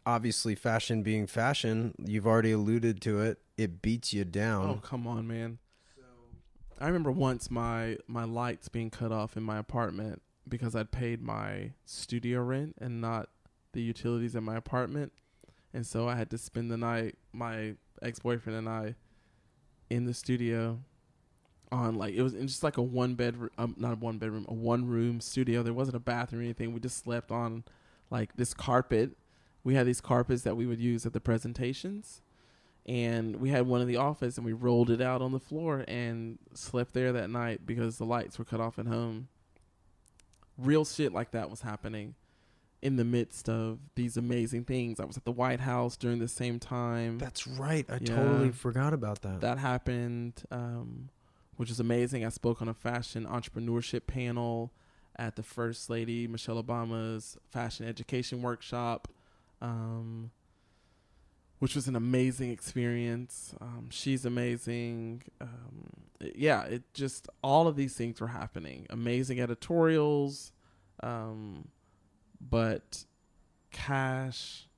obviously, 0.07 0.55
fashion 0.55 1.03
being 1.03 1.27
fashion, 1.27 1.95
you've 2.05 2.27
already 2.27 2.53
alluded 2.53 3.01
to 3.03 3.21
it. 3.21 3.39
It 3.57 3.83
beats 3.83 4.13
you 4.13 4.25
down. 4.25 4.71
Oh 4.71 4.81
come 4.83 5.07
on, 5.07 5.27
man. 5.27 5.59
I 6.81 6.87
remember 6.87 7.11
once 7.11 7.51
my 7.51 7.97
my 8.07 8.23
lights 8.25 8.69
being 8.69 8.91
cut 8.91 9.11
off 9.11 9.37
in 9.37 9.43
my 9.43 9.59
apartment 9.59 10.23
because 10.49 10.77
I'd 10.77 10.93
paid 10.93 11.21
my 11.21 11.73
studio 11.85 12.41
rent 12.41 12.77
and 12.81 13.01
not 13.01 13.31
the 13.73 13.83
utilities 13.83 14.37
in 14.37 14.45
my 14.45 14.55
apartment, 14.57 15.13
and 15.73 15.87
so 15.87 16.09
I 16.09 16.17
had 16.17 16.31
to 16.31 16.39
spend 16.39 16.71
the 16.71 16.77
night. 16.77 17.17
My 17.33 17.75
ex 18.03 18.19
boyfriend 18.19 18.59
and 18.59 18.69
I 18.69 18.95
in 19.91 20.05
the 20.05 20.15
studio 20.15 20.81
on 21.71 21.97
like 21.97 22.15
it 22.15 22.23
was 22.23 22.35
in 22.35 22.47
just 22.47 22.63
like 22.63 22.77
a 22.77 22.83
one 22.83 23.15
bedroom, 23.15 23.51
um, 23.59 23.75
not 23.79 23.93
a 23.93 23.97
one 23.97 24.19
bedroom, 24.19 24.47
a 24.49 24.55
one 24.55 24.87
room 24.87 25.21
studio. 25.21 25.63
There 25.63 25.75
wasn't 25.75 25.97
a 25.97 26.01
bathroom 26.01 26.41
or 26.41 26.45
anything. 26.45 26.73
We 26.73 26.81
just 26.81 27.03
slept 27.03 27.31
on 27.31 27.65
like 28.11 28.37
this 28.37 28.55
carpet. 28.55 29.17
We 29.65 29.75
had 29.75 29.87
these 29.87 30.01
carpets 30.01 30.43
that 30.43 30.57
we 30.57 30.67
would 30.67 30.81
use 30.81 31.05
at 31.05 31.13
the 31.13 31.21
presentations 31.21 32.23
and 32.87 33.37
we 33.37 33.51
had 33.51 33.67
one 33.67 33.83
in 33.83 33.87
the 33.87 33.97
office 33.97 34.39
and 34.39 34.47
we 34.47 34.55
rolled 34.55 34.89
it 34.91 35.03
out 35.03 35.21
on 35.21 35.33
the 35.33 35.39
floor 35.39 35.85
and 35.87 36.39
slept 36.55 36.95
there 36.95 37.13
that 37.13 37.29
night 37.29 37.67
because 37.67 37.99
the 37.99 38.07
lights 38.07 38.39
were 38.39 38.47
cut 38.47 38.61
off 38.61 38.79
at 38.79 38.87
home. 38.87 39.29
Real 40.57 40.87
shit 40.87 41.13
like 41.13 41.33
that 41.33 41.51
was 41.51 41.61
happening 41.61 42.15
in 42.81 42.97
the 42.97 43.05
midst 43.05 43.49
of 43.49 43.79
these 43.97 44.17
amazing 44.17 44.65
things. 44.65 45.01
I 45.01 45.05
was 45.05 45.17
at 45.17 45.25
the 45.25 45.33
White 45.33 45.61
House 45.61 45.97
during 45.97 46.19
the 46.21 46.29
same 46.29 46.59
time 46.61 47.19
That's 47.19 47.47
right. 47.47 47.85
I 47.89 47.95
Yeah. 47.95 48.15
totally 48.17 48.51
forgot 48.53 48.93
about 48.93 49.23
that. 49.23 49.41
that 49.41 49.59
happened, 49.59 50.43
um, 50.51 51.09
which 51.57 51.69
was 51.71 51.81
amazing. 51.81 52.25
I 52.25 52.29
spoke 52.29 52.63
on 52.63 52.69
a 52.69 52.75
fashion 52.75 53.27
entrepreneurship 53.27 54.07
panel 54.07 54.73
at 55.17 55.35
the 55.35 55.43
First 55.43 55.91
Lady 55.91 56.29
Michelle 56.29 56.63
Obama's 56.63 57.37
fashion 57.51 57.85
education 57.85 58.43
workshop, 58.43 59.09
um, 59.61 60.31
which 61.59 61.75
was 61.75 61.89
an 61.89 61.97
amazing 61.97 62.51
experience. 62.53 63.53
Um, 63.61 63.89
she's 63.91 64.25
amazing. 64.25 65.25
Um, 65.41 65.91
yeah, 66.37 66.63
it 66.67 66.85
just 66.95 67.29
all 67.43 67.67
of 67.67 67.75
these 67.75 67.97
things 67.97 68.21
were 68.21 68.29
happening. 68.29 68.87
Amazing 68.91 69.41
editorials, 69.41 70.53
um, 71.03 71.67
but 72.41 73.05
cash 73.71 74.69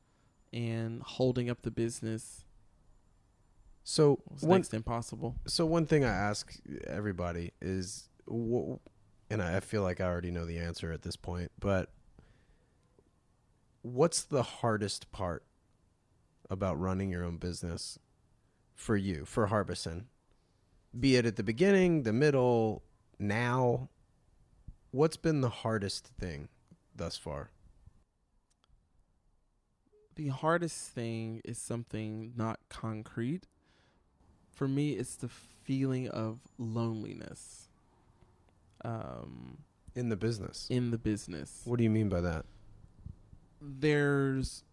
and 0.53 1.03
holding 1.03 1.49
up 1.49 1.63
the 1.63 1.71
business 1.71 2.45
so 3.83 4.21
was 4.29 4.43
one, 4.43 4.61
next 4.61 4.75
impossible. 4.75 5.37
so 5.47 5.67
one 5.67 5.87
thing 5.87 6.05
I 6.05 6.13
ask 6.13 6.55
everybody 6.87 7.53
is, 7.61 8.09
wh- 8.31 8.77
and 9.31 9.43
I 9.43 9.61
feel 9.61 9.83
like 9.83 10.01
I 10.01 10.05
already 10.05 10.31
know 10.31 10.45
the 10.45 10.59
answer 10.59 10.93
at 10.93 11.03
this 11.03 11.17
point, 11.17 11.51
but 11.59 11.91
what's 13.83 14.23
the 14.23 14.43
hardest 14.43 15.11
part 15.13 15.45
about 16.49 16.79
running 16.79 17.11
your 17.11 17.25
own 17.25 17.39
business 17.39 17.99
for 18.75 18.97
you, 18.97 19.25
for 19.25 19.47
Harbison? 19.47 20.07
Be 20.99 21.17
it 21.17 21.25
at 21.25 21.37
the 21.37 21.43
beginning, 21.43 22.03
the 22.03 22.13
middle, 22.13 22.83
now. 23.19 23.89
What's 24.93 25.17
been 25.17 25.41
the 25.41 25.49
hardest 25.49 26.11
thing 26.19 26.49
thus 27.01 27.17
far? 27.17 27.51
The 30.17 30.29
hardest 30.29 30.91
thing 30.91 31.41
is 31.45 31.57
something 31.59 32.35
not 32.37 32.61
concrete. 32.69 33.47
For 34.53 34.69
me, 34.69 34.91
it's 34.93 35.17
the 35.17 35.29
feeling 35.29 36.09
of 36.09 36.41
loneliness 36.59 37.69
um, 38.85 39.59
In 39.95 40.11
the 40.11 40.17
business. 40.17 40.67
in 40.71 40.91
the 40.91 40.99
business. 40.99 41.63
What 41.65 41.79
do 41.79 41.85
you 41.85 41.91
mean 41.91 42.09
by 42.09 42.21
that? 42.21 42.45
there's 43.63 44.65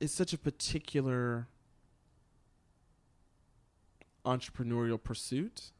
it's 0.00 0.12
such 0.12 0.32
a 0.32 0.38
particular 0.38 1.46
entrepreneurial 4.26 5.00
pursuit 5.00 5.70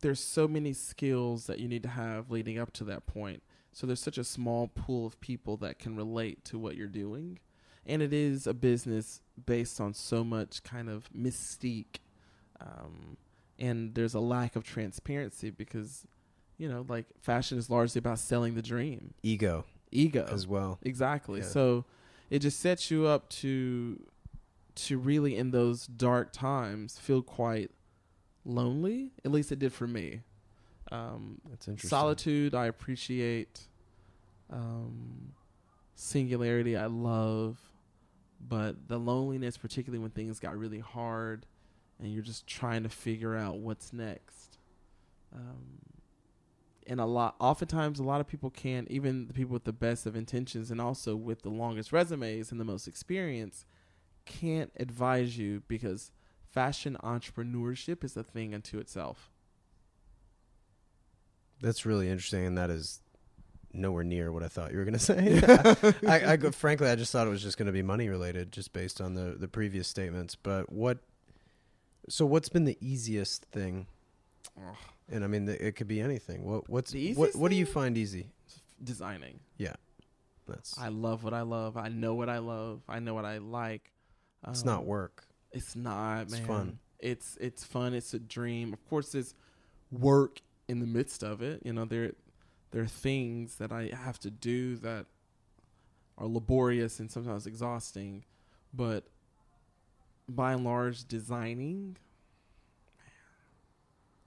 there's 0.00 0.20
so 0.20 0.48
many 0.48 0.72
skills 0.72 1.46
that 1.46 1.58
you 1.58 1.68
need 1.68 1.82
to 1.82 1.88
have 1.90 2.30
leading 2.30 2.58
up 2.58 2.72
to 2.74 2.84
that 2.84 3.06
point. 3.06 3.42
So 3.72 3.86
there's 3.86 4.00
such 4.00 4.18
a 4.18 4.24
small 4.24 4.68
pool 4.68 5.06
of 5.06 5.20
people 5.20 5.56
that 5.58 5.78
can 5.78 5.96
relate 5.96 6.44
to 6.46 6.58
what 6.58 6.76
you're 6.76 6.86
doing. 6.86 7.38
And 7.86 8.00
it 8.02 8.12
is 8.12 8.46
a 8.46 8.54
business 8.54 9.20
based 9.44 9.80
on 9.80 9.94
so 9.94 10.22
much 10.22 10.62
kind 10.62 10.88
of 10.88 11.10
mystique 11.12 11.98
um, 12.62 13.16
and 13.58 13.94
there's 13.94 14.14
a 14.14 14.20
lack 14.20 14.56
of 14.56 14.64
transparency 14.64 15.50
because 15.50 16.06
you 16.58 16.68
know 16.68 16.84
like 16.88 17.06
fashion 17.20 17.58
is 17.58 17.70
largely 17.70 17.98
about 17.98 18.18
selling 18.18 18.54
the 18.54 18.62
dream. 18.62 19.14
Ego. 19.22 19.64
Ego. 19.90 20.26
As 20.30 20.46
well. 20.46 20.78
exactly. 20.82 21.40
Yeah. 21.40 21.46
so 21.46 21.84
it 22.30 22.40
just 22.40 22.60
sets 22.60 22.90
you 22.90 23.06
up 23.06 23.28
to 23.30 24.00
to 24.74 24.98
really 24.98 25.36
in 25.36 25.50
those 25.50 25.86
dark 25.86 26.32
times 26.32 26.98
feel 26.98 27.22
quite 27.22 27.70
lonely 28.44 29.12
at 29.24 29.30
least 29.30 29.52
it 29.52 29.58
did 29.58 29.72
for 29.72 29.86
me 29.86 30.20
um 30.90 31.40
That's 31.48 31.68
interesting. 31.68 31.88
solitude 31.88 32.54
i 32.54 32.66
appreciate 32.66 33.60
um 34.50 35.32
singularity 35.94 36.76
i 36.76 36.86
love 36.86 37.58
but 38.46 38.88
the 38.88 38.98
loneliness 38.98 39.56
particularly 39.56 40.00
when 40.02 40.10
things 40.10 40.40
got 40.40 40.58
really 40.58 40.80
hard 40.80 41.46
and 42.00 42.12
you're 42.12 42.22
just 42.22 42.46
trying 42.46 42.82
to 42.82 42.88
figure 42.88 43.36
out 43.36 43.58
what's 43.58 43.92
next 43.92 44.58
um 45.34 45.78
and 46.88 46.98
a 47.00 47.06
lot 47.06 47.36
oftentimes 47.38 48.00
a 48.00 48.02
lot 48.02 48.20
of 48.20 48.26
people 48.26 48.50
can't 48.50 48.88
even 48.90 49.28
the 49.28 49.32
people 49.34 49.52
with 49.52 49.64
the 49.64 49.72
best 49.72 50.04
of 50.04 50.16
intentions 50.16 50.70
and 50.72 50.80
also 50.80 51.14
with 51.14 51.42
the 51.42 51.48
longest 51.48 51.92
resumes 51.92 52.50
and 52.50 52.60
the 52.60 52.64
most 52.64 52.88
experience 52.88 53.64
can't 54.24 54.72
advise 54.76 55.38
you 55.38 55.62
because 55.68 56.10
fashion 56.52 56.96
entrepreneurship 57.02 58.04
is 58.04 58.16
a 58.16 58.22
thing 58.22 58.54
unto 58.54 58.78
itself 58.78 59.30
That's 61.60 61.86
really 61.86 62.08
interesting, 62.08 62.44
and 62.46 62.58
that 62.58 62.70
is 62.70 63.00
nowhere 63.72 64.04
near 64.04 64.30
what 64.32 64.42
I 64.42 64.48
thought 64.48 64.72
you 64.72 64.78
were 64.78 64.84
going 64.84 64.98
to 64.98 64.98
say. 64.98 65.40
I, 66.06 66.32
I 66.32 66.36
frankly, 66.50 66.88
I 66.88 66.96
just 66.96 67.12
thought 67.12 67.26
it 67.26 67.30
was 67.30 67.42
just 67.42 67.56
going 67.56 67.66
to 67.66 67.72
be 67.72 67.82
money 67.82 68.08
related, 68.08 68.52
just 68.52 68.72
based 68.72 69.00
on 69.00 69.14
the 69.14 69.36
the 69.38 69.48
previous 69.48 69.88
statements. 69.88 70.34
But 70.34 70.70
what? 70.72 70.98
So 72.08 72.26
what's 72.26 72.48
been 72.48 72.64
the 72.64 72.76
easiest 72.80 73.44
thing? 73.46 73.86
Ugh. 74.58 74.76
And 75.08 75.24
I 75.24 75.26
mean, 75.28 75.44
the, 75.44 75.64
it 75.66 75.76
could 75.76 75.88
be 75.88 76.00
anything. 76.00 76.44
What 76.44 76.68
what's 76.68 76.94
what 77.14 77.34
what 77.36 77.50
do 77.50 77.56
you 77.56 77.66
find 77.66 77.96
easy? 77.96 78.26
designing 78.82 79.38
Yeah, 79.58 79.74
That's 80.48 80.76
I 80.76 80.88
love 80.88 81.22
what 81.22 81.32
I 81.32 81.42
love. 81.42 81.76
I 81.76 81.88
know 81.88 82.14
what 82.14 82.28
I 82.28 82.38
love. 82.38 82.82
I 82.88 82.98
know 82.98 83.14
what 83.14 83.24
I 83.24 83.38
like. 83.38 83.92
it's 84.48 84.62
Um, 84.62 84.66
not 84.66 84.84
work. 84.84 85.24
It's 85.52 85.76
not, 85.76 86.22
It's 86.22 86.32
man. 86.38 86.46
fun. 86.46 86.78
It's 86.98 87.36
it's 87.40 87.64
fun. 87.64 87.94
It's 87.94 88.14
a 88.14 88.18
dream. 88.18 88.72
Of 88.72 88.88
course, 88.88 89.10
there's 89.12 89.34
work 89.90 90.40
in 90.68 90.78
the 90.78 90.86
midst 90.86 91.22
of 91.22 91.42
it. 91.42 91.62
You 91.64 91.72
know, 91.72 91.84
there 91.84 92.12
there 92.70 92.82
are 92.82 92.86
things 92.86 93.56
that 93.56 93.72
I 93.72 93.90
have 93.94 94.18
to 94.20 94.30
do 94.30 94.76
that 94.76 95.06
are 96.16 96.26
laborious 96.26 97.00
and 97.00 97.10
sometimes 97.10 97.46
exhausting, 97.46 98.24
but 98.72 99.04
by 100.28 100.52
and 100.52 100.64
large, 100.64 101.04
designing. 101.06 101.96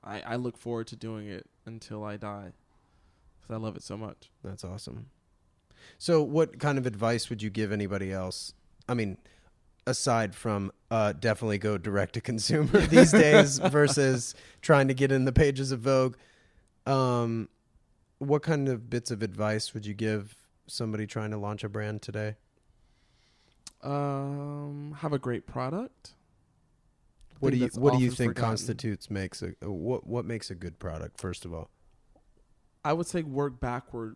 I 0.04 0.22
I 0.22 0.36
look 0.36 0.58
forward 0.58 0.88
to 0.88 0.96
doing 0.96 1.28
it 1.28 1.48
until 1.66 2.04
I 2.04 2.18
die, 2.18 2.52
because 3.42 3.54
I 3.54 3.58
love 3.58 3.76
it 3.76 3.84
so 3.84 3.98
much. 3.98 4.30
That's 4.44 4.64
awesome. 4.64 5.08
So, 5.98 6.22
what 6.22 6.60
kind 6.60 6.78
of 6.78 6.86
advice 6.86 7.30
would 7.30 7.42
you 7.42 7.50
give 7.50 7.72
anybody 7.72 8.12
else? 8.12 8.54
I 8.88 8.94
mean, 8.94 9.18
aside 9.88 10.36
from 10.36 10.72
uh, 10.92 11.14
definitely 11.14 11.58
go 11.58 11.78
direct 11.78 12.14
to 12.14 12.22
consumer 12.22 12.80
these 12.88 13.12
days 13.12 13.60
versus 13.72 14.36
trying 14.62 14.88
to 14.88 14.94
get 14.94 15.12
in 15.12 15.26
the 15.26 15.32
pages 15.32 15.72
of 15.72 15.82
Vogue, 15.82 16.16
um, 16.86 17.50
what 18.20 18.44
kind 18.44 18.68
of 18.68 18.90
bits 18.90 19.12
of 19.12 19.22
advice 19.22 19.74
would 19.74 19.86
you 19.86 19.94
give 19.94 20.36
somebody 20.68 21.06
trying 21.06 21.32
to 21.32 21.38
launch 21.38 21.64
a 21.64 21.70
brand 21.70 22.02
today? 22.02 22.36
Um, 23.84 24.98
have 25.00 25.14
a 25.14 25.20
great 25.20 25.46
product. 25.46 26.16
What 27.40 27.52
do 27.52 27.58
you 27.58 27.70
What 27.76 27.94
do 27.94 28.04
you 28.04 28.10
think 28.10 28.32
forgotten. 28.32 28.50
constitutes 28.50 29.12
makes 29.12 29.44
a 29.44 29.54
uh, 29.64 29.70
what 29.70 30.08
What 30.08 30.26
makes 30.26 30.50
a 30.50 30.56
good 30.56 30.80
product? 30.80 31.20
First 31.20 31.46
of 31.46 31.54
all, 31.54 31.70
I 32.84 32.94
would 32.94 33.06
say 33.06 33.22
work 33.22 33.60
backward 33.60 34.16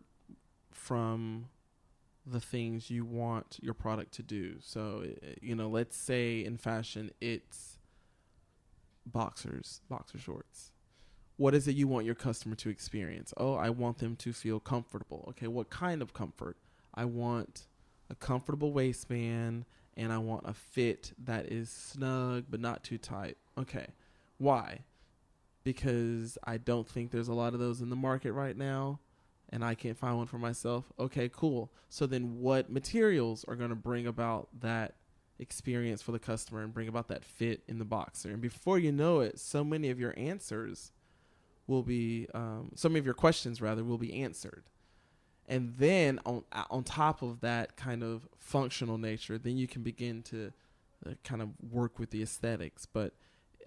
from 0.72 1.46
the 2.26 2.40
things 2.40 2.90
you 2.90 3.04
want 3.04 3.58
your 3.62 3.74
product 3.74 4.12
to 4.12 4.22
do. 4.22 4.56
So, 4.60 5.04
eh, 5.04 5.34
you 5.40 5.54
know, 5.54 5.68
let's 5.68 5.96
say 5.96 6.44
in 6.44 6.56
fashion 6.56 7.10
it's 7.20 7.78
boxers, 9.06 9.80
boxer 9.88 10.18
shorts. 10.18 10.72
What 11.36 11.54
is 11.54 11.66
it 11.66 11.74
you 11.74 11.88
want 11.88 12.04
your 12.04 12.14
customer 12.14 12.54
to 12.56 12.68
experience? 12.68 13.32
Oh, 13.36 13.54
I 13.54 13.70
want 13.70 13.98
them 13.98 14.14
to 14.16 14.32
feel 14.32 14.60
comfortable. 14.60 15.24
Okay, 15.30 15.46
what 15.46 15.70
kind 15.70 16.02
of 16.02 16.12
comfort? 16.12 16.56
I 16.94 17.06
want 17.06 17.66
a 18.10 18.14
comfortable 18.14 18.72
waistband 18.72 19.64
and 19.96 20.12
I 20.12 20.18
want 20.18 20.44
a 20.46 20.52
fit 20.52 21.12
that 21.24 21.46
is 21.46 21.70
snug 21.70 22.46
but 22.50 22.60
not 22.60 22.84
too 22.84 22.98
tight. 22.98 23.38
Okay. 23.56 23.86
Why? 24.38 24.80
Because 25.64 26.36
I 26.44 26.56
don't 26.56 26.88
think 26.88 27.10
there's 27.10 27.28
a 27.28 27.34
lot 27.34 27.54
of 27.54 27.60
those 27.60 27.80
in 27.80 27.90
the 27.90 27.96
market 27.96 28.32
right 28.32 28.56
now 28.56 29.00
and 29.50 29.64
I 29.64 29.74
can't 29.74 29.98
find 29.98 30.16
one 30.16 30.26
for 30.26 30.38
myself. 30.38 30.92
Okay, 30.98 31.28
cool. 31.28 31.72
So 31.88 32.06
then 32.06 32.40
what 32.40 32.70
materials 32.70 33.44
are 33.48 33.56
going 33.56 33.70
to 33.70 33.76
bring 33.76 34.06
about 34.06 34.48
that 34.60 34.94
experience 35.38 36.02
for 36.02 36.12
the 36.12 36.18
customer 36.18 36.62
and 36.62 36.72
bring 36.72 36.88
about 36.88 37.08
that 37.08 37.24
fit 37.24 37.62
in 37.66 37.78
the 37.78 37.84
boxer? 37.84 38.30
And 38.30 38.40
before 38.40 38.78
you 38.78 38.92
know 38.92 39.20
it, 39.20 39.38
so 39.38 39.64
many 39.64 39.90
of 39.90 39.98
your 39.98 40.14
answers 40.16 40.92
will 41.66 41.82
be 41.82 42.28
um, 42.34 42.70
so 42.74 42.88
many 42.88 43.00
of 43.00 43.04
your 43.04 43.14
questions 43.14 43.60
rather 43.60 43.84
will 43.84 43.98
be 43.98 44.22
answered. 44.22 44.64
And 45.48 45.74
then 45.78 46.20
on 46.24 46.44
on 46.70 46.84
top 46.84 47.22
of 47.22 47.40
that 47.40 47.76
kind 47.76 48.04
of 48.04 48.28
functional 48.38 48.98
nature, 48.98 49.36
then 49.36 49.56
you 49.56 49.66
can 49.66 49.82
begin 49.82 50.22
to 50.24 50.52
uh, 51.04 51.14
kind 51.24 51.42
of 51.42 51.48
work 51.72 51.98
with 51.98 52.10
the 52.10 52.22
aesthetics. 52.22 52.86
But 52.86 53.14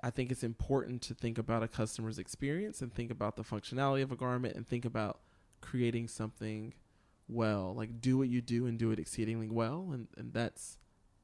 I 0.02 0.10
think 0.10 0.32
it's 0.32 0.44
important 0.44 1.02
to 1.04 1.14
think 1.14 1.38
about 1.38 1.62
a 1.62 1.68
customer's 1.68 2.20
experience 2.20 2.82
and 2.82 2.94
think 2.94 3.12
about 3.12 3.36
the 3.36 3.44
functionality 3.44 4.02
of 4.02 4.12
a 4.12 4.16
garment 4.16 4.56
and 4.56 4.66
think 4.66 4.86
about 4.86 5.20
creating 5.64 6.08
something 6.08 6.74
well. 7.28 7.74
Like 7.76 8.02
do 8.02 8.18
what 8.18 8.28
you 8.28 8.42
do 8.42 8.66
and 8.68 8.78
do 8.78 8.92
it 8.92 9.00
exceedingly 9.00 9.50
well. 9.50 9.90
And, 9.94 10.08
and 10.18 10.34
that's 10.34 10.78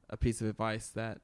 a 0.09 0.17
piece 0.17 0.41
of 0.41 0.47
advice 0.47 0.87
that 0.89 1.19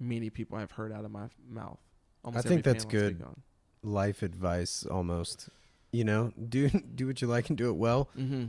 many 0.00 0.30
people 0.30 0.58
have 0.58 0.72
heard 0.72 0.92
out 0.92 1.04
of 1.04 1.10
my 1.10 1.24
f- 1.26 1.36
mouth. 1.48 1.78
I 2.24 2.42
think 2.42 2.64
that's 2.64 2.84
panel 2.84 3.04
I 3.04 3.06
speak 3.08 3.18
good. 3.18 3.34
life 3.82 4.22
advice 4.22 4.84
almost. 4.90 5.48
You 5.92 6.04
know, 6.04 6.32
do 6.48 6.68
do 6.70 7.06
what 7.06 7.22
you 7.22 7.28
like 7.28 7.48
and 7.48 7.56
do 7.56 7.68
it 7.68 7.76
well, 7.76 8.08
Mm-hmm. 8.18 8.46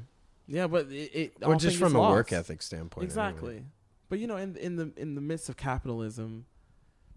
Yeah, 0.50 0.68
but 0.68 0.88
it, 0.90 1.12
it 1.14 1.34
or 1.44 1.58
just 1.58 1.78
from 1.78 1.96
a 1.96 2.00
work 2.00 2.32
ethic 2.32 2.62
standpoint. 2.62 3.04
Exactly. 3.04 3.56
anyway. 3.58 3.66
But 4.10 4.20
you 4.20 4.28
know, 4.28 4.38
in 4.38 4.56
in 4.56 4.78
the 4.78 4.92
in 4.96 5.16
the 5.16 5.22
midst 5.22 5.50
of 5.50 5.58
capitalism, 5.58 6.46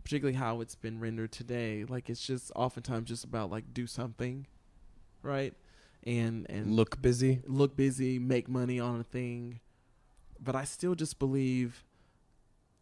particularly 0.02 0.36
how 0.36 0.60
it's 0.60 0.74
been 0.74 0.98
rendered 0.98 1.30
today, 1.30 1.84
like 1.88 2.10
it's 2.10 2.26
just 2.26 2.50
oftentimes 2.56 3.08
just 3.08 3.24
about 3.24 3.48
like 3.50 3.72
do 3.72 3.86
something, 3.86 4.46
right? 5.22 5.54
And 6.06 6.47
and 6.48 6.74
Look 6.74 7.02
busy. 7.02 7.43
look 7.47 7.77
busy, 7.77 8.18
make 8.18 8.48
money 8.48 8.81
on 8.81 9.01
a 9.01 9.05
thing. 9.05 9.60
But 10.43 10.55
I 10.56 10.64
still 10.64 10.94
just 10.94 11.18
believe 11.18 11.85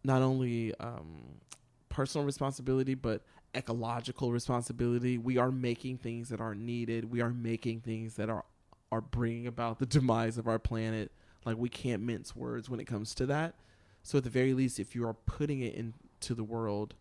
not 0.05 0.23
only 0.23 0.73
um, 0.77 1.41
personal 1.89 2.25
responsibility, 2.25 2.95
but 2.95 3.23
ecological 3.55 4.31
responsibility. 4.31 5.19
We 5.19 5.37
are 5.37 5.51
making 5.51 5.99
things 5.99 6.29
that 6.29 6.41
are 6.41 6.55
needed. 6.55 7.11
We 7.11 7.21
are 7.21 7.31
making 7.31 7.81
things 7.81 8.15
that 8.15 8.31
are 8.31 8.45
are 8.93 9.01
bringing 9.01 9.47
about 9.47 9.81
the 9.81 9.87
demise 9.87 10.39
of 10.39 10.47
our 10.47 10.59
planet. 10.61 11.11
Like 11.45 11.57
we 11.57 11.69
can't 11.69 12.03
mince 12.03 12.37
words 12.37 12.71
when 12.71 12.79
it 12.81 12.87
comes 12.87 13.15
to 13.17 13.27
that. 13.27 13.55
So 14.03 14.19
at 14.19 14.25
the 14.25 14.31
very 14.31 14.55
least, 14.55 14.79
if 14.79 14.95
you 14.95 15.07
are 15.07 15.15
putting 15.15 15.61
it 15.61 15.75
into 15.75 16.35
the 16.35 16.45
world, 16.45 16.95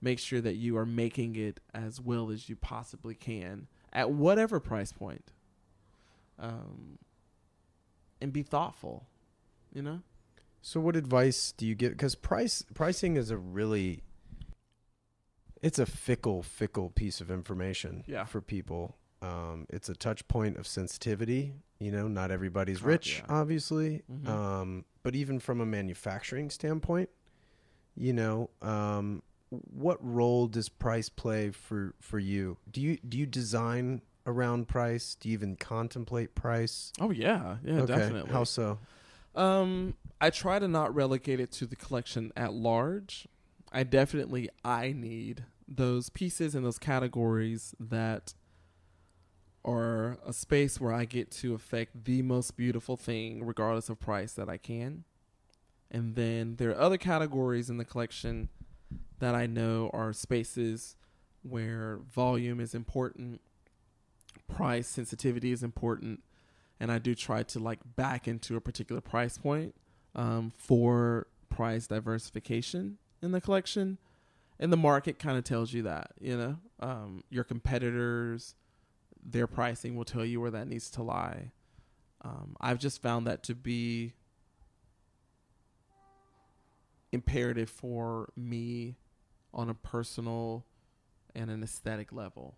make 0.00 0.18
sure 0.18 0.40
that 0.40 0.54
you 0.56 0.76
are 0.76 0.86
making 0.86 1.36
it 1.36 1.58
as 1.74 2.00
well 2.00 2.30
as 2.30 2.48
you 2.48 2.56
possibly 2.56 3.14
can 3.14 3.66
at 3.92 4.10
whatever 4.10 4.60
price 4.60 4.92
point 4.92 5.32
um, 6.38 6.98
and 8.20 8.32
be 8.32 8.42
thoughtful. 8.42 9.06
You 9.72 9.82
know, 9.82 10.00
So, 10.62 10.80
what 10.80 10.96
advice 10.96 11.52
do 11.56 11.66
you 11.66 11.74
give? 11.74 11.92
Because 11.92 12.14
price 12.14 12.64
pricing 12.74 13.16
is 13.16 13.30
a 13.30 13.36
really, 13.36 14.02
it's 15.62 15.78
a 15.78 15.86
fickle, 15.86 16.42
fickle 16.42 16.90
piece 16.90 17.20
of 17.20 17.30
information 17.30 18.04
Yeah. 18.06 18.24
for 18.24 18.40
people. 18.40 18.96
Um, 19.20 19.66
it's 19.68 19.88
a 19.88 19.94
touch 19.94 20.26
point 20.28 20.56
of 20.56 20.66
sensitivity. 20.66 21.54
You 21.80 21.90
know, 21.92 22.08
not 22.08 22.30
everybody's 22.30 22.82
Oh, 22.82 22.86
rich, 22.86 23.18
yeah. 23.18 23.26
obviously. 23.28 24.02
Mhm. 24.10 24.26
Um, 24.28 24.84
but 25.02 25.14
even 25.14 25.38
from 25.38 25.60
a 25.60 25.66
manufacturing 25.66 26.50
standpoint, 26.50 27.10
you 27.94 28.12
know, 28.12 28.50
um, 28.62 29.22
what 29.50 29.98
role 30.04 30.46
does 30.46 30.68
price 30.68 31.08
play 31.08 31.50
for 31.50 31.94
for 32.00 32.18
you? 32.18 32.58
Do 32.70 32.80
you 32.80 32.96
do 33.08 33.18
you 33.18 33.26
design 33.26 34.02
around 34.28 34.68
price? 34.68 35.16
Do 35.18 35.28
you 35.28 35.32
even 35.32 35.56
contemplate 35.56 36.34
price? 36.34 36.92
Oh 37.00 37.10
yeah, 37.10 37.56
yeah, 37.64 37.84
definitely. 37.86 38.30
How 38.30 38.44
so? 38.44 38.78
Um, 39.34 39.94
I 40.20 40.30
try 40.30 40.58
to 40.58 40.68
not 40.68 40.94
relegate 40.94 41.40
it 41.40 41.50
to 41.52 41.66
the 41.66 41.76
collection 41.76 42.32
at 42.36 42.52
large. 42.52 43.26
I 43.72 43.82
definitely 43.82 44.48
I 44.64 44.92
need 44.92 45.44
those 45.66 46.10
pieces 46.10 46.54
and 46.54 46.64
those 46.64 46.78
categories 46.78 47.74
that 47.80 48.34
are 49.64 50.18
a 50.26 50.32
space 50.32 50.80
where 50.80 50.92
I 50.92 51.04
get 51.04 51.30
to 51.32 51.54
affect 51.54 52.04
the 52.04 52.22
most 52.22 52.56
beautiful 52.56 52.96
thing, 52.96 53.44
regardless 53.44 53.88
of 53.88 54.00
price, 54.00 54.32
that 54.34 54.48
I 54.48 54.56
can. 54.56 55.04
And 55.90 56.14
then 56.14 56.56
there 56.56 56.70
are 56.70 56.80
other 56.80 56.98
categories 56.98 57.70
in 57.70 57.76
the 57.76 57.84
collection 57.84 58.48
that 59.18 59.34
I 59.34 59.46
know 59.46 59.90
are 59.92 60.12
spaces 60.12 60.96
where 61.42 62.00
volume 62.10 62.60
is 62.60 62.74
important, 62.74 63.40
price 64.46 64.86
sensitivity 64.86 65.52
is 65.52 65.62
important, 65.62 66.22
and 66.78 66.92
I 66.92 66.98
do 66.98 67.14
try 67.14 67.42
to 67.42 67.58
like 67.58 67.80
back 67.96 68.28
into 68.28 68.56
a 68.56 68.60
particular 68.60 69.00
price 69.00 69.38
point 69.38 69.74
um, 70.14 70.52
for 70.56 71.26
price 71.48 71.86
diversification 71.86 72.98
in 73.22 73.32
the 73.32 73.40
collection. 73.40 73.98
And 74.60 74.72
the 74.72 74.76
market 74.76 75.18
kind 75.18 75.38
of 75.38 75.44
tells 75.44 75.72
you 75.72 75.82
that, 75.82 76.12
you 76.20 76.36
know, 76.36 76.56
um, 76.80 77.22
your 77.30 77.44
competitors, 77.44 78.54
their 79.24 79.46
pricing 79.46 79.96
will 79.96 80.04
tell 80.04 80.24
you 80.24 80.40
where 80.40 80.50
that 80.50 80.66
needs 80.66 80.90
to 80.90 81.02
lie. 81.02 81.52
Um, 82.22 82.56
I've 82.60 82.78
just 82.78 83.00
found 83.00 83.26
that 83.28 83.44
to 83.44 83.54
be 83.54 84.14
imperative 87.12 87.70
for 87.70 88.30
me 88.36 88.96
on 89.54 89.70
a 89.70 89.74
personal 89.74 90.64
and 91.34 91.50
an 91.50 91.62
aesthetic 91.62 92.12
level. 92.12 92.56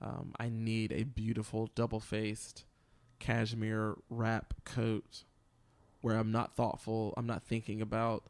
Um, 0.00 0.32
I 0.38 0.48
need 0.48 0.92
a 0.92 1.04
beautiful 1.04 1.70
double 1.74 2.00
faced 2.00 2.64
cashmere 3.18 3.96
wrap 4.08 4.54
coat 4.64 5.24
where 6.00 6.16
I'm 6.16 6.32
not 6.32 6.56
thoughtful, 6.56 7.12
I'm 7.16 7.26
not 7.26 7.42
thinking 7.42 7.82
about 7.82 8.24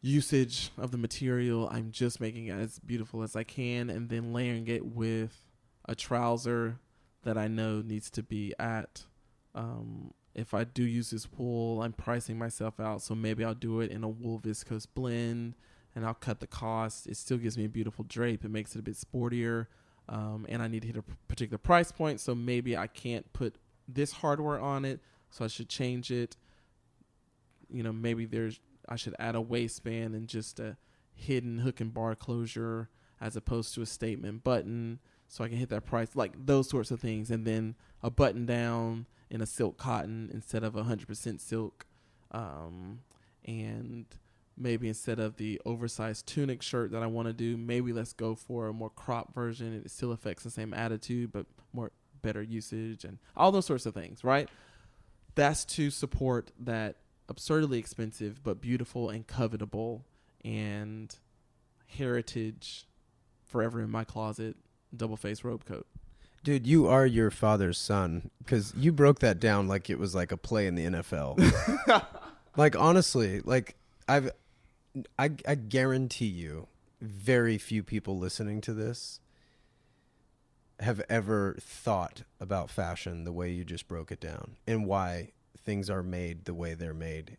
usage 0.00 0.70
of 0.78 0.90
the 0.92 0.98
material. 0.98 1.68
I'm 1.72 1.90
just 1.90 2.20
making 2.20 2.46
it 2.46 2.52
as 2.52 2.78
beautiful 2.78 3.22
as 3.22 3.34
I 3.34 3.42
can 3.42 3.90
and 3.90 4.08
then 4.08 4.32
layering 4.32 4.68
it 4.68 4.84
with 4.84 5.42
a 5.86 5.94
trouser 5.94 6.78
that 7.24 7.36
I 7.36 7.48
know 7.48 7.80
needs 7.80 8.10
to 8.10 8.22
be 8.22 8.54
at 8.58 9.04
um, 9.54 10.12
if 10.34 10.52
I 10.52 10.64
do 10.64 10.82
use 10.82 11.10
this 11.10 11.28
wool, 11.36 11.82
I'm 11.82 11.92
pricing 11.92 12.38
myself 12.38 12.80
out. 12.80 13.02
So 13.02 13.14
maybe 13.14 13.44
I'll 13.44 13.54
do 13.54 13.80
it 13.80 13.90
in 13.90 14.02
a 14.02 14.08
wool 14.08 14.40
viscose 14.40 14.86
blend 14.92 15.54
and 15.94 16.04
I'll 16.04 16.14
cut 16.14 16.40
the 16.40 16.46
cost. 16.46 17.06
It 17.06 17.16
still 17.16 17.38
gives 17.38 17.56
me 17.56 17.64
a 17.64 17.68
beautiful 17.68 18.04
drape. 18.06 18.44
It 18.44 18.50
makes 18.50 18.74
it 18.74 18.80
a 18.80 18.82
bit 18.82 18.96
sportier. 18.96 19.66
Um, 20.08 20.46
and 20.48 20.62
I 20.62 20.68
need 20.68 20.82
to 20.82 20.88
hit 20.88 20.96
a 20.96 21.04
particular 21.28 21.58
price 21.58 21.90
point. 21.92 22.20
So 22.20 22.34
maybe 22.34 22.76
I 22.76 22.86
can't 22.86 23.30
put 23.32 23.56
this 23.88 24.12
hardware 24.12 24.60
on 24.60 24.84
it. 24.84 25.00
So 25.30 25.44
I 25.44 25.48
should 25.48 25.68
change 25.68 26.10
it. 26.10 26.36
You 27.70 27.82
know, 27.82 27.92
maybe 27.92 28.26
there's, 28.26 28.60
I 28.88 28.96
should 28.96 29.16
add 29.18 29.34
a 29.34 29.40
waistband 29.40 30.14
and 30.14 30.28
just 30.28 30.60
a 30.60 30.76
hidden 31.14 31.58
hook 31.58 31.80
and 31.80 31.92
bar 31.92 32.14
closure 32.14 32.88
as 33.20 33.36
opposed 33.36 33.74
to 33.74 33.82
a 33.82 33.86
statement 33.86 34.44
button. 34.44 35.00
So 35.28 35.42
I 35.42 35.48
can 35.48 35.56
hit 35.56 35.70
that 35.70 35.86
price, 35.86 36.14
like 36.14 36.32
those 36.46 36.68
sorts 36.68 36.90
of 36.90 37.00
things. 37.00 37.30
And 37.30 37.46
then 37.46 37.74
a 38.02 38.10
button 38.10 38.46
down 38.46 39.06
in 39.30 39.40
a 39.40 39.46
silk 39.46 39.78
cotton 39.78 40.30
instead 40.32 40.62
of 40.62 40.76
a 40.76 40.84
100% 40.84 41.40
silk. 41.40 41.86
Um, 42.30 43.00
and 43.44 44.06
maybe 44.56 44.88
instead 44.88 45.18
of 45.18 45.36
the 45.36 45.60
oversized 45.64 46.26
tunic 46.26 46.62
shirt 46.62 46.92
that 46.92 47.02
I 47.02 47.06
want 47.06 47.28
to 47.28 47.32
do, 47.32 47.56
maybe 47.56 47.92
let's 47.92 48.12
go 48.12 48.34
for 48.34 48.68
a 48.68 48.72
more 48.72 48.90
crop 48.90 49.34
version. 49.34 49.72
It 49.72 49.90
still 49.90 50.12
affects 50.12 50.44
the 50.44 50.50
same 50.50 50.72
attitude, 50.72 51.32
but 51.32 51.46
more 51.72 51.90
better 52.22 52.42
usage 52.42 53.04
and 53.04 53.18
all 53.36 53.52
those 53.52 53.66
sorts 53.66 53.86
of 53.86 53.94
things, 53.94 54.24
right? 54.24 54.48
That's 55.34 55.64
to 55.66 55.90
support 55.90 56.52
that 56.60 56.96
absurdly 57.28 57.78
expensive 57.78 58.42
but 58.42 58.60
beautiful 58.60 59.10
and 59.10 59.26
covetable 59.26 60.02
and 60.44 61.14
heritage 61.86 62.86
forever 63.46 63.80
in 63.80 63.90
my 63.90 64.04
closet 64.04 64.56
double 64.96 65.16
face 65.16 65.44
robe 65.44 65.64
coat. 65.64 65.86
Dude, 66.42 66.66
you 66.66 66.86
are 66.86 67.06
your 67.06 67.30
father's 67.30 67.78
son 67.78 68.30
because 68.38 68.74
you 68.76 68.92
broke 68.92 69.20
that 69.20 69.40
down 69.40 69.66
like 69.66 69.88
it 69.88 69.98
was 69.98 70.14
like 70.14 70.30
a 70.30 70.36
play 70.36 70.66
in 70.66 70.74
the 70.74 70.84
NFL. 70.86 72.06
like 72.56 72.76
honestly, 72.76 73.40
like 73.40 73.76
I've, 74.06 74.30
I, 75.18 75.30
I 75.46 75.54
guarantee 75.54 76.26
you, 76.26 76.68
very 77.00 77.58
few 77.58 77.82
people 77.82 78.18
listening 78.18 78.60
to 78.62 78.72
this 78.72 79.20
have 80.80 81.00
ever 81.08 81.56
thought 81.60 82.22
about 82.40 82.70
fashion 82.70 83.24
the 83.24 83.32
way 83.32 83.50
you 83.50 83.64
just 83.64 83.86
broke 83.86 84.10
it 84.10 84.20
down 84.20 84.56
and 84.66 84.86
why 84.86 85.32
things 85.58 85.88
are 85.88 86.02
made 86.02 86.44
the 86.44 86.54
way 86.54 86.74
they're 86.74 86.94
made. 86.94 87.36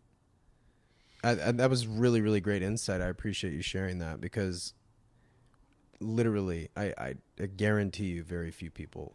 I, 1.22 1.30
I, 1.30 1.52
that 1.52 1.70
was 1.70 1.86
really, 1.86 2.20
really 2.20 2.40
great 2.40 2.62
insight. 2.62 3.00
I 3.00 3.06
appreciate 3.06 3.52
you 3.52 3.62
sharing 3.62 3.98
that 3.98 4.20
because 4.20 4.74
literally, 6.00 6.68
I, 6.76 6.92
I, 6.98 7.14
I 7.40 7.46
guarantee 7.46 8.06
you, 8.06 8.22
very 8.22 8.50
few 8.50 8.70
people 8.70 9.14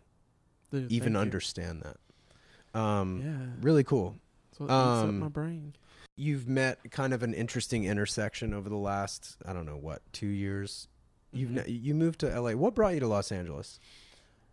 Dude, 0.72 0.92
even 0.92 1.14
you. 1.14 1.20
understand 1.20 1.84
that. 1.84 2.80
Um, 2.80 3.22
Yeah. 3.24 3.64
Really 3.64 3.84
cool. 3.84 4.16
So 4.58 4.68
um, 4.70 5.20
my 5.20 5.28
brain. 5.30 5.74
You've 6.22 6.48
met 6.48 6.92
kind 6.92 7.16
of 7.16 7.24
an 7.24 7.34
interesting 7.34 7.86
intersection 7.86 8.54
over 8.54 8.70
the 8.70 8.76
last, 8.78 9.38
I 9.44 9.54
don't 9.54 9.66
know 9.66 9.76
what, 9.76 10.04
two 10.14 10.28
years. 10.28 10.88
You've 11.32 11.50
Mhm. 11.50 11.66
ne- 11.66 11.72
you 11.72 11.96
moved 11.96 12.20
to 12.20 12.30
LA. 12.30 12.54
What 12.54 12.76
brought 12.76 12.94
you 12.94 13.00
to 13.00 13.08
Los 13.08 13.32
Angeles? 13.32 13.80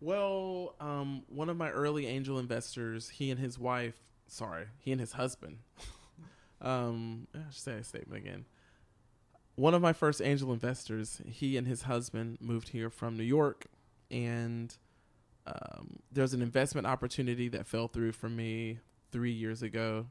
Well, 0.01 0.73
um, 0.79 1.25
one 1.27 1.47
of 1.47 1.57
my 1.57 1.69
early 1.69 2.07
angel 2.07 2.39
investors, 2.39 3.09
he 3.09 3.29
and 3.29 3.39
his 3.39 3.59
wife, 3.59 4.01
sorry, 4.25 4.65
he 4.79 4.91
and 4.91 4.99
his 4.99 5.11
husband. 5.11 5.59
um, 6.61 7.27
I 7.35 7.51
should 7.51 7.61
say 7.61 7.73
a 7.73 7.83
statement 7.83 8.25
again. 8.25 8.45
One 9.53 9.75
of 9.75 9.81
my 9.83 9.93
first 9.93 10.23
angel 10.23 10.51
investors, 10.51 11.21
he 11.27 11.55
and 11.55 11.67
his 11.67 11.83
husband 11.83 12.39
moved 12.41 12.69
here 12.69 12.89
from 12.89 13.15
New 13.15 13.23
York, 13.23 13.67
and 14.09 14.75
um, 15.45 15.99
there's 16.11 16.33
an 16.33 16.41
investment 16.41 16.87
opportunity 16.87 17.47
that 17.49 17.67
fell 17.67 17.87
through 17.87 18.13
for 18.13 18.27
me 18.29 18.79
three 19.11 19.31
years 19.33 19.61
ago. 19.61 20.07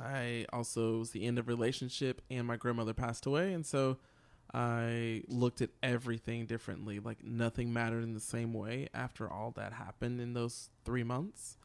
I 0.00 0.46
also 0.52 0.98
was 0.98 1.10
the 1.10 1.24
end 1.24 1.38
of 1.38 1.48
relationship, 1.48 2.22
and 2.30 2.46
my 2.46 2.56
grandmother 2.56 2.94
passed 2.94 3.26
away, 3.26 3.52
and 3.52 3.66
so 3.66 3.98
I 4.52 5.22
looked 5.28 5.60
at 5.60 5.70
everything 5.82 6.46
differently. 6.46 7.00
Like 7.00 7.22
nothing 7.22 7.72
mattered 7.72 8.02
in 8.02 8.14
the 8.14 8.20
same 8.20 8.52
way 8.52 8.88
after 8.94 9.30
all 9.30 9.50
that 9.52 9.72
happened 9.72 10.20
in 10.20 10.32
those 10.32 10.70
three 10.84 11.04
months. 11.04 11.58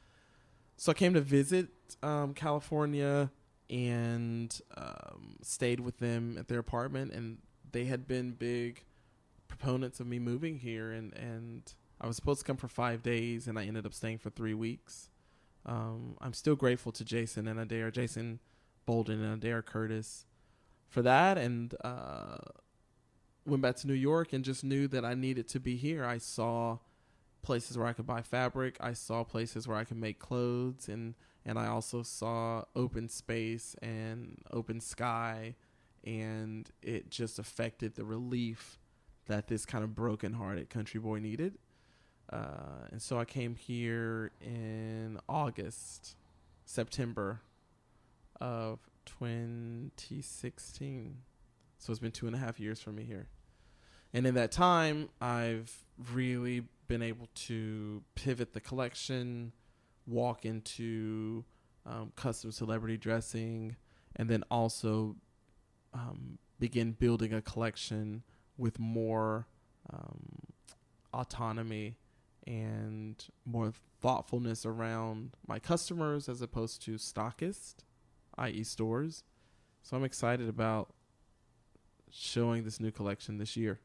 So 0.76 0.92
I 0.92 0.96
came 0.96 1.14
to 1.14 1.22
visit 1.22 1.70
um, 2.02 2.34
California 2.34 3.32
and 3.70 4.60
um, 4.76 5.38
stayed 5.42 5.80
with 5.80 6.00
them 6.00 6.38
at 6.38 6.48
their 6.48 6.60
apartment, 6.60 7.14
and 7.14 7.38
they 7.72 7.86
had 7.86 8.08
been 8.08 8.32
big 8.32 8.84
proponents 9.48 10.00
of 10.00 10.08
me 10.08 10.20
moving 10.20 10.58
here. 10.60 10.92
And 10.92 11.14
and 11.16 11.74
I 12.02 12.08
was 12.08 12.18
supposed 12.18 12.42
to 12.42 12.46
come 12.46 12.58
for 12.58 12.68
five 12.68 13.02
days, 13.02 13.48
and 13.48 13.58
I 13.58 13.66
ended 13.66 13.86
up 13.86 13.94
staying 13.94 14.18
for 14.18 14.30
three 14.30 14.54
weeks. 14.54 15.10
Um, 15.65 16.18
I'm 16.22 16.34
still 16.34 16.56
grateful 16.56 16.91
to 16.94 17.06
Jason 17.06 17.48
and 17.48 17.60
Adair, 17.60 17.91
Jason 17.91 18.40
Bolden 18.85 19.23
and 19.23 19.35
Adair 19.35 19.61
Curtis 19.61 20.26
for 20.90 21.02
that, 21.02 21.38
and 21.38 21.73
uh, 21.84 22.38
went 23.45 23.61
back 23.61 23.76
to 23.77 23.88
New 23.88 23.94
York 23.94 24.34
and 24.34 24.44
just 24.44 24.64
knew 24.64 24.88
that 24.90 25.06
I 25.06 25.14
needed 25.14 25.48
to 25.49 25.60
be 25.60 25.76
here. 25.76 26.06
I 26.06 26.18
saw 26.18 26.80
places 27.41 27.77
where 27.77 27.88
I 27.88 27.94
could 27.94 28.07
buy 28.07 28.22
fabric. 28.22 28.77
I 28.80 28.94
saw 28.94 29.23
places 29.23 29.68
where 29.68 29.77
I 29.77 29.84
could 29.84 29.98
make 29.98 30.19
clothes 30.19 30.88
and 30.88 31.15
and 31.45 31.60
I 31.60 31.68
also 31.68 32.03
saw 32.03 32.64
open 32.73 33.10
space 33.10 33.76
and 33.81 34.38
open 34.52 34.80
sky 34.80 35.56
and 36.06 36.69
it 36.81 37.10
just 37.10 37.38
affected 37.38 37.95
the 37.95 38.06
relief 38.06 38.80
that 39.26 39.48
this 39.48 39.65
kind 39.65 39.84
of 39.84 39.94
broken-hearted 39.94 40.69
country 40.69 40.99
boy 40.99 41.19
needed. 41.19 41.57
Uh, 42.34 42.88
and 42.92 43.02
so 43.02 43.18
I 43.20 43.26
came 43.26 43.56
here 43.56 44.32
in 44.42 45.20
August, 45.30 46.16
September 46.66 47.42
of 48.42 48.80
2016. 49.06 51.18
So 51.78 51.92
it's 51.92 52.00
been 52.00 52.12
two 52.12 52.26
and 52.26 52.36
a 52.36 52.40
half 52.40 52.60
years 52.60 52.82
for 52.82 52.92
me 52.92 53.04
here. 53.04 53.28
And 54.16 54.26
in 54.26 54.34
that 54.34 54.52
time, 54.52 55.10
I've 55.22 55.72
really 56.12 56.64
been 56.88 57.04
able 57.04 57.30
to 57.36 58.02
pivot 58.16 58.54
the 58.54 58.62
collection, 58.62 59.52
walk 60.08 60.44
into 60.44 61.46
um, 61.86 62.12
custom 62.16 62.52
celebrity 62.52 62.98
dressing, 62.98 63.76
and 64.16 64.28
then 64.28 64.44
also 64.50 65.18
um, 65.94 66.40
begin 66.60 66.94
building 66.94 67.32
a 67.32 67.44
collection 67.44 68.24
with 68.58 68.80
more 68.80 69.46
um, 69.92 70.40
autonomy 71.14 71.96
and 72.45 73.26
more 73.45 73.74
thoughtfulness 74.02 74.65
around 74.65 75.36
my 75.48 75.60
customers 75.60 76.28
as 76.28 76.41
opposed 76.41 76.82
to 76.84 76.95
stockist, 76.95 77.76
i.e., 78.38 78.64
stores. 78.64 79.24
So 79.82 79.98
I'm 79.98 80.03
excited 80.03 80.49
about 80.49 80.94
showing 82.10 82.64
this 82.64 82.80
new 82.80 82.91
collection 82.91 83.38
this 83.38 83.57
year. 83.57 83.80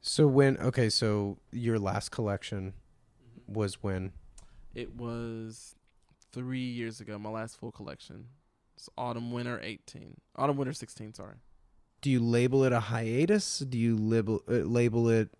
So 0.00 0.26
when 0.26 0.56
okay, 0.58 0.88
so 0.88 1.38
your 1.50 1.78
last 1.78 2.10
collection 2.10 2.74
was 3.46 3.82
when? 3.82 4.12
It 4.74 4.94
was 4.94 5.74
three 6.32 6.60
years 6.60 7.00
ago, 7.00 7.18
my 7.18 7.30
last 7.30 7.58
full 7.58 7.72
collection. 7.72 8.26
It's 8.76 8.88
autumn 8.98 9.32
winter 9.32 9.58
18. 9.62 10.16
Autumn 10.36 10.56
winter 10.56 10.74
16, 10.74 11.14
sorry. 11.14 11.36
Do 12.02 12.10
you 12.10 12.20
label 12.20 12.62
it 12.64 12.72
a 12.72 12.80
hiatus? 12.80 13.60
Do 13.60 13.78
you 13.78 13.96
label 13.96 14.42
uh, 14.48 14.52
label 14.56 15.08
it 15.08 15.30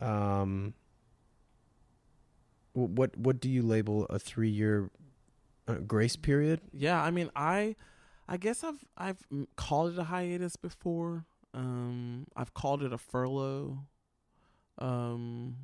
um 0.00 0.74
what 2.74 3.16
what 3.16 3.40
do 3.40 3.48
you 3.48 3.62
label 3.62 4.06
a 4.06 4.18
3-year 4.18 4.90
uh, 5.68 5.74
grace 5.74 6.16
period? 6.16 6.60
Yeah, 6.72 7.02
I 7.02 7.10
mean, 7.10 7.30
I 7.36 7.76
I 8.28 8.36
guess 8.36 8.64
I've 8.64 8.84
I've 8.96 9.18
called 9.56 9.92
it 9.92 9.98
a 9.98 10.04
hiatus 10.04 10.56
before. 10.56 11.26
Um 11.54 12.26
I've 12.36 12.54
called 12.54 12.82
it 12.82 12.92
a 12.92 12.98
furlough. 12.98 13.80
Um 14.78 15.56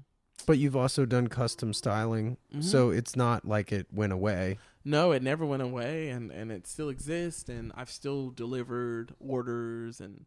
But 0.47 0.59
you've 0.59 0.77
also 0.77 1.05
done 1.07 1.29
custom 1.29 1.73
styling, 1.73 2.37
mhm. 2.55 2.63
so 2.63 2.91
it's 2.91 3.17
not 3.17 3.45
like 3.47 3.73
it 3.73 3.87
went 3.93 4.13
away. 4.13 4.59
No, 4.85 5.13
it 5.13 5.23
never 5.23 5.45
went 5.45 5.63
away, 5.63 6.09
and 6.11 6.31
and 6.31 6.53
it 6.53 6.67
still 6.67 6.89
exists, 6.89 7.49
and 7.49 7.73
I've 7.75 7.91
still 7.91 8.31
delivered 8.31 9.15
orders, 9.19 10.01
and 10.01 10.27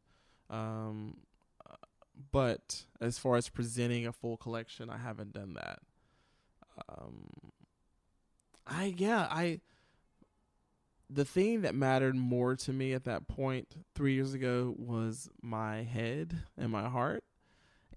um, 0.49 1.17
uh, 1.67 1.75
but 2.31 2.85
as 2.99 3.17
far 3.17 3.37
as 3.37 3.49
presenting 3.49 4.05
a 4.05 4.11
full 4.11 4.37
collection, 4.37 4.89
I 4.89 4.97
haven't 4.97 5.33
done 5.33 5.53
that. 5.53 5.79
Um, 6.97 7.30
I 8.68 8.93
yeah, 8.97 9.27
I. 9.30 9.59
The 11.13 11.26
thing 11.26 11.61
that 11.61 11.76
mattered 11.76 12.15
more 12.15 12.55
to 12.55 12.72
me 12.72 12.93
at 12.93 13.03
that 13.03 13.27
point 13.27 13.76
three 13.95 14.13
years 14.13 14.34
ago 14.34 14.73
was 14.77 15.30
my 15.41 15.84
head 15.84 16.38
and 16.57 16.72
my 16.72 16.88
heart, 16.88 17.23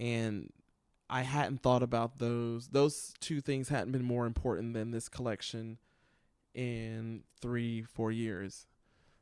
and 0.01 0.51
I 1.09 1.23
hadn't 1.23 1.63
thought 1.63 1.83
about 1.83 2.19
those. 2.19 2.69
Those 2.69 3.15
two 3.21 3.41
things 3.41 3.69
hadn't 3.69 3.93
been 3.93 4.05
more 4.05 4.27
important 4.27 4.75
than 4.75 4.91
this 4.91 5.09
collection 5.09 5.79
in 6.55 7.23
three, 7.41 7.83
four 7.83 8.11
years. 8.11 8.67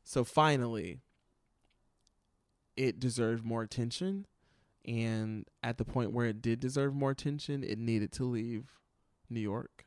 So 0.03 0.23
finally, 0.23 1.01
it 2.75 2.99
deserved 2.99 3.45
more 3.45 3.61
attention. 3.61 4.25
And 4.85 5.47
at 5.61 5.77
the 5.77 5.85
point 5.85 6.11
where 6.11 6.25
it 6.25 6.41
did 6.41 6.59
deserve 6.59 6.93
more 6.93 7.11
attention, 7.11 7.63
it 7.63 7.77
needed 7.77 8.11
to 8.13 8.25
leave 8.25 8.82
New 9.29 9.39
York. 9.39 9.85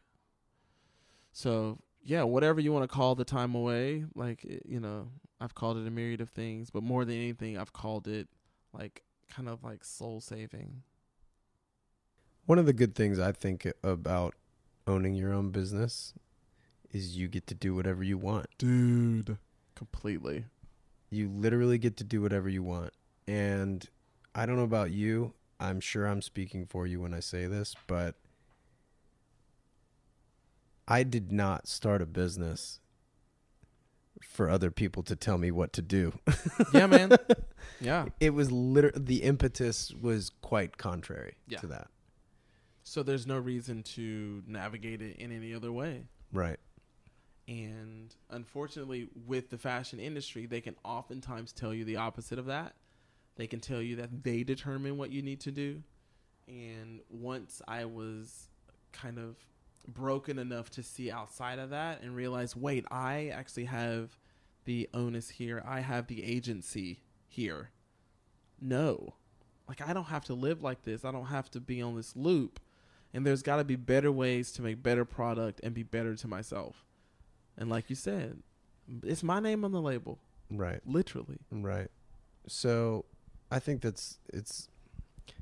So, 1.32 1.78
yeah, 2.02 2.22
whatever 2.22 2.60
you 2.60 2.72
want 2.72 2.84
to 2.84 2.94
call 2.94 3.14
the 3.14 3.24
time 3.24 3.54
away, 3.54 4.04
like, 4.14 4.44
eh, 4.48 4.58
you 4.64 4.80
know, 4.80 5.08
I've 5.40 5.54
called 5.54 5.76
it 5.76 5.86
a 5.86 5.90
myriad 5.90 6.20
of 6.20 6.30
things, 6.30 6.70
but 6.70 6.82
more 6.82 7.04
than 7.04 7.16
anything, 7.16 7.58
I've 7.58 7.72
called 7.72 8.08
it 8.08 8.28
like 8.72 9.02
kind 9.28 9.48
of 9.48 9.62
like 9.62 9.84
soul 9.84 10.20
saving. 10.20 10.82
One 12.46 12.58
of 12.58 12.66
the 12.66 12.72
good 12.72 12.94
things 12.94 13.18
I 13.18 13.32
think 13.32 13.66
about 13.82 14.34
owning 14.86 15.14
your 15.14 15.32
own 15.32 15.50
business 15.50 16.14
is 16.92 17.16
you 17.16 17.28
get 17.28 17.46
to 17.48 17.54
do 17.54 17.74
whatever 17.74 18.02
you 18.02 18.18
want. 18.18 18.46
Dude. 18.56 19.36
Completely. 19.74 20.44
You 21.10 21.28
literally 21.28 21.78
get 21.78 21.96
to 21.98 22.04
do 22.04 22.22
whatever 22.22 22.48
you 22.48 22.62
want. 22.62 22.92
And 23.26 23.86
I 24.34 24.46
don't 24.46 24.56
know 24.56 24.62
about 24.62 24.92
you. 24.92 25.34
I'm 25.58 25.80
sure 25.80 26.06
I'm 26.06 26.22
speaking 26.22 26.66
for 26.66 26.86
you 26.86 27.00
when 27.00 27.12
I 27.12 27.20
say 27.20 27.46
this, 27.46 27.74
but 27.86 28.14
I 30.88 31.02
did 31.02 31.32
not 31.32 31.66
start 31.66 32.00
a 32.02 32.06
business 32.06 32.80
for 34.22 34.48
other 34.48 34.70
people 34.70 35.02
to 35.04 35.16
tell 35.16 35.38
me 35.38 35.50
what 35.50 35.72
to 35.74 35.82
do. 35.82 36.18
Yeah, 36.72 36.86
man. 36.86 37.12
yeah. 37.80 38.06
It 38.20 38.30
was 38.30 38.50
literally 38.52 39.02
the 39.04 39.22
impetus 39.22 39.92
was 39.92 40.30
quite 40.42 40.76
contrary 40.78 41.34
Yeah. 41.48 41.58
to 41.58 41.66
that. 41.68 41.88
So 42.82 43.02
there's 43.02 43.26
no 43.26 43.38
reason 43.38 43.82
to 43.94 44.42
navigate 44.46 45.02
it 45.02 45.16
in 45.16 45.32
any 45.32 45.52
other 45.52 45.72
way. 45.72 46.04
Right. 46.32 46.58
And 47.48 48.14
unfortunately, 48.30 49.08
with 49.26 49.50
the 49.50 49.58
fashion 49.58 49.98
industry, 50.00 50.46
they 50.46 50.60
can 50.60 50.76
oftentimes 50.84 51.52
tell 51.52 51.74
you 51.74 51.84
the 51.84 51.96
opposite 51.96 52.38
of 52.38 52.46
that. 52.46 52.74
They 53.36 53.46
can 53.46 53.60
tell 53.60 53.82
you 53.82 53.96
that 53.96 54.22
they 54.24 54.42
determine 54.44 54.96
what 54.96 55.10
you 55.10 55.22
need 55.22 55.40
to 55.40 55.50
do. 55.50 55.82
And 56.48 57.00
once 57.10 57.60
I 57.68 57.84
was 57.84 58.48
kind 58.92 59.18
of 59.18 59.36
broken 59.88 60.38
enough 60.38 60.70
to 60.70 60.82
see 60.82 61.10
outside 61.10 61.58
of 61.58 61.70
that 61.70 62.02
and 62.02 62.14
realize, 62.14 62.54
wait, 62.56 62.84
I 62.90 63.28
actually 63.34 63.64
have 63.66 64.18
the 64.64 64.88
onus 64.94 65.30
here, 65.30 65.62
I 65.66 65.80
have 65.80 66.06
the 66.08 66.24
agency 66.24 67.00
here. 67.28 67.70
No. 68.60 69.14
Like, 69.68 69.86
I 69.86 69.92
don't 69.92 70.04
have 70.06 70.24
to 70.26 70.34
live 70.34 70.62
like 70.62 70.82
this, 70.82 71.04
I 71.04 71.12
don't 71.12 71.26
have 71.26 71.50
to 71.52 71.60
be 71.60 71.82
on 71.82 71.96
this 71.96 72.14
loop. 72.16 72.60
And 73.14 73.24
there's 73.26 73.42
got 73.42 73.56
to 73.56 73.64
be 73.64 73.76
better 73.76 74.12
ways 74.12 74.52
to 74.52 74.62
make 74.62 74.82
better 74.82 75.04
product 75.04 75.60
and 75.62 75.72
be 75.74 75.82
better 75.82 76.14
to 76.16 76.28
myself. 76.28 76.84
And 77.56 77.70
like 77.70 77.88
you 77.88 77.96
said, 77.96 78.42
it's 79.02 79.22
my 79.22 79.40
name 79.40 79.64
on 79.64 79.72
the 79.72 79.80
label, 79.80 80.18
Right. 80.50 80.80
literally. 80.84 81.38
Right. 81.50 81.88
So 82.46 83.06
I 83.50 83.58
think 83.58 83.80
that's 83.80 84.18
it's 84.32 84.68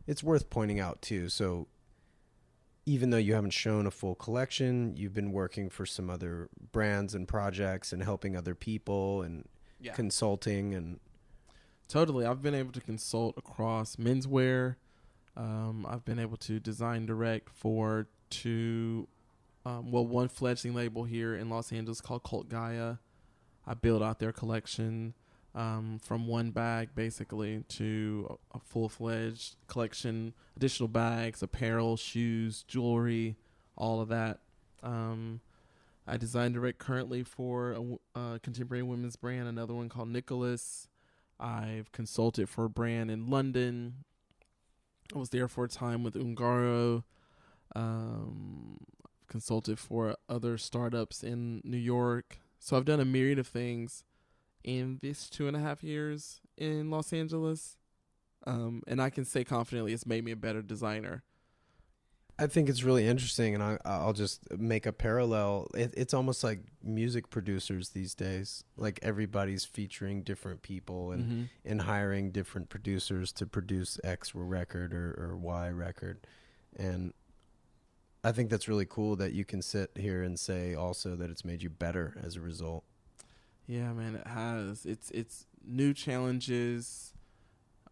it's 0.07 0.23
worth 0.23 0.49
pointing 0.51 0.79
out 0.81 1.03
too. 1.03 1.29
So 1.29 1.66
even 2.86 3.11
though 3.11 3.16
you 3.19 3.35
haven't 3.35 3.51
shown 3.52 3.86
a 3.86 3.90
full 3.90 4.15
collection, 4.15 4.94
you've 4.97 5.15
been 5.15 5.32
working 5.32 5.70
for 5.70 5.86
some 5.86 6.11
other 6.11 6.48
brands 6.73 7.15
and 7.15 7.27
projects 7.27 7.93
and 7.93 8.02
helping 8.02 8.36
other 8.36 8.55
people 8.55 9.23
and 9.23 9.48
Yeah. 9.81 9.93
consulting 9.94 10.74
and 10.74 11.01
Totally. 11.89 12.24
I've 12.24 12.40
been 12.43 12.55
able 12.55 12.73
to 12.73 12.81
consult 12.81 13.36
across 13.36 13.97
menswear. 13.97 14.77
Um, 15.36 15.85
I've 15.86 16.05
been 16.05 16.19
able 16.19 16.36
to 16.39 16.59
design 16.59 17.05
direct 17.06 17.51
for 17.51 18.09
two, 18.31 19.06
um, 19.66 19.90
well, 19.90 20.06
one 20.06 20.28
fledgling 20.28 20.74
label 20.74 21.05
here 21.05 21.35
in 21.36 21.51
Los 21.51 21.73
Angeles 21.73 22.01
called 22.01 22.23
Cult 22.23 22.48
Gaia. 22.48 22.97
I 23.66 23.74
built 23.74 24.02
out 24.02 24.19
their 24.19 24.32
collection 24.32 25.15
um, 25.55 26.01
from 26.03 26.27
one 26.27 26.51
bag 26.51 26.91
basically 26.95 27.63
to 27.69 28.39
a, 28.53 28.59
full 28.59 28.89
fledged 28.89 29.57
collection, 29.69 30.35
additional 30.57 30.89
bags, 30.89 31.43
apparel, 31.43 31.97
shoes, 31.97 32.65
jewelry, 32.67 33.37
all 33.77 34.01
of 34.01 34.09
that. 34.09 34.41
Um, 34.83 35.41
I 36.07 36.17
design 36.17 36.53
direct 36.53 36.79
currently 36.79 37.23
for 37.23 37.73
a 37.73 38.19
uh, 38.19 38.39
contemporary 38.43 38.83
women's 38.83 39.17
brand, 39.17 39.49
another 39.49 39.75
one 39.75 39.89
called 39.89 40.09
Nicholas. 40.09 40.89
I've 41.39 41.91
consulted 41.93 42.49
for 42.49 42.65
a 42.65 42.71
brand 42.71 43.11
in 43.11 43.29
London. 43.29 44.05
I 45.15 45.19
was 45.19 45.31
there 45.31 45.49
for 45.49 45.65
a 45.65 45.69
time 45.69 46.03
with 46.03 46.15
Ungaro. 46.15 47.05
Um, 47.75 48.79
I've 49.05 49.29
consulted 49.29 49.79
for 49.79 50.17
other 50.29 50.59
startups 50.59 51.23
in 51.23 51.61
New 51.65 51.79
York. 51.79 52.39
So 52.59 52.77
I've 52.77 52.85
done 52.85 53.01
a 53.01 53.05
myriad 53.05 53.39
of 53.39 53.47
things 53.47 54.05
in 54.65 54.99
this 55.03 55.28
two 55.31 55.47
and 55.47 55.57
a 55.57 55.61
half 55.61 55.85
years 55.85 56.41
in 56.57 56.91
Los 56.91 57.12
Angeles. 57.12 57.77
Um, 58.47 58.82
and 58.86 59.01
I 59.01 59.11
can 59.11 59.24
say 59.24 59.45
confidently 59.45 59.93
it's 59.93 60.07
made 60.07 60.24
me 60.24 60.32
a 60.32 60.36
better 60.36 60.62
designer. 60.62 61.23
I 62.36 62.49
think 62.49 62.69
it's 62.69 62.82
really 62.82 63.07
interesting, 63.07 63.55
and 63.55 63.62
I, 63.62 63.78
I'll 63.85 64.12
just 64.12 64.41
make 64.59 64.86
a 64.86 64.93
parallel. 64.93 65.69
It, 65.73 65.95
it's 65.97 66.12
almost 66.12 66.43
like 66.43 66.59
music 66.82 67.31
producers 67.31 67.91
these 67.91 68.12
days. 68.12 68.65
Like 68.77 68.99
everybody's 69.03 69.65
featuring 69.65 70.24
different 70.24 70.62
people 70.62 71.12
and, 71.12 71.24
Mhm. 71.31 71.49
and 71.65 71.81
hiring 71.82 72.32
different 72.32 72.70
producers 72.70 73.31
to 73.35 73.47
produce 73.47 74.01
X 74.03 74.35
record 74.35 74.93
or, 74.93 75.15
or 75.16 75.36
Y 75.36 75.69
record. 75.70 76.27
And 76.77 77.15
I 78.24 78.32
think 78.32 78.51
that's 78.51 78.66
really 78.66 78.86
cool 78.86 79.15
that 79.16 79.32
you 79.32 79.45
can 79.45 79.62
sit 79.62 79.93
here 79.97 80.23
and 80.24 80.36
say 80.39 80.74
also 80.74 81.15
that 81.15 81.31
it's 81.31 81.45
made 81.45 81.62
you 81.62 81.70
better 81.70 82.16
as 82.20 82.35
a 82.35 82.41
result. 82.41 82.82
Yeah, 83.66 83.93
man, 83.93 84.16
it 84.16 84.27
has. 84.27 84.85
It's 84.85 85.11
it's 85.11 85.47
new 85.66 85.95
challenges, 85.95 87.15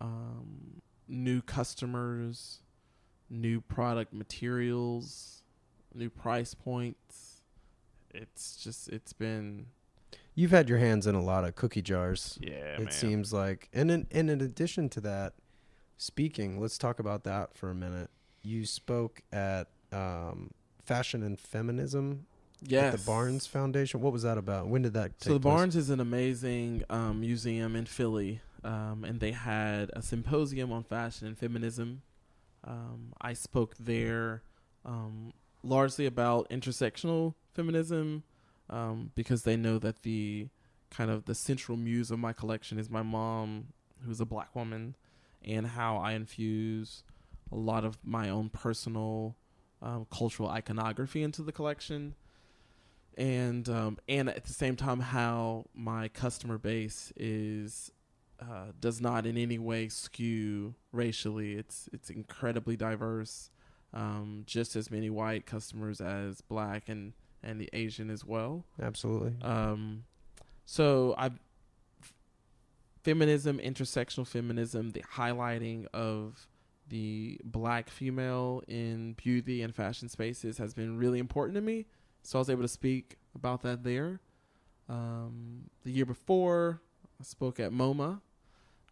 um, 0.00 0.82
new 1.08 1.40
customers, 1.40 2.60
new 3.30 3.60
product 3.60 4.12
materials, 4.12 5.42
new 5.94 6.10
price 6.10 6.54
points. 6.54 7.42
It's 8.14 8.56
just 8.56 8.88
it's 8.88 9.12
been 9.12 9.66
You've 10.34 10.50
had 10.50 10.68
your 10.68 10.78
hands 10.78 11.06
in 11.06 11.14
a 11.14 11.22
lot 11.22 11.44
of 11.44 11.54
cookie 11.56 11.82
jars. 11.82 12.38
yeah, 12.40 12.80
it 12.80 12.92
seems 12.92 13.32
like, 13.34 13.68
and 13.72 13.90
in, 13.90 14.06
and 14.10 14.30
in 14.30 14.40
addition 14.40 14.88
to 14.90 15.00
that, 15.02 15.34
speaking, 15.98 16.58
let's 16.58 16.78
talk 16.78 16.98
about 16.98 17.24
that 17.24 17.54
for 17.54 17.70
a 17.70 17.74
minute. 17.74 18.08
You 18.42 18.64
spoke 18.64 19.22
at 19.30 19.68
um, 19.92 20.52
Fashion 20.82 21.22
and 21.22 21.38
Feminism 21.38 22.26
yes. 22.64 23.00
the 23.00 23.06
Barnes 23.06 23.46
Foundation. 23.46 24.00
What 24.00 24.12
was 24.12 24.22
that 24.22 24.38
about? 24.38 24.68
When 24.68 24.82
did 24.82 24.94
that? 24.94 25.18
Take 25.18 25.28
So 25.28 25.34
the 25.34 25.40
place? 25.40 25.54
Barnes 25.54 25.76
is 25.76 25.90
an 25.90 26.00
amazing 26.00 26.84
um, 26.90 27.20
museum 27.20 27.76
in 27.76 27.86
Philly, 27.86 28.40
um, 28.64 29.04
and 29.04 29.20
they 29.20 29.32
had 29.32 29.90
a 29.94 30.02
symposium 30.02 30.72
on 30.72 30.84
fashion 30.84 31.26
and 31.26 31.38
feminism. 31.38 32.02
Um, 32.64 33.12
I 33.20 33.32
spoke 33.32 33.76
there 33.78 34.42
um, 34.84 35.32
largely 35.62 36.06
about 36.06 36.48
intersectional 36.50 37.34
feminism 37.54 38.22
um, 38.70 39.10
because 39.14 39.42
they 39.42 39.56
know 39.56 39.78
that 39.78 40.02
the 40.02 40.48
kind 40.90 41.10
of 41.10 41.24
the 41.24 41.34
central 41.34 41.76
muse 41.76 42.10
of 42.10 42.18
my 42.18 42.32
collection 42.32 42.78
is 42.78 42.90
my 42.90 43.02
mom, 43.02 43.68
who's 44.04 44.20
a 44.20 44.26
black 44.26 44.54
woman, 44.54 44.94
and 45.44 45.66
how 45.66 45.96
I 45.96 46.12
infuse 46.12 47.02
a 47.50 47.56
lot 47.56 47.84
of 47.84 47.98
my 48.04 48.28
own 48.28 48.48
personal 48.48 49.36
um, 49.80 50.06
cultural 50.10 50.48
iconography 50.48 51.22
into 51.22 51.42
the 51.42 51.52
collection, 51.52 52.14
and 53.16 53.68
um, 53.68 53.98
and 54.08 54.28
at 54.28 54.44
the 54.44 54.52
same 54.52 54.76
time 54.76 55.00
how 55.00 55.66
my 55.74 56.08
customer 56.08 56.58
base 56.58 57.12
is 57.16 57.90
uh, 58.40 58.72
does 58.80 59.00
not 59.00 59.26
in 59.26 59.36
any 59.36 59.58
way 59.58 59.88
skew 59.88 60.74
racially. 60.92 61.54
It's 61.54 61.88
it's 61.92 62.10
incredibly 62.10 62.76
diverse. 62.76 63.50
Um, 63.94 64.44
just 64.46 64.74
as 64.74 64.90
many 64.90 65.10
white 65.10 65.44
customers 65.44 66.00
as 66.00 66.40
black 66.40 66.88
and 66.88 67.12
and 67.42 67.60
the 67.60 67.68
Asian 67.72 68.10
as 68.10 68.24
well. 68.24 68.64
Absolutely. 68.80 69.34
Um, 69.42 70.04
so 70.64 71.14
I 71.18 71.30
feminism, 73.02 73.58
intersectional 73.58 74.26
feminism, 74.26 74.90
the 74.90 75.02
highlighting 75.14 75.86
of 75.92 76.48
the 76.88 77.40
black 77.44 77.90
female 77.90 78.62
in 78.68 79.14
beauty 79.14 79.62
and 79.62 79.74
fashion 79.74 80.08
spaces 80.08 80.58
has 80.58 80.74
been 80.74 80.98
really 80.98 81.18
important 81.18 81.54
to 81.56 81.60
me. 81.60 81.86
So 82.22 82.38
I 82.38 82.40
was 82.40 82.50
able 82.50 82.62
to 82.62 82.68
speak 82.68 83.16
about 83.34 83.62
that 83.62 83.84
there. 83.84 84.20
Um, 84.88 85.64
the 85.84 85.90
year 85.90 86.06
before, 86.06 86.80
I 87.20 87.24
spoke 87.24 87.60
at 87.60 87.72
MoMA, 87.72 88.20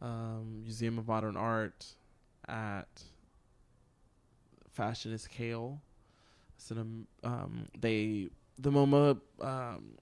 um, 0.01 0.63
Museum 0.63 0.99
of 0.99 1.09
Modern 1.09 1.37
Art, 1.37 1.87
at 2.49 3.03
Fashion 4.73 5.13
is 5.13 5.27
Kale. 5.27 5.81
So 6.57 6.77
um, 7.25 7.69
they 7.79 8.29
the 8.59 8.71
MoMA 8.71 9.19
um, 9.41 9.93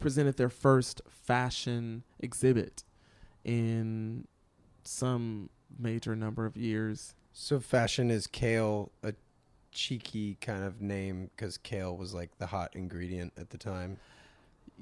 presented 0.00 0.36
their 0.36 0.48
first 0.48 1.00
fashion 1.08 2.02
exhibit 2.18 2.82
in 3.44 4.26
some 4.84 5.50
major 5.78 6.16
number 6.16 6.46
of 6.46 6.56
years. 6.56 7.14
So 7.32 7.60
fashion 7.60 8.10
is 8.10 8.26
kale 8.26 8.90
a 9.02 9.14
cheeky 9.72 10.36
kind 10.40 10.64
of 10.64 10.80
name 10.80 11.30
because 11.36 11.58
kale 11.58 11.96
was 11.96 12.14
like 12.14 12.38
the 12.38 12.46
hot 12.46 12.74
ingredient 12.74 13.32
at 13.36 13.50
the 13.50 13.58
time. 13.58 13.98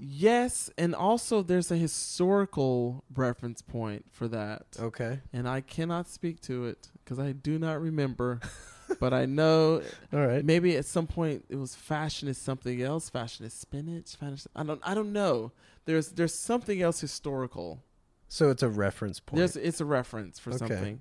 Yes, 0.01 0.71
and 0.79 0.95
also 0.95 1.43
there's 1.43 1.73
a 1.73 1.77
historical 1.77 3.03
reference 3.15 3.63
point 3.63 4.05
for 4.13 4.29
that. 4.29 4.63
Okay. 4.79 5.21
And 5.33 5.49
I 5.49 5.61
cannot 5.61 6.09
speak 6.09 6.41
to 6.43 6.67
it 6.67 6.89
because 7.05 7.19
I 7.19 7.33
do 7.33 7.59
not 7.59 7.81
remember. 7.81 8.41
but 9.01 9.13
I 9.13 9.27
know 9.27 9.83
All 10.13 10.27
right. 10.27 10.45
maybe 10.45 10.77
at 10.77 10.85
some 10.85 11.07
point 11.07 11.45
it 11.49 11.57
was 11.57 11.75
fashion 11.75 12.29
is 12.29 12.39
something 12.39 12.81
else. 12.81 13.11
Fashion 13.11 13.45
is 13.45 13.53
spinach. 13.53 14.15
Fashion, 14.17 14.51
I 14.55 14.63
don't 14.63 14.81
I 14.85 14.95
don't 14.95 15.13
know. 15.13 15.53
There's 15.85 16.11
there's 16.13 16.35
something 16.35 16.81
else 16.81 17.01
historical. 17.01 17.83
So 18.29 18.51
it's 18.51 18.63
a 18.63 18.69
reference 18.69 19.21
point. 19.21 19.39
There's 19.39 19.57
it's 19.57 19.81
a 19.81 19.85
reference 19.85 20.39
for 20.39 20.51
Okay. 20.51 20.59
something. 20.59 21.01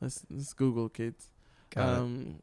Let's 0.00 0.24
let's 0.30 0.52
Google 0.54 0.88
kids. 0.88 1.30
Got 1.70 1.88
it. 1.92 1.98
Um, 1.98 2.40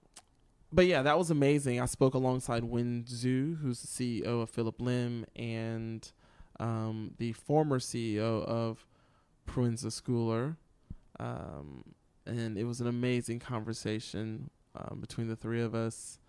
but 0.71 0.85
yeah, 0.85 1.01
that 1.01 1.17
was 1.17 1.31
amazing. 1.31 1.79
I 1.79 1.85
spoke 1.85 2.13
alongside 2.13 2.63
Wen 2.63 3.05
Zhou, 3.07 3.59
who's 3.59 3.81
the 3.81 3.87
CEO 3.87 4.41
of 4.41 4.49
Phillip 4.49 4.81
Lim, 4.81 5.25
and 5.35 6.11
um, 6.59 7.11
the 7.17 7.33
former 7.33 7.79
CEO 7.79 8.43
of 8.45 8.85
Proenza 9.47 9.91
Schouler. 9.91 10.57
Um, 11.19 11.83
and 12.25 12.57
it 12.57 12.65
was 12.65 12.81
an 12.81 12.87
amazing 12.87 13.39
conversation 13.39 14.49
um, 14.75 14.99
between 14.99 15.27
the 15.27 15.35
three 15.35 15.61
of 15.61 15.73
us. 15.73 16.19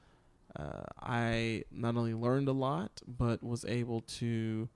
Uh, 0.57 0.85
I 1.01 1.65
not 1.71 1.97
only 1.97 2.15
learned 2.15 2.49
a 2.49 2.53
lot, 2.53 3.03
but 3.07 3.43
was 3.43 3.65
able 3.65 4.01
to 4.03 4.69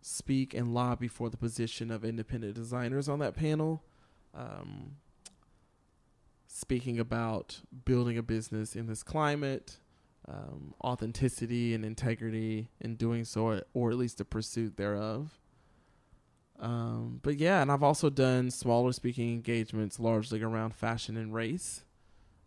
speak 0.00 0.52
and 0.52 0.74
lobby 0.74 1.06
for 1.06 1.30
the 1.30 1.36
position 1.36 1.90
of 1.90 2.04
independent 2.04 2.54
designers 2.54 3.08
on 3.08 3.20
that 3.20 3.36
panel. 3.36 3.84
Um, 4.34 4.96
speaking 6.52 6.98
about 6.98 7.60
building 7.84 8.18
a 8.18 8.22
business 8.22 8.76
in 8.76 8.86
this 8.86 9.02
climate, 9.02 9.78
um, 10.28 10.74
authenticity 10.84 11.74
and 11.74 11.84
integrity 11.84 12.68
in 12.80 12.94
doing 12.94 13.24
so, 13.24 13.62
or 13.72 13.90
at 13.90 13.96
least 13.96 14.18
the 14.18 14.24
pursuit 14.24 14.76
thereof. 14.76 15.40
Um, 16.60 17.20
but 17.22 17.38
yeah, 17.38 17.62
and 17.62 17.72
I've 17.72 17.82
also 17.82 18.10
done 18.10 18.50
smaller 18.50 18.92
speaking 18.92 19.32
engagements 19.32 19.98
largely 19.98 20.42
around 20.42 20.74
fashion 20.74 21.16
and 21.16 21.34
race 21.34 21.84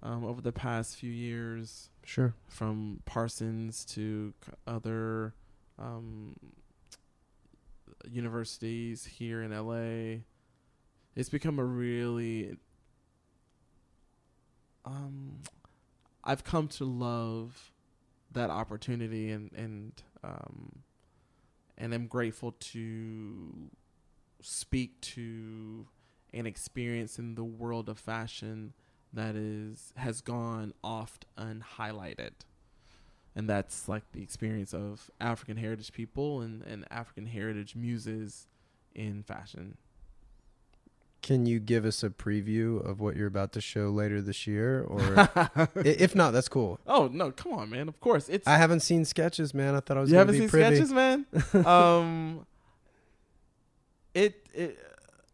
um, 0.04 0.24
over 0.24 0.40
the 0.40 0.54
past 0.54 0.96
few 0.96 1.12
years, 1.12 1.90
sure. 2.04 2.36
from 2.48 3.02
Parsons 3.06 3.84
to 3.86 4.34
other 4.68 5.34
um, 5.80 6.36
universities 8.10 9.04
here 9.04 9.42
in 9.42 9.52
LA. 9.52 10.22
It's 11.16 11.30
become 11.30 11.60
a 11.60 11.66
really 11.66 12.58
um 14.86 15.40
I've 16.24 16.44
come 16.44 16.68
to 16.70 16.86
love 16.86 17.72
that 18.32 18.50
opportunity 18.50 19.32
and 19.32 19.52
and 19.54 19.92
um 20.24 20.84
and 21.78 21.94
I'm 21.94 22.08
grateful 22.08 22.54
to 22.54 23.70
speak 24.42 25.00
to 25.02 25.88
an 26.34 26.46
experience 26.46 27.20
in 27.20 27.36
the 27.36 27.44
world 27.44 27.90
of 27.90 28.00
fashion 28.00 28.74
that 29.14 29.36
is 29.36 29.94
has 29.98 30.22
gone 30.22 30.74
oft 30.84 31.26
unhighlighted 31.38 32.32
and 33.36 33.50
that's 33.50 33.90
like 33.90 34.04
the 34.14 34.24
experience 34.24 34.74
of 34.74 35.12
African 35.20 35.58
heritage 35.58 35.92
people 35.92 36.42
and, 36.42 36.64
and 36.64 36.86
African 36.90 37.26
heritage 37.26 37.76
muses 37.76 38.48
in 38.94 39.24
fashion. 39.24 39.78
Can 41.22 41.48
you 41.48 41.60
give 41.60 41.86
us 41.86 42.04
a 42.04 42.10
preview 42.12 42.86
of 42.88 43.00
what 43.00 43.16
you're 43.16 43.28
about 43.28 43.52
to 43.54 43.62
show 43.62 43.90
later 43.90 44.22
this 44.22 44.46
year, 44.46 44.84
or 44.84 45.28
if 45.76 46.14
not, 46.16 46.32
that's 46.34 46.48
cool. 46.48 46.80
oh 46.86 47.08
no, 47.12 47.32
come 47.32 47.54
on, 47.54 47.70
man! 47.72 47.88
Of 47.88 48.00
course, 48.00 48.30
it's 48.30 48.48
I 48.48 48.58
haven't 48.58 48.82
seen 48.82 49.06
sketches, 49.06 49.54
man. 49.54 49.74
I 49.74 49.80
thought 49.80 49.98
I 49.98 50.02
was. 50.02 50.12
you 50.12 50.18
haven't 50.18 50.36
seen 50.38 50.50
privy. 50.50 50.76
sketches, 50.76 50.94
man. 50.94 51.26
um, 51.66 52.46
it 54.14 54.48
it 54.54 54.78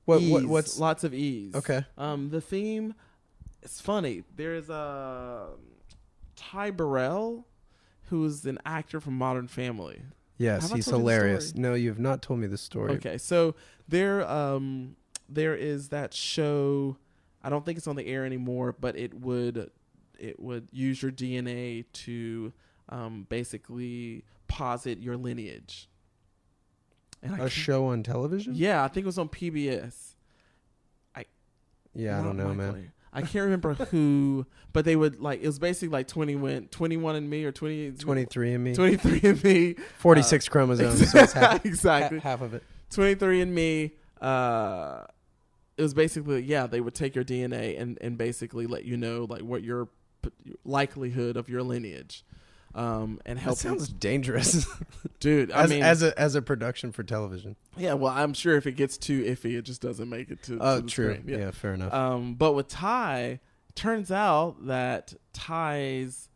What, 0.06 0.22
ease, 0.22 0.32
what 0.32 0.46
what's 0.46 0.80
lots 0.80 1.04
of 1.04 1.14
ease. 1.14 1.56
okay? 1.56 1.86
Um, 1.98 2.30
the 2.30 2.40
theme, 2.42 2.94
it's 3.62 3.82
funny. 3.82 4.24
There's 4.36 4.70
a 4.70 5.48
Ty 6.38 6.72
Burrell, 6.72 7.46
who's 8.06 8.46
an 8.46 8.60
actor 8.66 9.00
from 9.02 9.18
Modern 9.18 9.48
Family. 9.48 10.02
Yes, 10.38 10.64
Have 10.70 10.72
he's 10.78 10.88
you 10.88 10.94
hilarious. 10.94 11.54
No, 11.54 11.74
you've 11.76 12.00
not 12.00 12.22
told 12.22 12.40
me 12.40 12.48
the 12.48 12.58
story. 12.58 12.94
Okay, 12.94 13.18
so 13.18 13.56
there 13.88 14.28
um 14.28 14.96
there 15.34 15.56
is 15.56 15.90
that 15.90 16.14
show. 16.14 16.98
I 17.44 17.50
don't 17.50 17.66
think 17.66 17.78
it's 17.78 17.88
on 17.88 17.96
the 17.96 18.06
air 18.08 18.26
anymore, 18.26 18.76
but 18.80 18.96
it 18.98 19.14
would 19.14 19.72
it 20.20 20.40
would 20.40 20.68
use 20.72 21.02
your 21.02 21.12
DNA 21.12 21.86
to 21.94 22.54
um 22.90 23.26
basically 23.30 24.24
posit 24.48 25.00
your 25.00 25.18
lineage. 25.18 25.90
And 27.24 27.36
I 27.36 27.46
A 27.46 27.50
show 27.50 27.88
on 27.88 28.04
television? 28.04 28.54
Yeah, 28.56 28.84
I 28.84 28.88
think 28.88 29.04
it 29.06 29.08
was 29.08 29.18
on 29.18 29.30
PBS. 29.30 30.16
Yeah, 31.94 32.20
I 32.20 32.24
don't 32.24 32.38
know, 32.38 32.54
man. 32.54 32.92
I 33.14 33.22
can't 33.22 33.44
remember 33.44 33.74
who, 33.74 34.46
but 34.74 34.86
they 34.86 34.96
would 34.96 35.20
like 35.20 35.42
it 35.44 35.48
was 35.48 35.60
basically 35.60 35.90
like 35.90 36.08
20 36.08 36.36
went 36.38 36.72
21 36.72 37.16
and 37.18 37.30
me 37.30 37.44
or 37.44 37.52
20 37.52 37.92
Twenty-three 37.92 38.54
and 38.54 38.64
me. 38.64 38.74
23 38.74 39.20
and 39.24 39.44
me. 39.44 39.76
Forty-six 39.98 40.48
chromosomes. 40.48 41.12
so 41.12 41.20
it's 41.20 41.34
half, 41.34 41.66
exactly. 41.66 42.20
ha- 42.20 42.30
half 42.30 42.42
of 42.42 42.54
it. 42.54 42.64
23 42.92 43.42
and 43.42 43.54
me 43.54 43.92
uh 44.22 45.04
it 45.82 45.84
was 45.84 45.94
basically 45.96 46.42
yeah 46.44 46.68
they 46.68 46.80
would 46.80 46.94
take 46.94 47.16
your 47.16 47.24
dna 47.24 47.80
and 47.82 47.98
and 48.02 48.18
basically 48.18 48.68
let 48.68 48.86
you 48.86 48.96
know 48.98 49.26
like 49.30 49.42
what 49.42 49.64
your 49.64 49.88
p- 50.22 50.30
likelihood 50.64 51.36
of 51.38 51.50
your 51.50 51.64
lineage 51.64 52.24
um 52.76 53.20
and 53.26 53.38
That 53.40 53.44
help 53.44 53.58
you- 53.58 53.70
sounds 53.70 53.90
dangerous. 53.90 54.66
dude 55.20 55.52
i 55.52 55.64
as, 55.64 55.70
mean 55.70 55.84
as 55.84 56.04
a 56.04 56.18
as 56.20 56.36
a 56.36 56.42
production 56.42 56.92
for 56.92 57.04
television. 57.04 57.56
yeah 57.76 57.94
well 57.94 58.14
i'm 58.14 58.34
sure 58.34 58.56
if 58.56 58.66
it 58.68 58.74
gets 58.74 58.98
too 58.98 59.24
iffy 59.24 59.58
it 59.58 59.64
just 59.64 59.82
doesn't 59.82 60.08
make 60.10 60.30
it 60.32 60.44
to, 60.44 60.58
Oh, 60.62 60.82
true. 60.82 61.16
screen. 61.16 61.24
Yeah. 61.40 61.52
fair 61.52 61.74
enough. 61.74 61.94
Um, 61.94 62.36
but 62.36 62.54
with 62.54 62.68
Ty, 62.68 63.40
turns 63.76 64.12
out 64.12 64.68
that 64.68 65.14
Ty's 65.34 66.30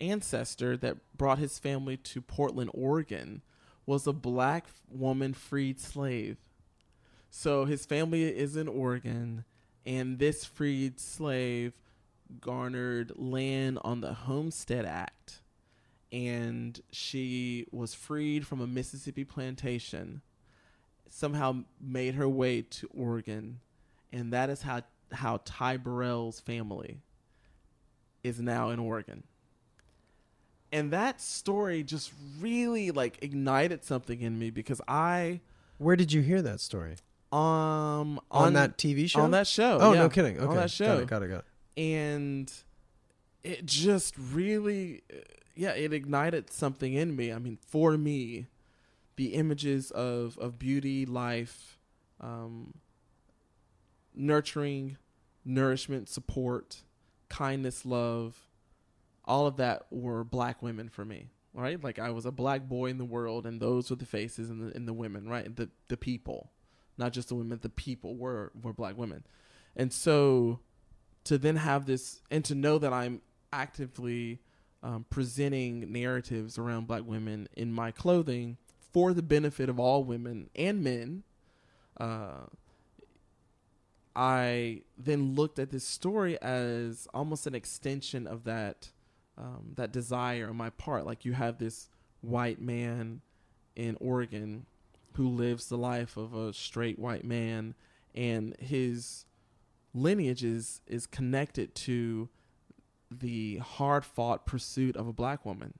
ancestor 0.00 0.76
that 0.78 0.96
brought 1.16 1.38
his 1.38 1.58
family 1.58 1.96
to 1.96 2.20
Portland, 2.20 2.70
Oregon, 2.74 3.42
was 3.86 4.06
a 4.06 4.12
black 4.12 4.66
woman 4.90 5.32
freed 5.34 5.80
slave. 5.80 6.36
So 7.38 7.66
his 7.66 7.84
family 7.84 8.22
is 8.24 8.56
in 8.56 8.66
Oregon, 8.66 9.44
and 9.84 10.18
this 10.18 10.46
freed 10.46 10.98
slave 10.98 11.74
garnered 12.40 13.12
land 13.14 13.78
on 13.84 14.00
the 14.00 14.14
Homestead 14.14 14.86
Act, 14.86 15.42
and 16.10 16.80
she 16.90 17.66
was 17.70 17.92
freed 17.92 18.46
from 18.46 18.62
a 18.62 18.66
Mississippi 18.66 19.22
plantation. 19.22 20.22
Somehow 21.10 21.64
made 21.78 22.14
her 22.14 22.26
way 22.26 22.62
to 22.62 22.88
Oregon, 22.96 23.60
and 24.10 24.32
that 24.32 24.48
is 24.48 24.62
how 24.62 24.80
how 25.12 25.40
Ty 25.44 25.76
Burrell's 25.76 26.40
family 26.40 27.02
is 28.24 28.40
now 28.40 28.70
in 28.70 28.78
Oregon. 28.78 29.24
And 30.72 30.90
that 30.90 31.20
story 31.20 31.82
just 31.82 32.14
really 32.40 32.90
like 32.90 33.18
ignited 33.20 33.84
something 33.84 34.22
in 34.22 34.38
me 34.38 34.48
because 34.48 34.80
I 34.88 35.42
Where 35.76 35.96
did 35.96 36.14
you 36.14 36.22
hear 36.22 36.40
that 36.40 36.60
story? 36.60 36.96
Um 37.36 38.20
On, 38.30 38.52
that 38.54 38.78
TV 38.78 39.08
show? 39.10 39.20
on 39.20 39.30
that 39.32 39.46
show. 39.46 39.78
Oh, 39.80 39.92
yeah, 39.92 40.00
no 40.00 40.08
kidding. 40.08 40.36
Okay. 40.38 40.46
On 40.46 40.56
that 40.56 40.70
show. 40.70 40.86
Got 40.96 41.02
it, 41.02 41.08
got 41.08 41.22
it, 41.22 41.28
got 41.28 41.44
it. 41.76 41.82
and 41.82 42.52
it 43.42 43.64
just 43.66 44.14
really 44.18 45.02
yeah 45.54 45.70
it 45.70 45.92
ignited 45.92 46.50
something 46.52 46.92
in 46.94 47.14
me 47.14 47.32
i 47.32 47.38
mean 47.38 47.56
for 47.66 47.96
me 47.96 48.46
the 49.16 49.34
images 49.34 49.90
of 49.92 50.36
of 50.38 50.58
beauty 50.58 51.06
life 51.06 51.78
um, 52.20 52.74
nurturing 54.14 54.96
nourishment 55.44 56.08
support 56.08 56.82
kindness 57.28 57.84
love 57.86 58.36
all 59.24 59.46
of 59.46 59.56
that 59.56 59.86
were 59.90 60.24
black 60.24 60.62
women 60.62 60.88
for 60.88 61.04
me 61.04 61.28
right 61.54 61.82
like 61.84 61.98
i 61.98 62.10
was 62.10 62.26
a 62.26 62.32
black 62.32 62.62
boy 62.68 62.86
in 62.86 62.98
the 62.98 63.04
world 63.04 63.46
and 63.46 63.60
those 63.60 63.90
were 63.90 63.96
the 63.96 64.04
faces 64.06 64.50
and 64.50 64.60
the, 64.60 64.76
and 64.76 64.88
the 64.88 64.92
women 64.92 65.28
right 65.28 65.54
the 65.56 65.68
the 65.88 65.96
people 65.96 66.50
not 66.98 67.12
just 67.12 67.28
the 67.28 67.34
women 67.34 67.58
the 67.62 67.68
people 67.68 68.16
were 68.16 68.52
were 68.60 68.72
black 68.72 68.96
women 68.96 69.24
and 69.76 69.92
so 69.92 70.60
to 71.26 71.36
then 71.36 71.56
have 71.56 71.86
this 71.86 72.22
and 72.30 72.44
to 72.44 72.54
know 72.54 72.78
that 72.78 72.92
I'm 72.92 73.20
actively 73.52 74.40
um, 74.82 75.04
presenting 75.10 75.92
narratives 75.92 76.56
around 76.56 76.86
black 76.86 77.02
women 77.04 77.48
in 77.56 77.72
my 77.72 77.90
clothing 77.90 78.56
for 78.92 79.12
the 79.12 79.22
benefit 79.22 79.68
of 79.68 79.80
all 79.80 80.04
women 80.04 80.48
and 80.54 80.84
men. 80.84 81.24
Uh, 81.98 82.46
I 84.14 84.82
then 84.96 85.34
looked 85.34 85.58
at 85.58 85.70
this 85.70 85.84
story 85.84 86.40
as 86.40 87.08
almost 87.12 87.46
an 87.46 87.54
extension 87.54 88.26
of 88.26 88.44
that 88.44 88.90
um, 89.36 89.72
that 89.74 89.92
desire 89.92 90.48
on 90.48 90.56
my 90.56 90.70
part. 90.70 91.04
Like 91.04 91.24
you 91.24 91.32
have 91.32 91.58
this 91.58 91.88
white 92.20 92.60
man 92.60 93.20
in 93.74 93.96
Oregon 94.00 94.64
who 95.16 95.28
lives 95.28 95.68
the 95.68 95.78
life 95.78 96.16
of 96.16 96.34
a 96.34 96.52
straight 96.52 96.98
white 96.98 97.24
man, 97.24 97.74
and 98.14 98.54
his 98.60 99.24
lineage 99.94 100.44
is 100.44 100.82
is 100.86 101.06
connected 101.06 101.74
to 101.74 102.28
the 103.10 103.56
hard 103.58 104.04
fought 104.04 104.44
pursuit 104.44 104.96
of 104.96 105.08
a 105.08 105.12
black 105.12 105.46
woman. 105.46 105.74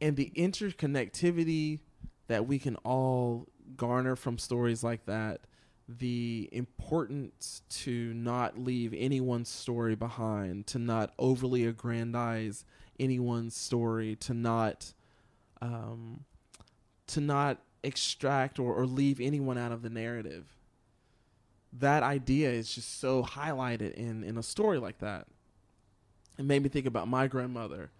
And 0.00 0.16
the 0.16 0.30
interconnectivity 0.36 1.80
that 2.26 2.46
we 2.46 2.58
can 2.58 2.76
all 2.76 3.48
garner 3.76 4.14
from 4.14 4.36
stories 4.36 4.84
like 4.84 5.06
that, 5.06 5.40
the 5.88 6.48
importance 6.52 7.62
to 7.70 8.12
not 8.12 8.58
leave 8.58 8.92
anyone's 8.96 9.48
story 9.48 9.94
behind, 9.94 10.66
to 10.66 10.78
not 10.78 11.14
overly 11.18 11.64
aggrandize 11.64 12.64
anyone's 13.00 13.56
story, 13.56 14.14
to 14.16 14.34
not 14.34 14.92
um, 15.62 16.24
to 17.08 17.20
not 17.20 17.58
extract 17.82 18.58
or, 18.58 18.74
or 18.74 18.86
leave 18.86 19.20
anyone 19.20 19.58
out 19.58 19.72
of 19.72 19.82
the 19.82 19.90
narrative 19.90 20.58
that 21.72 22.02
idea 22.02 22.50
is 22.50 22.74
just 22.74 23.00
so 23.00 23.22
highlighted 23.22 23.92
in 23.94 24.24
in 24.24 24.38
a 24.38 24.42
story 24.42 24.78
like 24.78 24.98
that. 24.98 25.26
It 26.38 26.44
made 26.44 26.62
me 26.62 26.68
think 26.68 26.86
about 26.86 27.08
my 27.08 27.26
grandmother. 27.26 27.90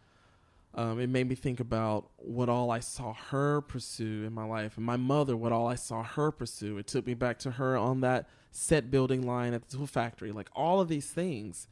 Um, 0.75 1.01
it 1.01 1.09
made 1.09 1.29
me 1.29 1.35
think 1.35 1.61
about 1.61 2.11
what 2.19 2.49
all 2.49 2.71
I 2.71 2.79
saw 2.81 3.15
her 3.15 3.61
pursue 3.61 4.25
in 4.25 4.33
my 4.33 4.45
life, 4.45 4.77
and 4.77 4.87
my 4.87 4.97
mother, 4.97 5.37
what 5.37 5.51
all 5.51 5.67
I 5.67 5.75
saw 5.75 6.03
her 6.03 6.31
pursue. 6.31 6.79
It 6.79 6.87
took 6.87 7.07
me 7.07 7.15
back 7.15 7.39
to 7.41 7.53
her 7.53 7.77
on 7.77 8.01
that 8.03 8.29
set 8.51 8.91
building 8.91 9.27
line 9.27 9.55
at 9.55 9.69
the 9.69 9.77
tool 9.77 9.87
factory, 9.87 10.31
like 10.31 10.49
all 10.55 10.81
of 10.81 10.89
these 10.89 11.11
things. 11.11 11.69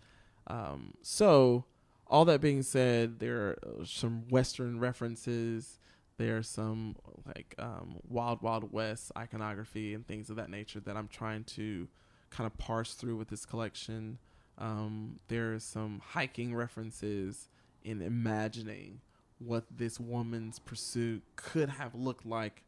Um, 0.48 0.94
so, 1.02 1.64
all 2.08 2.24
that 2.24 2.40
being 2.40 2.62
said, 2.62 3.20
there 3.20 3.36
are 3.36 3.84
some 3.84 4.28
Western 4.28 4.80
references. 4.80 5.78
There's 6.18 6.48
some 6.48 6.96
like 7.26 7.54
um, 7.58 7.96
Wild 8.08 8.40
Wild 8.42 8.72
West 8.72 9.12
iconography 9.18 9.92
and 9.94 10.06
things 10.06 10.30
of 10.30 10.36
that 10.36 10.48
nature 10.50 10.80
that 10.80 10.96
I'm 10.96 11.08
trying 11.08 11.44
to 11.44 11.88
kind 12.30 12.46
of 12.46 12.56
parse 12.58 12.94
through 12.94 13.16
with 13.16 13.28
this 13.28 13.44
collection. 13.44 14.18
Um, 14.58 15.20
there's 15.28 15.62
some 15.64 16.00
hiking 16.02 16.54
references 16.54 17.48
in 17.84 18.00
imagining 18.00 19.00
what 19.38 19.64
this 19.70 20.00
woman's 20.00 20.58
pursuit 20.58 21.22
could 21.36 21.68
have 21.68 21.94
looked 21.94 22.24
like, 22.24 22.62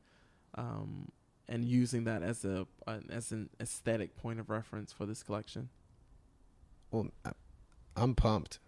um, 0.56 1.10
and 1.48 1.64
using 1.64 2.04
that 2.04 2.22
as 2.22 2.44
a 2.44 2.66
as 3.08 3.32
an 3.32 3.48
aesthetic 3.58 4.14
point 4.16 4.38
of 4.40 4.50
reference 4.50 4.92
for 4.92 5.06
this 5.06 5.22
collection. 5.22 5.70
Well, 6.90 7.08
I- 7.24 7.32
I'm 7.96 8.14
pumped. 8.14 8.58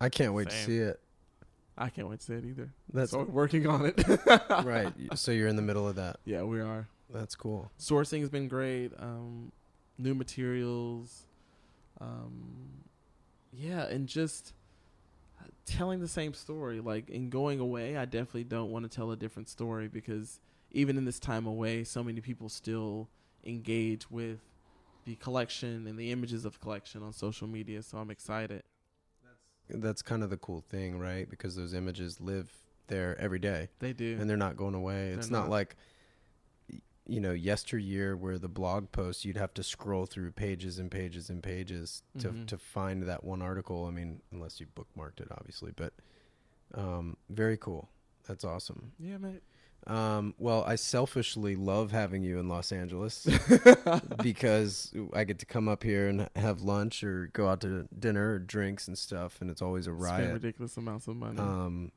I 0.00 0.08
can't 0.08 0.34
wait 0.34 0.50
to 0.50 0.56
see 0.66 0.78
it. 0.78 1.00
I 1.76 1.88
can't 1.88 2.08
wait 2.08 2.20
to 2.20 2.26
see 2.26 2.34
it 2.34 2.44
either. 2.44 2.70
That's 2.92 3.10
so 3.10 3.18
we're 3.18 3.24
working 3.24 3.66
on 3.66 3.86
it. 3.86 4.02
right. 4.64 4.92
So 5.16 5.32
you're 5.32 5.48
in 5.48 5.56
the 5.56 5.62
middle 5.62 5.88
of 5.88 5.96
that. 5.96 6.18
Yeah, 6.24 6.42
we 6.42 6.60
are. 6.60 6.88
That's 7.12 7.34
cool. 7.34 7.70
sourcing 7.78 8.20
has 8.20 8.30
been 8.30 8.48
great. 8.48 8.92
Um, 8.98 9.52
new 9.98 10.14
materials. 10.14 11.26
Um, 12.00 12.84
yeah, 13.52 13.84
and 13.84 14.08
just 14.08 14.52
telling 15.66 16.00
the 16.00 16.08
same 16.08 16.34
story. 16.34 16.80
Like 16.80 17.10
in 17.10 17.30
going 17.30 17.60
away, 17.60 17.96
I 17.96 18.04
definitely 18.04 18.44
don't 18.44 18.70
want 18.70 18.90
to 18.90 18.94
tell 18.94 19.10
a 19.10 19.16
different 19.16 19.48
story 19.48 19.88
because 19.88 20.40
even 20.72 20.96
in 20.96 21.04
this 21.04 21.18
time 21.18 21.46
away, 21.46 21.84
so 21.84 22.02
many 22.02 22.20
people 22.20 22.48
still 22.48 23.08
engage 23.44 24.10
with 24.10 24.40
the 25.04 25.14
collection 25.16 25.86
and 25.86 25.98
the 25.98 26.10
images 26.10 26.44
of 26.44 26.54
the 26.54 26.58
collection 26.58 27.02
on 27.02 27.12
social 27.12 27.46
media. 27.46 27.82
So 27.82 27.98
I'm 27.98 28.10
excited. 28.10 28.62
That's 29.68 30.02
kind 30.02 30.22
of 30.22 30.30
the 30.30 30.36
cool 30.36 30.60
thing, 30.60 30.98
right? 30.98 31.28
Because 31.28 31.56
those 31.56 31.74
images 31.74 32.20
live 32.20 32.50
there 32.88 33.18
every 33.18 33.38
day 33.38 33.68
They 33.78 33.92
do. 33.94 34.18
and 34.20 34.28
they're 34.28 34.36
not 34.36 34.56
going 34.56 34.74
away. 34.74 35.10
It's 35.10 35.28
They're 35.28 35.38
not, 35.38 35.44
not. 35.44 35.50
like 35.50 35.76
you 37.06 37.20
know, 37.20 37.32
yesteryear 37.32 38.16
where 38.16 38.38
the 38.38 38.48
blog 38.48 38.90
post 38.90 39.26
you'd 39.26 39.36
have 39.36 39.52
to 39.52 39.62
scroll 39.62 40.06
through 40.06 40.32
pages 40.32 40.78
and 40.78 40.90
pages 40.90 41.28
and 41.28 41.42
pages 41.42 42.02
to 42.18 42.28
Mhm. 42.30 42.46
to 42.46 42.56
find 42.56 43.02
that 43.02 43.22
one 43.24 43.42
article. 43.42 43.84
I 43.84 43.90
mean, 43.90 44.22
unless 44.32 44.58
you 44.58 44.66
bookmarked 44.74 45.20
it 45.20 45.28
obviously, 45.30 45.72
but 45.76 45.92
um 46.72 47.16
very 47.28 47.56
cool. 47.58 47.90
That's 48.26 48.42
awesome. 48.44 48.92
yeah, 48.98 49.18
mate. 49.18 49.42
Um, 49.86 50.34
well, 50.38 50.64
I 50.64 50.76
selfishly 50.76 51.56
love 51.56 51.92
having 51.92 52.22
you 52.22 52.38
in 52.38 52.48
Los 52.48 52.72
Angeles 52.72 53.26
because 54.22 54.92
I 55.12 55.24
get 55.24 55.38
to 55.40 55.46
come 55.46 55.68
up 55.68 55.82
here 55.82 56.08
and 56.08 56.28
have 56.36 56.62
lunch 56.62 57.04
or 57.04 57.28
go 57.34 57.48
out 57.48 57.60
to 57.62 57.86
dinner 57.98 58.34
or 58.34 58.38
drinks 58.38 58.88
and 58.88 58.96
stuff, 58.96 59.40
and 59.40 59.50
it's 59.50 59.60
always 59.60 59.86
a 59.86 59.90
Spend 59.90 60.02
riot. 60.02 60.32
ridiculous 60.32 60.76
amounts 60.78 61.06
of 61.06 61.16
money. 61.16 61.38
Um, 61.38 61.92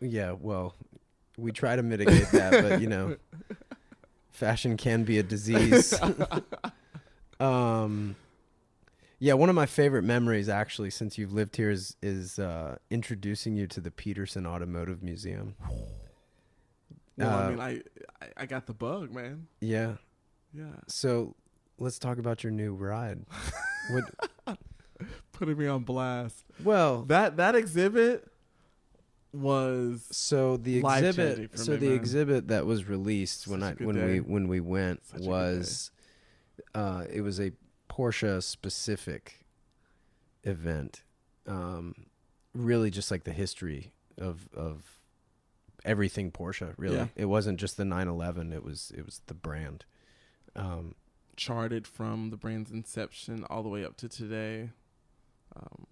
yeah, 0.00 0.32
well, 0.32 0.74
we 1.36 1.52
try 1.52 1.76
to 1.76 1.82
mitigate 1.82 2.30
that, 2.30 2.62
but 2.62 2.80
you 2.80 2.86
know, 2.86 3.16
fashion 4.30 4.76
can 4.78 5.04
be 5.04 5.18
a 5.18 5.22
disease. 5.22 5.98
um, 7.40 8.16
yeah, 9.18 9.34
one 9.34 9.48
of 9.48 9.54
my 9.54 9.66
favorite 9.66 10.04
memories, 10.04 10.48
actually, 10.48 10.90
since 10.90 11.18
you've 11.18 11.32
lived 11.32 11.56
here, 11.56 11.70
is 11.70 11.96
is 12.02 12.38
uh, 12.38 12.76
introducing 12.90 13.54
you 13.54 13.66
to 13.66 13.80
the 13.80 13.90
Petersen 13.90 14.46
Automotive 14.46 15.02
Museum. 15.02 15.56
Well, 17.16 17.28
uh, 17.38 17.42
I 17.42 17.50
mean, 17.50 17.60
I, 17.60 17.70
I 18.22 18.28
I 18.38 18.46
got 18.46 18.66
the 18.66 18.74
bug, 18.74 19.12
man. 19.12 19.46
Yeah. 19.60 19.94
Yeah, 20.56 20.66
So 20.86 21.34
let's 21.78 21.98
talk 21.98 22.18
about 22.18 22.44
your 22.44 22.52
new 22.52 22.74
ride. 22.74 23.24
What, 23.90 24.58
putting 25.32 25.58
me 25.58 25.66
on 25.66 25.82
blast. 25.82 26.44
well, 26.62 27.02
That 27.02 27.38
that 27.38 27.56
exhibit 27.56 28.30
was 29.32 30.06
so 30.12 30.56
the 30.56 30.78
exhibit, 30.78 31.58
so 31.58 31.72
me, 31.72 31.78
the 31.78 31.86
man. 31.88 31.94
exhibit 31.96 32.48
that 32.48 32.66
was 32.66 32.84
released 32.88 33.48
when 33.48 33.62
Such 33.62 33.80
a 33.80 33.82
I 33.82 33.86
when 33.86 33.96
day. 33.96 34.06
we 34.06 34.20
when 34.20 34.46
we 34.48 34.60
went 34.60 35.04
Such 35.06 35.22
was, 35.22 35.90
uh, 36.74 37.04
it 37.12 37.22
was 37.22 37.40
a 37.40 37.50
Porsche 37.90 38.40
specific 38.42 39.44
event. 40.44 41.02
Um, 41.48 41.94
really, 42.54 42.90
just 42.90 43.10
like 43.10 43.24
the 43.24 43.32
history 43.32 43.92
of 44.18 44.48
of 44.54 44.93
everything 45.84 46.30
Porsche. 46.30 46.74
Really, 46.76 46.96
Yeah. 46.96 47.06
it 47.16 47.26
wasn't 47.26 47.58
just 47.60 47.76
the 47.76 47.84
911. 47.84 48.52
It 48.52 48.64
was 48.64 48.92
it 48.96 49.04
was 49.04 49.20
the 49.26 49.34
brand. 49.34 49.84
Um, 50.56 50.94
charted 51.36 51.86
from 51.86 52.30
the 52.30 52.36
brand's 52.36 52.70
inception 52.70 53.44
all 53.50 53.62
the 53.62 53.68
way 53.68 53.84
up 53.84 53.96
to 53.98 54.08
today. 54.08 54.70
Um, 55.56 55.86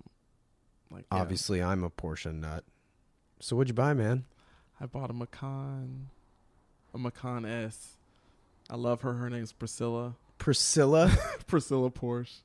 like 0.90 1.04
yeah. 1.10 1.18
obviously, 1.18 1.62
I'm 1.62 1.82
a 1.84 1.90
Porsche 1.90 2.34
nut. 2.34 2.64
So 3.40 3.56
what'd 3.56 3.68
you 3.70 3.74
buy, 3.74 3.94
man? 3.94 4.24
I 4.80 4.86
bought 4.86 5.10
a 5.10 5.12
Macan, 5.12 6.08
a 6.94 6.98
Macan 6.98 7.44
S. 7.44 7.96
I 8.70 8.76
love 8.76 9.02
her. 9.02 9.14
Her 9.14 9.28
name's 9.30 9.52
Priscilla. 9.52 10.14
Priscilla. 10.38 11.10
Priscilla 11.46 11.90
Porsche. 11.90 12.40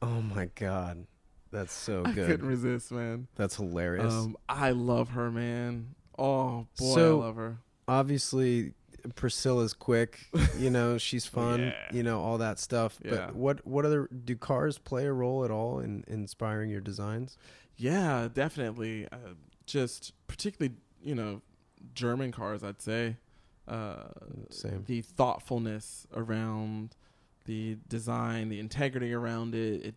Oh 0.00 0.22
my 0.22 0.48
god, 0.54 1.06
that's 1.50 1.72
so 1.72 2.02
good. 2.04 2.24
I 2.24 2.26
couldn't 2.26 2.46
resist, 2.46 2.92
man. 2.92 3.26
That's 3.36 3.56
hilarious. 3.56 4.12
Um, 4.12 4.36
I 4.48 4.70
love 4.70 5.10
her, 5.10 5.30
man. 5.30 5.94
Oh 6.18 6.66
boy, 6.78 6.94
So- 6.94 7.20
I 7.20 7.24
love 7.26 7.36
her. 7.36 7.58
Obviously, 7.86 8.74
Priscilla's 9.14 9.72
quick. 9.72 10.26
You 10.58 10.68
know, 10.70 10.98
she's 11.06 11.24
fun. 11.26 11.60
Yeah. 11.60 11.72
You 11.92 12.02
know, 12.02 12.20
all 12.20 12.36
that 12.38 12.58
stuff. 12.58 12.98
Yeah. 13.02 13.10
But 13.28 13.34
what 13.36 13.66
what 13.66 13.84
other 13.86 14.08
do 14.24 14.36
cars 14.36 14.76
play 14.78 15.06
a 15.06 15.12
role 15.12 15.44
at 15.44 15.50
all 15.50 15.78
in 15.80 16.04
inspiring 16.06 16.70
your 16.70 16.80
designs? 16.82 17.38
Yeah, 17.76 18.28
definitely. 18.32 19.06
Uh, 19.10 19.34
just 19.64 20.12
particularly, 20.26 20.74
you 21.02 21.14
know, 21.14 21.40
German 21.94 22.32
cars, 22.32 22.62
I'd 22.62 22.82
say. 22.82 23.16
Uh, 23.66 24.08
Same. 24.50 24.84
The 24.86 25.00
thoughtfulness 25.02 26.06
around 26.14 26.96
the 27.44 27.76
design, 27.88 28.48
the 28.48 28.58
integrity 28.60 29.12
around 29.14 29.54
it. 29.54 29.82
It, 29.84 29.94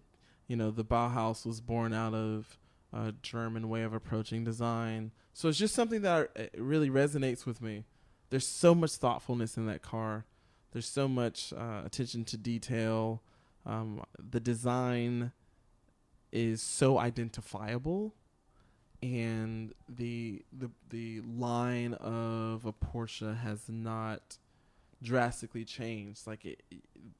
you 0.47 0.55
know, 0.55 0.71
the 0.71 0.83
Bauhaus 0.85 1.45
was 1.45 1.59
born 1.61 1.93
out 1.93 2.13
of 2.13 2.57
a 2.93 3.13
German 3.21 3.69
way 3.69 3.83
of 3.83 3.93
approaching 3.93 4.43
design. 4.43 5.11
So 5.33 5.49
it's 5.49 5.57
just 5.57 5.75
something 5.75 6.01
that 6.01 6.29
uh, 6.37 6.43
really 6.61 6.89
resonates 6.89 7.45
with 7.45 7.61
me. 7.61 7.85
There's 8.29 8.47
so 8.47 8.73
much 8.75 8.91
thoughtfulness 8.91 9.57
in 9.57 9.65
that 9.67 9.81
car. 9.81 10.25
There's 10.71 10.87
so 10.87 11.07
much 11.07 11.53
uh, 11.53 11.81
attention 11.85 12.23
to 12.25 12.37
detail. 12.37 13.21
Um, 13.65 14.03
the 14.17 14.39
design 14.39 15.31
is 16.31 16.61
so 16.61 16.97
identifiable 16.97 18.13
and 19.03 19.73
the 19.89 20.43
the 20.53 20.69
the 20.89 21.21
line 21.21 21.93
of 21.95 22.65
a 22.65 22.73
Porsche 22.73 23.37
has 23.39 23.67
not 23.67 24.37
drastically 25.01 25.65
changed 25.65 26.27
like 26.27 26.45
it, 26.45 26.61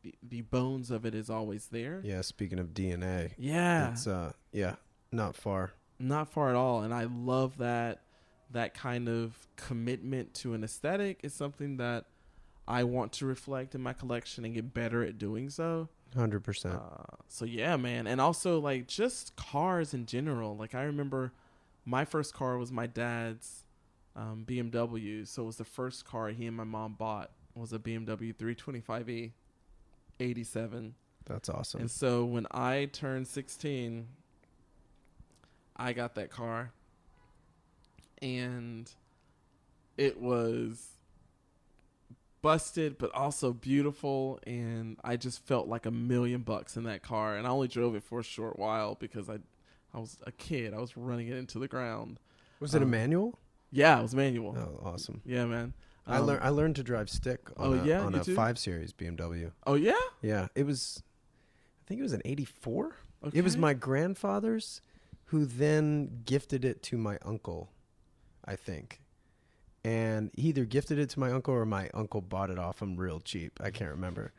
the, 0.03 0.13
the 0.21 0.41
bones 0.41 0.91
of 0.91 1.05
it 1.05 1.15
is 1.15 1.29
always 1.29 1.67
there 1.67 2.01
Yeah. 2.03 2.21
Speaking 2.21 2.59
of 2.59 2.67
DNA, 2.67 3.31
yeah 3.37 3.91
it's 3.91 4.05
uh 4.07 4.33
yeah 4.51 4.75
not 5.11 5.35
far. 5.35 5.71
not 5.99 6.31
far 6.31 6.49
at 6.49 6.55
all 6.55 6.81
and 6.81 6.93
i 6.93 7.03
love 7.03 7.57
that 7.57 8.01
that 8.51 8.73
kind 8.73 9.07
of 9.07 9.47
commitment 9.55 10.33
to 10.33 10.53
an 10.53 10.63
aesthetic 10.63 11.19
is 11.23 11.33
something 11.33 11.77
that 11.77 12.05
i 12.67 12.83
want 12.83 13.11
to 13.11 13.25
reflect 13.25 13.75
in 13.75 13.81
my 13.81 13.93
collection 13.93 14.45
and 14.45 14.53
get 14.53 14.73
better 14.73 15.03
at 15.03 15.17
doing 15.17 15.49
so 15.49 15.89
Hundred 16.15 16.43
percent. 16.43 16.75
Uh, 16.75 17.15
so 17.29 17.45
yeah, 17.45 17.77
man, 17.77 18.05
and 18.05 18.19
also 18.19 18.59
like 18.59 18.85
just 18.85 19.33
cars 19.37 19.93
in 19.93 20.05
general. 20.05 20.57
Like 20.57 20.75
I 20.75 20.83
remember, 20.83 21.31
my 21.85 22.03
first 22.03 22.33
car 22.33 22.57
was 22.57 22.69
my 22.69 22.85
dad's 22.85 23.63
um, 24.15 24.43
BMW. 24.45 25.25
So 25.25 25.43
it 25.43 25.45
was 25.45 25.55
the 25.55 25.63
first 25.63 26.05
car 26.05 26.27
he 26.29 26.45
and 26.47 26.57
my 26.57 26.63
mom 26.65 26.95
bought 26.99 27.31
was 27.55 27.71
a 27.73 27.79
BMW 27.79 28.35
325e, 28.35 29.31
87. 30.19 30.95
That's 31.25 31.49
awesome. 31.49 31.81
And 31.81 31.91
so 31.91 32.25
when 32.25 32.45
I 32.51 32.89
turned 32.91 33.27
16, 33.27 34.07
I 35.81 35.93
got 35.93 36.15
that 36.15 36.29
car, 36.29 36.71
and 38.21 38.89
it 39.97 40.19
was 40.21 40.87
busted 42.41 42.97
but 42.97 43.13
also 43.13 43.53
beautiful 43.53 44.39
and 44.47 44.97
I 45.03 45.15
just 45.15 45.45
felt 45.45 45.67
like 45.67 45.85
a 45.85 45.91
million 45.91 46.41
bucks 46.41 46.75
in 46.75 46.85
that 46.85 47.03
car 47.03 47.37
and 47.37 47.45
I 47.45 47.51
only 47.51 47.67
drove 47.67 47.93
it 47.93 48.03
for 48.03 48.19
a 48.19 48.23
short 48.23 48.57
while 48.57 48.95
because 48.95 49.29
I 49.29 49.37
I 49.93 49.99
was 49.99 50.17
a 50.25 50.31
kid. 50.31 50.73
I 50.73 50.77
was 50.79 50.95
running 50.97 51.27
it 51.27 51.35
into 51.37 51.59
the 51.59 51.67
ground. 51.67 52.19
Was 52.61 52.73
it 52.73 52.81
a 52.81 52.85
um, 52.85 52.91
manual? 52.91 53.37
Yeah, 53.71 53.99
it 53.99 54.01
was 54.01 54.15
manual. 54.15 54.57
Oh, 54.57 54.87
awesome. 54.87 55.21
Yeah, 55.25 55.45
man. 55.45 55.73
I 56.07 56.17
Um, 56.17 56.25
learned 56.27 56.43
I 56.43 56.49
learned 56.49 56.75
to 56.77 56.83
drive 56.83 57.09
stick 57.09 57.41
on 57.57 57.73
Oh, 57.77 57.83
a, 57.83 57.85
yeah? 57.85 58.01
on 58.01 58.15
a 58.15 58.23
too? 58.23 58.33
five 58.33 58.57
series 58.57 58.91
BMW. 58.93 59.51
Oh 59.67 59.75
yeah? 59.75 59.93
Yeah, 60.21 60.47
it 60.55 60.65
was. 60.65 61.03
I 61.81 61.81
think 61.87 61.99
it 61.99 62.03
was 62.03 62.13
an 62.13 62.21
'84. 62.25 62.95
Okay. 63.25 63.37
It 63.37 63.43
was 63.43 63.55
my 63.57 63.73
grandfather's, 63.75 64.81
who 65.31 65.45
then 65.45 66.23
gifted 66.25 66.65
it 66.65 66.83
to 66.83 66.97
my 66.97 67.17
uncle, 67.23 67.71
I 68.43 68.57
think. 68.57 68.99
And 69.85 70.29
he 70.35 70.49
either 70.49 70.65
gifted 70.65 70.99
it 70.99 71.09
to 71.11 71.21
my 71.21 71.31
uncle 71.31 71.53
or 71.53 71.65
my 71.65 71.89
uncle 71.93 72.19
bought 72.19 72.49
it 72.49 72.59
off 72.59 72.81
him 72.81 72.97
real 72.97 73.21
cheap. 73.21 73.57
I 73.63 73.71
can't 73.71 73.91
remember. 73.91 74.33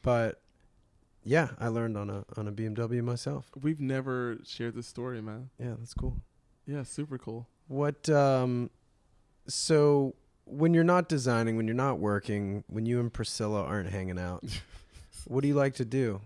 But 0.00 0.40
yeah, 1.22 1.48
I 1.58 1.68
learned 1.68 1.98
on 1.98 2.08
a 2.08 2.24
on 2.38 2.48
a 2.48 2.52
BMW 2.52 3.02
myself. 3.02 3.50
We've 3.60 3.80
never 3.80 4.38
shared 4.46 4.74
this 4.74 4.86
story, 4.86 5.20
man. 5.20 5.50
Yeah, 5.58 5.74
that's 5.78 5.92
cool. 5.92 6.16
Yeah, 6.66 6.84
super 6.84 7.18
cool. 7.18 7.46
What 7.68 8.08
um 8.08 8.70
so 9.46 10.14
when 10.46 10.72
you're 10.72 10.84
not 10.84 11.06
designing, 11.06 11.58
when 11.58 11.66
you're 11.66 11.74
not 11.76 11.98
working, 11.98 12.64
when 12.66 12.86
you 12.86 12.98
and 12.98 13.12
Priscilla 13.12 13.62
aren't 13.62 13.90
hanging 13.90 14.18
out, 14.18 14.42
what 15.26 15.42
do 15.42 15.48
you 15.48 15.54
like 15.54 15.74
to 15.74 15.84
do? 15.84 16.22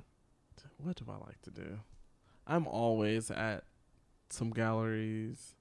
What 0.78 0.94
do 0.94 1.04
I 1.08 1.16
like 1.26 1.42
to 1.42 1.50
do? 1.50 1.80
I'm 2.46 2.68
always 2.68 3.32
at 3.32 3.64
some 4.34 4.50
galleries, 4.50 5.54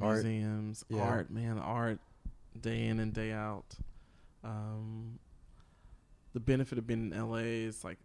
Art. 0.00 0.24
museums, 0.24 0.84
Yeah. 0.88 1.02
art, 1.02 1.30
man, 1.30 1.58
art, 1.58 1.98
day 2.60 2.86
in 2.86 3.00
and 3.00 3.12
day 3.12 3.32
out. 3.32 3.74
Um, 4.44 5.18
the 6.32 6.40
benefit 6.40 6.78
of 6.78 6.86
being 6.86 7.10
in 7.12 7.18
LA 7.18 7.38
is 7.66 7.82
like 7.84 7.98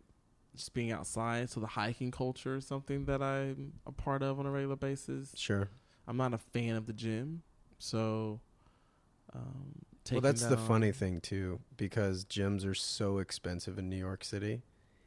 just 0.55 0.73
being 0.73 0.91
outside. 0.91 1.49
So 1.49 1.59
the 1.59 1.67
hiking 1.67 2.11
culture 2.11 2.55
is 2.57 2.65
something 2.65 3.05
that 3.05 3.21
I'm 3.21 3.73
a 3.85 3.91
part 3.91 4.23
of 4.23 4.39
on 4.39 4.45
a 4.45 4.51
regular 4.51 4.75
basis. 4.75 5.33
Sure. 5.35 5.69
I'm 6.07 6.17
not 6.17 6.33
a 6.33 6.37
fan 6.37 6.75
of 6.75 6.87
the 6.87 6.93
gym, 6.93 7.43
so 7.77 8.39
um, 9.33 9.75
Well, 10.11 10.19
that's 10.21 10.43
the 10.45 10.57
funny 10.57 10.91
thing 10.91 11.21
too, 11.21 11.59
because 11.77 12.25
gyms 12.25 12.65
are 12.65 12.73
so 12.73 13.19
expensive 13.19 13.77
in 13.77 13.87
New 13.89 13.97
York 13.97 14.23
City. 14.23 14.61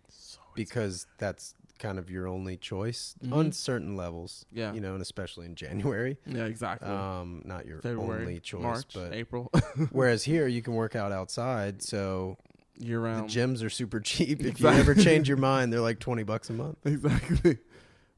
So 0.09 0.39
Because 0.55 1.07
that's 1.19 1.55
kind 1.79 1.99
of 1.99 2.09
your 2.09 2.29
only 2.29 2.57
choice 2.57 3.17
Mhm. 3.25 3.33
on 3.33 3.53
certain 3.53 3.97
levels. 3.97 4.47
Yeah. 4.53 4.73
You 4.73 4.81
know, 4.81 4.93
and 4.95 5.03
especially 5.03 5.47
in 5.47 5.55
January. 5.57 6.19
yeah, 6.27 6.45
exactly. 6.45 6.89
Um, 6.89 7.43
not 7.45 7.67
your 7.67 7.81
February, 7.81 8.23
only 8.23 8.41
choice, 8.41 8.63
March, 8.63 8.87
but 8.95 9.13
April, 9.13 9.51
whereas 9.91 10.25
here 10.25 10.47
you 10.47 10.63
can 10.63 10.75
work 10.75 10.95
out 10.95 11.11
outside, 11.13 11.83
so 11.83 12.39
year 12.79 13.01
the 13.01 13.23
gyms 13.23 13.63
are 13.63 13.71
super 13.71 14.01
cheap. 14.01 14.41
If 14.41 14.47
Exactly. 14.47 14.77
you 14.77 14.81
ever 14.91 14.95
change 14.95 15.29
your 15.29 15.37
mind, 15.39 15.73
they're 15.73 15.81
like 15.81 15.99
twenty 15.99 16.23
bucks 16.23 16.49
a 16.51 16.53
month. 16.53 16.79
exactly. 16.85 17.59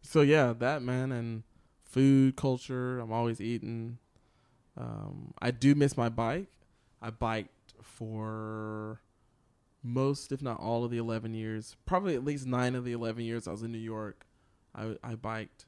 So 0.02 0.20
yeah, 0.20 0.52
that 0.58 0.82
man 0.82 1.10
and 1.12 1.42
food 1.82 2.36
culture. 2.36 3.00
I'm 3.00 3.12
always 3.12 3.40
eating. 3.40 3.98
Um, 4.76 5.32
I 5.40 5.50
do 5.50 5.74
miss 5.74 5.96
my 5.96 6.08
bike. 6.10 6.48
I 7.00 7.08
biked 7.10 7.72
for 7.82 9.00
most, 9.86 10.32
if 10.32 10.42
not 10.42 10.58
all, 10.60 10.84
of 10.84 10.90
the 10.90 10.98
11 10.98 11.32
years. 11.34 11.76
Probably 11.86 12.14
at 12.14 12.24
least 12.24 12.46
nine 12.46 12.74
of 12.74 12.84
the 12.84 12.92
11 12.92 13.24
years 13.24 13.46
I 13.46 13.52
was 13.52 13.62
in 13.62 13.72
New 13.72 13.78
York. 13.78 14.26
I 14.74 14.96
I 15.02 15.14
biked, 15.14 15.64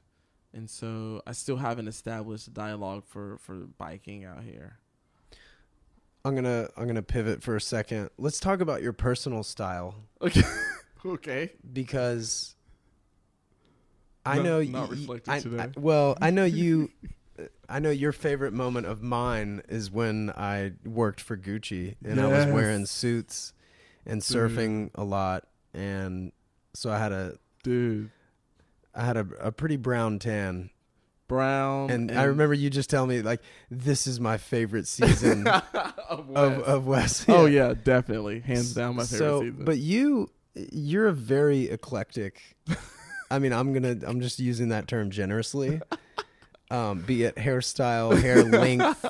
and 0.53 0.69
so 0.69 1.21
I 1.25 1.31
still 1.31 1.57
haven't 1.57 1.87
established 1.87 2.47
a 2.47 2.51
dialogue 2.51 3.03
for 3.07 3.37
for 3.39 3.55
biking 3.77 4.25
out 4.25 4.43
here. 4.43 4.77
I'm 6.25 6.35
gonna 6.35 6.67
I'm 6.77 6.85
gonna 6.85 7.01
pivot 7.01 7.41
for 7.41 7.55
a 7.55 7.61
second. 7.61 8.09
Let's 8.17 8.39
talk 8.39 8.59
about 8.61 8.81
your 8.83 8.93
personal 8.93 9.41
style 9.43 9.95
Okay. 10.21 10.43
okay. 11.05 11.51
because 11.73 12.55
I 14.25 14.35
Not- 14.35 14.43
know 14.45 14.61
not 14.63 14.89
y- 14.89 14.95
reflected 14.95 15.31
I- 15.31 15.39
today. 15.39 15.63
I- 15.63 15.79
well, 15.79 16.17
I 16.21 16.29
know 16.29 16.45
you. 16.45 16.91
I 17.69 17.79
know 17.79 17.89
your 17.89 18.11
favorite 18.11 18.51
moment 18.51 18.85
of 18.85 19.01
mine 19.01 19.61
is 19.69 19.89
when 19.89 20.29
I 20.31 20.73
worked 20.83 21.21
for 21.21 21.37
Gucci 21.37 21.95
and 22.03 22.19
I 22.19 22.27
was 22.27 22.45
wearing 22.47 22.85
suits 22.85 23.53
and 24.09 24.21
Dude. 24.25 24.37
surfing 24.51 24.89
a 24.95 25.03
lot, 25.03 25.47
and 25.73 26.31
so 26.73 26.89
I 26.91 26.97
had 26.99 27.11
a 27.11 27.37
Dude. 27.63 28.09
I 28.95 29.05
had 29.05 29.17
a, 29.17 29.27
a 29.39 29.51
pretty 29.51 29.77
brown 29.77 30.19
tan, 30.19 30.71
Brown. 31.27 31.91
and, 31.91 32.11
I 32.11 32.23
remember 32.23 32.53
you 32.53 32.69
just 32.69 32.89
telling 32.89 33.09
me 33.09 33.21
like 33.21 33.41
this 33.69 34.07
is 34.07 34.19
my 34.19 34.37
favorite 34.37 34.87
season 34.89 35.47
of 35.47 35.63
of 36.09 36.27
West. 36.27 36.67
of 36.67 36.87
West. 36.87 37.25
Oh 37.29 37.45
yeah, 37.45 37.73
definitely, 37.81 38.39
hands 38.39 38.73
down 38.73 38.95
my 38.95 39.03
favorite 39.03 39.17
so, 39.19 39.41
season. 39.41 39.63
but 39.65 39.77
you, 39.77 40.29
you're 40.55 41.07
a 41.07 41.13
very 41.13 41.69
eclectic. 41.69 42.41
I 43.31 43.37
mean, 43.37 43.53
I'm 43.53 43.73
gonna, 43.73 43.97
I'm 44.07 44.21
just 44.21 44.39
using 44.39 44.69
that 44.69 44.87
term 44.87 45.11
generously. 45.11 45.81
Um, 46.71 46.99
be 47.01 47.23
it 47.23 47.35
hairstyle, 47.35 48.15
hair 48.21 48.43
length, 48.43 49.03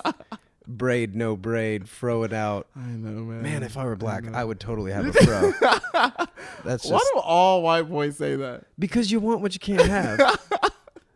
braid, 0.69 1.15
no 1.15 1.35
braid, 1.35 1.89
fro 1.89 2.23
it 2.23 2.31
out. 2.31 2.67
I 2.75 2.87
know, 2.87 3.23
man. 3.23 3.41
Man, 3.41 3.63
if 3.63 3.75
I 3.77 3.83
were 3.85 3.95
black, 3.95 4.23
know. 4.23 4.37
I, 4.37 4.43
would 4.43 4.59
totally 4.59 4.91
have 4.91 5.07
a 5.07 5.13
fro. 5.25 5.51
That's 6.63 6.85
Why 6.89 6.99
do 7.13 7.19
all 7.19 7.61
white 7.63 7.89
boys 7.89 8.17
say 8.17 8.35
that? 8.35 8.65
because 8.77 9.11
you 9.11 9.19
want 9.19 9.41
what 9.41 9.53
you 9.53 9.59
can't 9.59 9.87
have. 9.89 10.39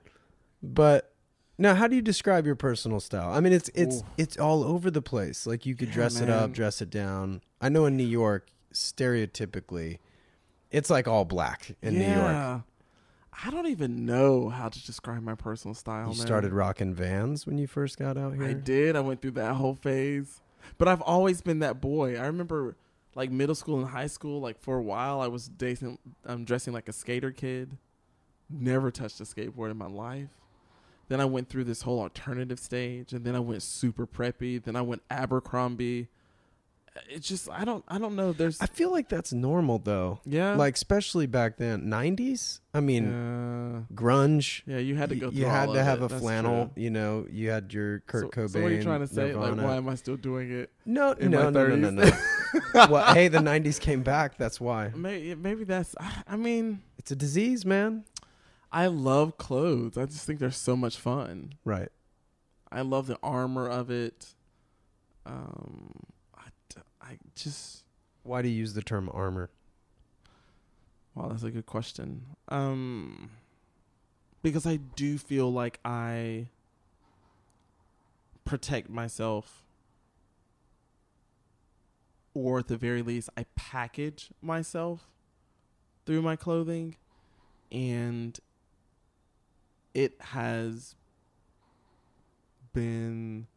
but 0.63 1.13
now, 1.57 1.75
how 1.75 1.87
do 1.87 1.95
you 1.95 2.01
describe 2.01 2.45
your 2.45 2.55
personal 2.55 2.99
style? 2.99 3.31
I 3.31 3.39
mean, 3.39 3.53
it's 3.53 3.69
it's 3.75 3.97
Ooh. 3.97 4.05
it's 4.17 4.37
all 4.37 4.63
over 4.63 4.89
the 4.89 5.01
place. 5.01 5.45
Like 5.45 5.65
you 5.65 5.75
could 5.75 5.89
Yeah, 5.89 5.93
dress 5.93 6.19
it 6.19 6.29
up, 6.29 6.51
dress 6.51 6.81
it 6.81 6.89
down. 6.89 7.41
I 7.61 7.69
know 7.69 7.85
in 7.85 7.95
New 7.95 8.07
York, 8.07 8.47
stereotypically, 8.73 9.99
it's 10.71 10.89
like 10.89 11.07
all 11.07 11.25
black 11.25 11.75
in 11.81 11.99
New 11.99 12.05
York. 12.05 12.63
I 13.43 13.49
don't 13.49 13.67
even 13.67 14.05
know 14.05 14.49
how 14.49 14.69
to 14.69 14.85
describe 14.85 15.23
my 15.23 15.35
personal 15.35 15.73
style. 15.73 16.11
You 16.11 16.17
man. 16.17 16.25
started 16.25 16.53
rocking 16.53 16.93
Vans 16.93 17.45
when 17.47 17.57
you 17.57 17.67
first 17.67 17.97
got 17.97 18.17
out 18.17 18.33
here. 18.33 18.43
I 18.43 18.53
did. 18.53 18.95
I 18.95 18.99
went 18.99 19.21
through 19.21 19.31
that 19.31 19.55
whole 19.55 19.75
phase, 19.75 20.41
but 20.77 20.87
I've 20.87 21.01
always 21.01 21.41
been 21.41 21.59
that 21.59 21.81
boy. 21.81 22.17
I 22.17 22.25
remember, 22.25 22.75
like 23.15 23.31
middle 23.31 23.55
school 23.55 23.79
and 23.79 23.87
high 23.89 24.07
school. 24.07 24.39
Like 24.39 24.59
for 24.59 24.77
a 24.77 24.81
while, 24.81 25.21
I 25.21 25.27
was 25.27 25.47
dating. 25.47 25.97
I'm 26.25 26.33
um, 26.33 26.45
dressing 26.45 26.73
like 26.73 26.89
a 26.89 26.93
skater 26.93 27.31
kid. 27.31 27.77
Never 28.49 28.91
touched 28.91 29.19
a 29.19 29.23
skateboard 29.23 29.71
in 29.71 29.77
my 29.77 29.87
life. 29.87 30.29
Then 31.09 31.19
I 31.19 31.25
went 31.25 31.49
through 31.49 31.65
this 31.65 31.81
whole 31.81 31.99
alternative 31.99 32.59
stage, 32.59 33.13
and 33.13 33.25
then 33.25 33.35
I 33.35 33.39
went 33.39 33.63
super 33.63 34.07
preppy. 34.07 34.63
Then 34.63 34.75
I 34.75 34.81
went 34.81 35.01
Abercrombie. 35.09 36.07
It's 37.09 37.27
just 37.27 37.49
I 37.49 37.65
don't 37.65 37.83
I 37.87 37.97
don't 37.97 38.15
know. 38.15 38.33
There's 38.33 38.61
I 38.61 38.65
feel 38.67 38.91
like 38.91 39.09
that's 39.09 39.33
normal 39.33 39.79
though. 39.79 40.19
yeah, 40.25 40.55
Like 40.55 40.75
especially 40.75 41.25
back 41.25 41.57
then, 41.57 41.83
90s. 41.87 42.59
I 42.73 42.79
mean, 42.79 43.05
yeah, 43.89 43.95
grunge. 43.95 44.61
yeah. 44.65 44.77
You 44.77 44.95
had 44.95 45.09
to 45.09 45.15
go. 45.15 45.29
Through 45.29 45.39
you 45.39 45.45
had 45.45 45.71
to 45.73 45.83
have 45.83 46.01
it. 46.01 46.05
a 46.05 46.07
That's 46.07 46.21
flannel. 46.21 46.71
true. 46.73 46.83
You 46.83 46.89
know, 46.89 47.25
you 47.29 47.49
had 47.49 47.73
your 47.73 47.99
Kurt 48.01 48.23
so, 48.23 48.29
Cobain. 48.29 48.49
So 48.51 48.61
what 48.61 48.71
are 48.71 48.75
you 48.75 48.83
trying 48.83 49.01
to 49.01 49.07
say? 49.07 49.27
Nirvana. 49.27 49.55
Like, 49.55 49.65
why 49.65 49.75
am 49.77 49.89
I 49.89 49.95
still 49.95 50.17
doing 50.17 50.51
it? 50.51 50.71
No, 50.85 51.13
no, 51.19 51.49
no, 51.49 51.67
no, 51.67 51.75
no, 51.75 51.89
no. 51.89 52.11
well, 52.73 53.13
hey, 53.13 53.27
the 53.27 53.37
90s 53.39 53.79
came 53.79 54.01
back. 54.03 54.37
That's 54.37 54.59
why. 54.61 54.91
Maybe, 54.95 55.35
maybe 55.35 55.63
that's. 55.63 55.95
I, 55.99 56.23
I 56.27 56.35
mean, 56.35 56.81
It's 56.97 57.11
a 57.11 57.15
disease, 57.15 57.65
man. 57.65 58.05
I 58.71 58.87
love 58.87 59.37
clothes. 59.37 59.97
I 59.97 60.05
just 60.05 60.25
think 60.25 60.39
they're 60.39 60.49
so 60.51 60.75
much 60.75 60.97
fun. 60.97 61.53
Right. 61.63 61.89
I 62.71 62.81
love 62.81 63.05
the 63.05 63.19
armor 63.21 63.67
of 63.69 63.91
it. 63.91 64.33
Um, 65.27 65.91
I 67.13 67.17
just. 67.35 67.83
Why 68.23 68.41
do 68.41 68.47
you 68.47 68.55
use 68.55 68.73
the 68.73 68.81
term 68.81 69.09
armor? 69.13 69.49
Wow, 71.13 71.27
that's 71.29 71.43
a 71.43 71.51
good 71.51 71.65
question. 71.65 72.23
Um, 72.47 73.31
because 74.41 74.65
I 74.65 74.77
do 74.77 75.17
feel 75.17 75.51
like 75.51 75.79
I 75.83 76.47
protect 78.45 78.89
myself, 78.89 79.63
or 82.33 82.59
at 82.59 82.67
the 82.67 82.77
very 82.77 83.01
least, 83.01 83.29
I 83.37 83.45
package 83.55 84.29
myself 84.41 85.07
through 86.05 86.21
my 86.21 86.35
clothing, 86.35 86.95
and 87.71 88.39
it 89.93 90.15
has 90.19 90.95
been 92.73 93.47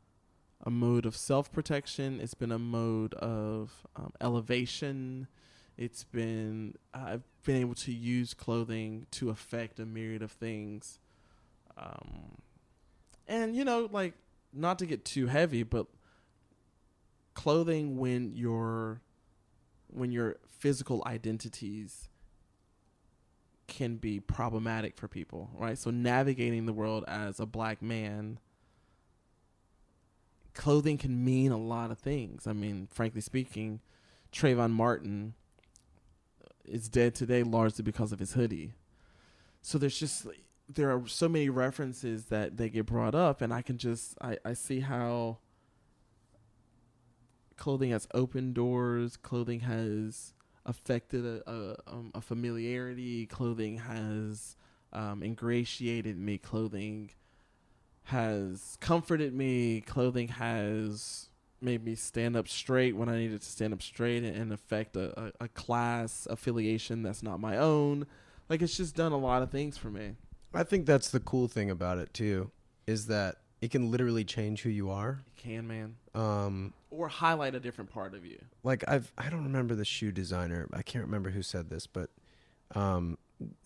a 0.66 0.70
mode 0.70 1.06
of 1.06 1.16
self 1.16 1.50
protection. 1.52 2.20
It's 2.20 2.34
been 2.34 2.50
a 2.50 2.58
mode 2.58 3.14
of 3.14 3.86
um, 3.94 4.12
elevation. 4.20 5.28
It's 5.78 6.02
been 6.04 6.74
I've 6.92 7.22
been 7.44 7.56
able 7.56 7.76
to 7.76 7.92
use 7.92 8.34
clothing 8.34 9.06
to 9.12 9.30
affect 9.30 9.78
a 9.78 9.86
myriad 9.86 10.22
of 10.22 10.32
things, 10.32 10.98
um, 11.78 12.38
and 13.28 13.54
you 13.54 13.64
know, 13.64 13.88
like 13.92 14.14
not 14.52 14.78
to 14.80 14.86
get 14.86 15.04
too 15.04 15.28
heavy, 15.28 15.62
but 15.62 15.86
clothing 17.34 17.96
when 17.96 18.34
your 18.34 19.00
when 19.86 20.10
your 20.10 20.36
physical 20.58 21.02
identities 21.06 22.08
can 23.68 23.96
be 23.96 24.18
problematic 24.18 24.96
for 24.96 25.06
people, 25.06 25.50
right? 25.54 25.78
So 25.78 25.90
navigating 25.90 26.66
the 26.66 26.72
world 26.72 27.04
as 27.06 27.38
a 27.38 27.46
black 27.46 27.82
man 27.82 28.38
clothing 30.56 30.98
can 30.98 31.24
mean 31.24 31.52
a 31.52 31.58
lot 31.58 31.90
of 31.90 31.98
things. 31.98 32.46
I 32.46 32.52
mean, 32.52 32.88
frankly 32.90 33.20
speaking, 33.20 33.80
Trayvon 34.32 34.72
Martin 34.72 35.34
is 36.64 36.88
dead 36.88 37.14
today 37.14 37.42
largely 37.44 37.84
because 37.84 38.10
of 38.10 38.18
his 38.18 38.32
hoodie. 38.32 38.72
So 39.62 39.78
there's 39.78 39.98
just 39.98 40.26
there 40.68 40.90
are 40.90 41.06
so 41.06 41.28
many 41.28 41.48
references 41.48 42.24
that 42.26 42.56
they 42.56 42.68
get 42.68 42.86
brought 42.86 43.14
up, 43.14 43.40
and 43.40 43.52
I 43.52 43.62
can 43.62 43.78
just 43.78 44.16
I, 44.20 44.38
I 44.44 44.54
see 44.54 44.80
how 44.80 45.38
clothing 47.56 47.90
has 47.90 48.08
opened 48.14 48.54
doors. 48.54 49.16
Clothing 49.16 49.60
has 49.60 50.32
affected 50.64 51.24
a 51.24 51.48
a, 51.48 51.76
um, 51.86 52.10
a 52.14 52.20
familiarity. 52.20 53.26
Clothing 53.26 53.78
has 53.78 54.56
um, 54.92 55.22
ingratiated 55.22 56.18
me. 56.18 56.38
Clothing 56.38 57.10
has 58.06 58.76
comforted 58.80 59.34
me. 59.34 59.80
Clothing 59.82 60.28
has 60.28 61.28
made 61.60 61.84
me 61.84 61.94
stand 61.94 62.36
up 62.36 62.46
straight 62.48 62.96
when 62.96 63.08
I 63.08 63.18
needed 63.18 63.40
to 63.40 63.46
stand 63.46 63.72
up 63.72 63.82
straight 63.82 64.22
and, 64.22 64.36
and 64.36 64.52
affect 64.52 64.96
a, 64.96 65.18
a, 65.20 65.32
a 65.44 65.48
class 65.48 66.26
affiliation 66.30 67.02
that's 67.02 67.22
not 67.22 67.40
my 67.40 67.56
own. 67.56 68.06
Like 68.48 68.62
it's 68.62 68.76
just 68.76 68.94
done 68.94 69.12
a 69.12 69.16
lot 69.18 69.42
of 69.42 69.50
things 69.50 69.76
for 69.76 69.88
me. 69.90 70.12
I 70.54 70.62
think 70.62 70.86
that's 70.86 71.10
the 71.10 71.20
cool 71.20 71.48
thing 71.48 71.70
about 71.70 71.98
it 71.98 72.14
too, 72.14 72.50
is 72.86 73.06
that 73.06 73.36
it 73.60 73.70
can 73.70 73.90
literally 73.90 74.24
change 74.24 74.62
who 74.62 74.68
you 74.70 74.90
are. 74.90 75.22
It 75.26 75.40
can, 75.42 75.66
man. 75.66 75.96
Um, 76.14 76.72
Or 76.90 77.08
highlight 77.08 77.54
a 77.54 77.60
different 77.60 77.90
part 77.90 78.14
of 78.14 78.24
you. 78.24 78.38
like 78.62 78.84
I've 78.86 79.12
I 79.18 79.28
don't 79.30 79.42
remember 79.44 79.74
the 79.74 79.84
shoe 79.84 80.12
designer. 80.12 80.68
I 80.72 80.82
can't 80.82 81.04
remember 81.04 81.30
who 81.30 81.42
said 81.42 81.70
this, 81.70 81.86
but 81.86 82.10
um, 82.74 83.18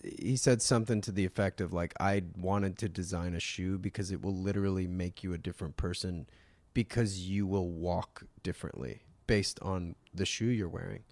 he 0.03 0.37
said 0.37 0.61
something 0.63 1.01
to 1.03 1.13
the 1.13 1.25
effect 1.25 1.61
of 1.61 1.73
like 1.73 1.95
I 2.01 2.23
wanted 2.37 2.77
to 2.79 2.89
design 2.89 3.35
a 3.35 3.41
shoe 3.41 3.79
because 3.79 4.11
it 4.11 4.21
will 4.23 4.35
literally 4.37 4.87
make 4.87 5.23
you 5.23 5.33
a 5.33 5.39
different 5.39 5.77
person 5.77 6.27
because 6.75 7.21
you 7.21 7.47
will 7.47 7.69
walk 7.71 8.25
differently 8.43 9.03
based 9.27 9.61
on 9.63 9.95
the 10.15 10.27
shoe 10.27 10.47
you're 10.47 10.69
wearing. 10.69 11.05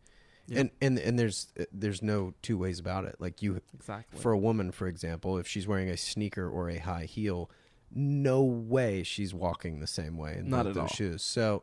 Yeah. 0.46 0.60
And 0.60 0.70
and 0.80 0.98
and 0.98 1.18
there's 1.18 1.52
there's 1.72 2.02
no 2.02 2.34
two 2.42 2.56
ways 2.56 2.80
about 2.80 3.04
it. 3.04 3.16
Like 3.18 3.42
you 3.42 3.60
Exactly. 3.74 4.20
for 4.20 4.32
a 4.32 4.38
woman, 4.38 4.72
for 4.72 4.86
example, 4.88 5.38
if 5.38 5.46
she's 5.46 5.68
wearing 5.68 5.88
a 5.90 5.96
sneaker 5.96 6.48
or 6.48 6.70
a 6.70 6.78
high 6.78 7.04
heel, 7.04 7.50
no 7.94 8.42
way 8.42 9.02
she's 9.02 9.34
walking 9.34 9.80
the 9.80 9.86
same 9.86 10.16
way 10.16 10.36
in 10.38 10.48
Not 10.48 10.64
those 10.64 10.76
all. 10.76 10.86
shoes. 10.88 11.22
So, 11.22 11.62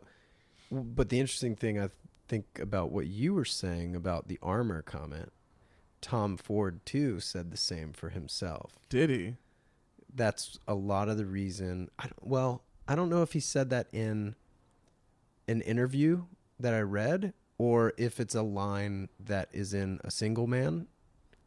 but 0.72 1.10
the 1.10 1.20
interesting 1.20 1.56
thing 1.56 1.80
I 1.80 1.90
think 2.28 2.60
about 2.60 2.92
what 2.92 3.08
you 3.08 3.34
were 3.34 3.46
saying 3.46 3.96
about 3.96 4.28
the 4.28 4.40
armor 4.42 4.82
comment, 4.82 5.32
Tom 6.06 6.38
Ford 6.38 6.86
too 6.86 7.20
said 7.20 7.50
the 7.50 7.58
same 7.58 7.92
for 7.92 8.10
himself. 8.10 8.78
Did 8.90 9.10
he? 9.10 9.34
That's 10.14 10.60
a 10.68 10.76
lot 10.76 11.10
of 11.10 11.18
the 11.18 11.26
reason. 11.26 11.90
I 11.98 12.04
don't, 12.04 12.28
well, 12.28 12.62
I 12.88 12.94
don't 12.96 13.10
know 13.10 13.24
if 13.24 13.34
he 13.34 13.40
said 13.40 13.72
that 13.72 13.88
in 13.92 14.36
an 15.48 15.62
interview 15.62 16.26
that 16.60 16.76
I 16.76 16.82
read 16.82 17.34
or 17.58 17.94
if 17.98 18.20
it's 18.20 18.36
a 18.36 18.44
line 18.44 19.10
that 19.20 19.50
is 19.52 19.74
in 19.74 20.00
a 20.04 20.12
single 20.12 20.46
man, 20.46 20.86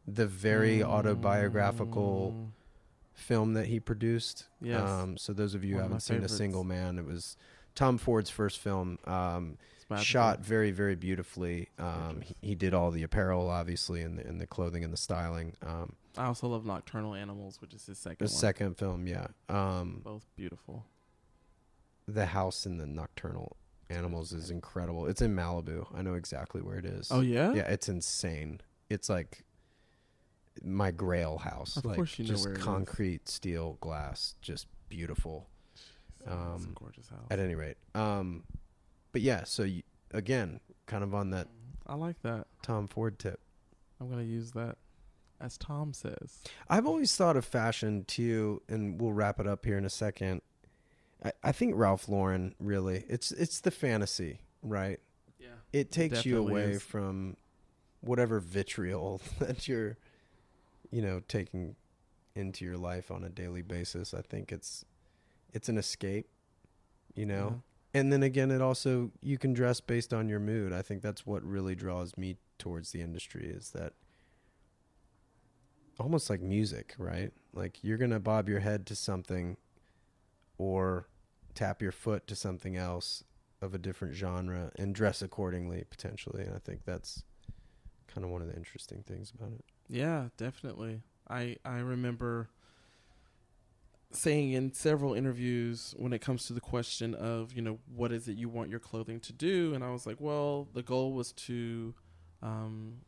the 0.05 0.27
very 0.27 0.83
autobiographical 0.83 2.33
Mm, 2.35 2.49
film 3.13 3.53
that 3.53 3.67
he 3.67 3.79
produced. 3.79 4.47
Yes. 4.61 4.81
Um, 4.89 5.15
so 5.17 5.31
those 5.31 5.55
of 5.55 5.63
you 5.63 5.75
who 5.75 5.75
One 5.77 5.85
of 5.85 5.89
my 5.91 5.93
haven't 5.95 6.01
seen 6.01 6.15
favorites. 6.17 6.33
A 6.33 6.37
Single 6.37 6.63
Man, 6.65 6.99
it 6.99 7.05
was 7.05 7.37
Tom 7.75 7.97
Ford's 7.97 8.29
first 8.29 8.59
film. 8.59 8.99
Um, 9.05 9.57
magical. 9.89 10.03
shot 10.05 10.39
very, 10.45 10.71
very 10.71 10.95
beautifully. 10.95 11.69
Um, 11.77 12.21
he, 12.21 12.35
he 12.41 12.55
did 12.55 12.73
all 12.73 12.91
the 12.91 13.03
apparel, 13.03 13.49
obviously, 13.49 14.01
and 14.01 14.17
the, 14.17 14.25
and 14.27 14.39
the 14.39 14.47
clothing 14.47 14.83
and 14.83 14.91
the 14.93 14.97
styling. 14.97 15.55
Um, 15.65 15.93
I 16.17 16.25
also 16.25 16.47
love 16.47 16.65
Nocturnal 16.65 17.15
Animals, 17.15 17.61
which 17.61 17.73
is 17.73 17.85
his 17.85 17.97
second 17.97 18.17
the 18.27 18.31
one. 18.31 18.39
second 18.39 18.77
film, 18.77 19.07
yeah. 19.07 19.27
Um, 19.47 20.01
Both 20.03 20.25
beautiful. 20.35 20.85
the 22.07 22.27
house 22.27 22.65
in 22.65 22.77
the 22.77 22.87
Nocturnal 22.87 23.55
Animals 23.89 24.33
is 24.33 24.51
incredible. 24.51 25.07
It's 25.07 25.21
in 25.21 25.35
Malibu. 25.35 25.87
I 25.95 26.01
know 26.01 26.13
exactly 26.15 26.61
where 26.61 26.77
it 26.77 26.85
is. 26.85 27.07
Oh 27.11 27.21
yeah. 27.21 27.53
yeah, 27.53 27.63
it's 27.63 27.89
insane. 27.89 28.61
It's 28.89 29.09
like 29.09 29.43
my 30.63 30.91
Grail 30.91 31.37
house. 31.37 31.77
Of 31.77 31.85
like 31.85 31.95
course 31.95 32.19
you 32.19 32.25
know 32.25 32.31
just 32.31 32.45
where 32.45 32.55
concrete, 32.55 33.27
steel, 33.29 33.77
glass, 33.81 34.35
just 34.41 34.67
beautiful. 34.89 35.47
It's 35.73 36.29
a 36.29 36.33
Um, 36.33 36.75
gorgeous 36.75 37.07
house. 37.09 37.25
At 37.31 37.39
any 37.39 37.55
rate, 37.55 37.77
um, 37.95 38.43
but 39.11 39.21
yeah. 39.21 39.43
So 39.43 39.63
you, 39.63 39.83
again, 40.11 40.59
kind 40.85 41.03
of 41.03 41.13
on 41.13 41.31
that 41.31 41.47
I 41.89 41.95
like 41.95 42.21
that. 42.21 42.45
Tom 42.61 42.87
Ford 42.87 43.17
tip. 43.17 43.39
I'm 43.99 44.09
gonna 44.09 44.21
use 44.21 44.51
that, 44.51 44.77
as 45.41 45.57
Tom 45.57 45.91
says. 45.91 46.43
I've 46.69 46.85
always 46.85 47.15
thought 47.15 47.35
of 47.35 47.45
fashion 47.45 48.05
too, 48.05 48.61
and 48.69 49.01
we'll 49.01 49.11
wrap 49.11 49.39
it 49.39 49.47
up 49.47 49.65
here 49.65 49.77
in 49.77 49.85
a 49.85 49.89
second. 49.89 50.41
I, 51.25 51.31
I 51.43 51.51
think 51.51 51.73
Ralph 51.75 52.07
Lauren 52.07 52.53
really 52.59 53.05
it's 53.09 53.31
it's 53.31 53.59
the 53.59 53.71
fantasy, 53.71 54.41
right? 54.61 54.99
Yeah. 55.39 55.47
It 55.73 55.91
takes 55.91 56.27
you 56.27 56.37
away 56.37 56.73
is. 56.73 56.83
from 56.83 57.37
whatever 58.01 58.39
vitriol 58.39 59.19
that 59.39 59.67
you're, 59.67 59.97
you 60.91 61.01
know, 61.01 61.21
taking 61.27 61.75
into 62.35 62.63
your 62.63 62.77
life 62.77 63.09
on 63.09 63.23
a 63.23 63.29
daily 63.29 63.63
basis. 63.63 64.13
I 64.13 64.21
think 64.21 64.51
it's 64.51 64.85
it's 65.53 65.69
an 65.69 65.79
escape, 65.79 66.29
you 67.15 67.25
know. 67.25 67.63
And 67.93 68.13
then 68.13 68.21
again, 68.23 68.51
it 68.51 68.61
also 68.61 69.11
you 69.21 69.37
can 69.37 69.53
dress 69.53 69.81
based 69.81 70.13
on 70.13 70.29
your 70.29 70.39
mood. 70.39 70.73
I 70.73 70.81
think 70.81 71.01
that's 71.01 71.25
what 71.25 71.43
really 71.43 71.75
draws 71.75 72.17
me 72.17 72.37
towards 72.57 72.91
the 72.91 73.01
industry 73.01 73.47
is 73.47 73.71
that 73.71 73.93
almost 75.99 76.29
like 76.29 76.41
music, 76.41 76.95
right? 76.97 77.31
Like 77.53 77.79
you're 77.83 77.97
gonna 77.97 78.19
bob 78.19 78.47
your 78.47 78.59
head 78.59 78.85
to 78.87 78.95
something, 78.95 79.57
or 80.57 81.07
tap 81.55 81.81
your 81.81 81.91
foot 81.91 82.27
to 82.27 82.35
something 82.35 82.77
else 82.77 83.23
of 83.61 83.73
a 83.73 83.77
different 83.77 84.13
genre 84.13 84.71
and 84.77 84.93
dress 84.93 85.21
accordingly 85.21 85.83
potentially. 85.89 86.43
And 86.43 86.55
I 86.55 86.59
think 86.59 86.85
that's 86.85 87.23
kind 88.07 88.23
of 88.23 88.29
one 88.31 88.41
of 88.41 88.47
the 88.47 88.55
interesting 88.55 89.03
things 89.07 89.33
about 89.37 89.51
it. 89.53 89.65
Yeah, 89.87 90.29
definitely. 90.37 91.01
I 91.27 91.57
I 91.65 91.79
remember 91.79 92.49
saying 94.11 94.51
in 94.53 94.73
several 94.73 95.13
interviews 95.13 95.93
when 95.97 96.13
it 96.13 96.19
comes 96.19 96.45
to 96.47 96.53
the 96.53 96.61
question 96.61 97.13
of 97.13 97.53
you 97.53 97.61
know 97.61 97.77
what 97.95 98.11
is 98.11 98.27
it 98.27 98.37
you 98.37 98.49
want 98.49 98.69
your 98.69 98.79
clothing 98.79 99.19
to 99.21 99.33
do, 99.33 99.73
and 99.73 99.83
I 99.83 99.91
was 99.91 100.05
like, 100.05 100.17
well, 100.19 100.67
the 100.73 100.83
goal 100.83 101.13
was 101.13 101.31
to 101.33 101.93
um, 102.41 103.01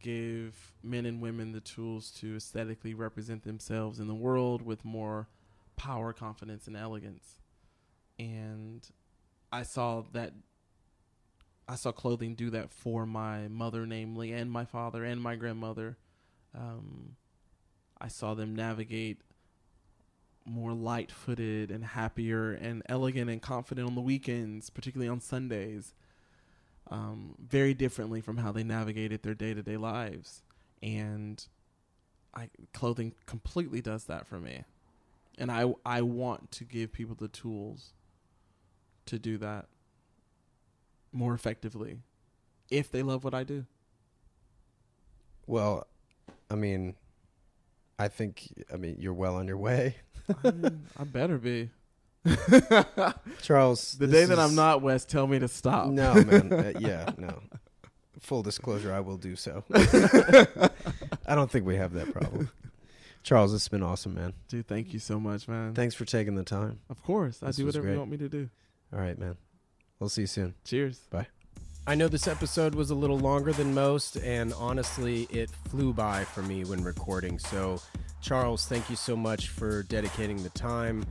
give 0.00 0.72
men 0.82 1.06
and 1.06 1.20
women 1.20 1.52
the 1.52 1.60
tools 1.60 2.10
to 2.10 2.36
aesthetically 2.36 2.94
represent 2.94 3.44
themselves 3.44 3.98
in 3.98 4.06
the 4.06 4.14
world 4.14 4.62
with 4.62 4.84
more 4.84 5.28
power, 5.76 6.12
confidence, 6.12 6.66
and 6.66 6.76
elegance. 6.76 7.38
And 8.18 8.86
I 9.52 9.62
saw 9.62 10.02
that 10.12 10.32
I 11.66 11.76
saw 11.76 11.92
clothing 11.92 12.34
do 12.34 12.50
that 12.50 12.70
for 12.70 13.06
my 13.06 13.48
mother, 13.48 13.86
namely, 13.86 14.32
and 14.32 14.50
my 14.50 14.64
father 14.64 15.04
and 15.04 15.20
my 15.20 15.36
grandmother. 15.36 15.96
Um, 16.54 17.16
I 17.98 18.08
saw 18.08 18.34
them 18.34 18.54
navigate 18.54 19.22
more 20.46 20.72
light 20.72 21.10
footed 21.10 21.70
and 21.70 21.84
happier 21.84 22.52
and 22.52 22.82
elegant 22.88 23.30
and 23.30 23.40
confident 23.40 23.86
on 23.86 23.94
the 23.94 24.00
weekends, 24.00 24.70
particularly 24.70 25.08
on 25.08 25.20
Sundays, 25.20 25.94
um, 26.90 27.34
very 27.38 27.74
differently 27.74 28.20
from 28.20 28.36
how 28.36 28.52
they 28.52 28.62
navigated 28.62 29.22
their 29.22 29.34
day 29.34 29.54
to 29.54 29.62
day 29.62 29.76
lives. 29.76 30.42
And 30.82 31.44
I, 32.34 32.50
clothing 32.72 33.14
completely 33.26 33.80
does 33.80 34.04
that 34.04 34.26
for 34.26 34.38
me. 34.38 34.64
And 35.38 35.50
I, 35.50 35.72
I 35.84 36.02
want 36.02 36.52
to 36.52 36.64
give 36.64 36.92
people 36.92 37.16
the 37.18 37.28
tools 37.28 37.92
to 39.06 39.18
do 39.18 39.38
that 39.38 39.66
more 41.12 41.34
effectively 41.34 41.98
if 42.70 42.90
they 42.90 43.02
love 43.02 43.24
what 43.24 43.34
I 43.34 43.44
do. 43.44 43.66
Well, 45.46 45.86
I 46.50 46.54
mean, 46.54 46.94
I 47.98 48.08
think 48.08 48.52
I 48.72 48.76
mean 48.76 48.96
you're 48.98 49.14
well 49.14 49.36
on 49.36 49.46
your 49.46 49.56
way. 49.58 49.96
I, 50.42 50.50
mean, 50.50 50.86
I 50.98 51.04
better 51.04 51.38
be. 51.38 51.70
Charles, 53.42 53.92
The 53.98 54.06
day 54.06 54.24
that 54.24 54.38
I'm 54.38 54.54
not, 54.54 54.80
West, 54.80 55.08
tell 55.10 55.26
me 55.26 55.38
to 55.38 55.48
stop. 55.48 55.88
No, 55.88 56.14
man. 56.14 56.52
Uh, 56.52 56.72
yeah, 56.78 57.10
no. 57.18 57.40
Full 58.20 58.42
disclosure, 58.42 58.92
I 58.92 59.00
will 59.00 59.18
do 59.18 59.36
so. 59.36 59.64
I 59.74 61.34
don't 61.34 61.50
think 61.50 61.66
we 61.66 61.76
have 61.76 61.92
that 61.92 62.10
problem. 62.12 62.50
Charles, 63.22 63.52
it's 63.52 63.68
been 63.68 63.82
awesome, 63.82 64.14
man. 64.14 64.32
Dude, 64.48 64.66
thank 64.66 64.92
you 64.94 64.98
so 64.98 65.20
much, 65.20 65.46
man. 65.48 65.74
Thanks 65.74 65.94
for 65.94 66.04
taking 66.06 66.34
the 66.34 66.42
time. 66.44 66.80
of 66.88 67.02
course. 67.02 67.42
I 67.42 67.46
This 67.48 67.56
do 67.56 67.66
whatever 67.66 67.82
great. 67.84 67.92
you 67.92 67.98
want 67.98 68.10
me 68.10 68.16
to 68.18 68.28
do. 68.28 68.48
All 68.92 68.98
right, 69.00 69.18
man. 69.18 69.36
We'll 69.98 70.08
see 70.08 70.22
you 70.22 70.26
soon. 70.26 70.54
Cheers. 70.64 71.00
I 71.86 71.94
know 71.94 72.08
this 72.08 72.26
episode 72.26 72.74
was 72.74 72.88
a 72.88 72.94
little 72.94 73.18
longer 73.18 73.52
than 73.52 73.74
most, 73.74 74.16
and 74.16 74.54
honestly, 74.54 75.28
it 75.30 75.50
flew 75.68 75.92
by 75.92 76.24
for 76.24 76.40
me 76.42 76.64
when 76.64 76.82
recording. 76.82 77.38
So, 77.38 77.78
Charles, 78.22 78.64
thank 78.64 78.88
you 78.88 78.96
so 78.96 79.14
much 79.14 79.48
for 79.48 79.82
dedicating 79.82 80.42
the 80.42 80.48
time. 80.50 81.04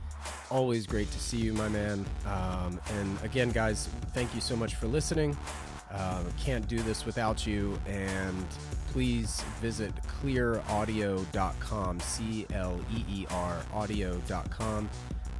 Always 0.50 0.84
great 0.84 1.08
to 1.12 1.20
see 1.20 1.36
you, 1.36 1.52
my 1.52 1.68
man. 1.68 2.04
Um, 2.26 2.80
and 2.98 3.22
again, 3.22 3.50
guys, 3.50 3.88
thank 4.14 4.34
you 4.34 4.40
so 4.40 4.56
much 4.56 4.74
for 4.74 4.88
listening. 4.88 5.36
Uh, 5.92 6.24
can't 6.40 6.66
do 6.66 6.80
this 6.80 7.06
without 7.06 7.46
you. 7.46 7.78
And 7.86 8.44
please 8.88 9.42
visit 9.60 9.92
cleeraudio.com, 10.22 12.00
C 12.00 12.46
L 12.52 12.80
E 12.92 13.04
E 13.08 13.26
R 13.30 13.62
audio.com, 13.72 14.90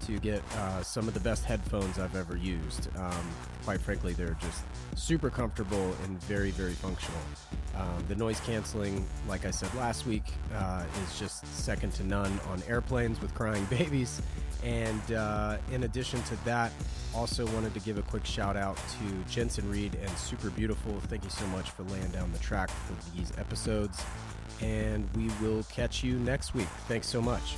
to 0.07 0.19
get 0.19 0.43
uh, 0.57 0.83
some 0.83 1.09
of 1.09 1.15
the 1.15 1.21
best 1.21 1.45
headphones 1.45 1.99
I've 1.99 2.15
ever 2.15 2.37
used. 2.37 2.89
Um, 2.97 3.31
quite 3.65 3.81
frankly, 3.81 4.13
they're 4.13 4.37
just 4.41 4.65
super 4.95 5.31
comfortable 5.31 5.95
and 6.05 6.21
very, 6.23 6.51
very 6.51 6.75
functional. 6.75 7.21
Um, 7.77 8.05
the 8.09 8.15
noise 8.15 8.41
canceling, 8.41 9.07
like 9.29 9.47
I 9.47 9.51
said 9.51 9.73
last 9.75 10.07
week, 10.07 10.25
uh, 10.55 10.85
is 11.03 11.19
just 11.19 11.47
second 11.47 11.93
to 11.95 12.05
none 12.05 12.39
on 12.51 12.63
airplanes 12.69 13.21
with 13.21 13.35
crying 13.35 13.65
babies. 13.71 14.21
And 14.63 15.13
uh, 15.13 15.59
in 15.73 15.85
addition 15.85 16.23
to 16.23 16.45
that, 16.45 16.73
also 17.15 17.47
wanted 17.49 17.75
to 17.75 17.81
give 17.81 17.99
a 17.99 18.03
quick 18.03 18.25
shout 18.25 18.57
out 18.57 18.77
to 18.77 19.31
Jensen 19.33 19.69
Reed 19.71 19.97
and 20.01 20.11
Super 20.17 20.51
Beautiful. 20.51 21.01
Thank 21.09 21.25
you 21.25 21.31
so 21.31 21.47
much 21.49 21.71
for 21.71 21.83
laying 21.85 22.09
down 22.09 22.33
the 22.33 22.39
track 22.39 22.71
for 22.71 23.17
these 23.17 23.33
episodes. 23.39 24.03
And 24.61 25.09
we 25.17 25.31
will 25.41 25.63
catch 25.65 26.03
you 26.05 26.19
next 26.19 26.55
week. 26.55 26.69
Thanks 26.89 27.07
so 27.07 27.21
much. 27.21 27.57